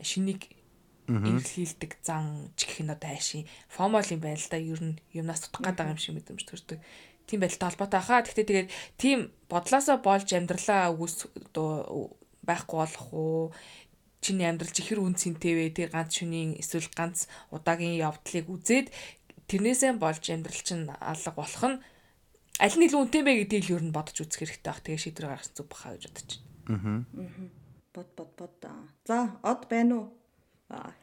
шинийг 0.05 0.53
эргэлхийлдэг 1.07 1.93
зан 2.03 2.51
ч 2.59 2.67
гэх 2.67 2.83
нь 2.83 2.91
одоо 2.91 3.09
хайшин 3.15 3.47
формол 3.71 4.05
юм 4.11 4.21
байна 4.21 4.37
л 4.37 4.51
да 4.51 4.59
ер 4.59 4.81
нь 4.83 4.99
юмнаас 5.15 5.41
тутах 5.47 5.63
гээд 5.71 5.79
байгаа 5.79 5.95
юм 5.95 6.03
шиг 6.03 6.15
мэдрэмж 6.19 6.43
төрдөг. 6.45 6.79
Тийм 7.27 7.41
байдалтай 7.41 7.69
холбоотой 7.71 8.03
хаа. 8.03 8.23
Гэхдээ 8.23 8.47
тэгээд 8.47 8.69
тийм 8.99 9.19
бодлоосоо 9.51 9.99
болж 10.03 10.29
амьдралаа 10.35 10.91
үгүйс 10.95 11.31
одоо 11.55 12.11
байхгүй 12.47 12.79
болох 12.79 13.07
уу? 13.15 13.45
Чиний 14.27 14.51
амьдрал 14.51 14.75
чихэр 14.75 14.99
үн 14.99 15.15
цэнтэй 15.15 15.55
вэ? 15.55 15.71
Тэр 15.71 15.95
ганц 15.95 16.19
шөнийн 16.19 16.59
эсвэл 16.59 16.91
ганц 16.91 17.31
удаагийн 17.55 17.95
явдлыг 17.95 18.51
үзээд 18.51 18.91
тэрнээсээ 19.47 19.95
болж 20.03 20.27
амьдрал 20.27 20.63
чинь 20.67 20.91
алга 20.91 21.31
болох 21.31 21.63
нь 21.63 21.79
аль 22.59 22.75
нь 22.75 22.87
илүү 22.91 23.01
үнэтэй 23.07 23.23
бэ 23.23 23.33
гэдгийг 23.47 23.65
л 23.71 23.75
ер 23.79 23.85
нь 23.87 23.95
бодож 23.95 24.19
үзэх 24.19 24.43
хэрэгтэй 24.43 24.67
баг. 24.67 24.83
Тэгээ 24.83 25.05
шийдвэр 25.07 25.31
гаргасан 25.31 25.55
зүг 25.55 25.69
баха 25.71 25.95
гэж 25.95 26.03
бодож 26.11 26.31
байна. 26.67 27.07
Аа. 27.15 27.47
Бод 27.95 28.09
бод 28.19 28.31
бод. 28.35 28.59
За, 29.07 29.39
од 29.47 29.63
байна 29.71 29.95
уу? 29.95 30.07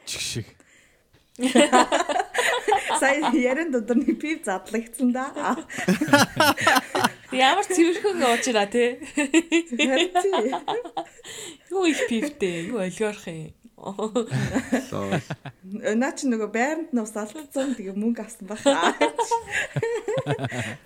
Чих 0.04 0.20
шиг. 0.20 0.48
Сая 3.00 3.32
ярен 3.34 3.72
доторны 3.72 4.14
пив 4.16 4.44
задлагдсан 4.46 5.12
да. 5.14 5.56
Ямар 7.32 7.66
цэвэрхэн 7.66 8.22
ууж 8.22 8.46
байна 8.54 8.68
те. 8.70 9.00
Юу 11.72 11.86
их 11.86 12.08
пивтэй, 12.10 12.68
юу 12.70 12.78
олиорх 12.78 13.28
юм. 13.28 13.54
Наа 13.84 14.00
чи 16.16 16.32
нөгөө 16.32 16.48
байранд 16.54 16.94
нь 16.96 17.02
ус 17.04 17.12
алдсан 17.20 17.76
тэгээ 17.76 18.00
мөнгө 18.00 18.24
авсан 18.24 18.48
баха. 18.48 18.96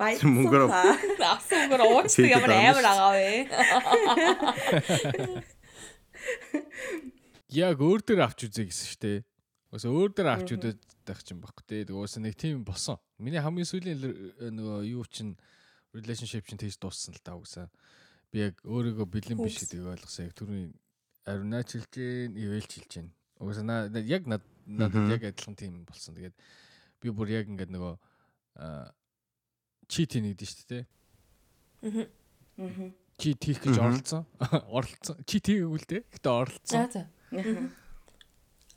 Бай. 0.01 0.17
Мөнгөөр 0.17 0.65
Авсан 1.21 1.69
мөнгөөр 1.69 1.85
уучдаг 1.85 2.25
ямар 2.25 2.57
амар 2.57 2.89
агаа 2.89 3.13
вэ? 3.13 3.45
Яг 7.53 7.77
өөр 7.77 8.01
дээр 8.01 8.25
авч 8.25 8.49
үзье 8.49 8.65
гэсэн 8.65 8.97
дээ. 8.97 9.21
Өөс 9.77 9.85
өөр 9.85 10.17
дээр 10.17 10.33
авч 10.33 10.57
үзээд 10.57 10.81
байх 11.07 11.23
чинь 11.23 11.39
баггүй 11.39 11.63
дээ. 11.67 11.87
Тэгээ 11.87 11.97
өөс 12.03 12.15
нэг 12.19 12.35
тийм 12.35 12.63
болсон. 12.67 12.99
Миний 13.17 13.39
хамгийн 13.39 13.65
сүүлийн 13.65 13.97
л- 13.97 14.51
нөгөө 14.51 14.83
юу 14.91 15.03
чинь 15.07 15.33
relationship 15.95 16.43
чинь 16.45 16.59
тэгж 16.59 16.77
дууссан 16.83 17.15
л 17.15 17.23
да 17.23 17.39
угсаа. 17.39 17.71
Би 18.31 18.43
яг 18.51 18.59
өөрийгөө 18.67 19.07
бэлэн 19.07 19.39
биш 19.39 19.63
гэдгийг 19.63 19.87
ойлгосон. 19.87 20.27
Яг 20.27 20.35
түрүүний 20.35 20.67
ариунаач 21.25 21.69
хэлж 21.73 21.91
гин, 21.95 22.35
ивэлж 22.35 22.71
хэлж 22.75 22.91
гин. 22.91 23.07
Угсаа 23.39 23.63
наа 23.63 23.87
яг 24.03 24.27
над 24.27 24.43
надад 24.67 25.07
яг 25.15 25.23
адилхан 25.31 25.55
тийм 25.55 25.85
болсон. 25.87 26.13
Тэгээд 26.19 26.35
би 27.01 27.07
бүр 27.15 27.31
яг 27.31 27.47
ингээд 27.47 27.71
нөгөө 27.71 27.95
чит 29.87 30.11
хийх 30.11 30.35
гэдэг 30.35 30.47
шүү 30.51 30.67
дээ. 30.67 30.83
Аа. 31.87 32.91
Чит 33.17 33.39
хийх 33.41 33.61
гэж 33.63 33.77
оролцсон. 33.79 34.25
Оролцсон. 34.77 35.17
Чит 35.25 35.47
хийгээгүй 35.47 35.79
л 35.79 35.87
дээ. 35.87 36.01
Гэтэ 36.11 36.29
оролцсон. 36.29 36.77
За 36.77 36.85
за. 36.91 37.03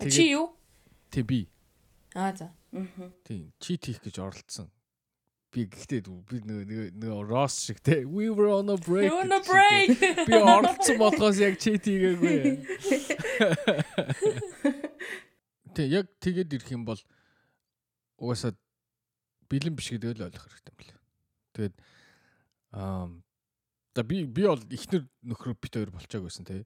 Чи 0.09 0.31
юу? 0.33 0.55
Тэг 1.11 1.27
би. 1.27 1.49
Аа 2.15 2.37
за. 2.37 2.55
Тийм. 3.25 3.53
Чит 3.59 3.85
хийх 3.87 4.03
гэж 4.03 4.19
оролцсон. 4.19 4.71
Би 5.51 5.67
гэхдээ 5.67 6.07
би 6.31 6.39
нөгөө 6.47 6.95
нөгөө 6.95 7.27
Ross 7.27 7.67
шиг 7.67 7.83
те 7.83 8.07
we 8.07 8.31
were 8.31 8.55
on 8.55 8.71
a 8.71 8.79
break. 8.79 9.11
You 9.11 9.19
on 9.19 9.35
a 9.35 9.43
гэдэг 9.43 9.51
break. 9.51 9.99
Би 10.31 10.39
оролцсон 10.39 10.95
болохоос 10.99 11.43
яг 11.43 11.59
чит 11.59 11.83
хийгээгүй. 11.87 12.55
Тэг 15.75 15.87
яг 15.91 16.07
тэгээд 16.23 16.55
ирэх 16.55 16.71
юм 16.71 16.87
бол 16.87 17.03
угаасаа 18.19 18.55
бэлэн 19.51 19.75
биш 19.75 19.91
гэдгийг 19.91 20.23
л 20.23 20.31
ойлгох 20.31 20.47
хэрэгтэй 20.47 20.71
юм 20.71 20.79
байна. 20.79 21.03
Тэгээд 21.59 21.75
аа 22.71 23.11
да 23.95 24.03
би 24.07 24.25
би 24.27 24.43
бол 24.47 24.63
ихнэр 24.71 25.03
нөхрөө 25.27 25.55
бит 25.59 25.75
хоёр 25.75 25.91
болчоог 25.91 26.31
байсан 26.31 26.47
те. 26.47 26.63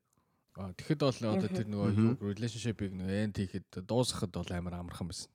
А 0.61 0.77
тэгэхэд 0.77 1.01
бол 1.01 1.41
одоо 1.41 1.49
тэр 1.49 1.73
нөгөө 1.73 2.21
relationship-ийг 2.21 2.93
нөгөө 2.93 3.17
end 3.17 3.41
хийхэд 3.41 3.81
дуусгахад 3.89 4.37
бол 4.37 4.45
амар 4.53 4.77
амархан 4.77 5.09
байсан. 5.09 5.33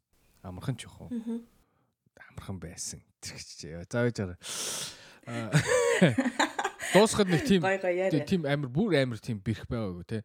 Амархан 0.50 0.76
ч 0.76 0.90
яах 0.90 0.98
вэ? 1.08 1.46
Амархан 2.34 2.58
байсан. 2.60 3.00
Тэрч 3.22 3.70
зааж 3.88 4.18
байгаа. 4.18 4.38
Аа 5.30 5.54
дуусгахад 6.94 7.30
нэг 7.30 7.44
тийм 7.46 7.62
тийм 8.26 8.42
амар 8.50 8.70
бүр 8.70 8.98
амар 8.98 9.22
тийм 9.22 9.38
бэрх 9.44 9.70
байгаагүй 9.70 10.06
те. 10.10 10.20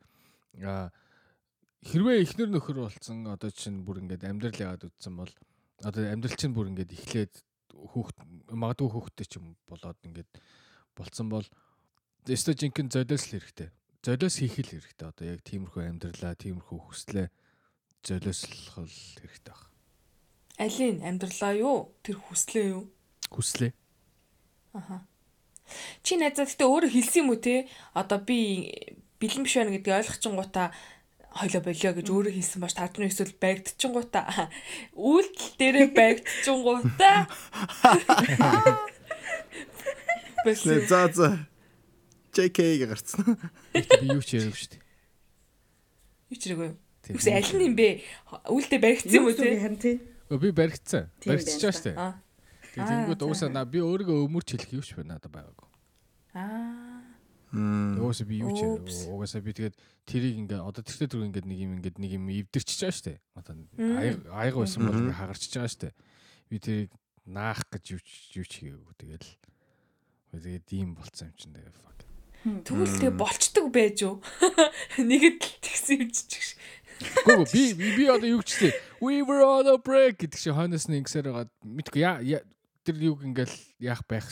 А 0.64 0.88
хэрвээ 1.84 2.24
ихнэр 2.24 2.48
нөхөр 2.48 2.88
болсон 2.88 3.28
одоо 3.28 3.52
чинь 3.52 3.84
бүр 3.84 4.00
ингээд 4.00 4.24
амьдрал 4.24 4.56
яагаад 4.56 4.88
үтсэн 4.88 5.14
бол 5.18 5.32
одоо 5.84 6.02
амьдрал 6.08 6.38
чинь 6.40 6.56
бүр 6.56 6.72
ингээд 6.72 6.96
эхлээд 6.96 7.34
хүүхд 7.74 8.16
магадгүй 8.48 8.88
хүүхдтэй 8.88 9.26
ч 9.28 9.36
юм 9.36 9.60
болоод 9.68 9.98
ингээд 10.08 10.30
болцсон 10.96 11.28
бол 11.28 11.46
өстө 12.24 12.56
жинхэнэ 12.56 12.88
золиос 12.94 13.28
л 13.28 13.36
хэрэгтэй. 13.36 13.68
Золиос 14.00 14.36
хийх 14.40 14.56
л 14.64 14.72
хэрэгтэй. 14.72 15.04
Одоо 15.04 15.24
яг 15.28 15.40
тиймэрхүү 15.44 15.82
амьдралаа, 15.84 16.32
тиймэрхүү 16.40 16.78
хүслээ 16.80 17.28
золиослох 18.00 18.88
л 18.88 18.96
хэрэгтэй 19.20 19.52
баг. 19.52 19.73
Алин 20.58 21.02
амьдралаа 21.02 21.54
юу? 21.58 21.94
Тэр 22.06 22.16
хүслээ 22.22 22.66
юу? 22.78 22.86
Хүслээ. 23.34 23.72
Чи 26.06 26.14
найзаа 26.14 26.46
гэхдээ 26.46 26.68
өөрөө 26.68 26.90
хэлсэн 26.94 27.20
юм 27.26 27.34
уу 27.34 27.40
те? 27.42 27.66
Одоо 27.94 28.22
би 28.22 28.70
бэлэн 29.18 29.42
биш 29.42 29.58
байна 29.58 29.74
гэдгийг 29.74 29.98
ойлгочингуудаа 29.98 30.70
хойло 31.34 31.60
болио 31.64 31.90
гэж 31.98 32.06
өөрөө 32.06 32.34
хэлсэн 32.38 32.60
бааш 32.62 32.74
таад 32.78 32.94
нь 33.00 33.10
эсвэл 33.10 33.34
байгдчихингуудаа 33.42 34.50
үйлдэл 34.94 35.58
дээрээ 35.58 35.88
байгдчихингуудаа 35.90 37.18
Бэс 40.44 40.68
Нэ 40.68 40.86
за 40.86 41.08
за. 41.08 41.48
JK 42.36 42.84
гарцсан. 42.84 43.40
Би 43.72 44.06
юу 44.12 44.20
ч 44.20 44.36
яриаггүй 44.36 44.58
шүү 44.60 44.70
дээ. 44.76 44.82
юу 46.30 46.38
ч. 46.38 46.44
Тийм. 47.02 47.16
Үгүй 47.16 47.32
аль 47.32 47.52
нь 47.56 47.64
юм 47.64 47.74
бэ? 47.74 47.88
Үйлдэл 48.52 48.82
баригдсан 48.84 49.16
юм 49.16 49.26
уу 49.26 49.34
те? 49.34 49.56
харин 49.56 49.80
тий. 49.80 49.96
Өө, 50.30 50.38
Би 50.40 50.50
баригдсан. 50.56 51.10
Баригдчихаа 51.24 51.68
байна 51.68 51.76
шүү 51.76 51.84
дээ. 51.84 51.96
Аа. 52.00 52.14
Тэгээд 52.74 52.90
тэнгууд 52.90 53.22
уусаа 53.28 53.50
на 53.52 53.64
би 53.68 53.78
өөрийгөө 53.84 54.24
өмөрч 54.24 54.48
хэлэх 54.56 54.86
ч 54.86 54.96
байна 54.96 55.16
надад 55.20 55.30
байгаагүй. 55.30 55.68
Аа. 56.34 56.84
Мм. 57.54 58.02
Угаасаа 58.02 58.26
би 58.26 58.42
юу 58.42 58.50
ч. 58.50 58.66
Угаасаа 59.06 59.44
би 59.44 59.54
тэгээд 59.54 59.76
тэрийг 60.08 60.34
ингээ 60.42 60.58
одоо 60.58 60.82
тэртээ 60.82 61.06
түрүү 61.06 61.28
ингээ 61.30 61.44
нэг 61.46 61.58
юм 61.60 61.72
ингээ 61.78 61.94
нэг 62.02 62.12
юм 62.18 62.26
эвдэрчиж 62.32 62.78
байгаа 62.82 62.98
шүү 62.98 63.06
дээ. 63.14 63.18
Одоо 63.38 63.54
аяг 64.00 64.18
аяг 64.26 64.54
байсан 64.58 64.80
бол 64.82 64.98
ингээ 64.98 65.20
хагарчиж 65.22 65.52
байгаа 65.54 65.70
шүү 65.70 65.82
дээ. 65.86 65.94
Би 66.50 66.56
тэрийг 66.58 66.90
наах 67.30 67.62
гэж 67.70 67.84
юу 67.94 68.00
ч 68.02 68.10
юу 68.42 68.46
ч 68.48 68.52
хийгээгүй. 68.58 68.94
Тэгэл 68.98 69.28
тэгээд 70.34 70.66
ийм 70.74 70.98
болцсон 70.98 71.30
юм 71.30 71.38
чинь 71.38 71.54
тэгээ 71.54 71.78
fuck. 71.78 71.94
Тэгвэл 72.44 72.92
тэгээ 73.00 73.14
болчдөг 73.16 73.66
байж 73.72 73.96
юу? 74.04 74.20
Нэгэд 75.00 75.40
л 75.40 75.56
тэгсэн 75.64 75.96
юм 76.04 76.10
чиж. 76.12 76.60
Гүү 77.24 77.44
би 77.52 77.62
би- 77.96 78.08
одоо 78.10 78.28
юу 78.28 78.42
ч 78.42 78.58
чи 78.58 78.68
we 79.00 79.22
were 79.22 79.42
on 79.42 79.66
a 79.66 79.76
break 79.78 80.18
гэдэг 80.22 80.38
чи 80.38 80.50
хойноос 80.54 80.86
нь 80.88 81.00
ингэсээр 81.02 81.26
байгаа 81.32 81.46
мэдгүй 81.64 82.00
яа 82.04 82.20
яа- 82.22 82.46
тэр 82.84 82.96
юг 83.02 83.24
ингээл 83.24 83.56
яах 83.80 84.02
байх 84.08 84.28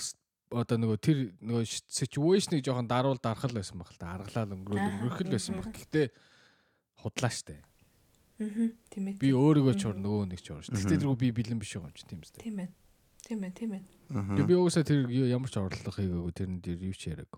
одоо 0.53 0.77
нөгөө 0.77 0.99
тэр 1.01 1.19
нөгөө 1.41 1.65
ситүэйшнийг 1.89 2.61
жоохон 2.65 2.87
даруул 2.89 3.19
дарахал 3.19 3.53
байсан 3.57 3.79
баг 3.81 3.91
л 3.91 3.99
та 3.99 4.15
аргалал 4.21 4.53
өнгөрөөл 4.55 4.91
өнгөрөх 5.01 5.21
л 5.25 5.33
байсан 5.33 5.57
баг 5.59 5.73
гэхдээ 5.73 6.07
худлаа 7.03 7.33
штэ 7.33 7.57
Аа. 8.43 8.49
Тийм 8.91 9.07
ээ. 9.07 9.23
би 9.23 9.31
өөрийгөө 9.31 9.75
ч 9.79 9.87
ор 9.87 9.95
нөгөө 9.95 10.25
нэг 10.35 10.41
ч 10.43 10.51
ор 10.51 10.63
штэ 10.67 10.75
гэхдээ 10.75 10.99
тэргүй 10.99 11.19
би 11.21 11.29
бэлэн 11.31 11.59
биш 11.63 11.79
байгаа 11.79 11.89
юм 11.89 11.95
чи 11.95 12.05
тийм 12.11 12.21
үстэй 12.27 12.43
Тийм 12.43 12.59
ээ. 12.59 12.69
Тийм 13.23 13.39
ээ, 13.47 13.53
тийм 13.55 13.71
ээ. 13.79 13.83
би 14.35 14.43
би 14.51 14.55
уусаа 14.59 14.83
тэр 14.83 15.07
ямар 15.07 15.47
ч 15.47 15.55
орлого 15.63 15.95
хийгээгүй 15.95 16.33
тэрэн 16.35 16.59
дээр 16.59 16.81
юу 16.91 16.97
ч 16.97 17.03
яриаг 17.15 17.31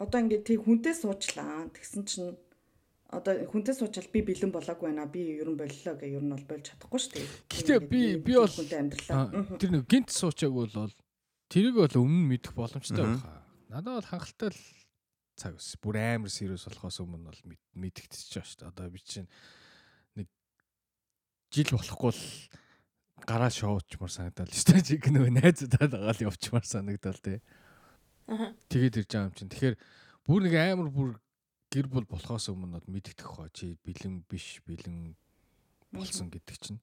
Одоо 0.00 0.18
ингээд 0.24 0.42
тий 0.48 0.56
хүнтэй 0.56 0.94
суучлаа. 0.96 1.68
Тэгсэн 1.76 2.02
чинь 2.08 2.32
одоо 3.12 3.34
хүнтэй 3.52 3.74
суучвал 3.76 4.08
би 4.12 4.20
бэлэн 4.24 4.50
болоогүй 4.52 4.88
байна. 4.88 5.04
Би 5.06 5.36
ер 5.36 5.48
нь 5.52 5.58
боллоо 5.60 5.94
гэх 6.00 6.10
ер 6.16 6.24
нь 6.24 6.32
бол 6.32 6.46
болж 6.48 6.64
чадахгүй 6.72 7.00
шүү 7.00 7.12
дээ. 7.12 7.26
Гэхдээ 7.52 7.80
би- 7.84 8.16
би 8.24 8.32
бол- 8.40 8.48
тэр 9.60 9.70
нэг 9.70 9.84
гинт 9.86 10.08
суучааг 10.10 10.52
бол 10.52 10.92
тэрийг 11.52 11.76
бол 11.76 11.92
өмнө 12.00 12.24
мэдэх 12.32 12.52
боломжтой 12.56 13.04
байна. 13.04 13.44
Надад 13.68 14.00
бол 14.00 14.08
хангалттай 14.08 14.48
л 14.48 14.60
цаг 15.36 15.52
ус. 15.60 15.76
Бүр 15.76 15.96
амар 16.00 16.32
serious 16.32 16.64
болохоос 16.64 17.00
өмнө 17.04 17.28
бол 17.28 17.40
мэд- 17.44 17.68
мэдэгдчихэж 17.76 18.32
байгаа 18.32 18.48
шүү 18.48 18.58
дээ. 18.64 18.70
Одоо 18.72 18.86
би 18.88 18.98
чинь 19.04 19.28
нэг 20.16 20.26
жил 21.52 21.68
болохгүй 21.76 22.12
л 22.16 22.22
гараа 23.28 23.50
шоучмар 23.52 24.08
санагдал 24.10 24.48
шүү 24.48 24.72
дээ. 24.72 24.88
Чиг 24.88 25.04
нөгөө 25.12 25.32
найзуудаад 25.36 25.92
байгаа 25.92 26.16
л 26.16 26.24
явчмар 26.32 26.64
санагдал 26.64 27.20
тий. 27.20 27.40
Тэгээд 28.72 28.96
ирж 29.04 29.10
байгаа 29.12 29.28
юм 29.28 29.36
чинь. 29.36 29.52
Тэгэхээр 29.52 29.76
бүр 30.24 30.40
нэг 30.48 30.54
амар 30.56 30.88
бүр 30.88 31.10
гэр 31.72 31.88
бүл 31.88 32.04
болохоос 32.04 32.52
өмнө 32.52 32.76
бол 32.76 32.92
мэдэгдэх 32.92 33.24
хоо 33.24 33.48
чи 33.48 33.80
бэлэн 33.80 34.28
биш 34.28 34.60
бэлэн 34.68 35.16
болсон 35.96 36.28
гэдэг 36.28 36.56
чинь. 36.60 36.80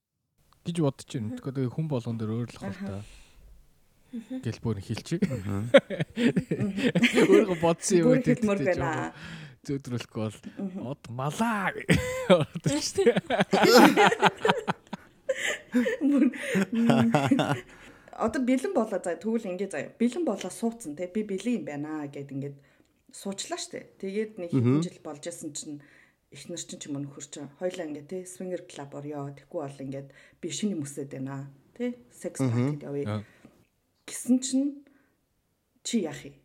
гэж 0.65 0.81
бодож 0.81 1.05
байна. 1.13 1.37
Тэгэхээр 1.37 1.69
хүн 1.69 1.87
болгон 1.89 2.17
дээр 2.17 2.33
өөр 2.33 2.49
л 2.49 2.57
хол 2.57 2.73
та. 2.81 3.05
Гэл 4.41 4.59
бүр 4.65 4.81
хэлчих. 4.81 5.21
Өөрөө 7.21 7.57
бодсон 7.61 8.01
юм 8.01 8.17
хэлмөр 8.25 8.59
байна. 8.65 9.13
Зөөдрөлөхгүй 9.61 10.21
бол 10.25 10.33
од 10.89 11.01
малаа 11.13 11.69
ордог 12.33 12.81
шүү 12.81 13.05
дээ. 13.05 13.13
Одоо 18.17 18.41
бэлэн 18.41 18.73
болоо 18.73 18.97
заа 18.97 19.21
тэгвэл 19.21 19.53
ингээ 19.53 19.69
заа. 19.69 19.93
Бэлэн 20.01 20.25
болоо 20.25 20.49
суудсан 20.49 20.97
те. 20.97 21.05
Би 21.05 21.21
бэлэн 21.21 21.61
юм 21.61 21.65
байна 21.69 22.09
гэд 22.09 22.33
ингээд 22.33 22.57
суучлаа 23.13 23.59
штэ. 23.59 23.97
Тэгээд 23.99 24.31
нэг 24.37 24.49
хэдэн 24.53 24.83
жил 24.85 24.99
болж 25.03 25.23
исэн 25.25 25.53
чинь 25.53 25.81
их 26.31 26.45
нар 26.49 26.61
чинь 26.61 26.79
ч 26.79 26.87
юм 26.87 26.97
уу 26.97 27.03
нөхөр 27.05 27.25
чинь 27.25 27.49
хоёлаа 27.57 27.85
ингээ 27.89 28.05
те 28.05 28.17
swinger 28.25 28.63
club 28.69 28.93
орё. 28.93 29.33
Тэггүй 29.33 29.59
бол 29.65 29.83
ингээд 29.83 30.09
би 30.41 30.47
шинэ 30.49 30.77
мөсөд 30.77 31.09
байна. 31.09 31.49
Те 31.73 31.97
sex 32.13 32.37
party 32.37 32.85
явъя. 32.85 33.25
Гэсэн 34.05 34.37
чинь 34.41 34.85
чи 35.81 36.05
яах 36.05 36.21
юм? 36.25 36.37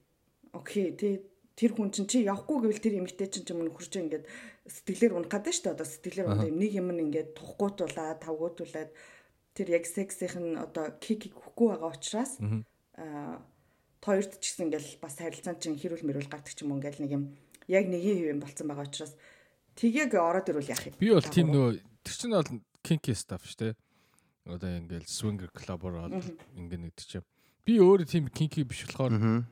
Окей 0.57 0.93
те 0.97 1.21
тэр 1.53 1.77
хүн 1.77 1.93
чинь 1.93 2.09
чи 2.09 2.25
явахгүй 2.25 2.65
гэвэл 2.65 2.81
тэр 2.81 2.99
эмэгтэй 3.05 3.29
чинь 3.29 3.45
ч 3.45 3.53
юм 3.53 3.61
уу 3.61 3.69
нөхөр 3.69 3.89
чинь 3.93 4.09
ингээд 4.09 4.25
сэтгэлээр 4.65 5.13
унах 5.21 5.29
гэдэг 5.29 5.53
дээ. 5.53 5.75
Одоо 5.77 5.87
сэтгэлээр 5.87 6.29
юм 6.49 6.57
нэг 6.57 6.73
юм 6.73 6.89
нь 6.89 7.03
ингээд 7.05 7.37
тухгуутуулаад 7.37 8.25
тавгуутуулаад 8.25 8.91
тэр 9.53 9.69
яг 9.71 9.85
сексийн 9.85 10.57
одоо 10.57 10.97
кикийг 10.97 11.37
хөхгүй 11.37 11.77
байгаа 11.77 11.93
учраас 11.93 12.41
аа 12.97 13.39
хоёрт 14.05 14.37
ч 14.39 14.53
гэсэн 14.53 14.69
ингээл 14.69 15.01
бас 15.01 15.17
харилцаан 15.17 15.57
чинь 15.57 15.81
хэрүүл 15.81 16.05
мэрүүл 16.05 16.29
гардаг 16.29 16.53
ч 16.53 16.61
юм 16.61 16.77
уу 16.77 16.79
ингээл 16.79 17.01
нэг 17.01 17.13
юм 17.17 17.25
яг 17.69 17.89
нэгийн 17.89 18.19
хэв 18.21 18.33
юм 18.37 18.41
болцсон 18.45 18.69
байгаа 18.69 18.85
учраас 18.85 19.17
тгийг 19.75 20.13
ороод 20.15 20.49
ирүүл 20.53 20.69
яах 20.69 20.85
юм. 20.93 20.95
Би 21.01 21.09
бол 21.11 21.25
тийм 21.25 21.49
нөгөө 21.49 21.81
тэр 22.05 22.15
чинь 22.15 22.37
бол 22.37 22.53
kinky 22.85 23.13
stuff 23.17 23.49
шүү 23.49 23.73
дээ. 23.73 23.75
Одоо 24.45 24.71
ингээл 24.77 25.09
swinger 25.09 25.49
club-оор 25.57 25.95
бол 26.05 26.21
ингээ 26.21 26.81
нэгдэг 26.85 27.07
чинь. 27.09 27.27
Би 27.65 27.81
өөрөө 27.81 28.05
тийм 28.05 28.29
kinky 28.29 28.69
биш 28.69 28.85
болохоор 28.85 29.49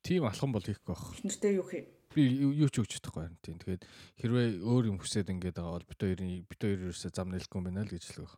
тийм 0.00 0.24
алхам 0.24 0.56
бол 0.56 0.64
хийхгүй 0.64 0.96
байх. 0.96 1.04
Нэртэй 1.20 1.60
юу 1.60 1.68
хий? 1.68 1.84
Би 2.16 2.24
юу 2.32 2.68
ч 2.72 2.80
өгч 2.80 2.96
чадахгүй 2.96 3.28
байна 3.28 3.36
тийм. 3.44 3.60
Тэгээд 3.60 3.84
хэрвээ 4.24 4.46
өөр 4.64 4.84
юм 4.88 4.96
хүсээд 4.96 5.28
ингээд 5.28 5.60
байгаа 5.60 5.76
бол 5.76 5.84
бит 5.84 6.00
хоёрын 6.00 6.48
бит 6.48 6.60
хоёр 6.64 6.80
ерөөсөө 6.88 7.12
зам 7.12 7.28
нэлэхгүй 7.28 7.58
юм 7.60 7.66
байна 7.68 7.84
л 7.84 7.92
гэж 7.92 8.04
хэлэх 8.08 8.24
байх. 8.24 8.36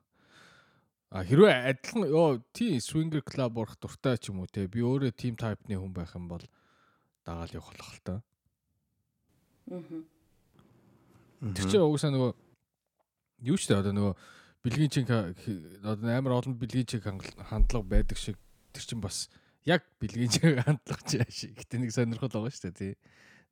А 1.11 1.27
хэрвээ 1.27 1.75
адилхан 1.75 2.07
ёо 2.07 2.39
тийм 2.55 2.79
swinger 2.79 3.19
club 3.27 3.59
орох 3.59 3.75
дуртай 3.83 4.15
ч 4.15 4.31
юм 4.31 4.47
уу 4.47 4.47
те? 4.47 4.71
Би 4.71 4.79
өөрөө 4.79 5.11
team 5.19 5.35
type-ны 5.35 5.75
хүн 5.75 5.91
байх 5.91 6.15
юм 6.15 6.31
бол 6.31 6.47
дагаал 7.27 7.51
явах 7.51 7.75
болох 7.75 7.91
л 7.91 8.03
та. 8.07 8.15
Тэр 11.41 11.67
чинь 11.67 11.83
угсаа 11.83 12.15
нөгөө 12.15 12.31
юу 13.43 13.59
ч 13.59 13.67
тэ 13.67 13.83
одоо 13.83 13.91
нөгөө 13.91 14.15
бэлгийн 14.63 14.93
чин 14.95 15.05
одоо 15.83 16.07
амар 16.15 16.39
олон 16.39 16.55
бэлгийн 16.55 16.87
чин 16.87 17.03
хандлага 17.03 17.91
байдаг 17.91 18.15
шиг 18.15 18.39
тэр 18.71 18.85
чинь 18.87 19.03
бас 19.03 19.27
яг 19.67 19.83
бэлгийн 19.99 20.31
чин 20.31 20.63
хандлага 20.63 21.03
чинь 21.11 21.27
шиг 21.27 21.59
гэтээ 21.59 21.81
нэг 21.81 21.91
сонирхол 21.91 22.31
байгаа 22.31 22.55
шүү 22.55 22.71
дээ 22.71 22.79
тий. 22.79 22.95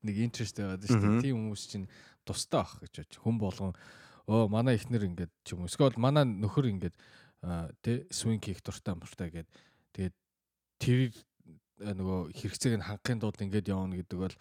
Нэг 0.07 0.15
интерест 0.31 0.63
байгаад 0.63 0.87
шүү 0.87 1.03
дээ. 1.03 1.23
Тийм 1.27 1.43
хүмүүс 1.43 1.63
чинь 1.75 1.91
тустай 2.23 2.63
ах 2.63 2.79
гэж 2.79 3.03
бодож 3.03 3.19
хүн 3.19 3.37
болгон 3.43 3.73
оо 4.29 4.47
манай 4.47 4.79
ихнэр 4.79 5.11
ингээд 5.11 5.33
ч 5.43 5.59
юм 5.59 5.65
уу. 5.65 5.73
Эсвэл 5.73 5.99
манай 5.99 6.23
нөхөр 6.23 6.71
ингээд 6.71 6.95
тий 7.83 8.07
swing 8.11 8.43
хийх 8.43 8.63
дуртай 8.63 8.95
муртай 8.95 9.31
гэд 9.31 9.49
тэгээд 9.95 10.15
тэр 10.83 10.99
нөгөө 11.79 12.35
хэрэгцээг 12.35 12.75
нь 12.79 12.87
хангахын 12.87 13.23
тулд 13.23 13.39
ингээд 13.39 13.71
явна 13.71 13.95
гэдэг 13.99 14.19
бол 14.19 14.37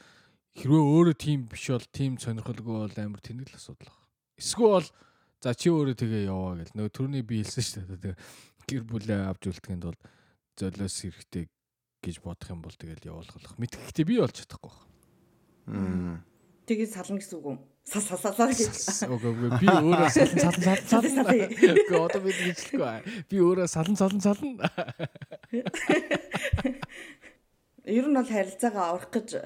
хэрвээ 0.58 0.84
өөрөө 0.90 1.16
тийм 1.22 1.46
биш 1.46 1.70
бол 1.70 1.88
тийм 1.94 2.18
сонирхолгүй 2.18 2.76
бол 2.90 2.98
амар 2.98 3.22
тэнэг 3.22 3.54
л 3.54 3.58
асуудал 3.62 3.94
баг. 3.94 4.02
Эсвэл 4.42 4.88
за 5.38 5.54
чи 5.54 5.70
өөрөө 5.70 5.96
тэгээ 6.02 6.30
яваа 6.34 6.58
гэл 6.58 6.74
нөгөө 6.74 6.94
түрүүний 6.98 7.22
би 7.22 7.46
хэлсэн 7.46 7.86
шүү 7.86 7.98
дээ. 8.02 8.16
Гэр 8.66 8.84
бүлээ 8.90 9.30
авч 9.30 9.54
үлдэхэд 9.54 9.86
бол 9.86 10.00
золиос 10.58 10.98
хэрэгтэй 10.98 11.46
гэж 12.02 12.16
бодох 12.26 12.50
юм 12.50 12.62
бол 12.66 12.74
тэгэл 12.74 13.06
явуулах 13.06 13.38
болох. 13.38 13.54
Мэдгэхдээ 13.62 14.06
би 14.10 14.18
болж 14.18 14.34
чадахгүй 14.34 14.74
баг. 14.74 16.26
Тэгээд 16.66 16.90
сална 16.90 17.22
гэсэн 17.22 17.38
үг 17.38 17.46
юм. 17.54 17.60
Сал 17.88 18.04
сал 18.04 18.20
сал 18.20 18.52
гэж. 18.52 19.08
Үгүй 19.08 19.32
үгүй 19.32 19.50
би 19.62 19.68
өөрөө 19.72 20.10
салан 20.12 20.40
салан 20.44 20.84
салан 20.92 21.14
салан. 21.16 21.40
Үгүй 21.56 22.00
одоо 22.04 22.20
би 22.20 22.34
хэлэхгүй. 22.36 23.24
Би 23.32 23.40
өөрөө 23.40 23.68
салан 23.72 23.96
салан 23.96 24.20
салан. 24.20 24.60
Ер 27.88 28.04
нь 28.12 28.20
бол 28.20 28.28
харилцаагаа 28.28 28.86
аврах 28.92 29.08
гэж 29.16 29.40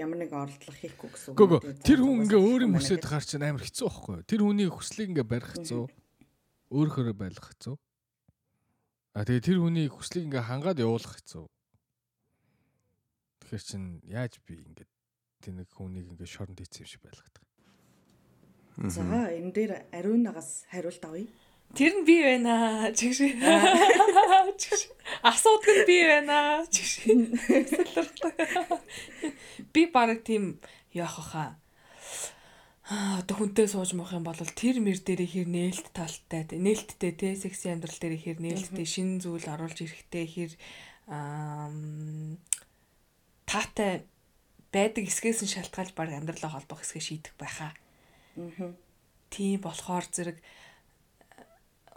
ямар 0.00 0.16
нэгэн 0.16 0.40
оролдлого 0.48 0.80
хийхгүй 0.80 1.08
гэсэн 1.12 1.36
үг. 1.36 1.44
Үгүй 1.44 1.60
тэр 1.84 2.00
хүн 2.00 2.24
ингээ 2.24 2.40
өөр 2.40 2.64
юм 2.64 2.80
хүсээд 2.80 3.04
хаар 3.04 3.20
чинь 3.28 3.44
амар 3.44 3.60
хэцүү 3.60 3.84
байхгүй 3.84 4.14
юу? 4.16 4.24
Тэр 4.24 4.40
хүний 4.48 4.68
хүслийг 4.72 5.12
ингээ 5.12 5.28
барих 5.28 5.52
хэцүү. 5.52 5.84
Өөрөөрөө 6.72 7.16
байлгах 7.20 7.52
хэцүү. 7.52 7.76
А 9.12 9.28
тэгээ 9.28 9.44
тэр 9.44 9.58
хүний 9.60 9.92
хүслийг 9.92 10.24
ингээ 10.32 10.48
хангаад 10.48 10.80
явуулах 10.80 11.20
хэцүү. 11.20 11.44
Тэгэхээр 13.44 13.64
чин 13.68 14.00
яаж 14.08 14.40
би 14.48 14.64
ингээ 14.64 14.88
тэнэг 15.44 15.68
хүнийг 15.68 16.08
ингээ 16.16 16.24
шоронд 16.24 16.64
хийсэн 16.64 16.88
юм 16.88 16.88
шиг 16.88 17.04
байлгадаг. 17.04 17.44
За 18.76 19.02
энэ 19.02 19.52
дээр 19.54 19.72
ариунагаас 19.94 20.66
хариулт 20.70 21.04
авъя. 21.04 21.26
Тэр 21.74 21.92
нь 21.94 22.06
би 22.06 22.22
байна. 22.22 22.90
Чигш. 22.94 23.18
Чигш. 24.58 24.82
Асуудаг 25.22 25.74
нь 25.74 25.86
би 25.86 25.98
байна. 26.06 26.66
Чигш. 26.70 27.02
Би 29.74 29.86
баг 29.86 30.22
тийм 30.26 30.58
яах 30.90 31.18
хаа. 31.18 31.58
Одоо 32.84 33.36
хүнтэй 33.38 33.66
сууж 33.70 33.94
мох 33.94 34.12
юм 34.12 34.26
бол 34.26 34.36
тэр 34.36 34.76
мэр 34.82 35.00
дээр 35.00 35.24
хэр 35.24 35.48
нээлт 35.48 35.88
талтай 35.96 36.44
нээлттэй 36.52 37.12
те 37.16 37.32
секси 37.32 37.72
амьдрал 37.72 37.96
дээр 37.96 38.20
хэр 38.20 38.38
нээлттэй 38.44 38.84
шин 38.84 39.24
зүйл 39.24 39.48
оруулж 39.48 39.80
ирэхтэй 39.80 40.26
хэр 40.28 40.52
таатай 43.48 44.04
байдаг 44.68 45.04
эсгээс 45.08 45.40
нь 45.42 45.52
шалтгаалж 45.54 45.96
баг 45.96 46.12
амьдралаа 46.12 46.60
холбох 46.60 46.84
хэсгээ 46.84 47.02
шийдэх 47.02 47.34
байхаа. 47.40 47.72
Аа. 48.36 48.72
Тийм 49.30 49.60
болохоор 49.62 50.06
зэрэг 50.10 50.38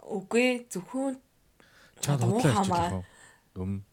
үгүй 0.08 0.66
зөвхөн 0.72 1.18
чад 2.00 2.22
худлаа 2.22 3.04
юм. 3.56 3.84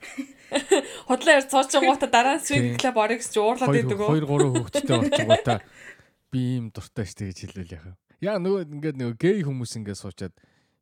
Худлаа 1.08 1.36
яар 1.36 1.46
цоочгоota 1.46 2.08
дараа 2.10 2.40
нь 2.40 2.44
swing 2.44 2.76
club 2.80 2.96
орё 2.96 3.16
гэж 3.20 3.36
уурлаад 3.36 3.70
байдаг 3.70 4.00
уу? 4.00 4.16
2 4.16 4.24
3 4.24 4.50
хүүхэдтэй 4.56 4.96
болчихгоota 5.00 5.54
би 6.32 6.40
юм 6.58 6.70
дуртай 6.74 7.06
штэ 7.06 7.30
гэж 7.30 7.38
хэлвэл 7.52 7.74
яах 7.74 7.86
вэ? 7.86 7.94
Яа 8.24 8.36
нөгөө 8.40 8.60
ингээд 8.66 8.96
нөгөө 8.98 9.16
гей 9.20 9.38
хүмүүс 9.44 9.76
ингээд 9.78 10.00
суучаад 10.00 10.34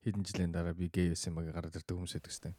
хэдэн 0.07 0.23
жилийн 0.25 0.53
дараа 0.55 0.75
би 0.75 0.89
гей 0.89 1.11
байсан 1.13 1.35
мага 1.35 1.53
гараад 1.53 1.77
ирдэг 1.77 1.95
хүмүүс 1.97 2.15
байдаг 2.17 2.33
штэ. 2.33 2.51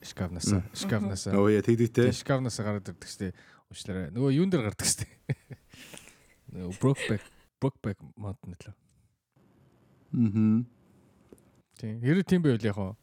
Шкафнасаа, 0.00 0.62
шкафнасаа. 0.72 1.36
Оо 1.36 1.50
яа 1.52 1.60
тэгдэгтэй. 1.60 2.08
Шкафнасаа 2.12 2.64
гараад 2.64 2.88
ирдэг 2.88 3.08
штэ. 3.08 3.36
Уучлаарай. 3.68 4.08
Нөгөө 4.14 4.30
юун 4.36 4.48
дээр 4.48 4.68
гардаг 4.70 4.88
штэ. 4.88 5.04
Brokeback, 6.52 7.22
Brokeback 7.60 7.98
Mountain 8.16 8.52
лөө. 8.60 8.74
Мм. 10.12 10.66
Тийм. 11.80 12.00
Хэрэг 12.04 12.26
тийм 12.28 12.42
байвал 12.44 12.60
яг 12.60 12.76
хоо. 12.76 12.96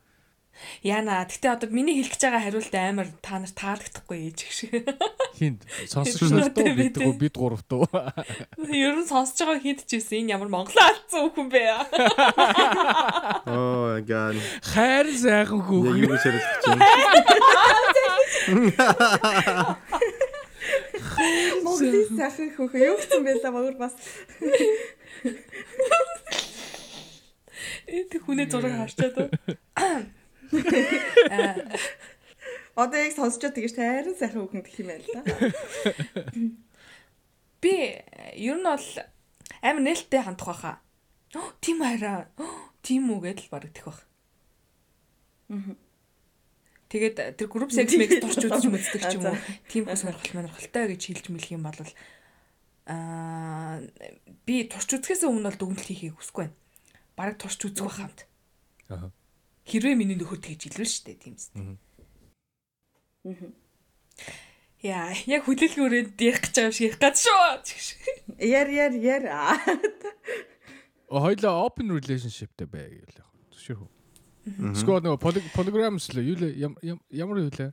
Яна. 0.84 1.24
Гэтэ 1.26 1.56
одоо 1.56 1.70
миний 1.72 1.96
хэлэх 1.98 2.14
гэж 2.20 2.22
байгаа 2.26 2.44
хариулт 2.44 2.74
амар 2.76 3.08
та 3.24 3.40
нарт 3.40 3.56
таалагдахгүй 3.56 4.18
ээж 4.28 4.38
гэх 4.44 4.54
шиг. 4.54 4.74
Хинд 5.40 5.64
сонсогч 5.88 6.30
нарт 6.36 6.58
уу 6.60 6.76
бид 6.76 6.96
бид 7.18 7.36
гуравт 7.40 7.72
уу. 7.74 7.88
Ер 8.68 9.00
нь 9.00 9.08
сонсож 9.08 9.40
байгаа 9.48 9.64
хэд 9.64 9.88
ч 9.88 9.98
байсан 9.98 10.20
энэ 10.20 10.34
ямар 10.36 10.50
Монголоо 10.52 10.84
алдсан 10.84 11.32
хүн 11.32 11.48
бэ? 11.48 11.64
Оо 13.56 14.04
ган. 14.04 14.36
Хайр 14.74 15.08
сайхан 15.16 15.64
Яг 15.64 15.68
хүүхэн. 15.70 16.06
юу 16.06 16.18
ширэлж 16.20 16.48
чинь. 16.62 16.82
Монголын 21.64 22.08
сайхан 22.18 22.50
хөөхөө 22.56 22.82
юу 22.86 22.98
гэсэн 22.98 23.24
байлаа 23.26 23.52
мөр 23.54 23.76
бас. 23.80 23.94
Тэг 27.90 28.22
хүнээ 28.24 28.48
зураг 28.50 28.74
харчаад. 28.78 29.34
Одоо 32.80 33.00
яг 33.00 33.14
сонсчод 33.14 33.54
тэгэж 33.54 33.74
тайран 33.76 34.16
сайхан 34.16 34.46
үгэнд 34.46 34.66
гэх 34.66 34.80
юм 34.82 34.90
байл 34.94 35.08
та. 35.10 35.22
Би 37.60 37.74
ер 38.40 38.58
нь 38.58 38.64
бол 38.64 38.88
амар 39.62 39.84
нээлттэй 39.84 40.22
хандах 40.24 40.48
байхаа. 40.48 40.76
Тийм 41.60 41.84
хараа. 41.84 42.32
Тийм 42.82 43.12
үү 43.12 43.20
гэдэл 43.26 43.52
бараг 43.52 43.72
тэх 43.76 43.86
байх. 43.90 44.02
Тэгээд 46.90 47.38
тэр 47.38 47.48
group 47.54 47.70
sex 47.70 47.94
mix 47.94 48.18
турч 48.18 48.42
үзэж 48.50 48.66
мэддэг 48.66 49.02
ч 49.06 49.14
юм 49.22 49.30
уу. 49.30 49.38
Тийм 49.70 49.86
хөө 49.86 49.94
сонирхол 49.94 50.34
сонирхолтой 50.34 50.86
гэж 50.90 51.02
хэлж 51.06 51.26
мэлэх 51.30 51.54
юм 51.54 51.64
бол 51.70 51.78
аа 52.90 53.78
би 54.50 54.66
турч 54.66 54.98
үзэхээс 54.98 55.30
өмнө 55.30 55.54
бол 55.54 55.60
дүгнэлт 55.62 55.86
хийхийг 55.86 56.18
хүсэхгүй 56.18 56.50
байна. 56.50 56.58
Бараг 57.14 57.38
турч 57.38 57.62
үзэх 57.62 57.86
байх 57.86 57.98
хамт. 58.02 58.20
Аа. 58.90 59.14
Хэрвээ 59.70 59.94
миний 59.94 60.18
нөхөр 60.18 60.42
тэгж 60.42 60.66
хэлвэн 60.66 60.90
штэ 60.90 61.14
тиймс. 61.22 61.54
Яа, 64.82 65.14
яг 65.30 65.46
хүлээлгүүрээ 65.46 66.18
диях 66.18 66.42
гэж 66.42 66.54
байгаа 66.58 66.70
юм 66.72 66.74
шиг 66.74 66.90
их 66.90 66.98
гад 66.98 67.16
шүү. 67.22 68.42
Яр 68.42 68.70
яр 68.74 68.94
яр. 68.98 69.24
хоёлоо 71.12 71.70
open 71.70 71.94
relationshipтэй 71.94 72.66
бай 72.66 72.90
гэвэл 72.98 73.22
яг 73.22 73.30
зөвшөөрөх. 73.54 73.99
Эсвэл 74.48 75.04
нөгөө 75.04 75.20
poly- 75.20 75.46
polygramс 75.54 76.10
л 76.16 76.24
юу 76.24 76.38
лээ 76.40 76.56
ям- 76.58 76.80
ям- 76.82 77.04
ямар 77.12 77.38
юу 77.44 77.52
лээ 77.52 77.70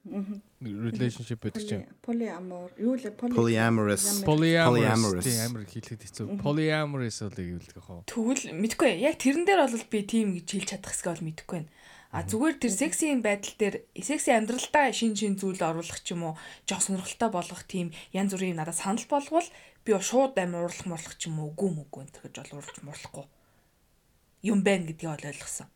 relationship 0.60 1.40
гэдэг 1.40 1.62
чинь 1.62 1.86
амор. 2.34 2.70
Юу 2.76 2.96
лээ. 2.98 3.14
Polyamorous. 3.16 4.24
polyamorous 4.26 5.26
амар 5.46 5.64
хэлэхэд 5.64 6.02
хэцүү. 6.02 6.26
Polyamorous 6.42 7.22
л 7.22 7.30
гэвэл 7.32 7.70
яг 7.70 7.80
хоо. 7.86 8.02
Тэгвэл 8.04 8.50
мэдгүй 8.60 8.98
яг 8.98 9.16
тэрэн 9.16 9.46
дээр 9.46 9.62
бол 9.62 9.86
би 9.88 10.00
тийм 10.04 10.34
гэж 10.36 10.46
хэлж 10.52 10.68
чадах 10.74 10.92
хэсгээ 10.92 11.12
бол 11.14 11.26
мэдгүй 11.30 11.54
байна. 11.54 11.70
А 12.12 12.22
зүгээр 12.22 12.56
тэр 12.60 12.72
секси 12.72 13.06
байдал 13.20 13.54
дээр 13.60 13.76
секси 14.00 14.30
амьдралдаа 14.32 14.92
шин 14.94 15.12
шин 15.16 15.36
зүйл 15.36 15.60
оруулах 15.60 16.00
ч 16.00 16.14
юм 16.16 16.22
уу, 16.32 16.34
жоо 16.64 16.80
сонирхолтой 16.80 17.30
болгох 17.30 17.62
тийм 17.68 17.92
янз 18.14 18.32
бүрийн 18.32 18.56
надад 18.56 18.78
санал 18.78 19.04
болгвол 19.10 19.44
би 19.84 19.90
шууд 19.92 20.38
амар 20.38 20.70
урлах 20.70 20.86
морлох 20.86 21.14
ч 21.18 21.28
юм 21.28 21.40
уу, 21.44 21.52
үгүй 21.52 21.70
мүгүй 21.76 22.00
энэ 22.08 22.16
гэж 22.24 22.34
бол 22.40 22.62
уралж 22.62 22.78
мурлахгүй. 22.80 23.26
Юм 24.48 24.62
байна 24.64 24.86
гэдгийг 24.88 25.12
бол 25.12 25.28
ойлгосон. 25.28 25.68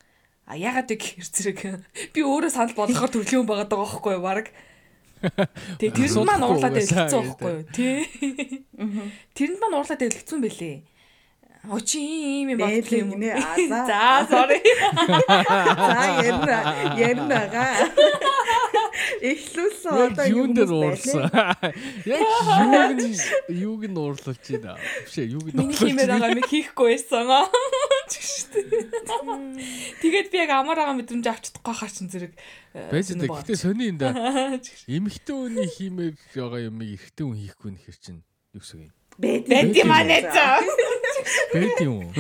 А 0.47 0.57
ягаад 0.57 0.89
гэхээр 0.89 1.27
зэрэг 1.27 1.61
би 2.15 2.21
өөрөө 2.25 2.51
санал 2.51 2.75
болгохоор 2.79 3.13
төрлийн 3.13 3.43
хүн 3.45 3.49
байгаа 3.51 3.69
даа 3.69 3.81
байхгүй 3.85 4.13
юу, 4.17 4.25
баг. 4.25 4.47
Тэгээ 5.77 5.93
тэр 5.93 6.11
нь 6.17 6.25
маань 6.25 6.45
уурлаад 6.49 6.77
хэлсэн 6.81 7.09
байхгүй 7.13 7.51
юу, 7.53 7.65
тий. 7.77 8.09
Тэрэнд 9.37 9.59
маань 9.61 9.77
уурлаад 9.77 10.01
хэлсэн 10.01 10.41
бэлээ. 10.41 10.77
Оо 11.69 11.77
чи 11.77 12.01
ийм 12.01 12.57
юм 12.57 12.59
Бэлэг 12.65 12.89
бодлоо 12.89 13.01
юм. 13.05 13.21
нэ, 13.21 13.37
а, 13.37 13.53
за. 13.85 14.25
Sorry. 14.33 14.65
За 15.29 16.03
ярина. 16.25 16.59
Яринага. 16.97 17.65
Эхлүүлсэн 19.21 19.91
одоо 19.91 20.25
Яг 20.25 20.31
юун 20.35 20.55
дээр 20.55 20.71
хүмүүс 20.71 21.05
уурсан. 21.11 21.31
Яг 22.05 22.21
юуг 22.21 22.93
нь 22.99 23.17
юуг 23.61 23.83
нь 23.89 23.99
уурлуулж 24.01 24.45
байна. 24.51 24.77
Бишээ 25.07 25.27
юуг 25.35 25.47
нь 25.51 25.57
Миний 25.61 25.77
хиймээр 25.77 26.11
байгаа 26.11 26.31
юм 26.37 26.43
хийхгүй 26.47 26.87
байсан 26.97 27.27
аа. 27.31 27.47
Тэгээд 30.01 30.29
би 30.33 30.37
яг 30.43 30.51
амар 30.51 30.77
байгаа 30.81 30.97
мэдрэмж 30.99 31.27
авч 31.31 31.45
чадахгүй 31.55 31.75
хаа 31.77 31.91
чин 31.91 32.09
зэрэг. 32.11 32.33
э, 32.75 32.91
Байж 32.91 33.07
сонир 33.15 33.27
дээ. 33.27 33.31
байгаа. 33.31 33.43
Гэтэ 33.47 33.55
сони 33.61 33.85
энэ 33.91 34.01
да. 34.01 34.09
Эмэгтэй 34.91 35.35
хүний 35.37 35.69
хиймээр 35.71 36.15
байгаа 36.35 36.61
юм 36.67 36.77
эрэгтэй 36.83 37.25
хүн 37.27 37.39
хийхгүй 37.39 37.71
нөхөр 37.77 37.97
чинь 38.01 38.23
юу 38.57 38.61
гэсэн 38.63 38.79
юм. 38.89 38.93
Бэд 39.21 39.45
Бэди 39.53 39.83
манэ 39.85 40.19
за. 40.33 40.59
Бэд 41.55 41.79
юм 41.85 41.95
уу? 42.03 42.11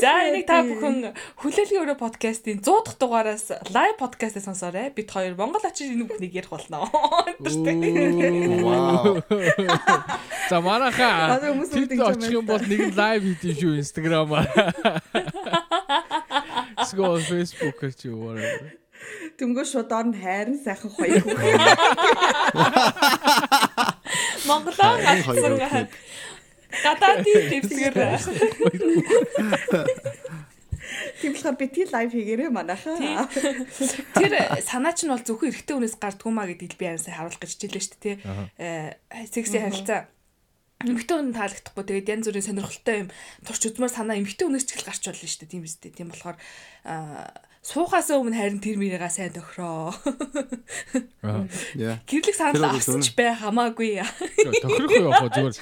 За 0.00 0.26
энийг 0.28 0.44
та 0.44 0.60
бүхэн 0.66 1.14
хүлээлгийн 1.40 1.82
өрөө 1.86 1.98
подкастын 2.02 2.60
100 2.60 2.84
дахь 2.84 2.98
дугаараас 3.00 3.46
лайв 3.72 3.96
подкастаа 3.96 4.42
сонсоорой. 4.42 4.90
Бид 4.90 5.08
хоёр 5.08 5.38
Монгол 5.38 5.64
очиж 5.64 5.94
энэ 5.94 6.04
бүхнийг 6.10 6.34
ярих 6.36 6.50
болно. 6.50 6.84
Вау. 8.60 9.22
За 10.50 10.60
манаха. 10.60 11.40
Юм 11.46 11.62
очих 11.64 12.34
юм 12.34 12.44
бол 12.44 12.60
нэг 12.60 12.92
лайв 12.92 13.22
хийдэж 13.24 13.56
шүү 13.62 13.78
инстаграмаар. 13.80 14.50
Сгоо 16.90 17.16
фэйсбүүкээр 17.24 17.92
чи 17.96 18.08
юу 18.10 18.34
ваа. 18.34 18.36
Дөнгөж 19.40 19.68
шууд 19.72 19.88
доор 19.88 20.12
нь 20.12 20.16
хайрын 20.20 20.60
сайхан 20.60 20.92
хоёр 20.92 21.24
хүүхэд. 21.24 21.56
Монголоо 24.44 24.94
гацсан. 25.00 25.88
Гадаадын 26.84 27.42
дэвсгэр. 27.52 27.94
Тийм 31.20 31.32
болохоор 31.34 31.56
би 31.60 31.66
тий 31.68 31.86
лайв 31.86 32.10
хийгээрэй 32.12 32.50
манайхаа. 32.50 33.28
Тэр 34.16 34.32
санаа 34.64 34.92
чинь 34.96 35.12
бол 35.12 35.22
зөвхөн 35.22 35.52
эрэгтэй 35.52 35.74
хүнээс 35.76 35.96
гардггүй 36.00 36.32
маа 36.32 36.48
гэдгийг 36.48 36.74
би 36.80 36.86
араас 36.88 37.06
харуулах 37.06 37.40
гэж 37.40 37.50
хичээлээ 37.54 37.84
шүү 37.84 38.00
дээ. 38.00 38.16
Э 38.58 38.96
секси 39.28 39.60
харилцаа 39.60 40.08
эмэгтэй 40.80 41.16
хүн 41.16 41.36
таалагдахгүй 41.36 41.84
тэгээд 41.84 42.10
янз 42.10 42.26
бүрийн 42.32 42.48
сонирхолтой 42.48 42.96
юм 43.04 43.08
турч 43.44 43.62
үзмээр 43.68 43.92
санаа 43.92 44.16
эмэгтэй 44.16 44.46
хүнээс 44.48 44.64
ч 44.64 44.80
их 44.80 44.88
гарч 44.88 45.02
болно 45.04 45.28
шүү 45.28 45.40
дээ. 45.44 45.52
Тийм 45.52 45.62
биз 45.62 45.76
дээ. 45.76 45.92
Тийм 45.92 46.08
болохоор 46.08 46.36
аа 46.88 47.28
суухаас 47.60 48.08
өмнө 48.14 48.36
харин 48.36 48.60
тэр 48.64 48.80
мэрийга 48.80 49.10
сайн 49.12 49.32
тохироо. 49.36 49.92
Яа. 51.76 52.00
Гэрлэг 52.08 52.36
санал 52.36 52.72
авсан 52.72 53.04
ч 53.04 53.12
бай 53.12 53.36
хамаагүй. 53.36 54.00
Тохирох 54.64 54.92
яг 54.96 55.28
зүгээр 55.36 55.56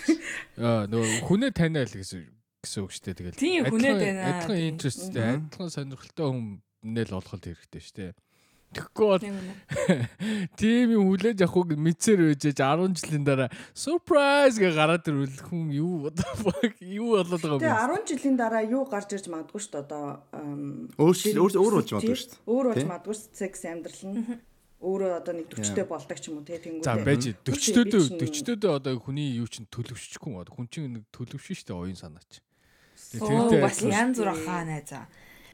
аа, 0.63 0.87
нөгөө 0.87 1.27
хүнээ 1.27 1.51
таниал 1.51 1.91
гэсэн 1.91 2.23
гэсэн 2.63 2.81
үг 2.87 2.93
шүү 2.95 3.03
дээ 3.03 3.19
тэгэл. 3.19 3.39
Тийм, 3.43 3.63
хүнээ 3.67 3.95
таниа. 3.99 4.25
Адилхан 4.31 4.59
Тийм. 4.59 4.71
интерестэй, 4.79 5.27
адилхан 5.43 5.71
сонирхолтой 5.75 6.27
хүнэл 6.83 7.17
олоход 7.19 7.43
хэрэгтэй 7.43 7.83
шүү 7.83 7.97
дээ. 7.99 8.13
Тэгэхгүй 8.69 9.07
бол 9.09 9.25
тийм 10.61 10.87
юм 10.93 11.05
хүлээж 11.09 11.41
авах 11.41 11.57
үг 11.65 11.71
мэдсээр 11.81 12.21
байжээж 12.37 12.59
10 12.61 13.01
жилийн 13.01 13.25
дараа 13.25 13.49
surprise 13.73 14.61
гэ 14.61 14.77
гараад 14.77 15.09
ирвэл 15.09 15.41
хүн 15.49 15.73
юу 15.73 16.13
fuck 16.13 16.77
юу 16.85 17.17
болоод 17.17 17.41
байгаа 17.41 17.65
Тэгээ 17.65 17.81
юм. 17.81 18.05
10 18.05 18.13
жилийн 18.13 18.37
дараа 18.37 18.63
юу 18.69 18.85
гарч 18.85 19.09
ирж 19.17 19.27
магадгүй 19.33 19.61
шүү 19.65 19.73
дээ 19.73 19.85
одоо. 19.89 20.05
Өөр- 21.01 21.57
өөр- 21.57 21.77
болж 21.81 21.91
магадгүй 21.97 22.17
шүү 22.21 22.29
дээ. 22.29 22.45
Өөр 22.45 22.65
болж 22.69 22.85
магадгүй 22.93 23.15
шүү 23.17 23.25
дээ, 23.33 23.41
секс 23.41 23.61
амьдрал 23.65 24.05
нь. 24.05 24.17
Өөрөө 24.79 25.11
одоо 25.19 25.33
нэг 25.35 25.47
40-тэй 25.51 25.87
болдог 25.89 26.19
ч 26.21 26.25
юм 26.29 26.37
уу 26.39 26.45
тий 26.47 26.59
тэнгүү. 26.63 26.85
За 26.87 26.95
байж 27.03 27.23
40-төд 27.43 27.89
би 27.89 27.99
чинь- 28.05 28.21
40-төд 28.53 28.63
одоо 28.69 28.95
хүний 29.01 29.33
юу 29.41 29.49
чинь 29.51 29.67
төлөвшчихгүй 29.73 30.31
юм. 30.39 30.45
Хүн 30.45 30.67
чинь 30.71 30.93
нэг 30.93 31.05
төлөвшин 31.11 31.57
штэ 31.57 31.73
оюун 31.75 31.97
санаа 31.99 32.23
чи. 32.31 32.39
Оо 33.25 33.49
бас 33.59 33.81
янз 33.83 34.21
бүр 34.23 34.37
хаа 34.45 34.63
найзаа. 34.69 35.09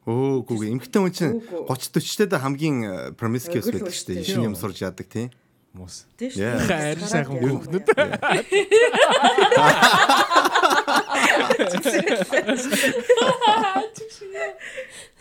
Өө 0.05 0.45
гүг 0.45 0.61
эмхтэн 0.69 1.01
хүн 1.01 1.13
чинь 1.13 1.41
Үгүй. 1.41 1.65
30 1.65 1.97
40 1.97 2.29
дэд 2.29 2.37
хамгийн 2.37 2.77
э, 2.85 3.17
promiscuous 3.17 3.73
байдаг 3.73 3.89
шүү 3.89 4.21
дээ. 4.21 4.21
Шинэ 4.21 4.45
юм 4.53 4.57
сурж 4.57 4.85
яадаг 4.85 5.09
тийм. 5.09 5.33
Мус. 5.73 6.05
Тий 6.15 6.29
шүү. 6.29 6.45
Хайр 6.69 7.01
сайхан 7.01 7.41
хүүхнүүд. 7.41 7.89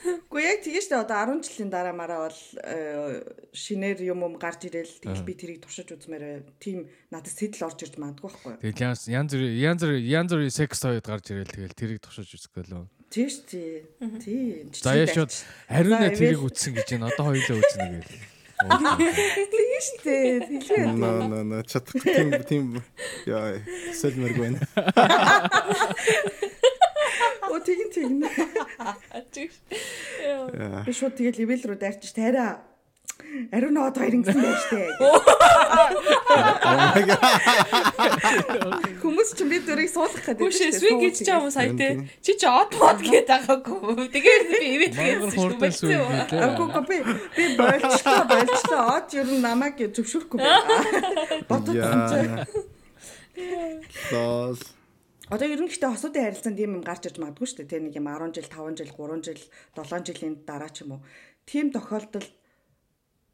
Гэхдээ 0.04 0.52
яг 0.52 0.60
тийм 0.60 0.76
шүү 0.84 0.92
дээ 0.92 1.00
одоо 1.00 1.32
10 1.32 1.48
жилийн 1.48 1.70
дараа 1.72 1.96
мараа 1.96 2.28
бол 2.28 2.40
э, 2.60 3.24
шинээр 3.56 4.04
юм 4.04 4.20
юм 4.20 4.36
гарч 4.36 4.68
ирэл 4.68 5.00
тэгэл 5.00 5.24
би 5.24 5.32
тэрийг 5.32 5.64
туршиж 5.64 5.96
үзмээр 5.96 6.44
тийм 6.60 6.92
надад 7.08 7.32
сэтэл 7.32 7.64
орж 7.64 7.88
ирж 7.88 7.96
магадгүй 7.96 8.28
байхгүй. 8.28 8.54
Тэгэл 8.60 8.84
янз 8.84 9.08
янз 9.08 9.32
янз 9.32 9.82
янз 9.88 10.32
секс 10.52 10.84
тоёд 10.84 11.08
гарч 11.08 11.32
ирэл 11.32 11.48
тэгэл 11.48 11.72
тэрийг 11.72 12.00
тушиж 12.04 12.28
үзэх 12.36 12.52
гэлөө. 12.52 12.84
Шүү 13.14 13.46
дээ. 13.46 13.86
Тийм. 14.18 14.74
Заяа 14.74 15.06
шууд 15.06 15.30
хариу 15.70 15.94
нэ 15.94 16.10
тэрийг 16.18 16.42
үтсэн 16.42 16.74
гэж 16.74 16.88
байна. 16.98 17.14
Одоо 17.14 17.30
хоёулаа 17.30 17.58
үзнэ 17.62 17.86
гээл. 17.94 18.10
Тийм 19.54 19.80
шүү 19.86 19.98
дээ. 20.02 20.58
Хэлээ. 20.66 20.98
Наа 20.98 21.22
наа 21.30 21.42
наа 21.46 21.62
чадахгүй 21.62 22.10
тийм 22.10 22.28
тийм 22.42 22.64
яа 23.30 23.62
сэлмэрг 23.94 24.34
байна. 24.34 24.58
Оо 27.54 27.58
тэгин 27.62 27.90
тэгнэ. 27.94 28.28
Яа. 30.58 30.82
Би 30.82 30.90
шууд 30.90 31.14
тэгэл 31.14 31.38
левел 31.38 31.62
рүү 31.70 31.78
дайрч 31.78 32.10
тайраа. 32.10 32.66
Ариун 33.50 33.74
ноод 33.74 33.98
хоёр 33.98 34.14
ингэсэн 34.14 34.42
байж 34.42 34.62
тээ. 34.70 34.88
Хүмүүс 39.02 39.30
ч 39.34 39.40
би 39.46 39.58
дөрийг 39.62 39.90
суулгах 39.90 40.22
гэдэг. 40.22 40.42
Гүшээ 40.42 40.70
свинг 40.70 41.02
гэж 41.02 41.16
чам 41.26 41.50
сая 41.50 41.74
те. 41.74 42.06
Чи 42.22 42.38
чи 42.38 42.46
од 42.46 42.70
мод 42.78 42.98
гээд 43.02 43.26
байгаагүй. 43.30 44.06
Тэгээд 44.14 44.44
би 44.50 44.58
ивэт 44.78 44.94
Мангар 44.94 45.18
гэсэн 45.26 45.40
хурдан 45.40 45.72
сүү 45.74 45.90
шүү. 45.90 46.06
гэлээ. 46.30 46.42
Агуу 46.46 46.68
би 46.86 46.96
би 47.34 47.44
болчлоо 47.58 48.22
болчлоо 48.30 48.82
од 48.98 49.08
ер 49.18 49.26
нь 49.30 49.42
намайг 49.42 49.78
зөвшөөрөхгүй 49.82 50.38
байна. 50.38 50.62
Бодод 51.50 51.74
Яа. 51.74 52.46
Лол. 54.14 54.62
Одоо 55.32 55.46
ер 55.48 55.58
нь 55.58 55.68
гэхдээ 55.70 55.90
хосуудын 55.90 56.22
харилцаанд 56.22 56.58
тийм 56.58 56.78
юм 56.78 56.84
гарч 56.86 57.02
ирж 57.10 57.18
магадгүй 57.18 57.46
шүү 57.50 57.58
дээ. 57.66 57.70
Тэ 57.72 57.82
нэг 57.82 57.98
юм 57.98 58.06
10 58.06 58.30
жил, 58.36 58.46
5 58.46 58.78
жил, 58.78 58.92
3 58.94 59.26
жил, 59.26 59.42
7 59.74 60.06
жилийн 60.06 60.34
дараа 60.46 60.70
ч 60.70 60.84
юм 60.86 61.00
уу. 61.00 61.02
Тийм 61.48 61.72
тохиолдолд 61.74 62.30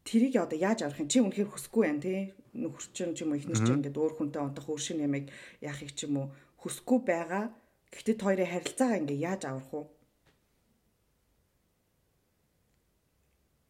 тэрийг 0.07 0.35
одоо 0.37 0.57
яаж 0.57 0.83
авах 0.83 1.01
юм? 1.01 1.09
Чи 1.11 1.19
үнэхээр 1.21 1.49
хүсэхгүй 1.51 1.83
байна 1.85 2.01
тий? 2.01 2.19
Нөхөр 2.57 2.85
чинь 2.91 3.15
ч 3.15 3.23
юм 3.23 3.31
уу 3.31 3.39
ихнэр 3.39 3.59
чинь 3.61 3.77
ингээд 3.79 3.97
өөр 3.97 4.13
хүнтэй 4.17 4.41
онтох 4.41 4.67
өөр 4.69 4.81
шин 4.81 5.03
ямиг 5.03 5.31
яахыг 5.63 5.91
ч 5.95 6.09
юм 6.09 6.17
уу 6.19 6.27
хүсэхгүй 6.59 6.99
байгаа. 7.05 7.53
Гэхдээ 7.91 8.15
хоёрын 8.19 8.51
харилцаагаа 8.51 8.99
ингээ 9.01 9.23
яаж 9.23 9.41
авах 9.47 9.69
вэ? 9.71 9.81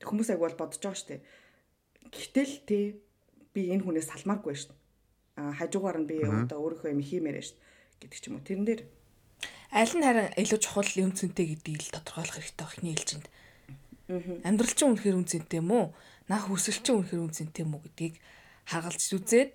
Хүмүүс 0.02 0.30
аяг 0.34 0.42
бол 0.42 0.58
бодож 0.58 0.82
байгаа 0.82 0.98
шүү 0.98 1.10
дээ. 1.14 1.22
Гэтэл 2.10 2.54
тий 2.66 2.84
би 3.54 3.62
энэ 3.70 3.86
хүнээс 3.86 4.10
салмааргүй 4.10 4.54
дээ. 4.56 4.78
А 5.38 5.54
хажуугаар 5.58 5.98
нь 6.02 6.10
би 6.10 6.22
одоо 6.26 6.58
өөрийнхөө 6.64 6.94
юм 6.94 7.06
хиймээрээ 7.06 7.46
шүү 7.46 7.58
дээ 7.58 8.10
гэдэг 8.10 8.20
ч 8.20 8.26
юм 8.30 8.36
уу. 8.42 8.48
Тэрэн 8.48 8.66
дээр 8.66 8.82
Аль 9.72 9.96
нь 9.96 10.04
харин 10.04 10.36
илүү 10.36 10.60
чухал 10.60 10.92
юм 11.00 11.16
цэнтэй 11.16 11.56
гэдгийг 11.56 11.80
л 11.80 11.96
тодорхойлох 11.96 12.36
хэрэгтэй 12.44 12.68
байна 12.68 12.92
хэлжинд. 12.92 13.28
Амьдрал 14.44 14.76
чинь 14.76 14.92
үнэхээр 14.92 15.16
үн 15.16 15.28
цэнтэй 15.32 15.64
юм 15.64 15.72
уу? 15.72 15.86
Наа 16.30 16.42
хүсэл 16.46 16.84
чинь 16.84 17.02
үнэхээр 17.02 17.26
үн 17.26 17.34
цэнтэй 17.34 17.64
юм 17.66 17.78
уу 17.78 17.86
гэдгийг 17.86 18.16
харгалж 18.68 19.10
үзээд 19.16 19.54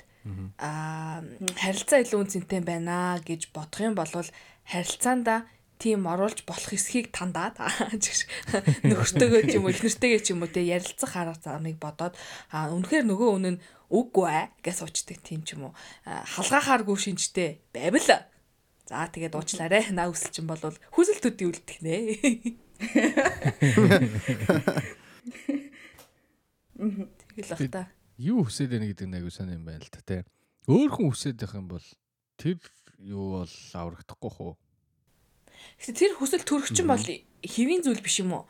аа 0.59 1.23
харилцаа 1.55 2.03
илүү 2.03 2.19
үн 2.19 2.33
цэнтэй 2.33 2.61
байна 2.65 3.21
гэж 3.23 3.55
бодох 3.55 3.85
юм 3.85 3.95
бол 3.95 4.11
харилцаанда 4.67 5.47
тийм 5.79 6.09
оруулж 6.09 6.43
болох 6.49 6.73
эсхийг 6.73 7.13
тандаад 7.13 7.61
нөхөртөөгөө 8.89 9.43
ч 9.47 9.53
юм 9.61 9.69
уу 9.69 9.75
эхнэртэйгээ 9.77 10.23
ч 10.25 10.33
юм 10.33 10.43
уу 10.43 10.51
те 10.51 10.65
ярилцах 10.65 11.15
арга 11.15 11.39
замыг 11.39 11.79
бодоод 11.79 12.17
а 12.51 12.73
үнэхээр 12.73 13.07
нөгөө 13.07 13.31
үнэн 13.37 13.57
үгүй 13.93 14.27
ээ 14.27 14.47
гэж 14.65 14.75
суучдаг 14.83 15.21
тийм 15.21 15.45
ч 15.45 15.55
юм 15.55 15.71
уу 15.71 15.75
А, 16.09 16.25
халгаахааргүй 16.25 16.97
шинжтэй 16.97 17.61
байвал 17.71 18.25
За 18.87 19.11
тэгээд 19.11 19.35
уучлаарай. 19.35 19.91
Наа 19.91 20.15
үсэл 20.15 20.31
чинь 20.31 20.47
бол 20.47 20.63
хүсэл 20.95 21.19
төдий 21.19 21.51
үлдэх 21.51 21.83
нэ. 21.83 22.23
Тэгэл 26.77 27.51
бах 27.53 27.63
та. 27.73 27.83
Юу 28.17 28.45
хүсээд 28.45 28.71
байна 28.73 28.89
гэдэг 28.93 29.07
нь 29.09 29.17
айгүй 29.17 29.33
сайн 29.33 29.57
юм 29.57 29.65
байна 29.65 29.85
л 29.85 29.93
та 29.93 30.01
тий. 30.05 30.23
Өөр 30.69 30.91
хүн 30.93 31.09
хүсээд 31.13 31.37
байх 31.41 31.55
юм 31.57 31.69
бол 31.69 31.87
тэр 32.37 32.57
юу 33.01 33.41
бол 33.41 33.55
аврагдахгүй 33.77 34.31
хөө. 34.33 34.53
Гэтэ 35.81 35.93
тэр 35.97 36.13
хүсэл 36.17 36.45
төрөгч 36.45 36.77
юм 36.81 36.93
бол 36.93 37.07
хэвийн 37.45 37.83
зүйл 37.85 38.01
биш 38.05 38.21
юм 38.21 38.37
уу? 38.37 38.45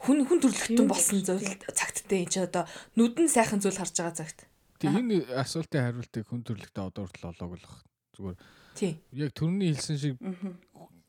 Хүн 0.00 0.24
хүн 0.26 0.40
төрлөختөн 0.40 0.88
болсон 0.88 1.20
зүйл 1.22 1.44
цагттай 1.74 2.24
энэ 2.24 2.32
ч 2.32 2.36
одоо 2.42 2.64
нүдэн 2.96 3.28
сайхан 3.28 3.60
зүйл 3.60 3.76
харж 3.76 3.94
байгаа 3.98 4.16
цагт. 4.16 4.48
Тэг 4.80 4.96
энэ 4.96 5.28
асуултын 5.36 5.84
хариултыг 5.84 6.24
хүн 6.24 6.42
төрлөختөө 6.46 6.84
одоо 6.88 7.04
хүртэл 7.04 7.30
олооглох 7.36 7.84
зүгээр. 8.16 8.38
Тий. 8.74 8.92
Яг 9.12 9.30
төрний 9.36 9.76
хэлсэн 9.76 9.98
шиг 10.00 10.16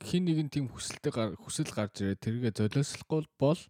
хин 0.04 0.24
нэгэн 0.28 0.50
тийм 0.52 0.68
хүсэлтэй 0.68 1.38
хүсэл 1.40 1.72
гарч 1.72 2.04
ирээ 2.04 2.20
тэргээ 2.20 2.54
золиослохгүй 2.58 3.22
бол 3.40 3.62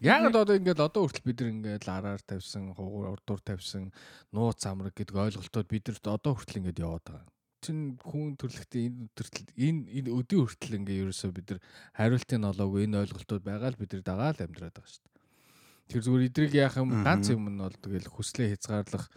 яг 0.00 0.28
одоо 0.28 0.56
ингээд 0.56 0.80
одоо 0.80 1.08
хүртэл 1.08 1.24
бид 1.24 1.40
нар 1.40 1.50
ингээд 1.52 1.86
араар 1.88 2.20
тавьсан, 2.20 2.76
хугуур 2.76 3.16
урдуур 3.16 3.40
тавьсан, 3.40 3.92
нууц 4.32 4.60
амраг 4.68 4.92
гэдэг 4.92 5.16
ойлголтууд 5.16 5.68
бидэрт 5.68 6.04
одоо 6.04 6.36
хүртэл 6.36 6.60
ингээд 6.60 6.82
яваад 6.84 7.04
байгаа. 7.06 7.32
Чин 7.64 7.96
хүн 8.04 8.36
төрлөختөө 8.36 8.82
энэ 8.84 9.08
төртөл 9.16 9.48
энэ 9.56 9.80
энэ 10.04 10.10
өдөө 10.12 10.40
хүртэл 10.44 10.76
ингээд 10.84 11.02
ерөөсөө 11.08 11.30
бид 11.32 11.46
нар 11.56 11.60
хариултыг 11.96 12.36
нь 12.36 12.48
олоогүй 12.52 12.80
энэ 12.84 13.00
ойлголтууд 13.08 13.42
байгаа 13.42 13.70
л 13.72 13.80
бид 13.80 13.90
нар 13.96 14.04
дагаал 14.04 14.38
амьдраад 14.44 14.76
байгаа 14.76 14.92
шүү 14.92 15.02
дээ. 15.02 15.16
Тэр 15.86 16.02
зүгээр 16.04 16.26
идрийг 16.28 16.52
яах 16.52 16.76
юм 16.76 16.90
ганц 17.00 17.26
юм 17.32 17.48
нь 17.48 17.62
бол 17.62 17.78
тэгэл 17.80 18.12
хүслээ 18.12 18.52
хязгаарлах 18.52 19.08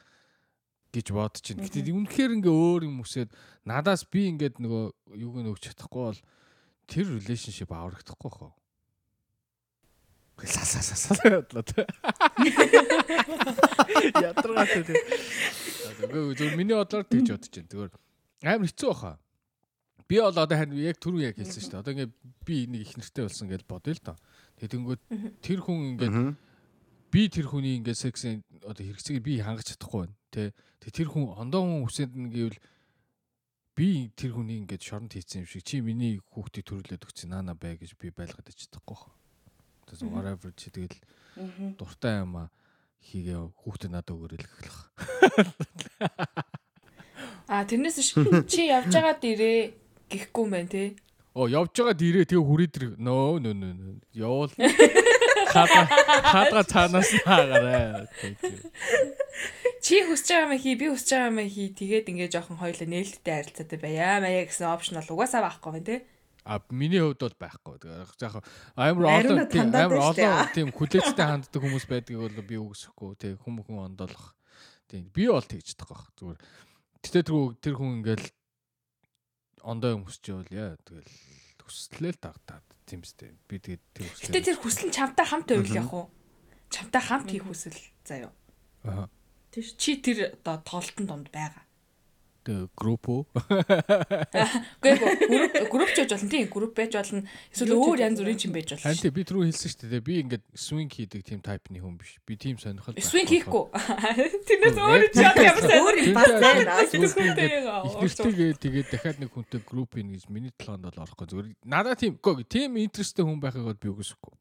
гэж 0.96 1.08
бодож 1.14 1.44
чинь. 1.44 1.62
Гэтэ 1.62 1.92
үнэхээр 1.92 2.40
ингээ 2.40 2.56
өөр 2.56 2.82
юм 2.88 3.04
үсээд 3.04 3.36
надаас 3.68 4.08
би 4.08 4.32
ингээд 4.32 4.58
нөгөө 4.64 4.84
юуг 5.20 5.36
нь 5.44 5.50
өгч 5.52 5.76
чадахгүй 5.76 6.04
бол 6.10 6.22
тэр 6.90 7.06
relationship 7.20 7.70
аврагдахгүй 7.70 8.50
хөө. 10.40 10.48
Сасаа 10.48 10.84
сасаа 10.84 11.44
бодлоо 11.44 11.64
тэ. 11.68 11.84
Ядаргаатай 14.16 14.84
тэ. 14.88 14.96
Зүгээр 16.08 16.36
зүгээр 16.40 16.56
миний 16.56 16.78
бодлоор 16.80 17.06
тэгж 17.06 17.28
бодож 17.36 17.50
чинь. 17.52 17.68
Зүгээр 17.68 17.92
амар 18.48 18.70
хэцүү 18.72 18.90
баха. 18.90 19.20
Би 20.10 20.18
бол 20.24 20.34
одоо 20.34 20.58
харин 20.58 20.80
яг 20.80 20.98
түрүү 20.98 21.22
яг 21.28 21.36
хэлсэн 21.38 21.62
шүү 21.62 21.72
дээ. 21.76 21.82
Одоо 21.84 21.94
ингээ 21.94 22.10
би 22.48 22.56
нэг 22.72 22.82
их 22.88 22.94
нэртэй 22.98 23.28
болсон 23.28 23.52
гэж 23.52 23.62
бодъё 23.68 23.94
л 23.94 24.06
доо. 24.08 24.18
Тэгэнгүүт 24.58 25.02
тэр 25.44 25.60
хүн 25.62 25.80
ингээд 26.00 26.16
би 27.14 27.22
тэр 27.30 27.46
хүний 27.46 27.78
ингээд 27.78 28.00
сексийн 28.00 28.42
одоо 28.66 28.82
хэрэгцээг 28.82 29.22
би 29.22 29.38
хангаж 29.38 29.76
чадахгүй 29.76 30.10
байна. 30.10 30.18
Тэ 30.34 30.50
Тэг 30.80 30.96
тэр 30.96 31.08
хүн 31.12 31.36
ондоо 31.36 31.68
хүн 31.68 31.84
хүсэнд 31.84 32.16
нь 32.16 32.32
гэвэл 32.32 32.60
би 33.76 34.08
тэр 34.16 34.32
хүний 34.32 34.64
ингээд 34.64 34.80
шоронд 34.80 35.12
хийсэн 35.12 35.44
юм 35.44 35.48
шиг 35.52 35.68
чи 35.68 35.84
миний 35.84 36.24
хүүхдийг 36.32 36.72
төрүүлээд 36.72 37.04
өгсөн 37.04 37.36
наана 37.36 37.52
бай 37.52 37.76
гэж 37.76 38.00
би 38.00 38.16
байлгаад 38.16 38.48
чадахгүй 38.48 38.96
хаа. 38.96 39.19
Тэгээс 39.90 40.06
whatever 40.06 40.54
чи 40.54 40.70
тэгэл 40.70 41.02
дуртай 41.76 42.22
юм 42.22 42.38
а 42.38 42.54
хийгээ 43.02 43.42
хүүхдээ 43.58 43.90
надад 43.90 44.14
өгөөрэй 44.14 44.40
л 44.40 44.48
гэхлэх. 44.48 44.80
А 47.50 47.66
тэрнээс 47.66 48.14
чи 48.46 48.70
явж 48.70 48.94
байгаад 48.94 49.26
ирээ 49.26 49.74
гихгүй 50.06 50.44
юм 50.46 50.54
байна 50.54 50.70
те. 50.70 50.94
Оо 51.34 51.50
явж 51.50 51.74
байгаад 51.82 51.98
ирээ 51.98 52.30
тэгээ 52.30 52.46
хүрээд 52.46 52.78
ир 52.78 52.86
нөө 53.02 53.42
нөө 53.42 53.56
нөө 53.58 53.74
явуул. 54.14 54.54
Хада 55.50 55.82
хада 56.30 56.62
цаанаас 56.62 57.10
хаагаарай. 57.26 58.06
Чи 59.82 60.06
хүсэж 60.06 60.30
байгаа 60.30 60.54
юм 60.54 60.62
хий, 60.62 60.78
би 60.78 60.94
хүсэж 60.94 61.10
байгаа 61.10 61.34
юм 61.34 61.50
хий. 61.50 61.74
Тэгээд 61.74 62.06
ингээ 62.14 62.30
жоохон 62.30 62.62
хоёлоо 62.62 62.86
нээлттэй 62.86 63.34
харилцаатай 63.34 63.80
байя. 63.82 64.22
Маяа 64.22 64.46
гэсэн 64.46 64.70
опшн 64.70 65.02
бол 65.02 65.18
угаасаа 65.18 65.42
байхгүй 65.42 65.72
байна 65.74 65.90
те. 65.90 65.98
А 66.50 66.58
миний 66.74 66.98
хувьд 66.98 67.22
бол 67.22 67.38
байхгүй. 67.38 67.78
Яг 67.78 68.42
амар 68.74 69.06
олон 69.22 69.46
тийм 69.46 69.70
амар 69.70 70.02
олон 70.02 70.50
тийм 70.50 70.74
хүлээцтэй 70.74 71.26
ханддаг 71.30 71.62
хүмүүс 71.62 71.86
байдгийг 71.86 72.26
бол 72.26 72.42
би 72.42 72.58
үгсэхгүй. 72.58 73.14
Тэг 73.22 73.38
хүм 73.46 73.62
хүн 73.62 73.94
ондоолох. 73.94 74.34
Тийм 74.90 75.14
би 75.14 75.30
бол 75.30 75.46
тэгж 75.46 75.78
тахгүй. 75.78 76.10
Зүгээр. 76.18 76.40
Гэтэ 77.06 77.22
тэр 77.22 77.38
тэр 77.62 77.76
хүн 77.78 78.02
ингээл 78.02 78.28
ондоо 79.62 79.94
юм 79.94 80.10
хүсч 80.10 80.26
байвал 80.26 80.50
яа 80.50 80.74
тэгэл 80.82 81.14
хүслээ 81.62 82.12
л 82.18 82.24
тагтаад 82.26 82.66
тийм 82.90 83.06
үстэй. 83.06 83.38
Би 83.46 83.62
тэгээд 83.62 83.84
тэр 83.94 84.06
хүслээ. 84.10 84.34
Гэтэ 84.34 84.46
тэр 84.50 84.58
хүсэл 84.58 84.86
нь 84.90 84.96
чамтай 84.98 85.26
хамт 85.30 85.48
байвал 85.54 85.78
яг 85.78 85.94
уу? 85.94 86.10
Чамтай 86.74 87.02
хамт 87.06 87.30
хийх 87.30 87.46
хүсэл 87.46 87.78
заяа. 88.02 88.34
Аа. 88.90 89.06
Тийш 89.54 89.78
чи 89.78 90.02
тэр 90.02 90.34
одоо 90.42 90.58
тоглолтын 90.66 91.06
донд 91.06 91.30
байгаа. 91.30 91.69
Тэгээ 92.40 92.68
групп 92.80 93.10
уу? 93.10 93.22
Үгүй 94.80 94.94
групп 94.96 95.70
групп 95.74 95.92
ч 95.92 96.04
байж 96.04 96.12
болно 96.16 96.30
тийм 96.32 96.48
групп 96.54 96.74
байж 96.78 96.96
болно. 96.96 97.24
Эсвэл 97.52 97.76
өөр 97.76 98.04
янз 98.06 98.22
бүрийн 98.24 98.40
юм 98.48 98.54
байж 98.56 98.72
болно. 98.72 98.84
Харин 98.86 99.02
тий 99.04 99.12
би 99.12 99.26
түрүү 99.28 99.44
хэлсэн 99.50 99.74
шүү 99.74 99.90
дээ. 99.92 100.04
Би 100.08 100.14
ингээд 100.24 100.46
swing 100.56 100.90
хийдэг 100.90 101.22
тийм 101.28 101.44
type-ны 101.44 101.84
хүн 101.84 102.00
биш. 102.00 102.16
Би 102.24 102.40
тийм 102.40 102.56
сонирхол. 102.62 102.96
Swing 102.96 103.28
хийхгүй. 103.28 103.64
Тэрнээс 104.48 104.80
өөр 104.80 105.04
ч 105.12 105.18
ямар 105.20 105.64
сайн 105.68 105.84
Өөр 105.84 105.98
юм 106.00 106.16
бас 106.16 106.32
байна. 106.40 106.80
Ихнэртэйгээ 107.90 108.52
тэгээд 108.56 108.88
дахиад 108.94 109.18
нэг 109.20 109.32
хүнтэй 109.36 109.62
групп 109.64 110.00
ийн 110.00 110.16
гэж 110.16 110.32
миний 110.32 110.54
толгойд 110.56 110.88
бол 110.88 111.04
орохгүй. 111.04 111.28
Зүгээр 111.28 111.48
надад 111.68 112.00
тийм 112.00 112.16
үгүй 112.20 112.48
тийм 112.48 112.80
интересттэй 112.80 113.28
хүн 113.28 113.40
байхыг 113.44 113.68
бол 113.68 113.80
би 113.80 113.92
үгүйсэхгүй. 113.92 114.34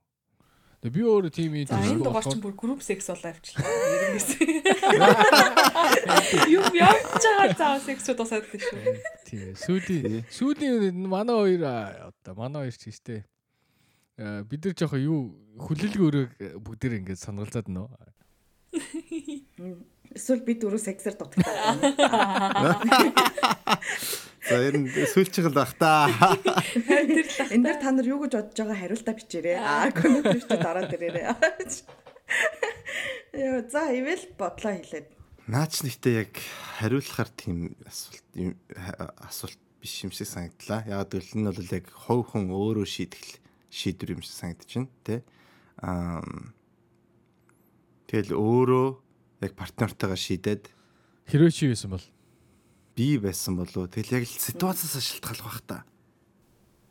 Тэгээ 0.79 0.95
би 0.95 1.03
өөрөө 1.03 1.33
тийм 1.35 1.53
За 1.67 1.83
энэ 1.83 2.07
дугаар 2.07 2.23
чинь 2.23 2.39
бүр 2.39 2.55
group 2.55 2.87
sex 2.87 3.11
болоо 3.11 3.35
авчлаа. 3.35 3.67
Эрэнгээс. 3.67 4.31
Юу 6.55 6.63
явж 6.71 7.19
байгаа 7.19 7.59
заа 7.59 7.83
sex 7.83 8.07
дуусаад 8.07 8.47
тийм 8.47 8.63
шүү. 8.63 8.79
Тийм. 9.27 9.59
Сүүлийн 9.59 10.23
сүүлийн 10.31 10.95
манай 11.11 11.35
хоёр 11.35 11.67
одоо 11.67 12.35
манай 12.39 12.71
хоёр 12.71 12.79
ч 12.79 12.95
гэжтэй. 12.95 13.27
Э 14.23 14.47
бид 14.47 14.71
нар 14.71 14.79
жоохон 14.79 15.03
юу 15.03 15.35
хүлээлгөөрөө 15.67 16.63
бүгдээр 16.63 17.03
ингээд 17.03 17.27
сонголцоод 17.27 17.67
нөө. 17.67 17.91
Эсвэл 20.19 20.43
би 20.43 20.59
дөрөв 20.59 20.83
сексэр 20.83 21.15
дутагдаа. 21.15 21.79
За 24.49 24.59
ер 24.65 24.75
нь 24.83 24.91
сүүлчих 24.91 25.47
л 25.47 25.55
бах 25.55 25.79
та. 25.79 26.11
Энд 27.55 27.63
дээр 27.63 27.79
та 27.79 27.95
нар 27.95 28.03
юу 28.03 28.27
гэж 28.27 28.35
бодож 28.35 28.59
байгаа 28.59 28.83
хариултаа 28.83 29.15
бичээрэй. 29.15 29.57
Аа 29.63 29.95
коммент 29.95 30.27
дараад 30.51 30.91
ирээрэй. 30.91 31.31
Яа 33.39 33.63
за 33.71 33.95
ивэл 33.95 34.27
бодлоо 34.35 34.75
хэлээд. 34.75 35.09
Наач 35.47 35.87
нэгтээ 35.87 36.15
яг 36.27 36.33
хариулахаар 36.83 37.31
тийм 37.39 37.79
асуулт 37.87 38.27
юм 38.35 38.59
асуулт 39.23 39.61
биш 39.79 40.03
юм 40.03 40.11
шиг 40.11 40.27
санагдлаа. 40.27 40.83
Яг 40.89 41.15
гэвэл 41.15 41.39
энэ 41.39 41.53
бол 41.55 41.77
яг 41.79 41.87
хов 41.95 42.35
хүн 42.35 42.51
өөрөө 42.51 42.87
шийдэх 42.89 43.39
шийдвэр 43.71 44.19
юм 44.19 44.23
шиг 44.27 44.35
санагдаж 44.35 44.71
байна 44.75 44.91
тий. 45.07 45.21
Аа 45.79 46.25
тэгэл 48.09 48.35
өөрөө 48.35 48.89
яг 49.41 49.53
партнертайгаа 49.55 50.19
шийдээд 50.19 50.71
Хэрвээ 51.29 51.53
чи 51.53 51.69
байсан 51.69 51.93
бол 51.93 52.07
би 52.97 53.21
байсан 53.21 53.55
болов 53.61 53.93
тэгэл 53.93 54.17
яг 54.17 54.25
л 54.25 54.33
ситуацаас 54.33 54.97
шалтгаалх 54.97 55.45
бах 55.45 55.61
та. 55.69 55.79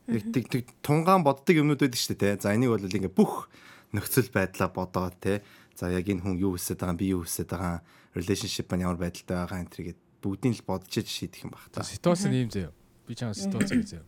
Яг 0.08 0.24
тэг 0.30 0.46
тэг 0.48 0.64
тунгаан 0.86 1.26
боддог 1.26 1.58
юмнууд 1.58 1.82
байдаг 1.82 1.98
шүү 1.98 2.16
дээ. 2.16 2.40
За 2.40 2.54
энийг 2.54 2.72
бол 2.72 2.86
ингээ 2.86 3.12
бүх 3.12 3.50
нөхцөл 3.92 4.30
байдлаа 4.30 4.70
бодоод 4.70 5.18
те. 5.18 5.42
За 5.74 5.90
яг 5.90 6.06
энэ 6.06 6.22
хүн 6.22 6.38
юу 6.38 6.56
хүсэж 6.56 6.80
байгаа, 6.80 6.96
би 6.96 7.12
юу 7.12 7.26
хүсэж 7.26 7.50
байгаа, 7.50 7.82
relationship 8.14 8.70
нь 8.72 8.86
ямар 8.86 9.02
байдалтай 9.02 9.36
байгаа 9.42 9.60
энэ 9.66 9.74
тэргээд 9.74 10.00
бүгдийг 10.22 10.54
л 10.62 10.68
бодож 10.70 10.94
шийдэх 10.96 11.44
юм 11.44 11.52
бах 11.52 11.68
та. 11.74 11.82
ситуац 11.82 12.24
нь 12.30 12.38
ийм 12.38 12.50
заяа. 12.54 12.72
Би 13.04 13.18
чамаа 13.18 13.36
ситуац 13.36 13.74
гэж 13.74 13.88
заяа. 13.90 14.08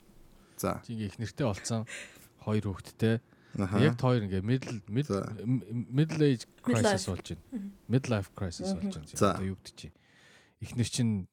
За. 0.62 0.80
Чи 0.86 0.94
ингээ 0.94 1.10
их 1.10 1.20
нэртэй 1.20 1.46
олцсон 1.50 1.84
хоёр 2.46 2.64
хүүхэдтэй. 2.64 3.18
Яг 3.58 3.98
хоёр 3.98 4.22
ингээ 4.30 4.46
middle 4.46 4.78
middle 4.88 6.22
age 6.22 6.46
crisis 6.62 7.10
болж 7.10 7.34
байна. 7.34 7.72
Midlife 7.90 8.30
crisis 8.38 8.74
болж 8.78 8.94
байна. 8.94 9.10
За. 9.10 9.34
Одоо 9.34 9.56
юу 9.56 9.58
гэдэг 9.58 9.76
чи. 9.76 9.90
Эхнэр 10.62 10.90
чинь 10.90 11.28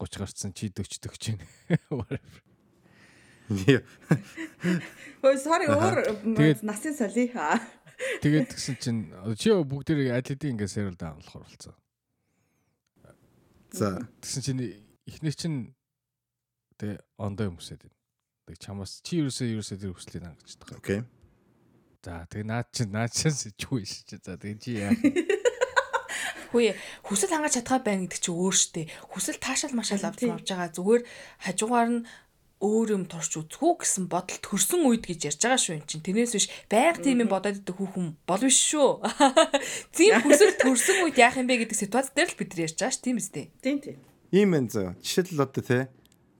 30 0.00 0.18
гарцсан 0.22 0.50
чи 0.56 0.72
40 0.72 1.04
төгч 1.04 1.22
байна. 1.36 2.16
Хөөе 5.22 5.38
sorry 5.38 5.68
өөр 5.68 6.64
насын 6.64 6.96
соли. 6.96 7.28
Тэгээд 8.24 8.48
тэгсэн 8.50 8.76
чинь 8.80 9.00
чи 9.36 9.52
бүгдээ 9.52 10.16
атлетик 10.16 10.56
ингээ 10.56 10.70
сэрэл 10.72 10.96
даанлахор 10.96 11.44
болсон. 11.44 11.76
За. 13.70 14.00
Тэгсэн 14.24 14.42
чинь 14.42 14.60
эхнэр 15.06 15.36
чинь 15.36 15.76
тэг 16.80 17.04
ондоо 17.20 17.52
юм 17.52 17.60
өсөд 17.60 17.84
байна. 17.84 17.96
Тэг 18.48 18.56
чамаас 18.58 18.98
чи 19.06 19.20
ерөөсөө 19.22 19.52
ерөөсөө 19.54 19.78
тэр 19.78 19.94
хүслийг 19.94 20.24
хангаж 20.26 20.56
байгаа. 20.58 20.80
Окей. 20.82 21.00
За 22.02 22.26
тэг 22.26 22.42
наад 22.50 22.66
чинь 22.74 22.90
наад 22.90 23.14
чинь 23.14 23.30
сэтгүү 23.30 23.78
шиж. 23.86 24.18
За 24.26 24.34
тэг 24.34 24.58
чи 24.58 24.74
яа. 24.74 24.90
Хөөе 26.50 26.74
хүсэл 27.06 27.30
хангаж 27.30 27.62
чадхаа 27.62 27.78
байна 27.78 28.10
гэдэг 28.10 28.18
чинь 28.18 28.34
өөр 28.34 28.56
штэ. 28.58 28.90
Хүсэл 29.14 29.38
таашаал 29.38 29.78
машаал 29.78 30.10
авч 30.10 30.26
Тийм. 30.26 30.34
авч 30.34 30.50
байгаа. 30.50 30.74
Зүгээр 30.74 31.02
хажуугаар 31.46 31.90
нь 31.94 32.00
өөр 32.62 32.88
юм 32.94 33.04
турш 33.06 33.30
үзэхүү 33.38 33.72
гэсэн 33.82 34.04
бодол 34.06 34.38
төрсөн 34.38 34.82
үед 34.86 35.06
гэж 35.06 35.30
ярьж 35.30 35.40
байгаа 35.46 35.62
шүү 35.62 35.74
эн 35.78 35.86
чинь. 35.86 36.02
Тэрнээс 36.02 36.34
биш 36.34 36.46
байг 36.70 36.98
тийм 37.02 37.22
юм 37.22 37.30
бодоод 37.30 37.58
идэх 37.58 37.78
хүүхэн 37.78 38.18
бол 38.26 38.42
биш 38.42 38.58
шүү. 38.70 38.90
Тийм 39.98 40.22
хүсэл 40.22 40.58
төрсөн 40.62 41.06
үед 41.06 41.18
яах 41.18 41.38
юм 41.38 41.50
бэ 41.50 41.66
гэдэг 41.66 41.78
ситуац 41.86 42.14
дээр 42.14 42.30
л 42.30 42.38
бид 42.38 42.50
нар 42.54 42.62
ярьж 42.66 42.78
байгаа 42.78 42.94
ш 42.94 42.98
тийм 43.02 43.18
үстэй. 43.18 43.50
Тийм 43.58 43.78
тийм. 43.82 43.98
Ийм 44.30 44.54
энэ 44.54 44.70
зөө. 44.70 44.88
Жишээлбэл 45.02 45.42
одоо 45.42 45.62
те 45.62 45.78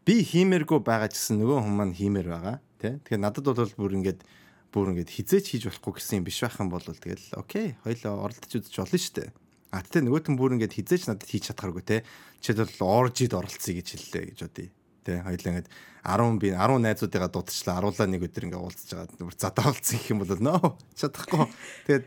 би 0.07 0.23
хиймээргүй 0.23 0.79
байгаа 0.83 1.11
ч 1.11 1.19
гэсэн 1.19 1.43
нөгөө 1.43 1.59
хүн 1.59 1.75
маань 1.75 1.95
хиймээр 1.99 2.29
байгаа 2.31 2.57
тий. 2.79 2.99
Тэгэхээр 3.03 3.23
надад 3.23 3.47
бол 3.47 3.75
бүр 3.75 3.99
ингээд 3.99 4.23
бүр 4.73 4.97
ингээд 4.97 5.12
хизээч 5.12 5.47
хийж 5.53 5.64
болохгүй 5.68 5.93
гэсэн 6.01 6.18
юм 6.20 6.27
биш 6.27 6.41
байх 6.41 6.57
юм 6.59 6.73
бол 6.73 6.83
тэгэл 6.83 7.37
окей 7.37 7.77
хоёлоо 7.85 8.27
оролдож 8.27 8.53
үзэж 8.57 8.75
болно 8.75 8.99
шүү 8.99 9.14
дээ. 9.20 9.31
А 9.73 9.81
тэгтээ 9.85 10.03
нөгөөт 10.09 10.27
нь 10.33 10.39
бүр 10.41 10.57
ингээд 10.57 10.77
хизээч 10.81 11.03
надад 11.12 11.29
хийж 11.29 11.53
чадхааргүй 11.53 11.85
тий. 11.85 12.01
Жишээлбэл 12.41 12.83
оржид 12.83 13.33
оролцъё 13.37 13.73
гэж 13.77 13.89
хэллээ 13.93 14.25
гэж 14.33 14.39
бодъё. 14.49 14.68
Тий. 15.05 15.18
Хоёлоо 15.20 15.51
ингээд 15.53 15.68
10 16.03 16.41
би 16.41 16.49
10 16.57 16.81
найзуудыгаа 16.83 17.31
дуудчихлаа. 17.33 17.77
Аруулаа 17.81 18.09
нэг 18.09 18.25
өдөр 18.27 18.45
ингээд 18.49 18.64
уулзж 18.64 18.91
байгаа. 18.97 19.20
Бүр 19.20 19.37
задаа 19.37 19.64
уулзсан 19.68 19.97
гэх 20.01 20.12
юм 20.12 20.20
бол 20.25 20.33
нөө 20.41 20.77
чадахгүй. 20.97 21.47
Тэгээд 21.87 22.07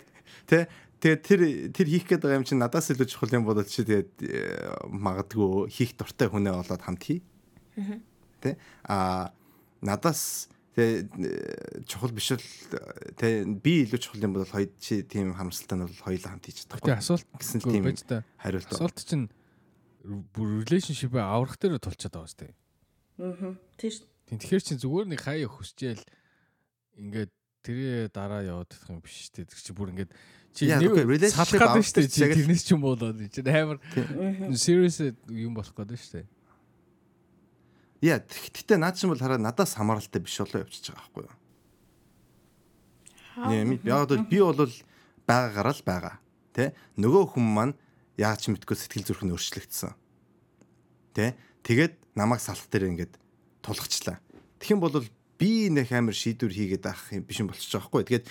тий 0.49 0.63
Тэгээд 1.05 1.21
тэр 1.21 1.41
тэр 1.69 1.87
хийх 1.91 2.07
гээд 2.09 2.23
байгаа 2.23 2.39
юм 2.41 2.47
чинь 2.47 2.57
надаас 2.57 2.89
илүү 2.89 3.05
чухал 3.05 3.35
юм 3.35 3.45
болоод 3.45 3.69
чи 3.69 3.85
тэгээд 3.85 4.13
э, 4.25 4.73
магадгүй 4.89 5.69
хийх 5.69 5.93
дуртай 5.99 6.31
хүнээ 6.31 6.55
олоод 6.55 6.81
хамт 6.81 7.03
хий. 7.03 7.19
Тэ 8.41 8.57
а 8.87 9.29
надаас 9.85 10.49
тэг 10.75 11.07
чухал 11.87 12.11
биш 12.11 12.35
л 12.35 12.43
тэг 13.15 13.47
би 13.63 13.87
илүү 13.87 13.99
чухал 13.99 14.25
юм 14.27 14.35
бол 14.35 14.43
хоёр 14.43 14.69
чи 14.75 15.01
тийм 15.07 15.31
харамсалтай 15.31 15.79
нь 15.79 15.87
бол 15.87 16.03
хоёулаа 16.03 16.31
хамт 16.35 16.45
хийж 16.51 16.67
чадахгүй. 16.67 16.91
Тэгээ 16.91 16.99
асуулт 16.99 17.27
гэсэн 17.39 17.59
л 17.63 17.67
тийм 17.71 17.83
хариулт. 18.43 18.69
Асуулт 18.75 18.99
чинь 18.99 19.25
бүр 20.35 20.67
relationship-ээ 20.67 21.23
аврах 21.23 21.55
дээр 21.57 21.79
тулчаад 21.79 22.13
байгаа 22.13 22.29
сте. 22.29 22.51
Аа. 23.17 23.55
Тийш. 23.79 24.03
Тэгэхээр 24.27 24.63
чи 24.67 24.73
зүгээр 24.75 25.07
нэг 25.15 25.19
хаяа 25.23 25.47
хүсчээл 25.49 26.03
ингээд 26.99 27.31
тэрээ 27.63 28.11
дараа 28.13 28.43
яваад 28.43 28.69
идэх 28.69 28.91
юм 28.91 28.99
биш 28.99 29.31
те. 29.31 29.47
Тэр 29.47 29.55
чи 29.63 29.71
бүр 29.73 29.95
ингээд 29.95 30.11
чи 30.53 30.67
нэг 30.67 30.91
салах 31.31 31.79
гэдэг 31.79 32.11
яг 32.19 32.31
л- 32.31 32.37
тэрнээс 32.43 32.63
ч 32.67 32.69
юм 32.75 32.81
болоод 32.83 33.17
чи 33.31 33.41
амар 33.47 33.79
serious 34.53 34.99
юм 35.31 35.55
болох 35.55 35.73
гэдэг 35.73 35.99
штэ. 35.99 36.27
Яа 38.05 38.21
тэгтээ 38.21 38.77
наад 38.77 39.01
чинь 39.01 39.09
бол 39.09 39.17
хараа 39.17 39.41
надаас 39.41 39.73
хамааралтай 39.73 40.21
биш 40.21 40.37
болоо 40.37 40.61
явчихж 40.61 40.93
байгаа 40.93 41.09
байхгүй 41.09 41.25
юу? 41.25 41.35
Нэм 43.49 43.69
яг 43.81 44.05
бол 44.05 44.29
би 44.29 44.37
бол 44.45 44.73
байгаагаар 45.25 45.73
л 45.73 45.81
байгаа. 45.81 46.15
Тэ 46.53 46.77
нөгөө 47.01 47.33
хүн 47.33 47.45
маань 47.49 47.73
яг 48.21 48.37
ч 48.37 48.53
мэдгүй 48.53 48.77
сэтгэл 48.77 49.09
зүрх 49.09 49.25
нь 49.25 49.33
өөрчлөгдсөн. 49.33 49.91
Тэ 51.17 51.33
тэгээд 51.65 52.13
намайг 52.13 52.45
салах 52.45 52.69
дээр 52.69 52.93
ингээд 52.93 53.17
тулгчлаа. 53.65 54.21
Тэгэх 54.61 54.77
юм 54.77 54.85
бол 54.85 55.01
би 55.35 55.67
нэх 55.73 55.91
амар 55.91 56.15
шийдвэр 56.15 56.53
хийгээд 56.53 56.85
авах 56.85 57.09
юм 57.11 57.25
биш 57.25 57.41
юм 57.41 57.49
болчих 57.49 57.73
жоохгүй. 57.73 58.05
Тэгээд 58.05 58.29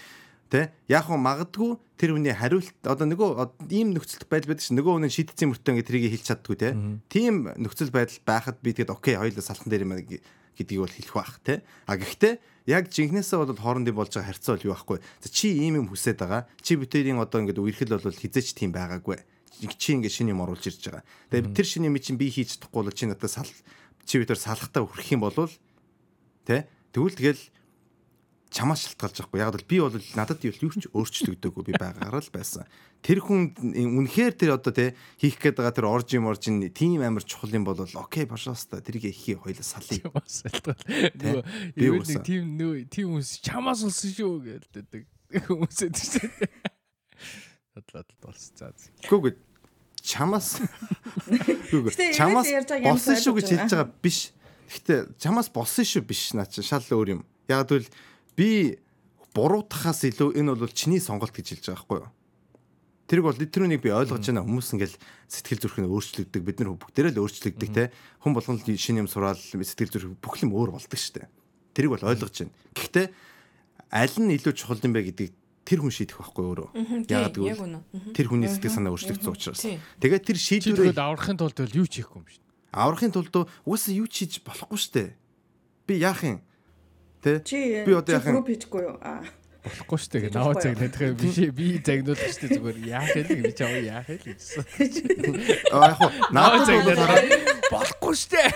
тэ 0.55 0.71
яг 0.87 1.11
хөө 1.11 1.19
магадгүй 1.19 1.71
тэр 1.99 2.15
хүний 2.15 2.31
хариулт 2.31 2.79
одоо 2.87 3.07
нөгөө 3.11 3.75
ийм 3.75 3.91
нөхцөл 3.91 4.23
байдал 4.31 4.55
байдаг 4.55 4.63
чинь 4.63 4.79
нөгөө 4.79 4.95
хүн 5.03 5.11
шийдсэн 5.11 5.51
мөртөө 5.51 5.73
ингээд 5.75 5.89
тэрийг 5.91 6.15
хэлж 6.15 6.27
чаддгүй 6.31 6.57
тэ. 6.63 6.79
Тийм 7.11 7.51
нөхцөл 7.59 7.91
байдал 7.91 8.23
байхад 8.23 8.63
би 8.63 8.71
тэгээд 8.71 8.95
окей 8.95 9.19
хоёулаа 9.19 9.43
салхан 9.43 9.67
дээр 9.67 9.83
юм 9.83 9.99
гэдгийг 9.99 10.79
бол 10.79 10.95
хэлэх 10.95 11.15
бах 11.19 11.43
тэ. 11.43 11.67
А 11.91 11.99
гэхдээ 11.99 12.39
яг 12.71 12.87
жинхнээсээ 12.87 13.39
бол 13.43 13.59
хоорондын 13.59 13.99
болж 13.99 14.15
байгаа 14.15 14.31
харьцаа 14.31 14.55
бол 14.55 14.67
юу 14.71 14.75
байхгүй. 14.79 14.99
Чи 15.27 15.47
ийм 15.59 15.75
юм 15.83 15.87
хүсэж 15.91 16.23
байгаа. 16.23 16.47
Чи 16.63 16.79
бүтээрийн 16.79 17.19
одоо 17.19 17.43
ингээд 17.43 17.59
үерхэл 17.59 17.99
бол 17.99 18.15
хизээч 18.15 18.55
тийм 18.55 18.71
байгаагүй. 18.71 19.19
Чи 19.75 19.99
ингээд 19.99 20.15
шинэ 20.15 20.33
юм 20.33 20.47
оруулж 20.47 20.63
ирж 20.71 20.83
байгаа. 20.87 21.03
Тэгээд 21.35 21.51
тэр 21.51 21.67
шинэ 21.67 21.91
юм 21.91 21.99
чинь 21.99 22.19
би 22.19 22.31
хийж 22.31 22.63
чадахгүй 22.63 22.87
бол 22.87 22.95
чи 22.95 23.05
надад 23.11 23.31
сал 23.31 23.51
чи 24.07 24.23
битэр 24.23 24.39
салахтаа 24.39 24.87
хүрэх 24.87 25.11
юм 25.13 25.27
бол 25.27 25.51
тэ 26.47 26.71
тэгвэл 26.95 27.19
тэгэл 27.19 27.43
чамаас 28.55 28.87
шалтгаалж 28.87 29.19
байхгүй. 29.19 29.41
Яг 29.43 29.51
бол 29.51 29.67
би 29.67 29.79
бол 29.83 29.99
надад 30.15 30.47
юу 30.47 30.55
юу 30.55 30.71
ч 30.71 30.87
өөрчлөгдөөгүй 30.95 31.65
би 31.67 31.75
байгаагаар 31.75 32.23
л 32.23 32.31
байсан. 32.31 32.71
Тэр 33.03 33.19
хүн 33.21 33.51
үнэхээр 33.59 34.33
тэр 34.39 34.55
одоо 34.55 34.71
тэ 34.71 34.95
хийх 35.19 35.43
гээд 35.43 35.59
байгаа 35.59 35.75
тэр 35.75 35.91
орж 35.91 36.15
юм 36.15 36.31
орж 36.31 36.47
ин 36.49 36.63
тийм 36.71 37.03
амар 37.03 37.27
чухал 37.27 37.51
юм 37.51 37.67
бол 37.67 37.83
окей 37.83 38.25
башааста 38.25 38.79
тэрийг 38.79 39.11
ихий 39.11 39.35
хоёлаа 39.35 39.67
салъя. 39.67 40.07
Нөгөө 40.07 41.43
Би 41.75 41.83
юу 41.91 41.99
нэг 41.99 42.23
тийм 42.23 42.55
нөө 42.55 42.87
тийм 42.87 43.11
хүмүүс 43.11 43.43
чамаас 43.43 43.83
болсон 43.83 44.11
шүү 44.15 44.35
гэлдэг 44.47 45.03
хүмүүсээ 45.51 45.91
тийм. 45.91 46.31
Тадлаад 47.75 48.09
болсон. 48.23 48.55
За. 48.55 48.71
Гүг 49.11 49.35
чамаас 50.05 50.63
чамаас 52.19 52.49
болсон 52.85 53.17
шүү 53.19 53.35
гэж 53.41 53.49
хэлж 53.51 53.73
байгаа 53.75 53.91
биш. 53.99 54.31
Гэхдээ 54.71 55.19
чамаас 55.19 55.51
болсон 55.51 55.85
шүү 55.85 56.03
биш 56.07 56.33
наа 56.39 56.47
чи 56.47 56.63
шал 56.63 56.85
өөр 56.85 57.19
юм. 57.19 57.23
Яг 57.51 57.67
гэвэл 57.67 57.89
би 58.37 58.79
буруутахаас 59.35 60.05
илүү 60.11 60.39
энэ 60.39 60.55
бол 60.55 60.71
чиний 60.71 61.01
сонголт 61.03 61.35
гэж 61.35 61.59
хэлж 61.59 61.65
байгаа 61.71 61.83
байхгүй 61.83 61.99
юу? 62.03 62.11
Тэрийг 63.05 63.25
бол 63.29 63.37
тэрүүнийг 63.37 63.83
би 63.85 63.93
ойлгож 63.93 64.25
байна. 64.25 64.47
Хүмүүс 64.49 64.69
ингээл 64.75 64.97
сэтгэл 65.29 65.61
зүрх 65.61 65.77
нь 65.77 65.91
өөрчлөгдөг. 65.93 66.41
Бид 66.41 66.57
нар 66.65 66.73
бүгдээрээ 66.73 67.13
л 67.13 67.23
өөрчлөгдөг 67.29 67.71
те. 67.77 67.93
Хүн 68.25 68.33
болгон 68.33 68.57
л 68.57 68.65
шинэ 68.65 69.05
юм 69.05 69.09
сураал 69.13 69.37
сэтгэл 69.37 69.93
зүрх 69.93 70.17
бүх 70.25 70.41
юм 70.41 70.57
өөр 70.57 70.73
болдог 70.73 70.97
штэ. 70.97 71.29
Тэрийг 71.77 72.01
бол 72.01 72.09
ойлгож 72.09 72.33
байна. 72.33 72.57
Гэхдээ 72.73 73.07
аль 73.93 74.17
нь 74.25 74.33
илүү 74.41 74.53
чухал 74.57 74.81
юм 74.81 74.97
бэ 74.97 75.13
гэдгийг 75.13 75.33
тэр 75.69 75.79
хүн 75.85 75.93
шийдэх 75.93 76.17
байхгүй 76.17 76.45
өөрөө. 76.49 76.69
яг 76.73 77.13
Яагаад 77.13 77.37
гэвэл 77.37 78.17
тэр 78.17 78.27
хүний 78.33 78.49
сэтгэл 78.49 78.73
санаа 78.73 78.93
өөрчлөгдсөн 78.97 79.33
учраас. 79.37 79.65
Тэгээд 80.01 80.25
тэр 80.25 80.39
шийдвэрээ 80.41 80.97
аврахын 80.97 81.37
тулд 81.41 81.57
бол 81.61 81.77
юу 81.77 81.89
ч 81.89 82.01
хийхгүй 82.01 82.21
юм 82.21 82.29
шүү. 82.29 82.43
аврахын 82.73 83.13
тулд 83.13 83.35
угаасаа 83.65 83.95
юу 83.97 84.09
ч 84.09 84.25
хийж 84.25 84.45
болохгүй 84.45 84.81
штэ. 84.81 85.05
Би 85.89 86.01
яах 86.01 86.25
юм? 86.25 86.41
Чи 87.25 87.85
Би 87.85 87.93
одоо 87.97 88.21
юм? 88.21 88.23
групп 88.29 88.49
хийчихгүй 88.53 88.83
юу? 88.85 88.97
Аа. 89.01 89.25
Болохгүй 89.65 89.97
шүү 89.97 90.11
дээ. 90.13 90.29
Наваа 90.37 90.61
юм 90.61 91.17
биш. 91.17 91.37
Би 91.57 91.67
загнуулах 91.81 92.21
шүү 92.21 92.41
дээ 92.45 92.53
зүгээр. 92.61 92.79
Яах 92.85 93.09
вэ 93.17 93.23
би 93.33 93.53
чам 93.57 93.73
яах 93.81 94.09
вэ 94.13 94.17
гэсэн. 94.21 94.61
Аа 95.73 95.89
яг 95.89 95.97
хуу 95.97 96.11
Наваа 96.37 96.61
бол 96.85 97.01
болохгүй 97.73 98.13
шүү 98.13 98.31
дээ. 98.37 98.51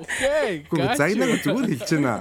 Окей. 0.00 0.64
Гүг 0.72 0.96
загнаг 0.96 1.44
зүгээр 1.44 1.68
хэлж 1.76 1.90
байна. 1.92 2.16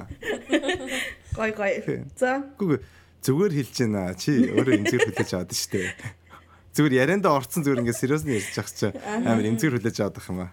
Гой 1.31 1.51
гой. 1.55 1.73
За. 2.19 2.43
Гүг 2.59 2.83
зүгээр 3.23 3.53
хэлж 3.55 3.75
байна. 3.87 4.03
Чи 4.19 4.51
өөрөө 4.51 4.75
эмзэг 4.83 4.99
хүлээж 5.07 5.31
аваад 5.31 5.55
штэ. 5.55 5.95
Зүгээр 6.75 6.93
ярианда 6.99 7.31
орцсон 7.31 7.63
зүгээр 7.63 7.87
ингээд 7.87 7.99
сериусны 8.03 8.35
ярьж 8.35 8.51
байгаа 8.51 8.75
чи 8.75 8.91
амар 8.99 9.47
эмзэг 9.47 9.79
хүлээж 9.79 9.97
аваад 10.03 10.15
байх 10.19 10.27
юм 10.27 10.39
аа. 10.43 10.51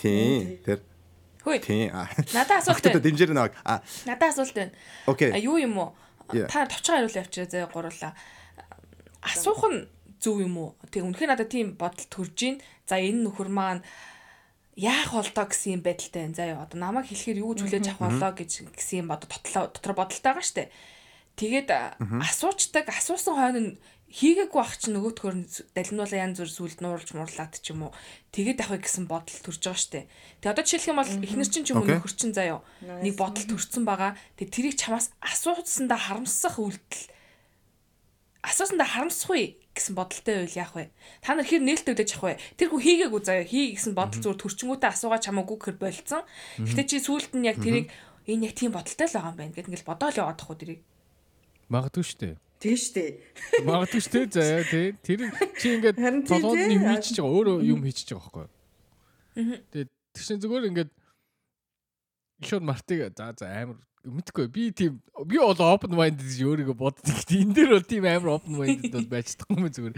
Тийм. 0.00 0.64
Тэр 0.64 0.80
Хөөе. 1.44 1.60
тийм. 1.60 1.92
Надад 2.32 2.64
асуулт 2.64 2.80
байна. 2.80 3.04
дэмжээр 3.04 3.32
нэг. 3.36 3.52
Аа 3.64 3.84
Надад 4.08 4.32
асуулт 4.32 4.54
байна. 4.56 4.72
А 5.06 5.10
окей. 5.12 5.28
юу 5.44 5.60
юм 5.60 5.76
уу? 5.78 5.92
Та 6.48 6.64
товчхон 6.64 7.04
хариулт 7.04 7.16
явуулчих 7.20 7.50
заяа 7.52 7.68
гурлаа. 7.68 8.16
Асуух 9.20 9.62
нь 9.68 9.84
зөв 10.20 10.40
юм 10.40 10.56
уу? 10.56 10.70
Тэг 10.88 11.04
үнэхээр 11.04 11.36
надад 11.36 11.52
тийм 11.52 11.76
бодол 11.76 12.08
төрж 12.08 12.32
гин. 12.32 12.56
За 12.88 12.96
энэ 12.96 13.28
нөхөр 13.28 13.52
маань 13.52 13.84
яах 14.76 15.12
болтоо 15.12 15.46
гэсэн 15.46 15.78
юм 15.78 15.82
байдалтай 15.84 16.24
байна. 16.24 16.34
Заяа 16.34 16.64
одоо 16.64 16.78
намайг 16.80 17.12
хэлэхээр 17.12 17.44
юу 17.44 17.52
ч 17.54 17.68
хүлээж 17.68 17.92
авах 17.92 18.16
болоо 18.16 18.32
гэж 18.32 18.50
гэсэн 18.72 19.04
юм 19.04 19.08
бодо 19.12 19.28
дотлоо 19.28 19.68
дотор 19.68 19.94
бодолтой 19.94 20.32
байгаа 20.32 20.44
штэ. 20.44 20.72
Тэгээд 21.36 21.68
асуучдаг 22.24 22.88
асуусан 22.88 23.34
хойно 23.36 23.60
нь 23.60 23.72
хийгээгүй 24.14 24.60
ах 24.62 24.78
чи 24.78 24.94
нөгөөтгөр 24.94 25.34
нь 25.42 25.46
далинуулаа 25.74 26.22
янз 26.22 26.38
бүр 26.38 26.50
сүлд 26.54 26.78
нуурлж 26.78 27.10
муурлаад 27.18 27.58
ч 27.58 27.74
юм 27.74 27.90
уу 27.90 27.92
тэгээд 28.30 28.62
авах 28.62 28.86
гэсэн 28.86 29.10
бодол 29.10 29.38
төрж 29.42 29.58
байгаа 29.58 29.82
штэ. 29.82 30.06
Тэгээ 30.38 30.54
одоо 30.54 30.62
жишээлх 30.62 30.90
юм 30.94 30.98
бол 31.02 31.10
эхнэр 31.26 31.50
чинь 31.50 31.66
ч 31.66 31.74
юм 31.74 31.82
уу 31.82 31.90
нөхөр 31.90 32.14
чинь 32.14 32.30
заяа 32.30 32.62
нэг 32.78 33.18
бодол 33.18 33.42
төрсэн 33.42 33.82
байгаа. 33.82 34.14
Тэгээ 34.38 34.54
тэрийг 34.54 34.76
чамаас 34.78 35.10
асууцсандаа 35.18 35.98
харамсах 35.98 36.62
үйлдэл 36.62 37.10
асуусандаа 38.44 38.86
харамсахгүй 38.86 39.58
гэсэн 39.74 39.94
бодолтой 39.96 40.46
байл 40.46 40.60
яах 40.62 40.74
вэ? 40.76 40.84
Та 41.24 41.34
нар 41.34 41.48
хэр 41.48 41.64
нээлттэй 41.64 41.96
үлээж 41.96 42.10
авах 42.14 42.38
вэ? 42.38 42.40
Тэр 42.60 42.68
хүн 42.70 42.84
хийгээгүй 42.84 43.22
заяа 43.24 43.46
хий 43.48 43.74
гэсэн 43.74 43.96
бодол 43.96 44.20
зүгээр 44.20 44.40
төрчнгүүтээ 44.44 44.90
асуугаа 44.92 45.20
чамаагүй 45.24 45.56
гэхэр 45.58 45.78
болцсон. 45.80 46.22
Гэтэ 46.60 46.82
чи 46.86 46.96
сүулт 47.00 47.32
нь 47.34 47.48
яг 47.48 47.58
тэрийг 47.58 47.88
энэ 48.28 48.52
яг 48.52 48.54
тийм 48.54 48.70
бодолтой 48.76 49.08
л 49.08 49.16
байгаа 49.16 49.32
юм 49.32 49.38
байна 49.40 49.54
гэд 49.56 49.68
ингээл 49.72 49.90
бодоол 49.90 50.20
яваад 50.20 50.38
тах 50.38 50.50
уу 50.52 50.60
тэрийг. 50.60 50.80
Магадгүй 51.72 52.04
шүү 52.04 52.18
Тийм 52.64 52.76
штэ. 52.80 53.20
Магадгүй 53.68 54.00
дээ. 54.08 54.26
Заяа 54.32 54.64
тий. 54.64 54.86
Тэр 55.04 55.20
чи 55.60 55.76
ингээд 55.76 56.00
толгойд 56.24 56.64
тий. 56.64 56.76
юм 56.80 56.84
хийчихэж 56.88 57.16
байгаа. 57.20 57.36
Өөрөө 57.36 57.56
юм 57.60 57.80
хийчихэж 57.84 58.10
байгаа 58.16 58.48
байхгүй? 58.48 58.48
Тэгээд 59.68 59.90
тэгсэн 60.16 60.40
зүгээр 60.40 60.68
ингээд 60.72 60.90
шууд 62.48 62.64
мартыг 62.64 63.12
за 63.12 63.36
за 63.36 63.52
амар 63.52 63.76
мэдхгүй 64.04 64.48
би 64.48 64.72
тийм 64.72 64.96
би 65.28 65.36
бол 65.36 65.60
open 65.60 65.92
minded 65.92 66.24
гэж 66.24 66.40
өөрийгөө 66.40 66.76
боддог. 66.76 67.16
Энэ 67.28 67.52
дээр 67.52 67.70
бол 67.76 67.84
тийм 67.84 68.04
амар 68.08 68.40
open 68.40 68.52
minded 68.56 68.92
бол 68.96 69.12
байж 69.12 69.36
чадахгүй 69.36 69.60
юм 69.60 69.68
зүгээр. 69.68 69.94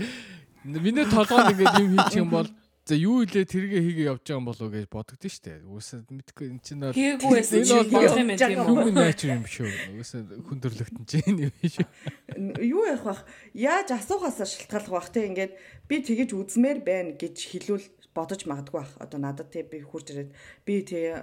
Миний 0.66 1.06
толгойд 1.06 1.54
ингээд 1.54 1.78
юм 1.78 1.90
хийчих 1.94 2.18
юм 2.18 2.30
бол 2.34 2.50
за 2.86 2.94
юу 2.94 3.26
илээ 3.26 3.44
тэргээ 3.50 3.82
хийгээ 3.82 4.06
явж 4.14 4.22
байгаа 4.22 4.38
юм 4.38 4.46
болов 4.46 4.62
уу 4.62 4.74
гэж 4.78 4.86
бодогдсон 4.86 5.30
шүү 5.34 5.42
дээ. 5.42 5.58
Үгүйсээ 5.66 5.98
мэдхгүй 6.06 6.46
эн 6.46 6.60
чинь 6.62 6.80
бол 6.86 6.94
Хийгээгүй 6.94 7.30
байсан 7.34 7.56
Энэ 7.58 7.66
чи 7.66 7.74
бол 7.74 7.90
бодох 7.90 8.14
юм 8.16 8.28
байна 8.30 8.46
тийм 8.46 8.58
үү? 8.62 8.68
human 8.70 8.94
nature 8.94 9.30
юм 9.34 9.44
шүү. 9.50 9.66
Үгүйсээ 9.90 10.20
хүн 10.46 10.58
төрлөختөн 10.62 11.04
чинь 11.10 11.40
юм 11.42 11.54
шүү. 11.66 11.88
Юу 12.62 12.82
яах 12.86 13.02
вэ? 13.02 13.16
Яаж 13.58 13.88
асуухаас 13.90 14.38
шалтгааллах 14.38 14.94
бах 14.94 15.10
те 15.10 15.26
ингээд 15.26 15.52
би 15.90 15.94
тэгэж 15.98 16.30
үзмээр 16.38 16.78
байна 16.86 17.10
гэж 17.18 17.36
хэлвэл 17.50 17.86
бодож 18.14 18.46
магадгүй 18.46 18.78
бах. 18.78 18.94
Одоо 19.02 19.18
надад 19.18 19.50
те 19.50 19.66
би 19.66 19.82
хурж 19.82 20.14
ирээд 20.14 20.30
би 20.62 20.86
те 20.86 21.18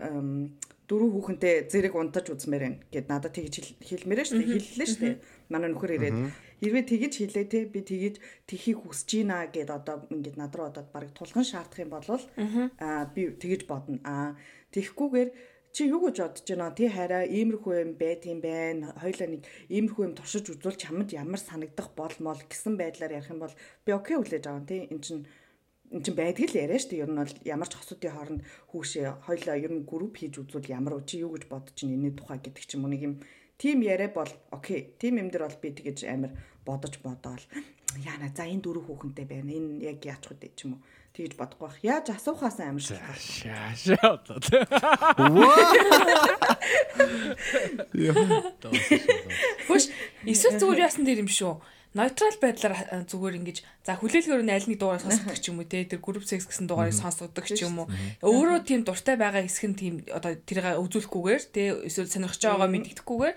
дөрөв 0.84 1.10
хүүхэнтэй 1.16 1.72
зэрэг 1.72 1.96
унтаж 1.96 2.28
үзмээр 2.28 2.64
байна 2.68 2.78
гэд 2.92 3.08
надад 3.08 3.32
тэгэж 3.40 3.54
хэл- 3.56 3.80
хэлмээрээ 4.04 4.28
штэ 4.28 4.44
хэллээ 4.44 4.88
штэ. 4.92 5.10
Манай 5.48 5.72
нөхөр 5.72 5.96
ирээд 5.96 6.18
Хэрвээ 6.64 6.88
тэгэж 6.88 7.14
хэлээ 7.20 7.46
те 7.52 7.60
би 7.68 7.84
тэгэж 7.84 8.16
тхийг 8.48 8.88
хүсэж 8.88 9.10
ийна 9.20 9.52
гэд 9.52 9.68
одоо 9.68 10.08
ингээд 10.08 10.40
над 10.40 10.56
руу 10.56 10.72
одоо 10.72 10.88
баг 10.88 11.12
тулган 11.12 11.44
шаардах 11.44 11.84
юм 11.84 11.92
бол 11.92 12.08
аа 12.80 13.04
би 13.12 13.36
тэгэж 13.36 13.68
бодно. 13.68 14.00
Аа 14.08 14.40
тэгхгүйгээр 14.72 15.30
чи 15.76 15.92
юу 15.92 16.08
гэж 16.08 16.24
бодож 16.24 16.48
байна? 16.48 16.72
Тий 16.72 16.88
хараа 16.88 17.28
иймэрхүү 17.28 17.74
юм 17.84 17.92
байт 18.00 18.24
юм 18.32 18.40
байна. 18.40 18.96
Хоёлаа 18.96 19.28
нэг 19.28 19.44
иймэрхүү 19.68 20.04
юм 20.08 20.16
туршиж 20.16 20.46
үзвэл 20.56 20.80
чамд 20.80 21.12
ямар 21.12 21.42
санагдах 21.44 21.92
бол 22.00 22.16
мол 22.24 22.40
гэсэн 22.48 22.80
байдлаар 22.80 23.20
ярих 23.20 23.34
юм 23.34 23.44
бол 23.44 23.56
би 23.84 23.92
окей 23.92 24.16
хүлээж 24.16 24.46
аван 24.48 24.64
тий. 24.64 24.88
Эн 24.88 25.04
чин 25.04 25.28
эн 25.92 26.00
чин 26.00 26.16
байдгийг 26.16 26.56
л 26.56 26.62
яриа 26.64 26.80
шүү 26.80 26.96
дээ. 26.96 27.04
Ер 27.04 27.12
нь 27.12 27.20
бол 27.20 27.34
ямар 27.44 27.68
ч 27.68 27.74
хосуудын 27.76 28.14
хооронд 28.16 28.42
хүүшээ 28.72 29.28
хоёлаа 29.28 29.58
ер 29.60 29.74
нь 29.76 29.84
групп 29.84 30.16
хийж 30.16 30.40
үзвэл 30.40 30.72
ямар 30.72 30.96
чи 31.04 31.20
юу 31.20 31.36
гэж 31.36 31.52
бодож 31.52 31.76
байна 31.76 31.92
энэний 31.92 32.14
тухай 32.16 32.40
гэдэг 32.40 32.64
ч 32.64 32.72
юм 32.78 32.88
уу 32.88 32.94
нэг 32.94 33.02
юм 33.04 33.16
тим 33.58 33.82
яриа 33.82 34.10
бол 34.14 34.30
окей. 34.54 34.94
Тим 35.02 35.18
юм 35.18 35.30
дээр 35.34 35.50
бол 35.50 35.58
би 35.58 35.70
тэгэж 35.74 36.06
амар 36.06 36.32
бодож 36.66 36.96
бодоол 37.04 37.44
яана 38.02 38.32
за 38.34 38.48
энэ 38.50 38.64
дөрөв 38.66 38.90
хүүхэнтэй 38.90 39.26
байна. 39.30 39.52
Энэ 39.54 39.94
яг 39.94 40.00
яач 40.02 40.24
хөдөө 40.26 40.52
ч 40.58 40.66
юм 40.66 40.80
уу 40.80 40.82
тэгж 41.14 41.38
бодохгүй 41.38 41.68
бах. 41.70 41.78
Яаж 41.86 42.10
асуухаас 42.10 42.58
амар 42.58 42.82
шалтгаалж. 42.82 43.46
Шаашаа 43.46 44.18
одоо. 44.18 44.42
Хөөш 49.70 49.86
эсвэл 50.26 50.58
зүгээр 50.58 50.84
яасан 50.90 51.06
дээр 51.06 51.22
юм 51.22 51.30
шүү. 51.30 51.62
Neutral 51.94 52.34
байдлаар 52.42 53.06
зүгээр 53.06 53.38
ингэж 53.38 53.58
за 53.86 53.94
хүлээлгээр 54.02 54.42
нь 54.42 54.50
аль 54.50 54.66
нэг 54.66 54.82
дугаарыг 54.82 55.06
сонсдог 55.06 55.38
ч 55.38 55.54
юм 55.54 55.62
уу 55.62 55.70
те 55.70 55.86
тэр 55.86 56.02
group 56.02 56.26
sex 56.26 56.50
гэсэн 56.50 56.66
дугаарыг 56.66 56.98
сонсдог 56.98 57.46
ч 57.46 57.62
юм 57.62 57.86
уу. 57.86 57.88
Өөрөө 58.26 58.66
тийм 58.66 58.82
дуртай 58.82 59.14
байгаа 59.14 59.46
хэсэг 59.46 59.70
нь 59.70 59.78
тийм 59.78 59.94
одоо 60.10 60.34
тэрийг 60.34 60.82
үзүүлэхгүйгээр 60.82 61.44
те 61.54 61.86
эсвэл 61.86 62.10
сонирхож 62.10 62.42
байгаагаа 62.42 62.74
мэддэхгүйгээр 62.74 63.36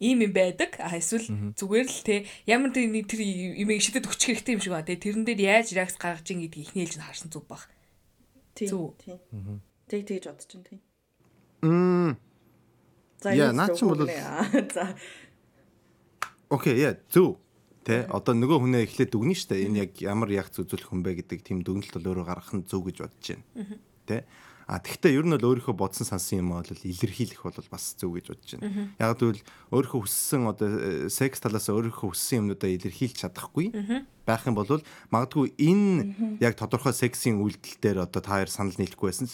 ийм 0.00 0.24
юм 0.24 0.32
байдаг. 0.32 0.76
А 0.80 0.96
эсвэл 0.96 1.54
зүгээр 1.56 1.86
л 1.88 2.00
те 2.04 2.14
ямар 2.44 2.72
нэг 2.72 3.06
тэр 3.08 3.20
юмыг 3.22 3.80
шидэд 3.80 4.08
өгчих 4.08 4.40
хэрэгтэй 4.40 4.54
юм 4.56 4.62
шиг 4.62 4.72
байна. 4.76 4.88
Те 4.88 4.96
тэрэн 5.00 5.24
дээр 5.24 5.40
яаж 5.40 5.72
реакц 5.72 5.96
гаргаж 5.96 6.26
ийн 6.30 6.44
гэдгийг 6.44 6.72
ихний 6.72 6.84
ээлж 6.84 6.96
нь 7.00 7.06
харсан 7.06 7.30
зүг 7.32 7.44
баг. 7.48 7.68
Тийм. 8.56 8.92
Тийм. 9.00 9.18
Тэг 9.88 10.06
тэгж 10.08 10.24
бодож 10.28 10.46
чинь 10.48 10.66
тийм. 10.66 10.80
Мм. 11.62 12.16
За 13.22 13.32
Яа, 13.32 13.52
наад 13.52 13.76
чинь 13.76 13.88
бол-. 13.88 14.06
За 14.74 14.96
Окей, 16.48 16.78
яа, 16.78 16.94
зөв. 17.10 17.42
Тэ 17.86 18.06
одоо 18.10 18.34
нөгөө 18.34 18.58
хүнээ 18.62 18.82
эхлээд 18.86 19.14
дүгнэн 19.14 19.38
штэ. 19.38 19.62
Энэ 19.66 19.78
яг 19.86 19.90
ямар 20.02 20.30
яг 20.30 20.50
зүзүүлэх 20.50 20.90
хүн 20.90 21.02
бэ 21.06 21.22
гэдэг 21.22 21.38
тийм 21.42 21.62
дүгнэлт 21.62 21.94
бол 22.02 22.18
өөрөө 22.18 22.26
гаргах 22.26 22.54
нь 22.54 22.66
зөв 22.66 22.82
гэж 22.86 22.96
бодож 23.02 23.26
байна. 23.30 23.78
Тэ. 24.06 24.26
А 24.66 24.82
тэгвэл 24.82 25.22
ер 25.22 25.26
нь 25.26 25.34
бол 25.38 25.54
өөрийнхөө 25.54 25.78
бодсон 25.78 26.10
сансан 26.10 26.42
юм 26.42 26.50
бол 26.58 26.66
илэрхийлэх 26.66 27.38
бол 27.38 27.70
бас 27.70 27.94
зөв 27.94 28.18
гэж 28.18 28.26
бодож 28.34 28.50
байна. 28.58 28.90
Яг 28.98 29.14
гэвэл 29.14 29.42
өөрийнхөө 29.70 30.00
хүссэн 30.02 30.42
одоо 30.50 30.68
э, 30.74 31.06
секс 31.06 31.38
талаас 31.38 31.70
өөрийнхөө 31.70 32.10
хүссэн 32.10 32.42
юмнуудаа 32.42 32.74
илэрхийлж 32.74 33.22
чадахгүй 33.22 33.70
байх 34.26 34.42
юм 34.42 34.58
бол 34.58 34.82
магадгүй 35.14 35.54
энэ 35.54 36.42
яг 36.42 36.58
тодорхой 36.58 36.90
сексийн 36.90 37.38
үйлдэл 37.38 37.78
дээр 37.78 37.98
одоо 38.10 38.18
та 38.18 38.42
хоёр 38.42 38.50
санал 38.50 38.74
нийлэхгүй 38.74 39.14
байсан 39.14 39.30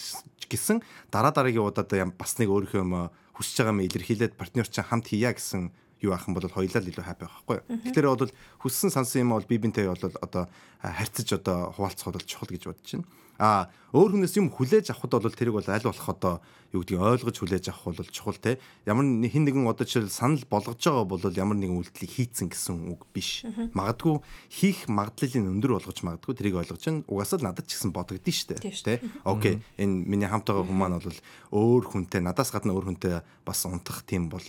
гэсэн 0.53 0.85
дараа 1.09 1.33
дараагийн 1.33 1.65
удаад 1.65 1.89
бас 2.13 2.37
нэг 2.37 2.53
өөрийнхөө 2.53 2.85
юм 2.85 3.09
хүсэж 3.33 3.57
байгаа 3.65 3.73
юм 3.73 3.85
илэрхийлээд 3.89 4.37
партнер 4.37 4.69
чинь 4.69 4.85
хамт 4.85 5.09
хийя 5.09 5.33
гэсэн 5.33 5.73
юу 6.03 6.13
ах 6.13 6.29
юм 6.29 6.35
бол 6.35 6.45
хоёулаа 6.45 6.83
л 6.83 6.91
илүү 6.91 7.05
хаппи 7.07 7.25
байхгүй. 7.25 7.59
Тэгэхээр 7.89 8.07
бол 8.11 8.33
хүссэн 8.61 8.91
сансан 8.91 9.23
юм 9.23 9.33
бол 9.39 9.47
би 9.47 9.57
бинтэй 9.57 9.87
бол 9.87 10.03
одоо 10.03 10.51
харьцаж 10.83 11.39
одоо 11.39 11.71
хуваалцах 11.73 12.11
бол 12.11 12.27
чухал 12.27 12.51
гэж 12.51 12.63
бодож 12.67 12.91
байна. 12.91 13.07
А 13.39 13.73
өөр 13.93 14.17
хүнээс 14.17 14.37
юм 14.41 14.53
хүлээж 14.53 14.93
авахд 14.93 15.13
бол 15.21 15.33
тэрийг 15.33 15.57
бол 15.57 15.69
аль 15.69 15.85
болох 15.85 16.09
одоо 16.09 16.35
юу 16.73 16.85
гэдгийг 16.85 17.01
ойлгож 17.01 17.37
хүлээж 17.37 17.65
авах 17.73 17.97
бол 17.97 18.11
чухал 18.13 18.39
те. 18.41 18.61
Ямар 18.89 19.05
хэн 19.05 19.45
нэгэн 19.45 19.69
одоо 19.69 19.85
жишээл 19.85 20.13
санал 20.13 20.45
болгож 20.49 20.81
байгаа 20.81 21.05
бол 21.05 21.21
ямар 21.21 21.57
нэгэн 21.61 21.77
үйлдэлийг 21.77 22.13
хийцэн 22.13 22.49
гэсэн 22.53 22.93
үг 22.93 23.05
биш. 23.13 23.45
Магадгүй 23.77 24.21
хийх 24.49 24.89
магадлалын 24.89 25.53
өндөр 25.59 25.77
болгож 25.77 25.99
магадгүй 26.05 26.35
тэрийг 26.37 26.57
ойлгож 26.61 26.83
байна. 26.83 27.05
Угаасаа 27.09 27.39
л 27.41 27.47
надад 27.49 27.67
ч 27.69 27.77
гэсэн 27.77 27.93
бодогдсон 27.93 28.33
шүү 28.33 28.49
дээ. 28.57 29.01
Тэ. 29.01 29.05
Окей. 29.29 29.61
Энэ 29.77 30.09
миний 30.09 30.29
хамт 30.29 30.49
байгаа 30.49 30.65
хүмүүс 30.65 30.81
маань 30.81 31.01
бол 31.01 31.21
өөр 31.53 31.85
хүнтэй 31.89 32.21
надаас 32.25 32.53
гадна 32.53 32.73
өөр 32.73 32.97
хүнтэй 32.97 33.21
бас 33.45 33.61
унтах 33.69 34.05
тийм 34.09 34.33
бол 34.33 34.45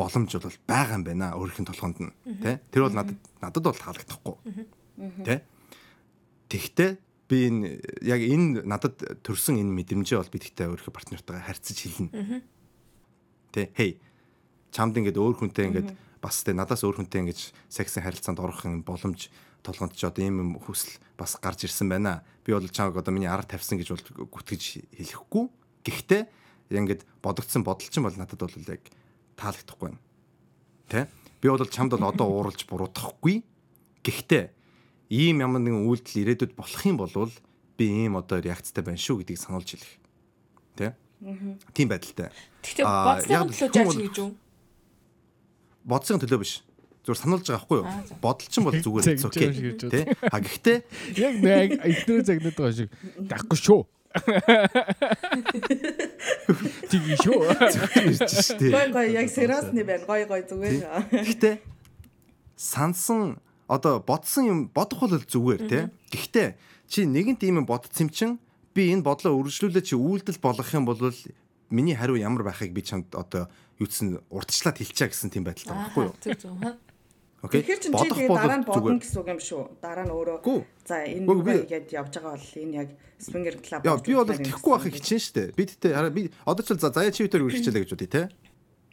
боломж 0.00 0.32
бол 0.36 0.58
байгаа 0.66 0.96
юм 0.96 1.04
байна 1.04 1.36
өөрийнх 1.36 1.60
нь 1.60 1.68
толгонд 1.68 1.98
нь 2.00 2.12
тий 2.40 2.56
Тэр 2.72 2.88
бол 2.88 2.96
надад 2.96 3.18
надад 3.40 3.64
бол 3.64 3.80
таалагдахгүй 3.84 4.36
тий 5.24 5.38
Тэгтээ 6.48 6.90
би 7.30 7.46
энэ 7.46 7.78
яг 8.02 8.20
энэ 8.20 8.66
надад 8.66 8.98
төрсэн 9.22 9.62
энэ 9.62 9.70
мэдрэмжээ 9.70 10.18
бол 10.18 10.34
би 10.34 10.42
тэгтээ 10.42 10.66
өөрийнхөө 10.74 10.94
партнертайгаа 10.98 11.46
харьцаж 11.46 11.78
хэлнэ 11.78 12.42
тий 13.54 13.66
хей 13.70 13.90
чамд 14.74 14.98
ингээд 14.98 15.14
өөр 15.14 15.38
хүнтэй 15.38 15.70
ингээд 15.70 15.90
бас 16.18 16.42
тий 16.42 16.54
надаас 16.58 16.82
өөр 16.82 17.06
хүнтэй 17.06 17.22
ингээд 17.22 17.40
сексийн 17.70 18.02
харилцаанд 18.02 18.42
орох 18.42 18.66
юм 18.66 18.82
боломж 18.82 19.30
толгонд 19.62 19.94
ч 19.94 20.02
одоо 20.02 20.26
ийм 20.26 20.42
юм 20.42 20.50
хүсэл 20.58 20.98
бас 21.14 21.38
гарч 21.38 21.70
ирсэн 21.70 21.86
байна 21.86 22.26
би 22.42 22.50
бол 22.50 22.66
чамаг 22.66 22.98
одоо 22.98 23.14
миний 23.14 23.30
арга 23.30 23.54
тавьсан 23.54 23.78
гэж 23.78 23.94
бол 23.94 24.26
гүтгэж 24.26 24.90
хэлэхгүй 24.98 25.44
гэхдээ 25.86 26.22
ингээд 26.70 27.02
бодогдсон 27.22 27.62
бодол 27.66 27.88
чинь 27.88 28.04
бол 28.06 28.14
надад 28.14 28.38
бол 28.38 28.70
яг 28.70 28.82
таалагдахгүй 29.34 29.90
байна. 29.90 30.00
Тэ? 30.86 31.08
Би 31.42 31.48
бол 31.50 31.66
чамд 31.66 31.96
бол 31.96 32.06
одоо 32.06 32.26
ууралж 32.34 32.62
буруудахгүй. 32.66 33.42
Гэхдээ 34.06 34.44
ийм 35.10 35.42
ямар 35.42 35.60
нэгэн 35.60 35.84
үйлдэл 35.90 36.22
ирээдүйд 36.22 36.52
болох 36.54 36.82
юм 36.86 36.96
бол 37.02 37.30
би 37.76 37.84
ийм 37.90 38.14
одоо 38.16 38.38
реакцтай 38.40 38.82
байна 38.86 38.96
шүү 39.00 39.20
гэдгийг 39.26 39.38
сануулж 39.42 39.68
хэлэх. 39.74 39.92
Тэ? 40.78 40.94
Тийм 41.74 41.88
байдалтай. 41.90 42.30
Гэхдээ 42.62 42.84
Аа, 42.86 43.18
яг 43.26 43.50
бодсны 43.50 43.68
төлөө 43.68 43.74
хүн 43.74 43.74
жааж 43.74 43.86
бол- 43.90 44.02
гэж 44.06 44.16
юу? 44.22 44.30
Бодсон 45.84 46.20
төлөө 46.22 46.38
биш. 46.40 46.52
Зүгээр 47.00 47.20
сануулж 47.24 47.44
байгаа 47.48 47.58
байхгүй 47.58 47.78
юу? 47.80 47.86
Аа, 47.88 48.04
за. 48.06 48.14
Бодол 48.20 48.48
чинь 48.52 48.64
бол 48.64 48.76
зүгээр 48.76 49.04
Тэгж 49.08 49.24
окей. 49.26 49.48
юм 49.50 49.76
Тэ? 49.90 50.00
А 50.30 50.36
гэхдээ 50.38 50.78
Яг 51.16 51.34
нэг 51.40 51.70
ихнэр 51.80 52.20
загнаад 52.28 52.56
байгаа 52.60 52.76
шиг. 52.76 52.90
Дахгүй 53.18 53.56
шүү. 53.58 53.80
Тийг 56.90 57.04
шүү. 57.24 57.40
ирж 58.04 58.32
штэ. 58.44 58.68
гой 58.70 58.86
гой 58.92 59.06
яг 59.16 59.28
сериосны 59.30 59.82
байна. 59.84 60.04
Гой 60.06 60.24
гой 60.26 60.42
зүгээр. 60.44 60.84
Гэхдээ 61.10 61.54
сансан 62.56 63.40
одоо 63.70 64.02
бодсон 64.02 64.44
юм 64.50 64.58
бодох 64.74 65.06
бол 65.06 65.14
зүгээр 65.22 65.62
тий. 65.70 65.82
Гэхдээ 66.10 66.48
чи 66.90 67.06
нэгэн 67.06 67.38
тийм 67.38 67.62
юм 67.62 67.66
бодсон 67.70 68.06
юм 68.06 68.10
чин 68.10 68.30
би 68.74 68.90
энэ 68.90 69.06
бодлоо 69.06 69.38
үргэлжлүүлээд 69.38 69.86
чи 69.86 69.94
үйлдэл 69.94 70.42
болгох 70.42 70.74
юм 70.74 70.90
бол 70.90 70.98
миний 71.70 71.94
хариу 71.94 72.18
ямар 72.18 72.42
байхыг 72.42 72.74
би 72.74 72.82
чамд 72.82 73.14
одоо 73.14 73.46
юутсан 73.78 74.18
урдчлаад 74.26 74.82
хэлчихэ 74.82 75.14
гэсэн 75.14 75.30
тийм 75.30 75.46
байдалтай 75.46 75.70
байхгүй 75.70 76.02
юу? 76.10 76.14
Окей. 77.40 77.62
Тэгэхээр 77.62 77.80
чинь 77.80 77.94
чи 77.94 78.10
Бодох 78.10 78.20
бол 78.26 78.36
дараа 78.36 78.58
нь 78.60 78.66
бодно 78.68 78.98
гэсэн 79.00 79.18
үг 79.22 79.28
юм 79.32 79.40
шүү. 79.40 79.62
Дараа 79.80 80.04
нь 80.04 80.12
өөрөө 80.12 80.38
за 80.84 80.96
энэ 81.08 81.64
гэд 81.70 81.88
явж 81.94 82.12
байгаа 82.20 82.36
бол 82.36 82.52
энэ 82.58 82.74
яг 82.74 82.88
Springer 83.16 83.56
Club. 83.64 83.80
Яа 83.86 83.96
би 83.96 84.12
бол 84.12 84.28
тэхгүй 84.28 84.70
байхыг 84.76 84.94
хичээн 85.00 85.22
штэ. 85.24 85.42
Би 85.56 85.64
тэгтээ 85.64 85.96
хараа 85.96 86.12
би 86.12 86.28
одоо 86.44 86.60
ч 86.60 86.76
за 86.76 86.92
заяа 86.92 87.08
чи 87.08 87.24
битэр 87.24 87.48
үргэлжлүүлээ 87.48 87.82
гэж 87.86 87.92
бодъё 87.96 88.12
те. 88.12 88.22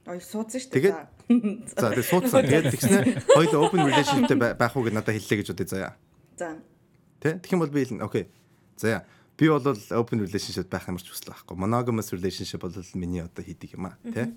Ой 0.08 0.20
суудсан 0.24 0.60
шүү 0.64 0.72
Тэгээд- 0.72 0.98
дээ. 1.28 1.76
За 1.76 1.92
тэгээ 1.92 2.08
суудсан. 2.08 2.42
Тэгээд 2.48 2.72
тэгснэ 2.72 2.98
хоёул 3.36 3.68
open 3.68 3.80
relationship 3.84 4.40
байх 4.56 4.74
уу 4.76 4.88
гэж 4.88 4.94
надад 4.96 5.16
хэллээ 5.20 5.38
гэж 5.44 5.48
бодъё 5.52 5.68
заяа. 5.68 5.94
За. 6.40 6.56
Тэ? 7.20 7.38
Тэгэх 7.44 7.52
юм 7.54 7.62
бол 7.62 7.74
би 7.76 7.84
хэлнэ. 7.84 8.04
Окей. 8.08 8.32
За 8.80 9.04
би 9.36 9.46
бол 9.52 9.60
open 9.68 10.18
relationship 10.24 10.72
байх 10.72 10.88
ямар 10.88 11.04
ч 11.04 11.12
хүсэл 11.12 11.36
байхгүй. 11.36 11.56
Monogamous 11.60 12.16
relationship 12.16 12.64
бол 12.64 12.72
миний 12.96 13.20
одоо 13.22 13.44
хийдэг 13.44 13.76
юм 13.76 13.92
аа, 13.92 14.00
тэ? 14.08 14.32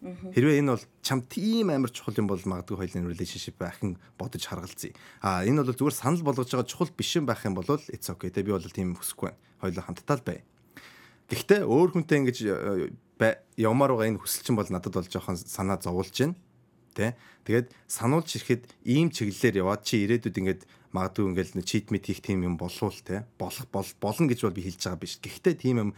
Хэрвээ 0.00 0.64
энэ 0.64 0.72
бол 0.76 0.84
чам 1.04 1.20
тийм 1.24 1.68
амар 1.72 1.92
чухал 1.92 2.16
юм 2.16 2.28
бол 2.28 2.40
магадгүй 2.40 2.76
хоёулын 2.76 3.08
relationship 3.12 3.56
нь 3.84 3.96
бодож 4.16 4.44
харгалзъя. 4.48 4.92
А 5.20 5.44
энэ 5.44 5.60
бол 5.64 5.72
зүгээр 5.76 5.96
санал 5.96 6.24
болгож 6.24 6.48
байгаа 6.52 6.68
чухал 6.68 6.88
биш 6.92 7.16
юм 7.16 7.24
байх 7.28 7.44
юм 7.44 7.52
бол 7.56 7.64
it's 7.68 8.08
okay. 8.08 8.32
Тэ 8.32 8.44
би 8.44 8.52
бол 8.52 8.64
тийм 8.64 8.96
хүсэхгүй 8.96 9.28
байна. 9.28 9.40
Хоёулаа 9.60 9.84
хамтдаа 9.84 10.16
л 10.16 10.24
бай. 10.24 10.40
Гэхдээ 11.28 11.60
өөр 11.68 11.88
хүнтэй 11.92 12.16
ингэж 12.20 12.38
явмаар 13.56 13.92
байгаа 13.94 14.08
энэ 14.16 14.22
хүсэл 14.24 14.44
чинь 14.48 14.56
бол 14.56 14.70
надад 14.72 14.96
бол 14.96 15.08
жоохон 15.08 15.36
санаа 15.36 15.76
зовуулж 15.76 16.16
байна. 16.16 16.36
Тэ? 16.96 17.14
Тэгээд 17.44 17.68
сануулж 17.86 18.28
ирэхэд 18.34 18.62
ийм 18.88 19.12
чиглэлээр 19.12 19.60
яваад 19.62 19.84
чи 19.84 20.02
ирээдүйд 20.02 20.40
ингээд 20.40 20.62
магадгүй 20.90 21.24
ингээд 21.30 21.68
чит 21.68 21.94
мит 21.94 22.08
хийх 22.08 22.24
тийм 22.24 22.42
юм 22.42 22.56
болвол 22.58 22.96
те 23.04 23.28
болох 23.38 23.66
бол 23.70 23.86
болно 24.02 24.26
гэж 24.26 24.40
бол 24.42 24.56
би 24.58 24.66
хэлж 24.66 24.80
байгаа 24.90 25.00
биш. 25.00 25.20
Гэхдээ 25.22 25.54
тийм 25.54 25.76
юм 25.78 25.90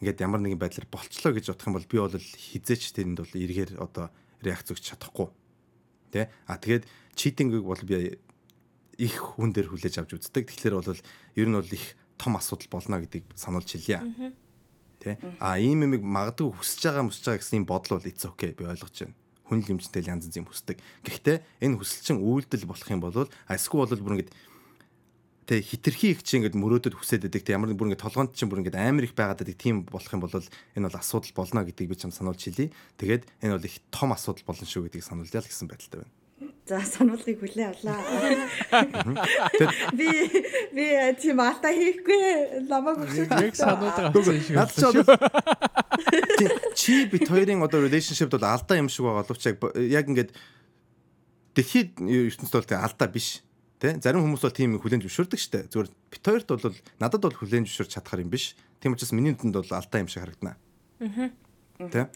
ингээд 0.00 0.22
ямар 0.22 0.40
нэгэн 0.44 0.60
байдлаар 0.60 0.86
болчлоо 0.86 1.32
гэж 1.34 1.50
бодох 1.50 1.66
юм 1.66 1.76
бол 1.76 1.90
би 1.90 1.98
бол 1.98 2.14
хизээч 2.14 2.94
тэрэнд 2.94 3.18
бол 3.24 3.32
эргээр 3.34 3.70
одоо 3.82 4.06
реакц 4.44 4.70
өгч 4.70 4.84
чадахгүй. 4.94 5.28
Тэ? 6.14 6.30
А 6.46 6.60
тэгээд 6.60 6.86
читингийг 7.18 7.64
бол 7.66 7.82
би 7.82 8.20
их 9.02 9.16
хүн 9.18 9.50
дээр 9.50 9.72
хүлээж 9.72 9.98
авч 9.98 10.14
үздэг. 10.20 10.46
Тэгэхээр 10.46 10.78
бол 10.78 10.94
ер 10.94 11.48
нь 11.50 11.58
бол 11.58 11.72
их 11.72 11.98
том 12.16 12.36
асуудал 12.38 12.70
болно 12.70 13.02
гэдгийг 13.02 13.26
сануулж 13.34 13.66
хэлье. 13.66 14.04
Тэ? 15.06 15.22
А 15.38 15.54
ийм 15.62 15.86
юм 15.86 16.02
магадгүй 16.02 16.50
хүсэж 16.50 16.90
байгаа 16.90 17.06
мөсж 17.06 17.22
байгаа 17.22 17.38
гэсэн 17.38 17.62
бодол 17.62 18.02
бол 18.02 18.10
it's 18.10 18.26
okay 18.26 18.50
би 18.50 18.66
ойлгож 18.66 19.06
байна 19.06 19.14
хүн 19.46 19.62
л 19.62 19.70
юмчтэй 19.78 20.02
л 20.02 20.10
янз 20.10 20.26
янз 20.26 20.42
хүсдэг. 20.50 20.82
Гэхдээ 21.06 21.62
энэ 21.62 21.78
хүсэл 21.78 22.02
чинь 22.02 22.18
үйлдэл 22.18 22.66
болох 22.66 22.90
юм 22.90 22.98
бол 22.98 23.30
эсвэл 23.46 23.86
бол 23.86 24.02
бүр 24.02 24.14
ингэж 24.18 24.30
тэг 25.46 25.62
хитрхи 25.62 26.10
их 26.10 26.26
чинь 26.26 26.42
ингэж 26.42 26.58
мөрөөдөд 26.58 26.98
хүсээд 26.98 27.30
байдаг. 27.30 27.42
Тэг 27.46 27.54
ямар 27.54 27.70
бүр 27.70 27.94
ингэ 27.94 28.02
толгоонд 28.02 28.34
чинь 28.34 28.50
бүр 28.50 28.66
ингэ 28.66 28.74
амар 28.74 29.06
их 29.06 29.14
байгаад 29.14 29.46
байдаг. 29.46 29.54
Тийм 29.54 29.86
болох 29.86 30.10
юм 30.10 30.22
бол 30.26 30.34
энэ 30.34 30.86
бол 30.90 30.98
асуудал 30.98 31.34
болно 31.38 31.62
гэдгийг 31.62 31.94
би 31.94 31.96
чам 31.96 32.10
сануулж 32.10 32.42
хэлье. 32.42 32.74
Тэгээд 32.98 33.22
энэ 33.46 33.54
бол 33.54 33.68
их 33.70 33.78
том 33.94 34.10
асуудал 34.10 34.42
болно 34.42 34.66
шүү 34.66 34.90
гэдгийг 34.90 35.06
сануулъя 35.06 35.38
л 35.38 35.46
гэсэн 35.46 35.70
байдалтай 35.70 36.02
байна. 36.02 36.25
За 36.66 36.82
сануулгыг 36.82 37.38
хүлээ 37.38 37.78
авлаа. 37.78 38.02
Би 39.94 40.10
би 40.74 40.84
тийм 41.14 41.38
алта 41.38 41.70
хийхгүй 41.70 42.66
намайг 42.66 43.06
өгсөн. 43.06 43.30
Яг 43.38 43.54
сануулга 43.54 44.10
авсан 44.10 44.98
шиг. 44.98 45.06
Наад 45.06 46.74
чи 46.74 47.06
бит 47.06 47.30
хоёрын 47.30 47.62
одоо 47.62 47.86
relationship 47.86 48.34
бол 48.34 48.42
алдаа 48.42 48.82
юм 48.82 48.90
шиг 48.90 49.06
байгаа 49.06 49.22
боловч 49.22 49.46
яг 49.46 50.10
ингээд 50.10 50.34
дэлхийд 51.54 52.02
ертөнцид 52.02 52.58
бол 52.58 52.82
алдаа 52.82 53.08
биш. 53.14 53.46
Тэ? 53.78 54.02
Зарим 54.02 54.26
хүмүүс 54.26 54.42
бол 54.42 54.58
тийм 54.58 54.74
хүлэн 54.82 55.06
зөвшөөрдөг 55.06 55.38
штэ. 55.38 55.70
Зүгээр 55.70 55.88
бит 56.10 56.24
хоёрт 56.26 56.50
бол 56.50 56.74
надад 56.98 57.22
бол 57.22 57.38
хүлэн 57.38 57.62
зөвшөөрч 57.70 57.94
чадхаар 57.94 58.26
юм 58.26 58.34
биш. 58.34 58.58
Тийм 58.82 58.98
учраас 58.98 59.14
миний 59.14 59.30
нүдэнд 59.30 59.54
бол 59.54 59.70
алдаа 59.70 60.02
юм 60.02 60.10
шиг 60.10 60.26
харагдана. 60.26 60.58
Аа. 60.98 61.30
Тэ? 61.78 62.10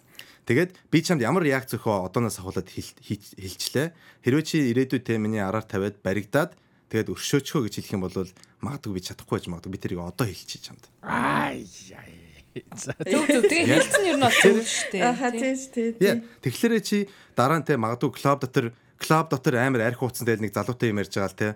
Тэгээд 0.51 0.75
би 0.91 0.99
чамд 0.99 1.23
ямар 1.23 1.47
реакц 1.47 1.79
өгөө 1.79 2.11
одооноос 2.11 2.43
ахуулаад 2.43 2.67
хэлчлээ. 2.67 3.95
Хэрвээ 4.27 4.43
чи 4.43 4.59
ирээдүйд 4.75 5.07
те 5.07 5.15
миний 5.15 5.39
араар 5.39 5.63
тавиад 5.63 6.03
баригдаад 6.03 6.59
тэгээд 6.91 7.15
өршөөчхөө 7.15 7.71
гэж 7.71 7.75
хэлэх 7.79 7.95
юм 7.95 8.03
бол 8.03 8.27
магадгүй 8.59 8.99
би 8.99 9.07
чадахгүй 9.07 9.39
байж 9.39 9.47
магадгүй 9.47 9.71
би 9.71 9.79
тэрийг 9.79 10.03
одоо 10.03 10.27
хэлчихье 10.27 10.75
чамд. 10.75 10.91
Ай 11.07 11.63
яй. 11.87 12.35
За 12.75 12.99
Зөв 12.99 13.31
зөв. 13.31 13.47
Тэгээ 13.47 13.79
хэлсэн 13.79 14.03
нь 14.11 14.19
бол 14.19 14.35
зөв 14.43 14.59
шүү 14.67 14.91
дээ. 14.91 15.03
Аха 15.07 15.31
тийм 15.31 15.55
шүү 15.55 15.71
дээ. 15.71 16.03
Яа, 16.03 16.19
тэгэхээр 16.43 16.83
чи 16.83 17.07
дараа 17.39 17.63
нь 17.63 17.67
те 17.71 17.79
магадгүй 17.79 18.11
клуб 18.11 18.43
дотор 18.43 18.75
клуб 18.99 19.27
дотор 19.31 19.55
амар 19.55 19.87
арх 19.87 20.03
ууцсан 20.03 20.27
дээр 20.27 20.43
нэг 20.43 20.51
залуутай 20.51 20.91
юм 20.91 20.99
ярьж 20.99 21.15
байгаа 21.15 21.31
л 21.31 21.39
те 21.39 21.49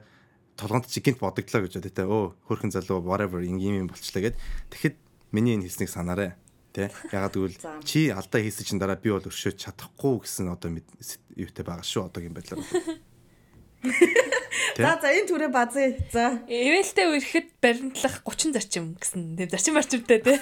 толгонд 0.55 0.87
чи 0.87 1.03
гинт 1.03 1.19
бодогдлоо 1.19 1.67
гэж 1.67 1.83
бодё 1.83 1.91
те. 1.91 2.07
Өө 2.07 2.39
хөрхэн 2.47 2.71
залуу 2.71 3.03
whatever 3.03 3.43
юм 3.43 3.59
юм 3.59 3.91
болчлаа 3.91 4.23
гэд. 4.23 4.39
Тэгэхэд 4.71 4.95
миний 5.35 5.59
энэ 5.59 5.67
хэлснийг 5.67 5.91
санаарай. 5.91 6.39
Тэ 6.75 6.91
ягаад 7.15 7.35
гэвэл 7.39 7.59
чи 7.87 8.11
алдаа 8.11 8.43
хийсэн 8.43 8.67
чинь 8.67 8.83
дараа 8.83 8.99
би 8.99 9.15
бол 9.15 9.23
өршөөж 9.23 9.63
чадахгүй 9.63 10.27
гэсэн 10.27 10.51
одоо 10.51 10.75
юутай 11.39 11.63
байгаа 11.63 11.87
шүү 11.87 12.11
одоогийн 12.11 12.35
байдлаар. 12.35 12.67
За 14.79 14.99
за 14.99 15.09
энэ 15.13 15.29
түрээ 15.31 15.51
базээ. 15.55 16.11
За. 16.11 16.41
Эвэлтэй 16.51 17.07
үерхэд 17.07 17.47
баримтлах 17.63 18.25
30 18.27 18.55
зарчим 18.59 18.97
гэсэн 18.99 19.37
тийм 19.39 19.49
зарчим 19.51 19.75
барчимтай 19.79 20.19
тий. 20.19 20.35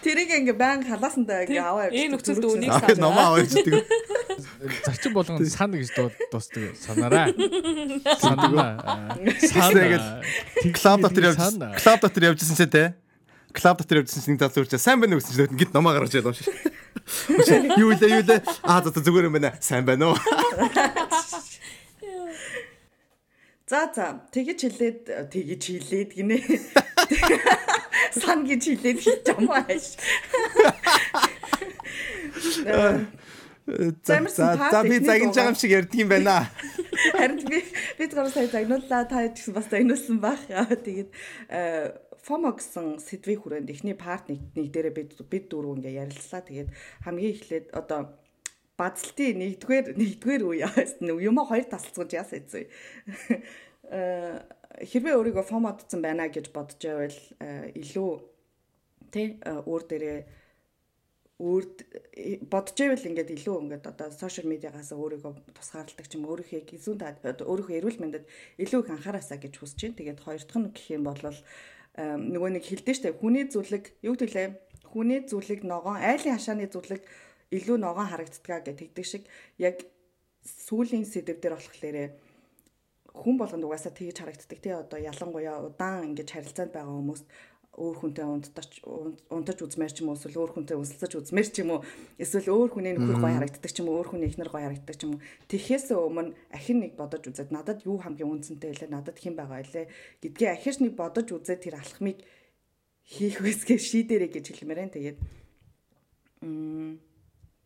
Тэрийг 0.00 0.30
ингээ 0.32 0.56
баян 0.56 0.80
халаасандаа 0.86 1.44
ингээ 1.44 1.60
аваа 1.60 1.92
явж. 1.92 1.94
Энэ 1.98 2.16
нөхцөлд 2.16 2.44
үнийг 2.46 2.72
Аа 2.72 2.96
номоо 2.96 3.36
аваад 3.36 3.52
гэдэг. 3.52 3.84
зарчим 4.86 5.12
болгоно 5.12 5.44
сан 5.44 5.70
гэж 5.76 5.92
дуустдаг 6.32 6.72
санаарай. 6.80 7.34
Санаа. 8.24 8.80
Санаагээд 9.44 10.04
клуб 10.72 11.00
дотор 11.04 11.24
явж 11.28 11.38
клуб 11.84 12.00
дотор 12.00 12.22
явжсэн 12.32 12.56
чи 12.56 12.66
те. 12.70 12.96
Клуб 13.54 13.78
дотор 13.78 14.02
явжсэн 14.02 14.34
нэг 14.34 14.42
залуу 14.42 14.66
урчаа 14.66 14.82
сайн 14.82 14.98
байна 14.98 15.14
уу 15.14 15.22
гэсэн 15.22 15.46
чинь 15.46 15.58
гинт 15.58 15.74
номоо 15.74 15.94
гаргаж 15.94 16.18
ялаа 16.18 16.34
шүү. 16.34 16.50
Юу 17.78 17.94
илээ 17.94 18.10
юу 18.10 18.22
илээ. 18.26 18.40
Аа 18.66 18.82
за 18.82 18.90
зүгээр 18.90 19.30
юм 19.30 19.38
байна. 19.38 19.54
Сайн 19.62 19.86
байна 19.86 20.10
уу? 20.10 20.18
За 23.70 23.88
за 23.94 24.26
тэгэж 24.34 24.58
хэлээд 24.66 25.00
тэгэж 25.30 25.62
хэлээд 25.70 26.10
гинэ. 26.18 26.36
Сан 28.12 28.44
гэж 28.44 28.62
хэлээд 28.74 28.98
хийж 29.00 29.24
юм 29.32 29.48
ааш. 29.48 29.96
За 34.04 34.20
за 34.20 34.80
би 34.84 35.00
загинж 35.00 35.32
байгаа 35.32 35.48
юм 35.48 35.56
шиг 35.56 35.72
ярьдаг 35.72 35.96
юм 35.96 36.12
байна. 36.12 36.52
Харин 37.16 37.40
би 37.48 37.64
бид 37.98 38.12
гурав 38.12 38.32
сая 38.32 38.52
загнууллаа 38.52 39.08
та 39.08 39.24
гэсэн 39.32 39.56
бас 39.56 39.64
загнуулсан 39.72 40.20
баг. 40.20 40.38
Тэгээд 40.44 41.08
фомо 42.24 42.56
гэсэн 42.56 42.98
сэдвийн 43.04 43.40
хүрээнд 43.44 43.68
эхний 43.68 43.96
парт 43.96 44.32
нэг 44.32 44.40
дээрээ 44.56 44.94
бид 44.96 45.10
бид 45.28 45.44
дөрөв 45.52 45.76
ингээ 45.76 46.00
ярилцлаа. 46.00 46.40
Тэгээд 46.40 46.70
хамгийн 47.04 47.32
эхлээд 47.36 47.66
одоо 47.76 48.00
бадалтын 48.80 49.38
нэгдүгээр 49.38 49.86
нэгдүгээр 50.00 50.42
үе 50.48 50.64
юм 51.20 51.38
уу 51.38 51.46
хоёр 51.52 51.68
тасалцгаж 51.68 52.10
яасан 52.16 52.40
эцээ. 52.40 52.64
Э 53.84 54.40
хэрвээ 54.80 55.14
өөрийгөө 55.14 55.44
фомодсон 55.46 56.00
байна 56.02 56.26
гэж 56.26 56.50
бодож 56.50 56.80
байвал 56.82 57.20
илүү 57.78 58.10
тий 59.14 59.38
өөр 59.44 59.82
дээрээ 59.86 60.20
өөр 61.38 61.64
бодож 62.50 62.76
байвал 62.78 63.08
ингээд 63.10 63.34
илүү 63.38 63.56
ингээд 63.62 63.84
одоо 63.90 64.08
сошиал 64.10 64.50
медиагаас 64.50 64.90
өөрийгөө 64.94 65.54
тусгаарладаг 65.54 66.06
ч 66.10 66.12
юм 66.18 66.26
өөрийнхөө 66.26 66.62
гизүүн 66.66 66.98
та 66.98 67.14
өөрийнхөө 67.22 67.78
эрүүл 67.78 68.02
мэндэд 68.02 68.24
илүү 68.62 68.80
их 68.82 68.90
анхаараасаа 68.90 69.38
гэж 69.38 69.54
хүсэж 69.58 69.78
байна. 69.82 69.98
Тэгээд 69.98 70.20
хоёр 70.24 70.42
дахь 70.42 70.58
нь 70.58 70.70
гэх 70.74 70.86
юм 70.94 71.04
бол 71.06 71.22
нөгөө 71.98 72.50
нэг 72.58 72.64
хэлдэж 72.66 72.96
штэ 72.98 73.18
хүний 73.18 73.46
зүлэг 73.46 73.84
юу 74.02 74.18
гэлээ 74.18 74.46
хүний 74.90 75.20
зүлэг 75.30 75.62
ногоон 75.62 76.02
айлын 76.02 76.34
хашааны 76.34 76.66
зүлэг 76.66 77.02
илүү 77.54 77.78
ногоон 77.78 78.10
харагддгаа 78.10 78.66
гэж 78.66 78.76
тэгдэг 78.78 79.06
шиг 79.06 79.22
яг 79.62 79.86
сүүлийн 80.42 81.06
сэдв 81.06 81.38
дээр 81.38 81.54
болохоор 81.54 82.10
хүн 83.14 83.36
болгонд 83.38 83.62
угаасаа 83.62 83.94
тэгж 83.94 84.18
харагддаг 84.18 84.58
тий 84.58 84.74
одоо 84.74 84.98
ялангуяа 84.98 85.62
удаан 85.70 86.10
ингэж 86.10 86.28
харилцаанд 86.34 86.74
байгаа 86.74 86.98
хүмүүс 86.98 87.22
өөр 87.74 87.96
хүнтэй 87.98 88.24
унтдаж 88.24 88.70
унтаж 89.30 89.58
үзмээр 89.62 89.92
ч 89.92 90.02
юм 90.02 90.14
уу 90.14 90.18
эсвэл 90.18 90.40
өөр 90.40 90.52
хүнтэй 90.54 90.76
үнсэлцэж 90.78 91.12
үзмээр 91.18 91.48
ч 91.50 91.56
юм 91.62 91.70
уу 91.74 91.80
эсвэл 92.22 92.48
өөр 92.54 92.70
хүний 92.70 92.94
нөхөр 92.94 93.18
гоё 93.18 93.34
харагддаг 93.34 93.72
ч 93.74 93.78
юм 93.82 93.88
уу 93.90 93.98
өөр 93.98 94.08
хүний 94.14 94.28
эхнэр 94.30 94.50
гоё 94.50 94.64
харагддаг 94.70 94.96
ч 94.96 95.02
юм 95.02 95.18
уу. 95.18 95.24
Тэхээс 95.50 95.90
өмнө 95.90 96.38
ахин 96.54 96.78
нэг 96.86 96.94
бодож 96.94 97.26
үзээд 97.26 97.50
надад 97.50 97.82
юу 97.82 97.98
хамгийн 97.98 98.30
үнцэнтэй 98.30 98.70
вэ? 98.78 98.86
Надад 98.94 99.18
хэн 99.18 99.34
байгаа 99.34 99.66
вэ? 99.66 99.90
Гэдгээ 100.22 100.50
ахиж 100.54 100.78
нэг 100.78 100.94
бодож 100.94 101.26
үзээд 101.34 101.60
тэр 101.66 101.76
алхмыг 101.82 102.22
хийх 103.04 103.42
үсгээ 103.42 103.78
шийдэрэй 103.78 104.30
гэж 104.32 104.46
хэлмээр 104.54 104.88
энэ 104.88 104.94
тэгээд 104.96 105.18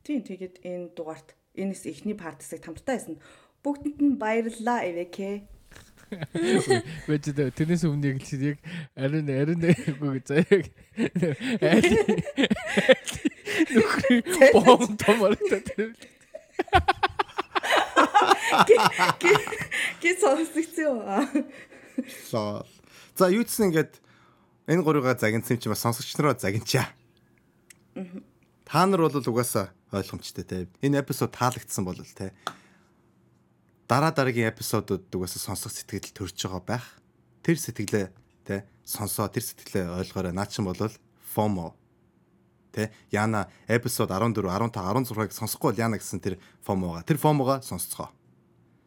тийм 0.02 0.20
тэгээд 0.24 0.54
энэ 0.66 0.86
дугаарт 0.98 1.38
энэс 1.54 1.86
эхний 1.86 2.18
партисыг 2.18 2.62
хамтдаа 2.66 2.96
хийсэнд 2.98 3.22
бүгдэнд 3.62 3.98
нь 4.02 4.18
баярлалаа 4.18 4.86
эвэкэ 4.90 5.57
Бэж 6.08 7.36
тэрнээс 7.52 7.84
өмнө 7.84 8.14
яг 8.14 8.18
л 8.22 8.26
чи 8.26 8.36
яг 8.40 8.58
ариун 8.96 9.28
ариун 9.28 9.64
үгүй 9.64 10.20
заяаг. 10.24 10.64
Нөхрийн 13.74 14.22
бом 14.56 14.96
томортой 14.96 15.60
тэр. 15.68 15.92
Ки 20.00 20.10
сонсогцсон. 20.16 21.04
Лол. 22.32 22.68
За 23.18 23.28
юу 23.28 23.44
гэсэн 23.44 23.68
ингээд 23.68 24.00
энэ 24.70 24.82
гурыгаа 24.84 25.18
загинсан 25.18 25.60
чи 25.60 25.68
бас 25.68 25.84
сонсогч 25.84 26.16
нараа 26.16 26.38
загинчаа. 26.38 26.88
Та 28.64 28.86
нар 28.86 29.04
бол 29.04 29.12
угаасаа 29.12 29.72
ойлгомжтой 29.92 30.44
те. 30.44 30.68
Энэ 30.80 31.04
эпизод 31.04 31.36
таалагдсан 31.36 31.84
бол 31.84 31.98
те 32.16 32.32
дараа 33.88 34.12
дараагийн 34.12 34.52
эпизодууд 34.52 35.08
угаасаа 35.08 35.56
сонсох 35.56 35.72
сэтгэл 35.72 36.12
төрж 36.12 36.36
байгаа 36.44 36.60
байх. 36.60 36.86
Тэр 37.40 37.56
сэтгэлээ 37.56 38.06
тэ 38.44 38.68
сонсоо 38.84 39.32
тэр 39.32 39.42
сэтгэлээ 39.48 40.04
ойлгоорой. 40.04 40.36
Наа 40.36 40.44
чин 40.44 40.68
болвол 40.68 40.92
FOMO 41.32 41.72
тэ 42.76 42.92
Яна 43.08 43.48
эпизод 43.64 44.12
14 44.12 44.44
15 44.44 44.76
16-ыг 44.76 45.32
сонсохгүй 45.32 45.72
бол 45.72 45.80
Яна 45.80 45.96
гэсэн 45.96 46.20
тэр 46.20 46.36
FOMO-га 46.60 47.00
тэр 47.08 47.16
FOMO-га 47.16 47.64
сонсцгоо. 47.64 48.12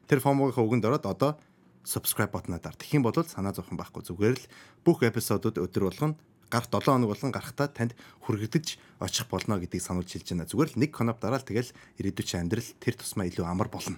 Тэр 0.05 0.21
FOMO-гийн 0.21 0.61
үгэнд 0.69 0.85
ороод 0.85 1.09
одоо 1.09 1.41
subscribe 1.81 2.29
дар. 2.61 2.77
Тэгэх 2.77 3.01
юм 3.01 3.03
бол 3.03 3.17
санаа 3.25 3.57
зовхон 3.57 3.81
байхгүй 3.81 4.05
зүгээр 4.05 4.37
л 4.37 4.45
бүх 4.85 5.01
эпизодууд 5.01 5.57
өдөр 5.57 5.89
болгон 5.89 6.13
гарах 6.53 6.69
7 6.69 6.93
хоног 6.93 7.09
болгон 7.09 7.33
гарахтаа 7.33 7.73
танд 7.73 7.97
хүргэгдэж 8.21 8.77
очих 9.01 9.25
болно 9.33 9.57
гэдгийг 9.57 9.81
сануулж 9.81 10.13
хэлж 10.13 10.29
байна. 10.29 10.45
Зүгээр 10.45 10.77
л 10.77 10.79
нэг 10.83 10.93
коноп 10.93 11.17
дараал 11.17 11.41
тэгэл 11.41 11.73
ирээдүйн 11.97 12.45
амьдрал 12.45 12.69
тэр 12.77 12.93
тусмаа 13.01 13.25
илүү 13.25 13.49
амар 13.49 13.71
болно. 13.71 13.97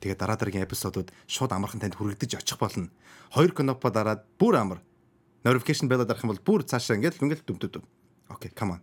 Тэгээ 0.00 0.18
дараа 0.18 0.36
дараагийн 0.36 0.66
эпизодууд 0.66 1.10
шууд 1.26 1.52
амархан 1.52 1.80
танд 1.80 1.96
хүрэгдэж 1.96 2.42
очих 2.42 2.58
болно. 2.58 2.90
Хоёр 3.30 3.52
кнопо 3.54 3.90
дараад 3.90 4.26
бүр 4.38 4.56
амар. 4.58 4.80
Notification 5.44 5.88
bell 5.88 6.04
дарах 6.04 6.24
юм 6.24 6.34
бол 6.34 6.44
бүр 6.44 6.60
цаашаа 6.66 6.98
ингээл 6.98 7.22
ингээл 7.22 7.46
дүмдөд. 7.46 7.80
Окей, 8.28 8.50
come 8.52 8.78
on. 8.78 8.82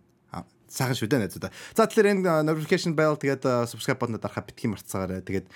Сайхан 0.68 0.96
шүү 0.96 1.08
дээ 1.08 1.24
найзуудаа. 1.24 1.52
За 1.72 1.88
тэгэхээр 1.88 2.20
энэ 2.20 2.44
notification 2.44 2.92
bell 2.92 3.16
тэгээд 3.16 3.44
subscribe 3.70 3.96
button 3.96 4.20
дарахаа 4.20 4.44
битгий 4.44 4.68
марцгаарай. 4.68 5.24
Тэгээд 5.24 5.48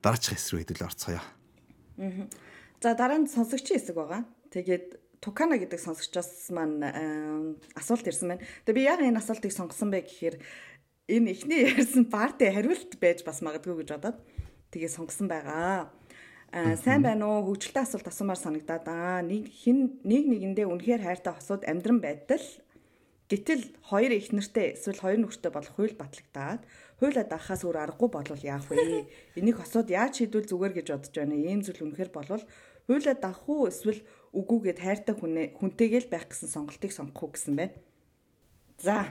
дараачих 0.00 0.40
хэсрүү 0.40 0.64
хэдүүлээ 0.64 0.88
орцгоё. 0.88 1.20
За 2.80 2.94
дараа 2.94 3.18
нь 3.20 3.28
сонсогчийн 3.28 3.76
хэсэг 3.76 3.96
байгаа. 3.98 4.24
Тэгээд 4.54 4.96
Тукана 5.18 5.58
гэдэг 5.58 5.82
сонсогчоос 5.82 6.54
маань 6.54 7.58
асуулт 7.74 8.06
ирсэн 8.06 8.38
байна. 8.38 8.46
Тэгээ 8.62 8.78
би 8.78 8.86
яг 8.86 9.02
энэ 9.02 9.18
асуултыг 9.18 9.50
сонгосон 9.50 9.90
бэ 9.90 10.06
гэхээр 10.06 10.38
энэ 11.08 11.32
ихний 11.32 11.64
ярьсан 11.64 12.04
парти 12.12 12.52
хариулт 12.52 12.92
байж 13.00 13.24
бас 13.24 13.40
магадгүй 13.40 13.80
гэж 13.80 13.88
бодоод 13.96 14.18
тэгээ 14.70 14.92
сонгосон 14.92 15.28
байгаа. 15.32 15.88
Аа 16.52 16.76
сайн 16.76 17.02
байна 17.04 17.24
уу? 17.28 17.48
Хөгжилтэй 17.48 17.84
асуулт 17.84 18.08
асуумаар 18.08 18.40
санагдаад 18.40 18.86
аа 18.88 19.20
нэг 19.24 19.48
хин 19.48 20.00
нэг 20.04 20.28
нэгэндээ 20.28 20.68
үнэхээр 20.68 21.04
хайртай 21.04 21.32
хосууд 21.32 21.64
амьдран 21.64 22.00
байтал 22.04 22.44
гэтэл 23.28 23.64
хоёр 23.84 24.12
их 24.16 24.32
нэртэй 24.32 24.76
эсвэл 24.76 25.00
хоёр 25.00 25.18
нөхөртэй 25.24 25.52
болох 25.52 25.74
хууль 25.76 25.96
батлагдаад 25.96 26.64
хуулиа 27.00 27.24
даахаас 27.28 27.64
өөр 27.64 27.76
аргагүй 27.84 28.08
болвол 28.08 28.44
яах 28.44 28.64
вэ? 28.68 29.04
Энийг 29.40 29.60
хосууд 29.60 29.92
яаж 29.92 30.24
шийдвэл 30.24 30.48
зүгээр 30.48 30.72
гэж 30.80 30.86
бодож 30.92 31.12
байна. 31.12 31.36
Ийм 31.36 31.60
зүйл 31.60 31.84
үнэхээр 31.84 32.12
болвол 32.12 32.44
хуулиа 32.88 33.16
даах 33.16 33.44
уу 33.44 33.68
эсвэл 33.68 34.00
үгүйгээд 34.32 34.80
хайртай 34.80 35.14
хүнээ 35.16 35.46
хүнтэйгээл 35.60 36.08
байх 36.08 36.32
гэсэн 36.32 36.48
сонголтыг 36.48 36.92
сонгох 36.96 37.28
уу 37.28 37.32
гэсэн 37.36 37.54
байна. 37.60 37.76
За 38.80 39.04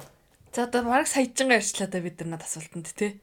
За 0.58 0.64
одоо 0.66 0.82
баг 0.82 1.06
саяжингаа 1.06 1.62
ярьчлаа 1.62 1.86
да 1.86 2.02
бид 2.02 2.18
нар 2.18 2.34
над 2.34 2.42
асуултанд 2.42 2.90
тий. 2.98 3.22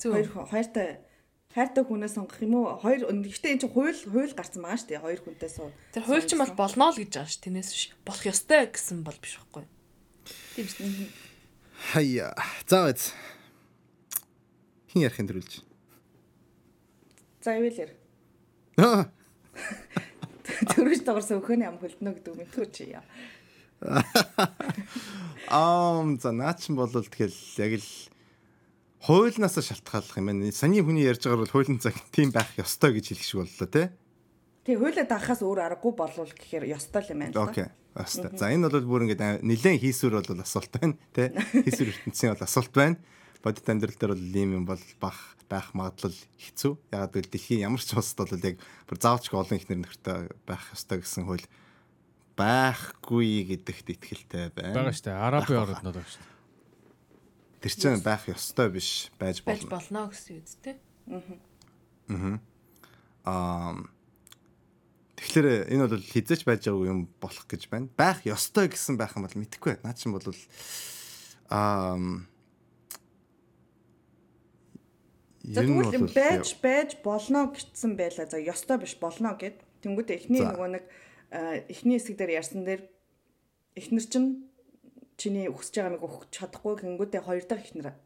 Зүг. 0.00 0.16
Хоёр 0.16 0.48
хоёртай 0.48 1.04
хайртай 1.52 1.84
хүнээ 1.84 2.08
сонгох 2.08 2.40
юм 2.40 2.64
уу? 2.64 2.80
Хоёр 2.80 3.12
гэхдээ 3.12 3.52
эн 3.52 3.60
чинь 3.60 3.68
хууль 3.76 3.92
хууль 3.92 4.32
гарсан 4.32 4.64
байгаа 4.64 4.80
шүү 4.80 4.88
дээ. 4.88 5.04
Хоёр 5.04 5.20
хүнтэй 5.20 5.50
суу. 5.52 5.68
Тэр 5.92 6.08
хуульчин 6.08 6.40
бол 6.40 6.56
болно 6.56 6.88
л 6.88 6.96
гэж 6.96 7.12
байгаа 7.12 7.28
ш. 7.28 7.44
Тэрнээс 7.44 7.70
биш. 7.76 7.84
Болох 8.08 8.24
ёстой 8.24 8.72
гэсэн 8.72 9.04
бол 9.04 9.18
биш 9.20 9.36
байхгүй. 9.36 9.64
Тийм 10.56 10.66
шүү. 10.72 11.12
Хаяа. 11.92 12.40
За 12.64 12.88
үз. 12.88 13.12
Хин 14.96 15.04
ярих 15.04 15.20
юм 15.20 15.28
төрүүлж. 15.28 15.60
За 17.44 17.52
ивэл 17.60 17.84
яар. 17.84 17.92
Аа. 18.80 19.12
Төрөж 20.72 21.04
дагарсан 21.04 21.44
өхөөний 21.44 21.68
ам 21.68 21.76
хөлднө 21.76 22.16
гэдэг 22.16 22.32
юм 22.32 22.48
түү 22.48 22.64
чи 22.72 22.96
яа. 22.96 23.04
Ам 25.52 26.18
за 26.20 26.32
наачин 26.32 26.76
бол 26.76 26.88
тэгэл 26.88 27.34
яг 27.58 27.72
л 27.82 27.88
хуулнаас 29.02 29.58
шалтгааллах 29.58 30.16
юм 30.16 30.26
байна. 30.30 30.52
Саний 30.52 30.82
хүний 30.82 31.04
ярьж 31.04 31.26
байгаа 31.26 31.42
бол 31.42 31.52
хуулийн 31.52 31.82
цаг 31.82 31.98
тийм 32.14 32.30
байх 32.30 32.48
ёстой 32.56 32.94
гэж 32.94 33.12
хэлэх 33.12 33.26
шиг 33.26 33.38
боллоо 33.42 33.68
тий. 33.68 33.86
Тэг 34.62 34.78
хуулиа 34.78 35.04
даахаас 35.04 35.42
өөр 35.42 35.60
аргагүй 35.66 35.92
болвол 35.98 36.30
гэхээр 36.30 36.70
ёстой 36.70 37.02
л 37.02 37.12
юм 37.12 37.18
байна. 37.26 37.34
Окей. 37.42 37.66
Аста. 37.92 38.30
За 38.32 38.48
энэ 38.48 38.70
бол 38.70 38.86
бүр 38.86 39.04
ингээд 39.10 39.42
нилээн 39.42 39.82
хийсвэр 39.82 40.22
бол 40.22 40.40
асуулт 40.40 40.72
байна 40.78 40.96
тий. 41.12 41.34
Хийсвэр 41.66 41.92
ертөнцийн 41.92 42.32
бол 42.32 42.46
асуулт 42.46 42.72
байна. 42.72 42.96
Бодит 43.42 43.66
амьдрал 43.66 43.98
дээр 43.98 44.14
бол 44.14 44.38
ийм 44.38 44.50
юм 44.62 44.64
бол 44.64 44.80
бах 45.02 45.34
байх 45.50 45.74
магадлал 45.76 46.14
хэцүү. 46.38 46.72
Ягаад 46.94 47.12
гэвэл 47.12 47.32
дэлхийн 47.34 47.66
ямар 47.66 47.82
ч 47.82 47.92
улсад 47.92 48.24
бол 48.24 48.46
яг 48.46 48.56
бүр 48.88 48.96
заавчгүй 49.02 49.36
олон 49.36 49.58
их 49.58 49.66
нөхөртэй 49.68 50.30
байх 50.46 50.64
ёстой 50.72 51.02
гэсэн 51.02 51.26
хууль 51.26 51.44
байхгүй 52.36 53.44
гэдэгт 53.48 53.86
итгэлтэй 53.96 54.50
байна. 54.56 54.74
байгаа 54.74 54.96
штэ. 54.96 55.10
Арабын 55.12 55.62
орнууд 55.62 55.96
байгаа 55.96 56.08
штэ. 56.08 56.24
Тэр 57.62 57.72
чинь 57.78 58.02
байх 58.02 58.26
ёстой 58.26 58.68
биш 58.74 59.12
байж 59.20 59.44
Байж 59.46 59.62
болно. 59.62 60.08
болно 60.08 60.10
гэсэн 60.10 60.40
үг 60.40 60.46
тий. 60.62 60.76
Аа 63.22 63.76
Тэгэхээр 65.22 65.70
энэ 65.70 65.86
бол 65.86 66.02
хизээч 66.02 66.42
байж 66.42 66.66
байгаа 66.66 66.90
юм 66.90 67.06
болох 67.22 67.46
гэж 67.46 67.70
байна. 67.70 67.86
Байх 67.94 68.26
ёстой 68.26 68.66
гэсэн 68.66 68.98
байх 68.98 69.14
юм 69.14 69.22
бол 69.22 69.38
мэдэхгүй 69.38 69.78
байна. 69.78 69.86
Наа 69.86 69.94
чинь 69.94 70.10
бол 70.10 70.26
аа 71.46 71.94
тэгвэл 75.46 75.94
юм 75.94 76.10
байж 76.10 76.58
байж 76.58 76.98
болно 77.06 77.54
гэсэн 77.54 77.94
байла. 77.94 78.26
За 78.26 78.42
ёстой 78.42 78.82
биш 78.82 78.98
болно 78.98 79.38
гэд. 79.38 79.62
Тэнгүүд 79.86 80.10
эхний 80.10 80.42
нөгөө 80.42 80.68
нэг 80.74 80.84
эхний 81.32 81.96
хэсэг 81.96 82.16
дээр 82.20 82.36
ярьсан 82.36 82.64
дээр 82.68 82.84
эхнэр 83.76 84.04
чинь 84.04 84.52
чиний 85.16 85.48
өгсөж 85.48 85.74
байгаа 85.80 85.92
мэг 85.96 86.04
өгч 86.04 86.28
чадахгүй 86.28 86.74
гингүүдээ 86.84 87.22
хоёр 87.24 87.44
дахь 87.48 87.64
эхнэр 87.64 87.96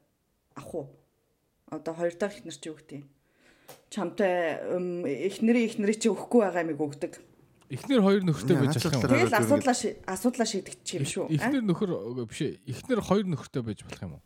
ах 0.54 0.70
уу? 0.70 0.86
Одоо 1.70 1.94
хоёр 1.94 2.14
дахь 2.14 2.38
эхнэр 2.38 2.54
чи 2.54 2.70
юу 2.70 2.78
гэдэг 2.78 3.02
юм? 3.02 3.06
Чамтай 3.90 4.62
эхнэрийн 5.26 5.66
эхнэрийг 5.66 5.98
чи 5.98 6.08
өгөхгүй 6.14 6.40
байгаа 6.46 6.64
мэг 6.70 6.78
өгдөг. 6.78 7.12
Эхнэр 7.66 8.02
хоёр 8.06 8.22
нөхөртэй 8.22 8.56
байж 8.62 8.78
болох 8.78 8.94
юм. 8.94 9.02
Тэгэл 9.10 9.34
асуудлаа 9.42 9.76
асуудлаа 10.06 10.46
шийдэгдчих 10.46 10.96
юм 11.02 11.06
шүү. 11.10 11.24
а? 11.26 11.34
Эхнэр 11.34 11.64
нөхөр 11.66 11.90
биш 12.30 12.40
ээ. 12.46 12.62
Эхнэр 12.62 13.02
хоёр 13.02 13.26
нөхөртэй 13.26 13.62
байж 13.66 13.82
болох 13.82 14.02
юм 14.06 14.14
уу? 14.18 14.22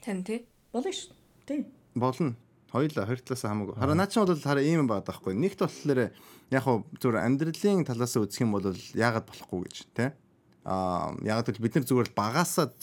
Тань 0.00 0.24
тий. 0.24 0.48
Болно 0.72 0.88
шүү. 0.88 1.12
Тийм. 1.44 1.68
болно. 1.92 2.32
Хоёулаа 2.68 3.06
хоёр 3.08 3.20
талаас 3.24 3.42
хамаагүй. 3.48 3.74
Хараа 3.80 3.96
наа 3.96 4.08
чинь 4.12 4.24
бол 4.28 4.36
хараа 4.36 4.64
ийм 4.64 4.84
байдаг 4.84 5.08
байхгүй. 5.08 5.32
Нэгт 5.32 5.60
болохоор 5.64 6.12
яг 6.52 6.62
хуу 6.64 6.84
зүгээр 7.00 7.24
амьдралын 7.24 7.84
талаас 7.88 8.12
нь 8.12 8.20
үзэх 8.20 8.44
юм 8.44 8.52
бол 8.52 8.68
яагаад 8.92 9.24
болохгүй 9.24 9.60
гэж 9.64 9.76
тий. 9.96 10.10
Аа 10.68 11.16
яагаад 11.24 11.48
гэвэл 11.48 11.64
бид 11.64 11.74
нар 11.80 11.86
зүгээр 11.88 12.08
л 12.12 12.18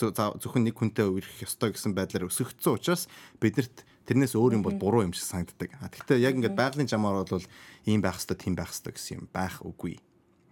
за- 0.10 0.34
зөвхөн 0.42 0.66
нэг 0.66 0.74
хүнтэй 0.74 1.06
үрэх 1.06 1.46
ёстой 1.46 1.70
гэсэн 1.78 1.94
байдлаар 1.94 2.26
өсөгдсөн 2.26 2.74
учраас 2.82 3.06
биднэрт 3.38 3.86
тэрнээс 4.10 4.34
өөр 4.34 4.58
юм 4.58 4.64
бол 4.66 4.74
буруу 4.74 5.06
юм 5.06 5.14
шиг 5.14 5.30
санагддаг. 5.30 5.70
А 5.78 5.90
тэгвэл 5.94 6.18
яг 6.18 6.34
ингээд 6.34 6.58
байгалийн 6.58 6.90
жамаар 6.90 7.22
бол 7.30 7.46
ийм 7.86 8.02
байх 8.02 8.18
ёстой, 8.18 8.38
тийм 8.42 8.58
байх 8.58 8.74
ёстой 8.74 8.94
гэсэн 8.98 9.22
юм 9.22 9.26
байх 9.30 9.62
үгүй. 9.62 10.02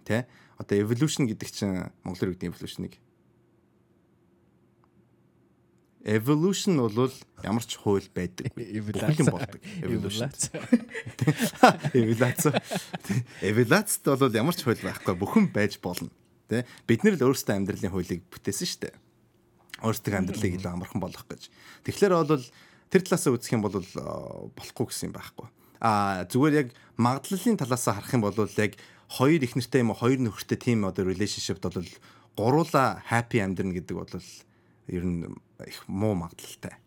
Тэ? 0.06 0.30
Одоо 0.62 0.78
evolution 0.78 1.26
гэдэг 1.26 1.50
чинь 1.50 1.90
монголоор 2.06 2.38
үгдийн 2.38 2.54
evolution-ыг 2.54 3.02
Evolution 6.04 6.76
бол 6.84 7.12
ямар 7.44 7.64
ч 7.64 7.80
хууль. 7.80 8.04
Бүхэл 8.12 9.24
юм 9.24 9.32
болдог. 9.32 9.60
Evolution. 9.80 10.28
Эволюц. 11.96 12.44
Эволюцт 13.40 14.04
бол 14.04 14.36
ямар 14.36 14.52
ч 14.52 14.68
хууль 14.68 14.84
байхгүй 14.84 15.16
бүхэн 15.16 15.48
байж 15.56 15.80
болно. 15.80 16.12
Тэ 16.52 16.68
бид 16.92 17.08
нар 17.08 17.16
л 17.16 17.32
өөрсдөө 17.32 17.56
амьдралын 17.56 17.94
хуулийг 17.96 18.28
бүтээсэн 18.28 18.68
шүү 18.68 18.82
дээ. 18.84 18.96
Өөрсдөө 19.80 20.20
амьдралыг 20.20 20.54
илүү 20.60 20.72
амархан 20.76 21.00
болгох 21.00 21.24
гэж. 21.24 21.48
Тэгэхээр 21.88 22.20
бол 22.20 22.44
тэр 22.92 23.02
талаас 23.08 23.24
үзэх 23.32 23.56
юм 23.56 23.64
бол 23.64 23.80
э, 23.80 23.88
болохгүй 24.60 24.86
гэсэн 24.92 25.08
юм 25.08 25.16
байхгүй. 25.16 25.48
А 25.80 26.28
зүгээр 26.28 26.68
яг 26.68 26.76
магадлалын 27.00 27.60
талаас 27.64 27.88
харах 27.88 28.12
юм 28.12 28.28
бол 28.28 28.36
яг 28.36 28.76
хоёр 29.08 29.40
их 29.40 29.56
нэртэй 29.56 29.88
юм 29.88 29.96
уу 29.96 30.00
хоёр 30.04 30.20
нөхөртэй 30.20 30.60
тийм 30.60 30.84
одоо 30.84 31.08
relationship 31.08 31.64
бол 31.64 31.80
гуруула 32.36 33.00
happy 33.08 33.40
амьдрна 33.40 33.72
гэдэг 33.72 33.96
бол 33.96 34.12
ер 34.92 35.04
нь 35.04 35.32
их 35.68 35.84
муу 35.88 36.14
магадлалтай. 36.16 36.78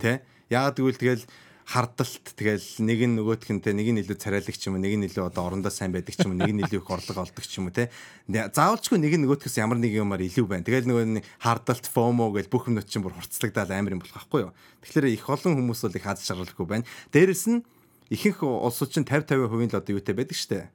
Тэ? 0.00 0.22
Яагаад 0.50 0.76
гэвэл 0.76 1.00
тэгэл 1.00 1.24
хардалт 1.72 2.26
тэгэл 2.36 2.66
нэг 2.84 3.00
нь 3.06 3.60
те 3.62 3.72
нэг 3.72 3.88
нь 3.94 4.00
илүү 4.02 4.18
царайлагч 4.18 4.60
юм 4.66 4.76
уу 4.76 4.82
нэг 4.82 4.92
нь 4.98 5.06
илүү 5.08 5.30
одоо 5.30 5.48
орондоо 5.48 5.70
сайн 5.70 5.94
байдаг 5.94 6.12
ч 6.12 6.26
юм 6.26 6.34
уу 6.34 6.42
нэг 6.42 6.52
нь 6.52 6.62
илүү 6.66 6.82
их 6.82 6.90
орлого 6.90 7.22
олдог 7.22 7.44
ч 7.46 7.62
юм 7.62 7.70
уу 7.70 7.74
те 7.74 7.88
заавалчгүй 8.26 8.98
нэг 8.98 9.14
нь 9.16 9.24
нөгөөдгөөс 9.24 9.56
ямар 9.62 9.78
нэг 9.78 9.94
юмар 9.94 10.20
илүү 10.20 10.46
байна. 10.50 10.66
Тэгэл 10.66 10.90
нөгөө 10.90 11.22
нэг 11.22 11.24
хардалт 11.38 11.86
фомо 11.86 12.28
гэл 12.34 12.50
бүх 12.52 12.68
юмнууд 12.68 12.90
чинь 12.90 13.06
бүр 13.06 13.16
хурцлагдаад 13.16 13.70
амар 13.72 13.94
юм 13.96 14.02
болох 14.02 14.18
байхгүй 14.20 14.40
юу? 14.50 14.52
Тэгэхээр 14.84 15.16
их 15.16 15.24
олон 15.24 15.54
хүмүүс 15.56 15.80
бол 15.86 15.96
их 15.96 16.06
аз 16.10 16.26
жаргалгүй 16.26 16.66
байна. 16.66 16.84
Дээрэс 17.14 17.44
нь 17.48 17.64
ихэнх 18.10 18.42
улсууд 18.42 18.90
чинь 18.92 19.08
50 19.08 19.48
50% 19.48 19.72
л 19.72 19.80
одоо 19.80 19.92
юутай 19.96 20.12
байдаг 20.18 20.36
штэ. 20.36 20.68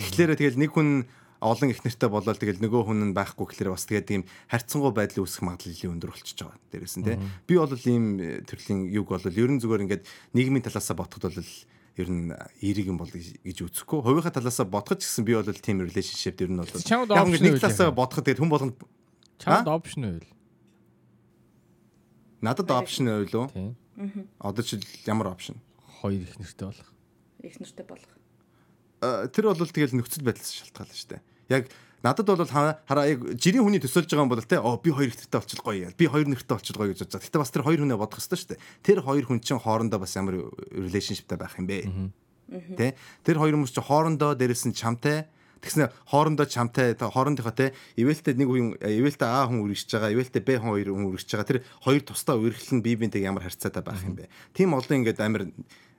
Тэгэхээр 0.00 0.38
тэгэл 0.38 0.60
нэг 0.64 0.70
хүн 0.72 1.04
олон 1.40 1.70
их 1.70 1.84
нэртэй 1.84 2.08
болоод 2.08 2.38
тэгэл 2.40 2.62
нөгөө 2.64 2.82
хүн 2.88 3.00
нь 3.10 3.16
байхгүй 3.16 3.46
гэхлээр 3.46 3.74
бас 3.76 3.84
тэгээд 3.86 4.06
тийм 4.08 4.22
харьцангуй 4.48 4.92
байдлын 4.96 5.24
үүсэх 5.24 5.42
магадлал 5.44 5.74
илүү 5.76 5.92
өндөр 5.96 6.10
болчихж 6.12 6.38
байгаа. 6.40 6.60
Дээрээс 6.72 6.96
нь 6.96 7.04
тий. 7.04 7.16
Би 7.44 7.54
бол 7.60 7.72
ийм 7.76 8.04
э, 8.20 8.40
төрлийн 8.46 8.80
юг 8.92 9.12
бол 9.12 9.20
ерөн 9.20 9.60
зүгээр 9.60 9.84
ингээд 9.84 10.04
нийгмийн 10.32 10.64
талаасаа 10.64 10.96
бодоход 10.96 11.34
бол 11.36 11.50
ер 11.96 12.08
нь 12.12 12.32
эерэг 12.60 12.86
юм 12.92 13.00
бол 13.00 13.08
гэж 13.08 13.40
үзэхгүй. 13.44 14.04
Хувийнхаа 14.04 14.32
талаасаа 14.32 14.68
бодоход 14.68 15.00
ч 15.00 15.08
гэсэн 15.08 15.24
би 15.24 15.32
бол 15.36 15.48
тийм 15.48 15.80
relationship 15.80 16.36
ер 16.44 16.50
нь 16.52 16.60
бол 16.60 16.68
яг 16.68 16.80
option 16.80 17.28
ингээд 17.32 17.44
нэг 17.44 17.60
талаасаа 17.60 17.92
бодоход 17.92 18.24
тэгээд 18.28 18.40
хүн 18.40 18.52
болгонд 18.52 18.76
Чамд 19.36 19.68
опшн 19.68 20.02
байл. 20.04 20.28
надад 22.40 22.70
option 22.70 23.08
ойлоо. 23.08 23.48
Тийм. 23.52 23.76
Одоо 24.40 24.64
ч 24.64 24.80
ямар 25.06 25.32
option? 25.32 25.56
Хоёр 26.00 26.20
их 26.20 26.36
нэртэй 26.38 26.68
болох. 26.68 26.92
Их 27.42 27.60
нэртэй 27.60 27.86
болох. 27.86 28.15
Э, 29.06 29.28
тэр 29.30 29.54
бол 29.54 29.62
тэгэл 29.70 29.94
нөхцөл 29.94 30.26
байдлаас 30.26 30.50
шалтгаална 30.50 30.94
шүү 30.98 31.10
дээ. 31.14 31.22
Яг 31.54 31.70
надад 32.02 32.26
бол 32.26 32.42
ха- 32.46 32.78
хараа 32.86 33.06
яг 33.06 33.22
жирийн 33.38 33.62
хүний 33.62 33.78
төсөөлж 33.78 34.10
байгаа 34.10 34.26
юм 34.26 34.32
бол 34.34 34.42
те 34.42 34.58
оо 34.58 34.74
би 34.82 34.90
хоёр 34.90 35.10
нэртэй 35.14 35.38
болчихл 35.38 35.62
гоё 35.62 35.78
яа. 35.86 35.94
Би 35.94 36.06
хоёр 36.10 36.26
нэртэй 36.26 36.54
болчихл 36.58 36.80
гоё 36.82 36.90
гэж 36.90 37.00
бодож. 37.06 37.22
Гэтэ 37.22 37.38
бас 37.38 37.50
тэр 37.54 37.62
хоёр 37.66 37.80
хүнээ 37.86 37.98
бодох 37.98 38.18
хэрэгтэй 38.18 38.38
шүү 38.42 38.50
дээ. 38.54 38.62
Тэр 38.82 38.98
хоёр 39.06 39.24
хүн 39.30 39.38
чинь 39.42 39.62
хоорондоо 39.62 39.98
бас 40.02 40.12
ямар 40.18 40.34
relationshipтэй 40.74 41.38
байх 41.38 41.54
юм 41.58 41.66
бэ? 41.70 41.78
Тэ? 42.78 42.94
Тэр 43.26 43.36
хоёр 43.42 43.54
хүмүүс 43.58 43.74
чинь 43.74 43.86
хоорондоо 43.86 44.34
дээрэс 44.38 44.70
нь 44.70 44.76
чамтай 44.76 45.26
Тэгснэ 45.56 45.88
хоорондоо 46.06 46.46
чамтай 46.46 46.94
та 46.94 47.10
хоорондынхоо 47.10 47.50
те 47.50 47.72
ивэлтэй 47.96 48.36
нэг 48.38 48.46
хүн 48.46 48.76
ивэлтэй 48.76 49.26
А 49.26 49.48
хүн 49.48 49.64
үргэлж 49.66 49.88
байгаа, 49.88 50.12
ивэлтэй 50.14 50.42
Б 50.44 50.60
хүн 50.60 50.70
хоёр 50.78 50.94
хүн 50.94 51.10
үргэлж 51.10 51.26
байгаа. 51.32 51.48
Тэр 51.48 51.60
хоёр 51.82 52.02
тусдаа 52.06 52.36
үргэлжлэн 52.38 52.84
бие 52.84 52.94
биентэй 53.00 53.24
ямар 53.24 53.42
харьцаатай 53.42 53.82
байх 53.82 53.98
юм 54.04 54.14
бэ? 54.20 54.28
Тим 54.54 54.76
олон 54.76 55.00
ингээд 55.02 55.18
амар 55.18 55.48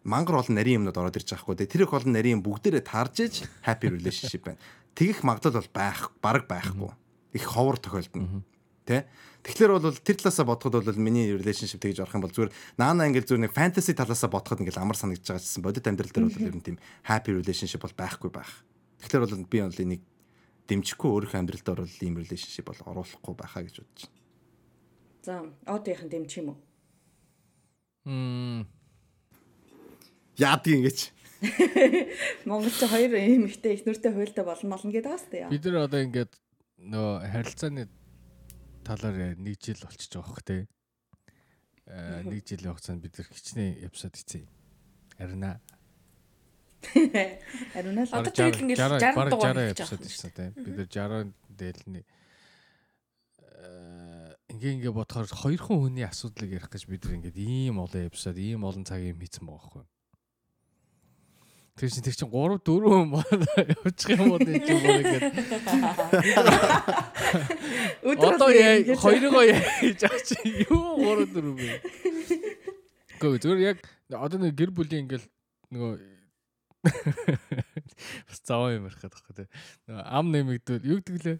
мангар 0.08 0.40
олон 0.40 0.56
нарийн 0.56 0.88
юмнууд 0.88 0.96
ороод 0.96 1.20
ирж 1.20 1.36
байгаа 1.36 1.44
хгүй. 1.44 1.68
Тэр 1.68 1.84
их 1.84 1.92
олон 1.92 2.16
нарийн 2.16 2.40
юм 2.40 2.44
бүгдээрээ 2.48 2.84
тарж 2.88 3.16
иж 3.28 3.36
happy 3.68 3.92
relationship 3.92 4.48
байна. 4.48 4.60
Тэгэх 4.96 5.28
магадлал 5.28 5.60
бол 5.60 5.72
байх, 5.76 6.16
бараг 6.24 6.48
байхгүй. 6.48 6.92
Их 7.36 7.44
ховор 7.44 7.76
тохиолдно. 7.76 8.48
Тэ? 8.88 9.04
Тэгэхээр 9.44 9.72
бол 9.76 9.92
тэр 9.92 10.16
талаасаа 10.16 10.48
бодоход 10.48 10.80
бол 10.88 10.96
миний 10.96 11.28
relationship 11.36 11.84
тэгж 11.84 12.08
орох 12.08 12.16
юм 12.16 12.24
бол 12.24 12.32
зүгээр 12.32 12.52
наана 12.80 13.08
ингээл 13.12 13.28
зүгээр 13.28 13.44
нэг 13.46 13.54
fantasy 13.54 13.92
талаасаа 13.92 14.32
бодоход 14.32 14.64
ингээл 14.64 14.80
амар 14.80 14.96
санагдаж 14.96 15.28
байгаа 15.28 15.44
гэсэн 15.44 15.64
бодит 15.64 15.88
амьдрал 15.92 16.12
дээр 16.16 16.28
бол 16.32 16.48
ер 16.48 16.56
нь 16.56 16.64
тийм 16.64 16.78
happy 17.04 17.32
relationship 17.36 17.84
бол 17.84 17.96
байхгүй 17.96 18.32
байх. 18.32 18.64
Тэгэхээр 19.04 19.24
бол 19.28 19.44
би 19.44 19.60
бол 19.60 19.84
энийг 19.84 20.04
дэмжихгүй 20.72 21.10
өөрийнхөө 21.12 21.40
амьдралд 21.40 21.68
орол 21.68 21.96
ийм 22.04 22.16
relationship 22.16 22.66
бол 22.68 22.80
оруулахгүй 22.92 23.36
байхаа 23.36 23.64
гэж 23.64 23.76
бодож 23.84 24.04
байна. 24.08 24.16
За, 25.24 25.34
одынхын 25.68 26.12
дэмжих 26.12 26.40
юм 26.44 26.48
уу? 26.52 26.58
Мм. 28.08 28.77
Яадгийн 30.38 30.86
гэж. 30.86 31.12
Монголч 32.50 32.80
хоёр 32.86 33.14
ийм 33.18 33.46
ихтэй 33.46 33.78
их 33.78 33.86
нүртэй 33.86 34.14
хуйлтай 34.14 34.46
болно 34.46 34.74
болно 34.74 34.92
гэдэг 34.94 35.12
бас 35.12 35.26
тээ. 35.30 35.50
Бид 35.50 35.66
нар 35.66 35.86
одоо 35.86 36.02
ингээд 36.02 36.34
нөө 36.82 37.10
харилцааны 37.30 37.90
талаар 38.86 39.38
нэг 39.38 39.58
жил 39.62 39.82
болчихж 39.82 40.14
байгаа 40.18 40.30
хөх 40.30 40.42
те. 40.46 40.66
Аа 41.86 42.26
нэг 42.26 42.42
жилийн 42.46 42.74
хугацаанд 42.74 43.02
бид 43.06 43.18
нар 43.18 43.28
хичнээн 43.30 43.86
эпизод 43.86 44.14
хийсэн. 44.18 44.46
Харина. 45.18 45.62
Ариунаа 47.78 48.06
л 48.06 48.14
Одоо 48.14 48.34
тэгэл 48.34 48.64
ингээд 48.66 48.82
60 48.82 49.18
бараг 49.18 49.32
дугаар 49.34 49.58
60 49.74 49.74
хийж 49.74 49.82
эпизод 49.82 49.94
авах 49.94 50.10
ирсэн 50.10 50.32
тийм. 50.34 50.52
Бид 50.58 50.76
нар 50.78 50.90
60 50.90 51.34
дээлний 51.54 52.06
ингээ 54.58 54.74
ингээ 54.80 54.94
бодохоор 54.96 55.28
хоёрхан 55.28 55.78
хүний 55.86 56.06
асуудлыг 56.08 56.50
ярих 56.56 56.72
гэж 56.72 56.90
бид 56.90 57.04
нар 57.06 57.16
ингээд 57.20 57.38
ийм 57.38 57.78
олон 57.78 58.08
эпизод, 58.08 58.38
ийм 58.40 58.64
олон 58.64 58.86
цаг 58.88 59.04
юм 59.04 59.20
хийсэн 59.20 59.46
байгаа 59.46 59.60
байхгүй. 59.60 59.86
Тэр 61.78 61.90
чинь 61.94 62.02
тэр 62.02 62.16
чинь 62.18 62.32
3 62.34 62.58
4 62.58 62.90
хүн 62.90 63.14
явчих 63.86 64.10
юм 64.18 64.34
уу 64.34 64.42
гэж 64.42 64.66
уу 64.66 64.98
ингээд 64.98 65.26
өдөр 68.02 68.34
одоо 68.34 68.50
хоёроо 68.98 69.46
яаж 69.46 70.02
авч 70.10 70.42
юу 70.66 70.98
3 70.98 71.38
4 71.38 71.54
бэ? 71.54 71.70
Гэхдээ 73.22 73.42
зүгээр 73.46 73.62
яг 73.62 73.78
одоо 74.10 74.42
нэг 74.42 74.58
гэр 74.58 74.74
бүлийн 74.74 75.06
ингээл 75.06 75.30
нөгөө 75.70 76.02
бас 78.26 78.42
заваа 78.42 78.74
юм 78.74 78.90
ярих 78.90 78.98
гэдэг 78.98 79.14
байхгүй 79.14 79.34
тий. 79.38 79.48
Нөгөө 79.86 80.02
ам 80.02 80.26
нэмэгдвэл 80.34 80.82
юу 80.82 80.98
гэдэг 80.98 81.26
лээ? 81.30 81.38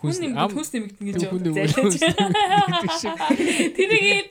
Хүн 0.00 0.16
нэмэгдэн 0.16 0.40
ам- 0.40 0.52
хүнс 0.56 0.70
нэмэгдэн 0.72 1.04
гэж 1.12 1.22
хүнс 1.28 1.44
шиг. 3.00 3.16
Тэрийг 3.76 4.04
ийм 4.04 4.24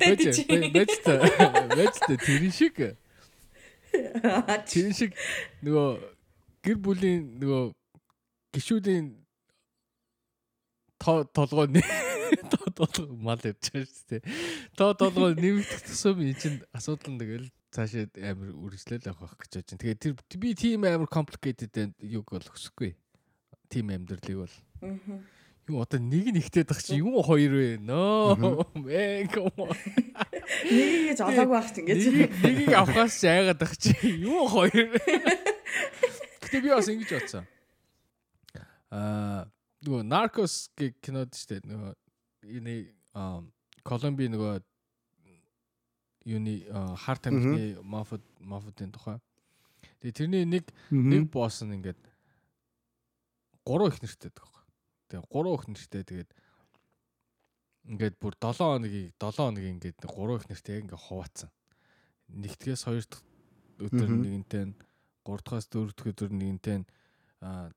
байж 0.00 0.16
гэж. 0.24 0.48
байж 0.72 0.92
та 1.04 1.12
байж 1.76 1.96
та 2.00 2.16
тэр 2.16 2.48
шиг 2.48 2.96
тэр 4.70 4.86
шиг 4.92 5.12
нөгөө 5.62 5.88
гэр 6.64 6.78
бүлийн 6.82 7.38
нөгөө 7.40 7.62
гişүүдийн 8.56 9.06
толгой 10.98 11.68
нэ 11.70 11.82
толгой 12.78 13.06
мал 13.20 13.40
явж 13.40 13.70
байгаа 13.70 13.86
шүү 13.86 14.08
дээ. 14.10 14.22
Тоо 14.76 14.92
толгой 14.98 15.36
нэмэгдэх 15.38 15.80
тусам 15.86 16.20
энэ 16.20 16.40
чинь 16.40 16.58
асуудал 16.72 17.14
нь 17.14 17.20
тэгэл 17.20 17.48
цаашаа 17.70 18.08
амар 18.20 18.50
үргэлжлэл 18.56 19.10
авах 19.12 19.36
гэж 19.38 19.62
байна. 19.62 19.80
Тэгээд 19.80 20.00
тэр 20.02 20.40
би 20.40 20.54
тийм 20.56 20.84
амар 20.84 21.08
complicated 21.08 21.94
юг 22.00 22.26
бол 22.32 22.42
өсөхгүй. 22.42 22.96
Тим 23.68 23.92
амьдралыг 23.92 24.46
бол. 24.46 24.54
Юу 25.66 25.82
одоо 25.82 25.98
нэг 26.00 26.30
нь 26.30 26.40
ихтэй 26.40 26.64
дах 26.64 26.82
чи 26.82 26.98
юу 27.02 27.22
хоёр 27.22 27.52
вэ? 27.52 27.70
Ноо 27.82 28.64
мэн 28.74 29.28
ком. 29.30 29.50
Нэг 30.70 31.16
гэж 31.16 31.20
олоог 31.26 31.50
байх 31.50 31.68
чинь 31.74 31.86
ингэж. 31.86 32.04
Нэг 32.14 32.32
нэгийг 32.42 32.74
авахаас 32.76 33.18
ч 33.18 33.24
айгаад 33.26 33.62
ах 33.62 33.74
чи 33.76 33.92
юу 34.22 34.46
хоёр. 34.46 34.94
Гэтэ 36.42 36.58
би 36.62 36.70
бас 36.70 36.88
ингэж 36.88 37.10
бодсон. 37.10 37.44
Аа 38.90 39.50
нөгөө 39.86 40.02
Narcos 40.06 40.70
гэх 40.78 40.98
кинод 41.02 41.34
штэ 41.34 41.62
нөгөө 41.66 41.92
энэ 42.46 42.74
Колумби 43.86 44.26
нөгөө 44.28 44.62
юуны 46.26 46.66
харт 46.98 47.28
тамхины 47.28 47.78
мафод 47.82 48.22
мафодын 48.40 48.90
тухай. 48.90 49.22
Тэгээ 50.02 50.18
тэрний 50.18 50.44
нэг 50.44 50.70
нэг 50.90 51.30
босс 51.30 51.62
нь 51.62 51.74
ингээд 51.78 51.98
гурван 53.62 53.94
их 53.94 54.02
нэртэй 54.02 54.30
байдаг. 54.34 54.66
Тэгээ 55.08 55.26
гурван 55.30 55.54
их 55.54 55.64
нэртэй 55.70 56.02
тэгээд 56.02 56.30
ингээд 57.86 58.16
бүр 58.18 58.34
7 58.34 58.58
хоногийг 58.58 59.14
7 59.22 59.38
хоног 59.38 59.64
ингээд 59.64 59.98
гурван 60.10 60.42
их 60.42 60.48
нэртэй 60.50 60.74
яг 60.76 60.82
ингээд 60.90 61.06
хуваацсан. 61.06 61.50
Нэгдгээс 62.34 62.82
хоёр 62.86 63.06
дахь 63.06 63.24
өдөр 63.78 64.10
нэгэнтэй 64.10 64.64
нь 64.66 64.74
3 65.22 65.42
дахьаас 65.46 65.66
4 65.70 65.94
дахь 65.94 66.10
өдөр 66.10 66.30
нэгэнтэй 66.34 66.76
нь 66.82 66.86
аа 67.40 67.70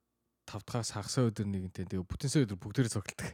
5 0.49 0.65
дахьаас 0.65 0.89
хагасаа 0.97 1.29
өдөр 1.29 1.45
нэгэнтэй 1.45 1.85
тэгээ 1.85 2.09
бүтэнсээ 2.09 2.43
өдөр 2.49 2.57
бүгдээрээ 2.57 2.93
цогтолдог. 2.97 3.29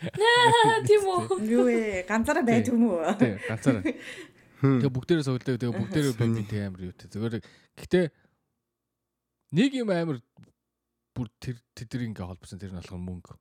Тийм 0.88 1.02
үү. 1.04 1.44
Юу 1.44 1.64
вэ? 1.68 2.08
Ганцаараа 2.08 2.44
байт 2.48 2.72
юм 2.72 2.88
уу? 2.88 3.04
Тий, 3.20 3.36
ганцаараа. 3.44 3.84
Тэгээ 3.84 4.92
бүгдээрээ 4.96 5.26
цогтолдог. 5.28 5.60
Тэгээ 5.60 5.76
бүгдээрээ 5.76 6.14
бибин 6.16 6.48
тэг 6.48 6.60
амар 6.64 6.80
юу 6.88 6.94
те. 6.96 7.12
Зүгээр 7.12 7.44
гэхдээ 7.76 8.06
нэг 9.52 9.70
юм 9.76 9.92
амар 9.92 10.18
бүр 11.12 11.28
тэр 11.36 11.60
тэдэр 11.76 12.08
ингээ 12.08 12.24
холбосон 12.24 12.56
тэр 12.56 12.72
нь 12.72 12.80
болохоор 12.80 13.04
мөнгө. 13.04 13.36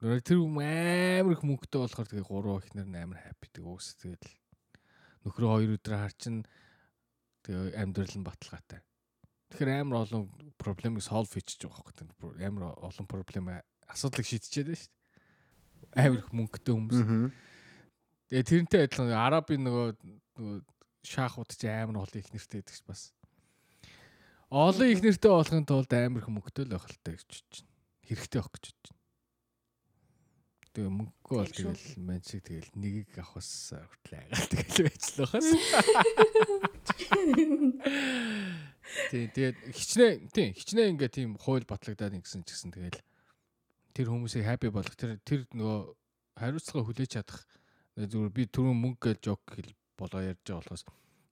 Тэр 0.00 0.40
амар 0.40 1.36
их 1.36 1.44
мөнгөтэй 1.44 1.76
болохоор 1.76 2.08
тэгээ 2.08 2.24
гурван 2.24 2.64
ихнэр 2.64 2.88
амар 2.88 3.20
хаппи 3.20 3.52
тэг 3.52 3.68
уус 3.68 3.92
тэгэл 4.00 4.32
нөхрөө 5.28 5.48
хоёр 5.60 5.76
өдөр 5.76 5.94
харчин 6.00 6.48
тэгээ 7.44 7.76
амьдрал 7.76 8.16
нь 8.16 8.24
баталгаатай. 8.24 8.80
Тэгэхээр 9.52 9.84
амар 9.84 10.08
олон 10.08 10.32
проблемыг 10.56 11.04
solve 11.04 11.28
хийчихэж 11.36 11.68
байгаа 11.68 11.92
тэр 11.92 12.08
амар 12.48 12.80
олон 12.80 13.04
проблем 13.04 13.60
асуудлыг 13.92 14.24
шийдчихэд 14.24 14.72
байна 14.72 14.80
шүү 14.80 14.88
дээ. 14.88 16.00
Амар 16.00 16.20
их 16.24 16.30
мөнгөтэй 16.32 16.72
хүмүүс. 16.72 17.00
Тэгээ 18.32 18.48
тэрнтэй 18.48 18.80
адилхан 18.88 19.12
арабын 19.12 19.60
нөгөө 19.68 19.86
нөгөө 20.40 20.58
шахууд 21.04 21.52
ч 21.52 21.68
амар 21.68 22.08
олон 22.08 22.20
их 22.24 22.32
нэртэй 22.32 22.64
гэдэг 22.64 22.72
ч 22.72 22.80
бас. 22.88 23.12
Олон 24.48 24.88
их 24.88 25.04
нэртэй 25.04 25.28
болохын 25.28 25.68
тулд 25.68 25.92
амар 25.92 26.24
их 26.24 26.32
мөнгөтэй 26.32 26.64
л 26.64 26.72
байх 26.72 26.88
л 26.88 26.96
та 27.04 27.12
гэж 27.12 27.28
бодож 27.28 27.58
байна. 27.60 27.68
Хэрэгтэй 28.08 28.40
байх 28.40 28.48
гэж 28.48 28.64
бодож 28.64 28.88
байна. 28.88 28.99
Тэгээ 30.70 30.92
мөнгөгүй 30.94 31.36
бол 31.38 31.50
тэгэл 31.50 31.86
мэн 31.98 32.22
шиг 32.22 32.46
тэгэл 32.46 32.70
нэгийг 32.78 33.10
авахс 33.18 33.74
хүртэл 33.74 34.18
айгаал 34.22 34.48
тэгэл 34.54 34.86
байцлаа 34.86 35.26
хас. 35.26 35.48
Тий, 39.10 39.24
тэгээд 39.34 39.58
хичнээн 39.74 40.16
тий, 40.30 40.48
хичнээн 40.54 40.94
ингээ 40.94 41.10
тийм 41.10 41.34
хууль 41.38 41.66
батлагдаад 41.66 42.14
ингэсэн 42.22 42.46
ч 42.46 42.54
гэсэн 42.54 42.70
тэгэл 42.70 43.02
тэр 43.94 44.06
хүмүүсийг 44.10 44.46
happy 44.46 44.70
болгох 44.70 44.94
тэр 44.94 45.18
тэр 45.26 45.46
нөгөө 45.54 45.78
хариуцлага 46.38 46.86
хүлээж 46.86 47.10
чадах 47.18 47.42
зүгээр 47.98 48.30
би 48.30 48.46
түрүүн 48.46 48.78
мөнгө 48.78 49.14
гэж 49.14 49.18
жок 49.26 49.42
хэл 49.50 49.74
болоо 49.98 50.22
ярьж 50.22 50.42
байгаа 50.46 50.62
болохоос 50.62 50.84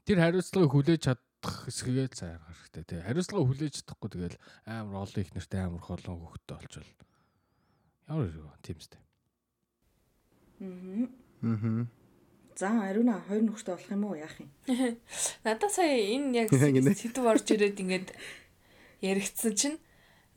тэр 0.09 0.19
хариуцлагыг 0.25 0.73
хүлээж 0.73 1.03
чадах 1.05 1.55
хэсгээ 1.69 2.09
цаар 2.17 2.41
хэрэгтэй 2.41 2.85
тий. 2.89 3.01
Хариуцлага 3.05 3.45
хүлээж 3.45 3.75
чадахгүй 3.85 4.09
тэгэл 4.09 4.37
амар 4.65 5.05
олон 5.05 5.21
их 5.21 5.31
нэртэй 5.37 5.61
амар 5.61 5.85
холон 5.85 6.17
хөвгтөй 6.25 6.57
болчвол 6.57 6.91
ямар 8.09 8.33
юу 8.33 8.49
тийм 8.65 8.81
сте. 10.59 11.87
За 12.59 12.75
ариуна 12.83 13.23
хоёр 13.31 13.43
нөхөртэй 13.47 13.75
болох 13.79 13.91
юм 13.95 14.05
уу 14.05 14.19
яах 14.19 14.35
юм? 14.43 14.51
Надад 15.47 15.71
сая 15.71 15.95
энэ 15.95 16.35
яг 16.35 16.49
сэдв 16.51 17.23
орж 17.23 17.47
ирээд 17.55 17.79
ингээд 17.79 18.09
яригдсан 18.99 19.55
чинь 19.55 19.79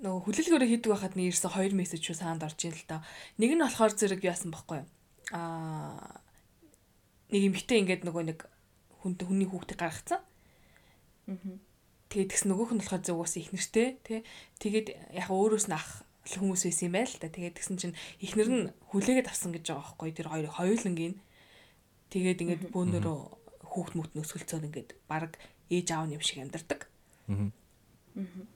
нөгөө 0.05 0.21
хүлээлгөөрөө 0.29 0.69
хийдэг 0.69 0.89
байхад 0.93 1.17
нэг 1.17 1.33
ирсэн 1.33 1.49
хоёр 1.49 1.73
мессеж 1.73 2.01
шүү 2.05 2.21
саанд 2.21 2.45
орж 2.45 2.61
ийн 2.61 2.77
л 2.77 2.85
та. 2.85 3.01
Нэг 3.41 3.57
нь 3.57 3.65
болохоор 3.65 3.93
зэрэг 3.97 4.21
яасан 4.21 4.53
байхгүй 4.53 4.85
юу? 4.85 4.87
Аа 5.33 6.21
нэг 7.33 7.41
эмхтэй 7.49 7.81
ингээд 7.81 8.05
нөгөө 8.05 8.23
нэг 8.29 8.39
хүнтэй 9.01 9.25
хүний 9.25 9.49
хүүхдийг 9.49 9.81
гаргацсан. 9.81 10.21
Тэгээд 12.13 12.29
тэгс 12.37 12.45
нөгөөх 12.45 12.71
нь 12.77 12.81
болохоор 12.85 13.01
зөв 13.01 13.17
ус 13.17 13.33
их 13.41 13.49
нэртэй 13.49 13.97
тий. 14.05 14.21
Тэгээд 14.61 14.87
яг 15.17 15.29
өөрөөс 15.33 15.71
нь 15.71 15.77
ах 15.77 16.05
хүмүүс 16.39 16.63
байсан 16.69 16.87
юм 16.87 16.95
байл 16.95 17.15
та. 17.19 17.27
Тэгээд 17.27 17.57
тэгсэн 17.59 17.77
чинь 17.81 17.95
ихнэр 18.23 18.49
нь 18.51 18.63
хүлээгээд 18.93 19.27
авсан 19.27 19.51
гэж 19.51 19.67
байгаа 19.67 19.83
байхгүй 19.83 20.07
юу? 20.07 20.17
Тэр 20.19 20.29
хоёр 20.31 20.47
хоёулангийн 20.55 21.15
Тэгээд 22.11 22.43
ингээд 22.43 22.63
бөөнөрөө 22.75 23.19
хүүхд 23.71 23.93
мүт 23.95 24.11
нөсгөлцөөр 24.19 24.67
ингээд 24.67 24.99
баг 25.07 25.39
ээж 25.71 25.87
аав 25.95 26.11
юм 26.11 26.19
шиг 26.19 26.43
амьдардаг. 26.43 26.91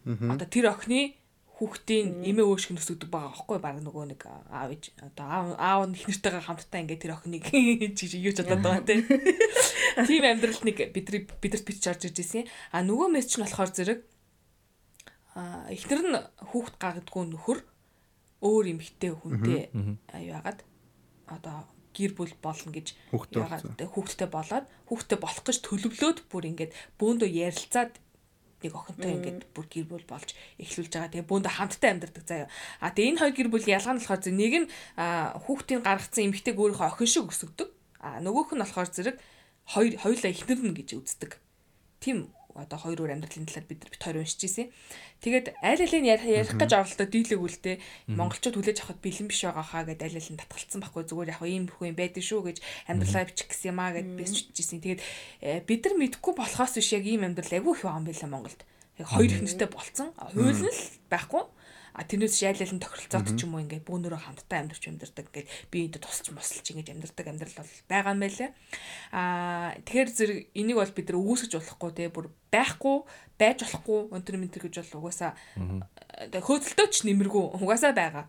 Одоо 0.04 0.48
тэр 0.52 0.76
охины 0.76 1.16
хүүхдийн 1.56 2.28
эмээ 2.28 2.44
өөшг 2.44 2.76
нөсгдөг 2.76 3.08
байгаа 3.08 3.32
байхгүй 3.32 3.60
баг 3.64 3.80
нөгөө 3.80 4.06
нэг 4.12 4.22
аав 4.28 4.76
ээж 4.76 4.92
одоо 5.00 5.56
аав 5.56 5.88
нь 5.88 5.96
их 5.96 6.04
нэртэйгээ 6.04 6.44
хамтдаа 6.52 6.84
ингээд 6.84 7.04
тэр 7.08 7.16
охиныг 7.16 7.48
чиг 7.96 8.12
юу 8.20 8.36
ч 8.36 8.44
бодоод 8.44 8.60
байгаа 8.60 8.84
тийм. 8.84 9.08
Тийм 10.12 10.24
амьдрал 10.28 10.60
нэг 10.68 10.78
бидний 10.92 11.24
бидэрт 11.24 11.64
бич 11.64 11.80
чарж 11.80 12.12
ирж 12.12 12.20
ирсэн. 12.20 12.44
А 12.76 12.84
нөгөө 12.84 13.08
мессеж 13.08 13.40
нь 13.40 13.44
болохоор 13.48 13.72
зэрэг 13.72 14.04
а 15.36 15.68
ихнэр 15.70 16.02
нь 16.02 16.20
хүүхд 16.49 16.76
гагдгүй 16.80 17.24
нөхөр 17.28 17.60
өөр 18.40 18.66
эмэгтэй 18.72 19.12
хүнтэй 19.12 19.62
аюу 20.16 20.32
ягаад 20.32 20.60
одоо 21.28 21.68
гэр 21.95 22.12
бүл 22.16 22.34
болно 22.40 22.72
гэж 22.72 22.95
ягаад 23.12 23.64
хүүхдтэй 23.80 24.30
болоод 24.32 24.66
хүүхдтэй 24.88 25.20
болох 25.20 25.44
гэж 25.44 25.57
төлөвлөөд 25.64 26.20
бүр 26.32 26.44
ингээд 26.52 26.72
бөөндөө 26.99 27.30
ярилцаад 27.32 27.94
нэг 28.64 28.74
охинтой 28.76 29.12
ингээд 29.16 29.41
бүр 29.56 29.66
гэр 29.68 29.86
бүл 29.88 30.06
болж 30.07 30.32
эхлүүлж 30.60 30.91
байгаа. 30.91 31.12
Тэгээ 31.12 31.30
бөөндөө 31.30 31.53
хамттай 31.53 31.90
амьдардаг 31.91 32.24
заяа. 32.26 32.49
А 32.82 32.91
тэгээ 32.91 33.10
энэ 33.14 33.22
хоёр 33.22 33.36
гэр 33.36 33.49
бүлийн 33.52 33.76
ялгаа 33.78 33.94
нь 33.95 34.02
болохоор 34.02 34.22
зэрэг 34.24 34.40
нэг 34.40 34.53
нь 34.66 34.68
хүүхдийн 35.45 35.82
гаргацсан 35.86 36.26
эмэгтэйг 36.32 36.57
өөрийнхөө 36.57 36.88
охин 36.90 37.10
шиг 37.12 37.30
өсгдөг. 37.30 37.70
А 38.02 38.20
нөгөөх 38.24 38.56
нь 38.56 38.64
болохоор 38.64 38.90
зэрэг 38.90 39.18
хоёр 39.70 39.94
хоёулаа 40.02 40.32
ихнэр 40.34 40.60
нь 40.66 40.76
гэж 40.76 40.90
үздэг. 40.98 41.32
Тим 42.02 42.32
одоо 42.56 42.80
хоёр 42.80 43.03
өөр 43.03 43.14
амьдралын 43.19 43.45
талаар 43.45 43.68
бид 43.68 43.80
нар 43.84 43.91
бит 43.91 44.03
хоёр 44.03 44.18
уншиж 44.23 44.41
ирсэн. 44.48 44.72
Тэгээд 45.19 45.48
аль 45.60 45.84
алийн 45.84 46.07
ярих 46.07 46.26
ярих 46.26 46.56
гэж 46.56 46.72
оролдоод 46.72 47.11
дийлэг 47.11 47.40
үлдээ 47.44 47.76
монголчууд 48.15 48.56
хүлээж 48.56 48.80
авахд 48.80 49.03
бэлэн 49.03 49.27
биш 49.27 49.44
байгаа 49.44 49.65
хаа 49.68 49.84
гэд 49.84 50.02
аль 50.07 50.15
алин 50.15 50.40
татгалцсан 50.40 50.80
байхгүй 50.80 51.03
зүгээр 51.03 51.32
яг 51.36 51.41
ийм 51.44 51.68
хүү 51.68 51.86
юм 51.91 51.98
байдаг 51.99 52.23
шүү 52.23 52.41
гэж 52.48 52.57
амьдралаа 52.88 53.27
бичих 53.27 53.48
гэсэн 53.52 53.69
юм 53.76 53.80
аа 53.84 53.91
гэд 53.91 54.07
бисчж 54.15 54.56
ирсэн. 54.56 54.80
Тэгээд 54.80 55.02
э, 55.44 55.60
бид 55.68 55.82
нар 55.84 55.95
мэдхгүй 55.99 56.34
болохоос 56.40 56.73
биш 56.80 56.90
яг 56.95 57.03
ийм 57.03 57.27
амьдрал 57.27 57.52
айгүй 57.52 57.73
их 57.76 57.84
байгаа 57.84 57.99
юм 57.99 58.07
байна 58.07 58.32
Монголд. 58.32 58.61
Яг 58.95 59.07
хоёр 59.11 59.32
их 59.32 59.44
нэртэй 59.44 59.68
болцсон. 59.68 60.10
Хууль 60.15 60.64
нь 60.64 60.72
л 60.72 60.84
байхгүй. 61.11 61.44
А 61.96 62.04
тэрнээс 62.04 62.36
шайлал 62.36 62.76
нь 62.76 62.84
тохиролцоод 62.84 63.40
ч 63.40 63.48
юм 63.48 63.56
уу 63.56 63.64
ингээд 63.64 63.88
бөөнөрөө 63.88 64.20
хамтдаа 64.20 64.60
амьдарч 64.68 64.84
амьдардаг 64.92 65.32
ингээд 65.32 65.48
биеиндээ 65.72 66.04
тусч 66.04 66.28
мосолж 66.36 66.68
ингэж 66.76 66.92
амьдардаг 66.92 67.26
амьдрал 67.32 67.56
бол 67.56 67.72
байгаа 67.88 68.12
юм 68.12 68.20
байлаа. 68.20 68.50
А 69.16 69.24
тэгэхээр 69.80 70.10
зэрэг 70.12 70.40
энийг 70.60 70.76
бол 70.76 70.92
бид 70.92 71.08
нар 71.08 71.20
үүсгэж 71.24 71.52
болохгүй 71.56 71.92
те 71.96 72.12
бүр 72.12 72.28
байхгүй 72.52 72.98
байж 73.40 73.58
болохгүй 73.64 74.00
өнтер 74.12 74.36
ментер 74.36 74.68
гэж 74.68 74.76
бол 74.92 75.08
угаасаа 75.08 75.32
хөөцөлтөөч 76.36 76.96
нэмэргүй 77.08 77.44
угаасаа 77.64 77.96
байгаа. 77.96 78.28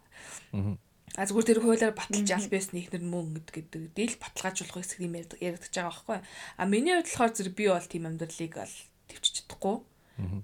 А 1.17 1.25
зүгээр 1.25 1.49
тэр 1.49 1.61
хуулиар 1.65 1.97
баталж 1.97 2.29
албаас 2.29 2.71
нэгнэр 2.77 3.03
мөн 3.03 3.41
гэдэг 3.41 3.95
дээл 3.97 4.21
баталгаажуулах 4.21 4.85
хэсэг 4.85 5.01
юм 5.01 5.17
яригдаж 5.17 5.73
байгаа 5.73 5.91
байхгүй. 5.91 6.19
А 6.61 6.63
миний 6.69 6.93
хувьд 6.93 7.09
болохоор 7.09 7.33
зэрэг 7.33 7.55
би 7.57 7.65
бол 7.73 7.89
тийм 7.89 8.05
амьдралыг 8.05 8.53
бол 8.53 8.75
төвчж 9.09 9.33
чадахгүй. 9.43 9.77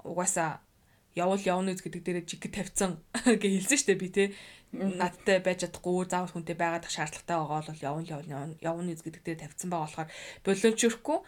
Угаасаа 0.01 0.65
явал 1.15 1.41
явна 1.41 1.73
үз 1.73 1.83
гэдэг 1.85 2.03
дээрээ 2.03 2.25
жиг 2.27 2.45
тавьсан 2.49 3.01
гэж 3.41 3.53
хэлсэн 3.63 3.79
штэ 3.79 3.95
би 4.01 4.09
те 4.09 4.25
надтай 4.73 5.45
байж 5.45 5.69
чадахгүй 5.69 6.09
заавал 6.09 6.33
хүнтэй 6.33 6.57
байгаад 6.57 6.89
шаардлагатай 6.89 7.37
байгаа 7.37 7.61
бол 7.69 7.85
явна 7.85 8.05
явна 8.09 8.57
явна 8.61 8.93
үз 8.97 9.05
гэдэг 9.05 9.23
дээрээ 9.23 9.43
тавьсан 9.45 9.69
байгаа 9.69 9.89
болохоор 9.89 10.11
боломжгүй 10.45 11.19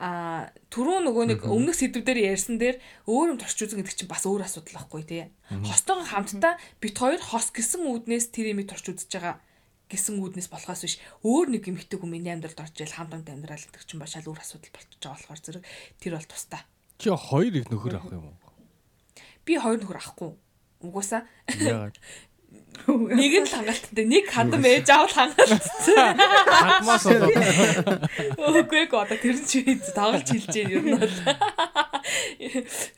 а 0.00 0.48
түрүү 0.72 0.98
нөгөө 1.04 1.24
нэг 1.28 1.40
өмнөх 1.44 1.76
сэдв 1.76 2.00
дээр 2.00 2.32
ярьсан 2.32 2.56
дээр 2.56 2.80
өөр 3.04 3.36
юм 3.36 3.38
торч 3.40 3.60
үзэн 3.60 3.84
гэдэг 3.84 3.96
чинь 4.00 4.08
бас 4.08 4.24
өөр 4.24 4.48
асуудал 4.48 4.80
байхгүй 4.80 5.04
тий. 5.04 5.28
Хостойгоо 5.52 6.08
хамтдаа 6.08 6.56
бит 6.80 6.96
хоёр 6.96 7.20
хос 7.20 7.52
гисэн 7.52 7.84
үүднээс 7.84 8.32
тэр 8.32 8.56
имийг 8.56 8.72
торч 8.72 8.88
үзэж 8.96 9.12
байгаа 9.12 9.44
гисэн 9.92 10.16
үүднээс 10.24 10.48
болохоос 10.48 10.88
биш 10.88 10.96
өөр 11.20 11.52
нэг 11.52 11.68
эмхтэй 11.68 12.00
хүн 12.00 12.16
миний 12.16 12.32
амьдралд 12.32 12.64
орж 12.64 12.80
ил 12.80 12.96
хамт 12.96 13.12
хамт 13.12 13.28
амьдрал 13.28 13.60
гэдэг 13.60 13.84
чинь 13.84 14.00
башаал 14.00 14.24
өөр 14.32 14.40
асуудал 14.40 14.72
болчихж 14.72 15.04
байгаа 15.04 15.20
болохоор 15.20 15.40
зэрэг 15.44 15.64
тэр 16.00 16.12
бол 16.16 16.28
тустай. 16.32 16.62
Чи 16.96 17.12
хоёр 17.12 17.52
их 17.60 17.68
нөхөр 17.68 18.00
авах 18.00 18.16
юм 18.16 18.24
уу? 18.32 18.39
Би 19.44 19.58
хоёр 19.58 19.80
нөхөр 19.80 20.00
авахгүй. 20.00 20.30
Угуусаа 20.80 21.22
Яагаад? 21.48 21.96
нэг 22.88 23.32
нь 23.44 23.46
л 23.46 23.52
хангалттай 23.52 24.04
нэг 24.08 24.24
хадам 24.32 24.64
ээж 24.64 24.88
аавал 24.90 25.12
хангалттай. 25.12 26.16
Хадмаас 26.16 27.04
болоо. 27.04 27.30
Үгүй 28.64 28.88
ээ 28.88 28.94
одоо 28.94 29.18
тэр 29.20 29.36
чи 29.44 29.62
тоглож 29.92 30.26
хэлж 30.26 30.54
юм 30.64 30.96
бол. 30.96 31.14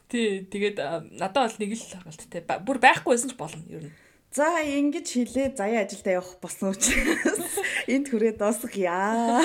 Тий 0.09 0.47
тэгээд 0.47 0.79
надад 1.19 1.51
бол 1.51 1.59
нэг 1.59 1.73
л 1.75 1.85
хангалттай. 1.99 2.41
Бүр 2.63 2.79
байхгүй 2.79 3.13
байсан 3.13 3.31
ч 3.33 3.37
болно 3.37 3.65
ер 3.69 3.83
нь. 3.91 3.93
За 4.33 4.49
ингэж 4.65 5.09
хэлээ 5.13 5.49
заяа 5.59 5.85
ажилдаа 5.85 6.23
явах 6.23 6.41
болсон 6.41 6.73
учраас 6.73 7.42
энд 7.89 8.07
хүрээ 8.11 8.39
дуусгая. 8.39 9.43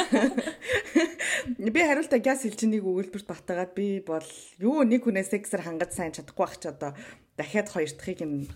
Би 1.58 1.82
хариултаа 1.82 2.20
газ 2.20 2.44
хэлчнийг 2.44 2.84
өгүүлбэрт 2.84 3.28
батагаад 3.28 3.72
би 3.74 4.04
бол 4.04 4.26
юу 4.60 4.84
нэг 4.84 5.06
хүнээ 5.08 5.26
сексээр 5.26 5.64
хангаж 5.64 5.92
сайн 5.96 6.14
чадахгүй 6.14 6.46
байх 6.46 6.58
ч 6.60 6.70
одоо 6.70 6.92
дахиад 7.38 7.70
хоёр 7.72 7.92
дахьыг 7.94 8.22
нь 8.26 8.50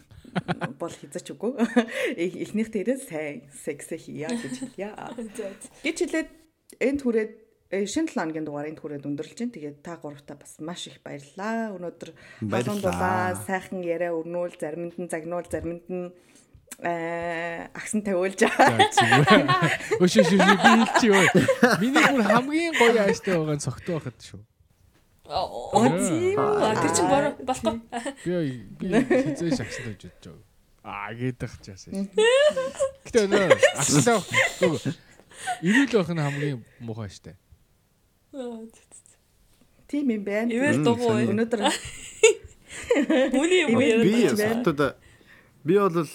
бол 0.80 0.92
хязгаарч 0.92 1.28
үгүй. 1.34 1.52
Эхнийх 2.44 2.70
дээрээ 2.72 3.00
сайн 3.00 3.38
секс 3.52 3.90
хийя 3.96 4.30
гэж 4.32 4.76
хэлье. 4.76 4.90
Гэж 5.84 5.98
хэлээд 6.04 6.30
энд 6.80 7.00
хүрээд 7.04 7.32
э, 7.72 7.86
шинэ 7.86 8.12
7 8.12 8.16
хоногийн 8.16 8.46
дугаар 8.48 8.72
энд 8.72 8.80
хүрээд 8.80 9.08
өндөрлж 9.08 9.36
чинь 9.36 9.52
тэгээд 9.52 9.84
та 9.84 10.00
гуравтаа 10.00 10.40
бас 10.40 10.60
маш 10.64 10.88
их 10.88 11.04
баярлалаа. 11.04 11.76
Өнөөдөр 11.76 12.10
балуун 12.48 12.80
дулаа 12.80 13.36
сайхан 13.44 13.84
яриа 13.84 14.16
өрнүүл 14.16 14.56
заримд 14.56 14.96
нь 14.96 15.12
загнуул 15.12 15.48
заримд 15.52 15.86
нь 15.92 16.12
э 16.80 17.68
аксан 17.76 18.02
тавиулж 18.06 18.40
Өшөө 20.00 20.24
шөө 20.24 20.40
би 20.40 20.56
хэлчих 20.64 21.12
юу. 21.12 21.26
Миний 21.84 22.06
бүр 22.08 22.24
хамгийн 22.24 22.74
гоё 22.80 23.04
ааштай 23.04 23.36
байгаа 23.36 23.56
нь 23.60 23.64
цогтой 23.66 23.94
байхад 24.00 24.18
шүү. 24.24 24.42
Оо 25.32 25.84
тийм 26.00 26.40
үү. 26.40 26.74
Тэр 26.80 26.92
чинь 26.96 27.10
болохгүй. 27.46 27.76
Би 28.26 28.34
би 28.80 28.86
хизээ 29.06 29.52
шагсан 29.60 29.84
гэж 29.94 30.02
бодож 30.10 30.26
байгаа. 30.32 30.48
Аа 30.82 31.14
гэдэг 31.14 31.52
чаас. 31.62 31.84
Гэтэ 33.06 33.30
нөө 33.30 33.48
аслаа. 33.78 34.20
Ирүүл 35.62 35.94
байх 36.02 36.10
нь 36.12 36.24
хамгийн 36.26 36.60
муухай 36.82 37.10
штэ. 37.14 37.38
тийм 39.88 40.08
юм 40.10 40.24
байна. 40.26 40.50
Ивэл 40.50 40.82
дугуй. 40.84 41.28
Өнөөдөр 41.30 41.62
Үний 43.36 43.62
юм 43.68 43.78
Би- 43.78 44.30
согтод 44.32 44.98
би 45.64 45.78
бол 45.78 46.08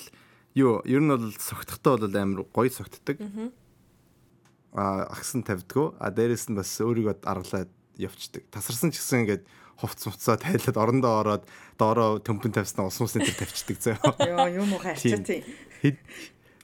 юу 0.57 0.81
ер 0.89 1.05
нь 1.05 1.13
бол 1.13 1.37
согтохтой 1.37 2.01
бол 2.01 2.17
амар 2.17 2.49
гоё 2.49 2.73
согтдаг. 2.73 3.21
Аа 4.73 5.05
агсан 5.13 5.45
тавьдгөө. 5.45 6.01
А 6.01 6.09
дээрэс 6.09 6.49
нь 6.49 6.57
бас 6.57 6.73
өөрийгөө 6.81 7.21
аргалаад 7.29 7.71
явцдаг. 8.01 8.49
Тасарсан 8.49 8.89
ч 8.89 9.01
гэсэн 9.01 9.29
ингээд 9.29 9.45
хувц 9.77 10.09
муцаа 10.09 10.41
тайлаад 10.41 10.77
орондоо 10.81 11.13
ороод 11.21 11.45
доороо 11.77 12.17
төмпөн 12.25 12.57
тавьснаа 12.57 12.89
ус 12.89 12.97
мус 13.01 13.17
энэ 13.17 13.29
төр 13.29 13.45
тавьчихдаг 13.45 13.79
заяа. 13.85 14.01
ёо 14.25 14.49
юм 14.65 14.73
уу 14.73 14.81
харчаа 14.81 15.21
тийм. 15.21 15.45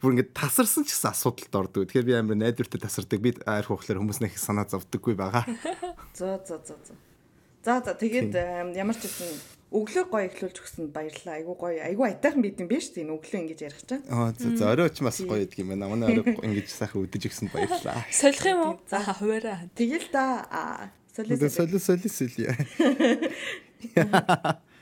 Бүр 0.01 0.17
ингээд 0.17 0.33
тасарсан 0.33 0.89
ч 0.89 0.97
гэсэн 0.97 1.13
асуудалд 1.13 1.53
ордог. 1.53 1.85
Тэгэхээр 1.89 2.09
би 2.09 2.17
амар 2.17 2.37
найдвартай 2.41 2.81
тасардаг. 2.81 3.21
Би 3.21 3.37
арх 3.45 3.69
ухлаар 3.69 4.01
хүмүүс 4.01 4.25
нэг 4.25 4.41
санаа 4.41 4.65
зовдөггүй 4.69 5.15
байгаа. 5.17 5.45
За 6.17 6.41
за 6.41 6.57
за 6.65 6.77
за. 6.81 6.97
За 7.61 7.81
за 7.85 7.93
тэгээд 7.93 8.33
ямар 8.73 8.97
ч 8.97 9.05
гэсэн 9.05 9.62
өглөө 9.73 10.05
гоё 10.13 10.29
эхлүүлж 10.29 10.57
өгсөнд 10.61 10.93
баярлалаа. 10.93 11.35
Айгу 11.41 11.57
гоё. 11.57 11.81
Айгу 11.81 12.05
айтайхан 12.05 12.43
бид 12.45 12.61
юм 12.61 12.69
биш 12.69 12.93
тийм 12.93 13.11
өглөө 13.17 13.41
ингэж 13.43 13.61
ярих 13.65 13.83
чаа. 13.89 14.01
Аа 14.13 14.33
за 14.37 14.71
оройч 14.73 15.01
бас 15.01 15.19
гоё 15.25 15.43
гэдэг 15.43 15.65
юм 15.65 15.73
байна. 15.73 15.89
Манай 15.89 16.13
орой 16.13 16.37
ингэж 16.47 16.69
сайхан 16.69 17.03
үдэж 17.09 17.33
өгсөнд 17.33 17.51
баярлалаа. 17.57 18.05
солих 18.13 18.45
юм 18.45 18.61
уу? 18.61 18.75
За 18.87 19.01
хуваараа. 19.01 19.67
Тэгэл 19.75 20.09
да 20.13 20.45
аа, 20.53 20.93
солио 21.17 21.35
Одоо 21.41 21.49
солио. 21.49 21.81
соли 21.81 22.09
соли 22.09 22.29
соли. 22.37 22.45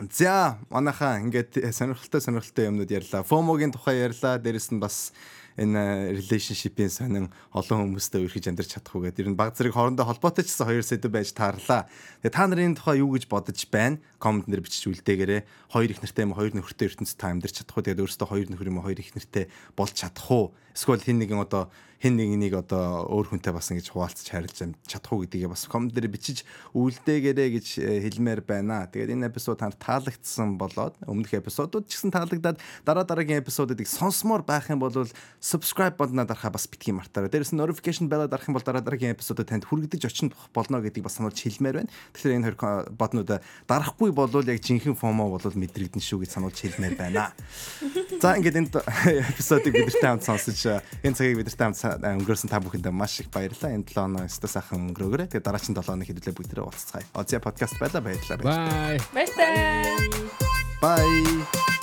За 0.00 0.56
манайхаа 0.70 1.20
ингээд 1.20 1.60
сонирхолтой 1.76 2.20
сонирхолтой 2.24 2.64
юмнууд 2.72 2.88
ярьлаа. 2.90 3.20
FOMO-гийн 3.20 3.72
тухай 3.72 4.00
ярьлаа. 4.00 4.40
Дээрэс 4.40 4.72
нь 4.72 4.80
бас 4.80 5.12
энэ 5.60 6.16
relationship-ийн 6.16 6.88
сонин 6.88 7.26
олон 7.52 7.92
хүмүүстэй 7.92 8.24
үргэлж 8.24 8.48
амьдарч 8.48 8.80
чадах 8.80 8.96
гэдэг. 8.96 9.16
Тэр 9.20 9.28
нь 9.28 9.36
баг 9.36 9.52
зэрэг 9.52 9.76
хоорондоо 9.76 10.08
холбоотой 10.08 10.48
ч 10.48 10.56
гэсэн 10.56 10.64
хоёр 10.64 10.84
сэдв 10.88 11.12
байж 11.12 11.36
таарлаа. 11.36 11.84
Тэгээ 12.24 12.32
та 12.32 12.48
нарын 12.48 12.74
тухай 12.80 13.04
юу 13.04 13.12
гэж 13.12 13.28
бодож 13.28 13.60
байна? 13.68 14.00
Коммент 14.16 14.48
дээр 14.48 14.64
бичиж 14.64 14.88
үлдээгээрэй. 14.88 15.44
Хоёр 15.68 15.90
их 15.92 16.00
нартай 16.00 16.24
юм 16.24 16.32
хоёр 16.32 16.56
нөхөртэй 16.56 16.88
ертөнцид 16.88 17.20
та 17.20 17.28
амьдарч 17.28 17.60
чадах 17.60 17.76
уу? 17.76 17.84
Тэгээд 17.84 18.00
өөрөөсөө 18.00 18.28
хоёр 18.32 18.48
нөхөр 18.48 18.70
юм 18.72 18.80
хоёр 18.80 18.98
их 19.04 19.12
нартай 19.12 19.52
болж 19.76 19.92
чадах 19.92 20.28
уу? 20.32 20.56
Эсвэл 20.72 21.04
хин 21.04 21.20
нэгэн 21.20 21.44
одоо 21.44 21.68
хин 22.00 22.16
нэгнийг 22.16 22.56
одоо 22.56 23.04
өөр 23.12 23.36
хүнтэй 23.36 23.52
бас 23.52 23.68
ингэж 23.68 23.92
хуваалцаж 23.92 24.24
харилж 24.24 24.56
чадах 24.88 25.12
уу 25.12 25.28
гэдгийг 25.28 25.52
бас 25.52 25.68
коммент 25.68 25.92
дээр 25.92 26.08
бичиж 26.08 26.48
үлдээгээрэй 26.72 27.48
гэж 27.60 27.66
э, 27.76 28.00
хэлмээр 28.08 28.40
байна. 28.40 28.88
Тэгээд 28.88 29.20
энэ 29.20 29.28
эпизод 29.28 29.60
танд 29.60 29.76
таалагдсан 29.76 30.56
болоод 30.56 30.96
өмнөх 31.04 31.36
эпизодууд 31.36 31.84
ч 31.84 32.00
гэсэн 32.00 32.16
таалагдаад 32.16 32.56
дараа 32.88 33.04
дараагийн 33.04 33.44
эпизодуудыг 33.44 33.84
сонсомоор 33.84 34.48
байх 34.48 34.72
юм 34.72 34.80
бол 34.80 34.96
subscribe 35.44 36.00
бодноо 36.00 36.24
дарахаа 36.24 36.56
бас 36.56 36.64
битгий 36.64 36.96
мартаарай. 36.96 37.28
Дээрээс 37.28 37.52
нь 37.52 37.60
notification 37.60 38.08
bell 38.08 38.24
дарах 38.24 38.48
юм 38.48 38.56
бол 38.56 38.64
дараа 38.64 38.80
дараагийн 38.80 39.12
эпизодод 39.12 39.52
танд 39.52 39.68
хүргэж 39.68 40.08
очих 40.08 40.32
болно 40.56 40.80
гэдгийг 40.80 41.04
бас 41.04 41.20
сануулж 41.20 41.36
хэлмээр 41.36 41.84
байна. 41.84 41.92
Тэгэхээр 42.16 42.36
энэ 42.40 42.46
хоёр 42.56 42.88
боднуудаа 42.96 43.44
дарахгүй 43.68 44.08
бол 44.16 44.32
яг 44.48 44.56
жинхэнэ 44.64 44.96
FOMO 44.96 45.36
бол 45.36 45.44
мэдрэгдэн 45.44 46.00
шүү 46.00 46.24
гэж 46.24 46.32
сануулж 46.32 46.56
хэлмээр 46.56 46.96
байна. 46.96 47.36
За 48.24 48.40
ингээд 48.40 48.56
энэ 48.56 48.72
эпизодыг 49.36 49.76
бидэртэй 49.76 50.08
хамт 50.08 50.24
сонсож 50.24 50.60
э, 50.64 50.80
энэ 51.04 51.16
цагийг 51.16 51.44
бидэртэй 51.44 51.64
хамт 51.68 51.89
өнгөрөөсөн 51.98 52.50
та 52.52 52.62
бүхэндээ 52.62 52.94
маш 52.94 53.20
их 53.24 53.32
баярлалаа. 53.34 53.74
Энэ 53.74 53.88
7 53.88 54.04
оноо 54.04 54.22
өстө 54.28 54.46
сайхан 54.46 54.92
өнгөрөөгөө. 54.92 55.34
Тэгээд 55.34 55.46
дараагийн 55.48 55.74
7 55.74 55.90
оны 55.90 56.06
хэдүүлээ 56.06 56.36
бүгдээрээ 56.36 56.66
уулзцгаая. 56.68 57.06
Озя 57.16 57.42
подкаст 57.42 57.80
байла 57.80 58.04
баярлалаа. 58.04 58.44
Бай. 58.44 58.96
Баярлалаа. 59.10 60.50
Bye. 60.80 61.79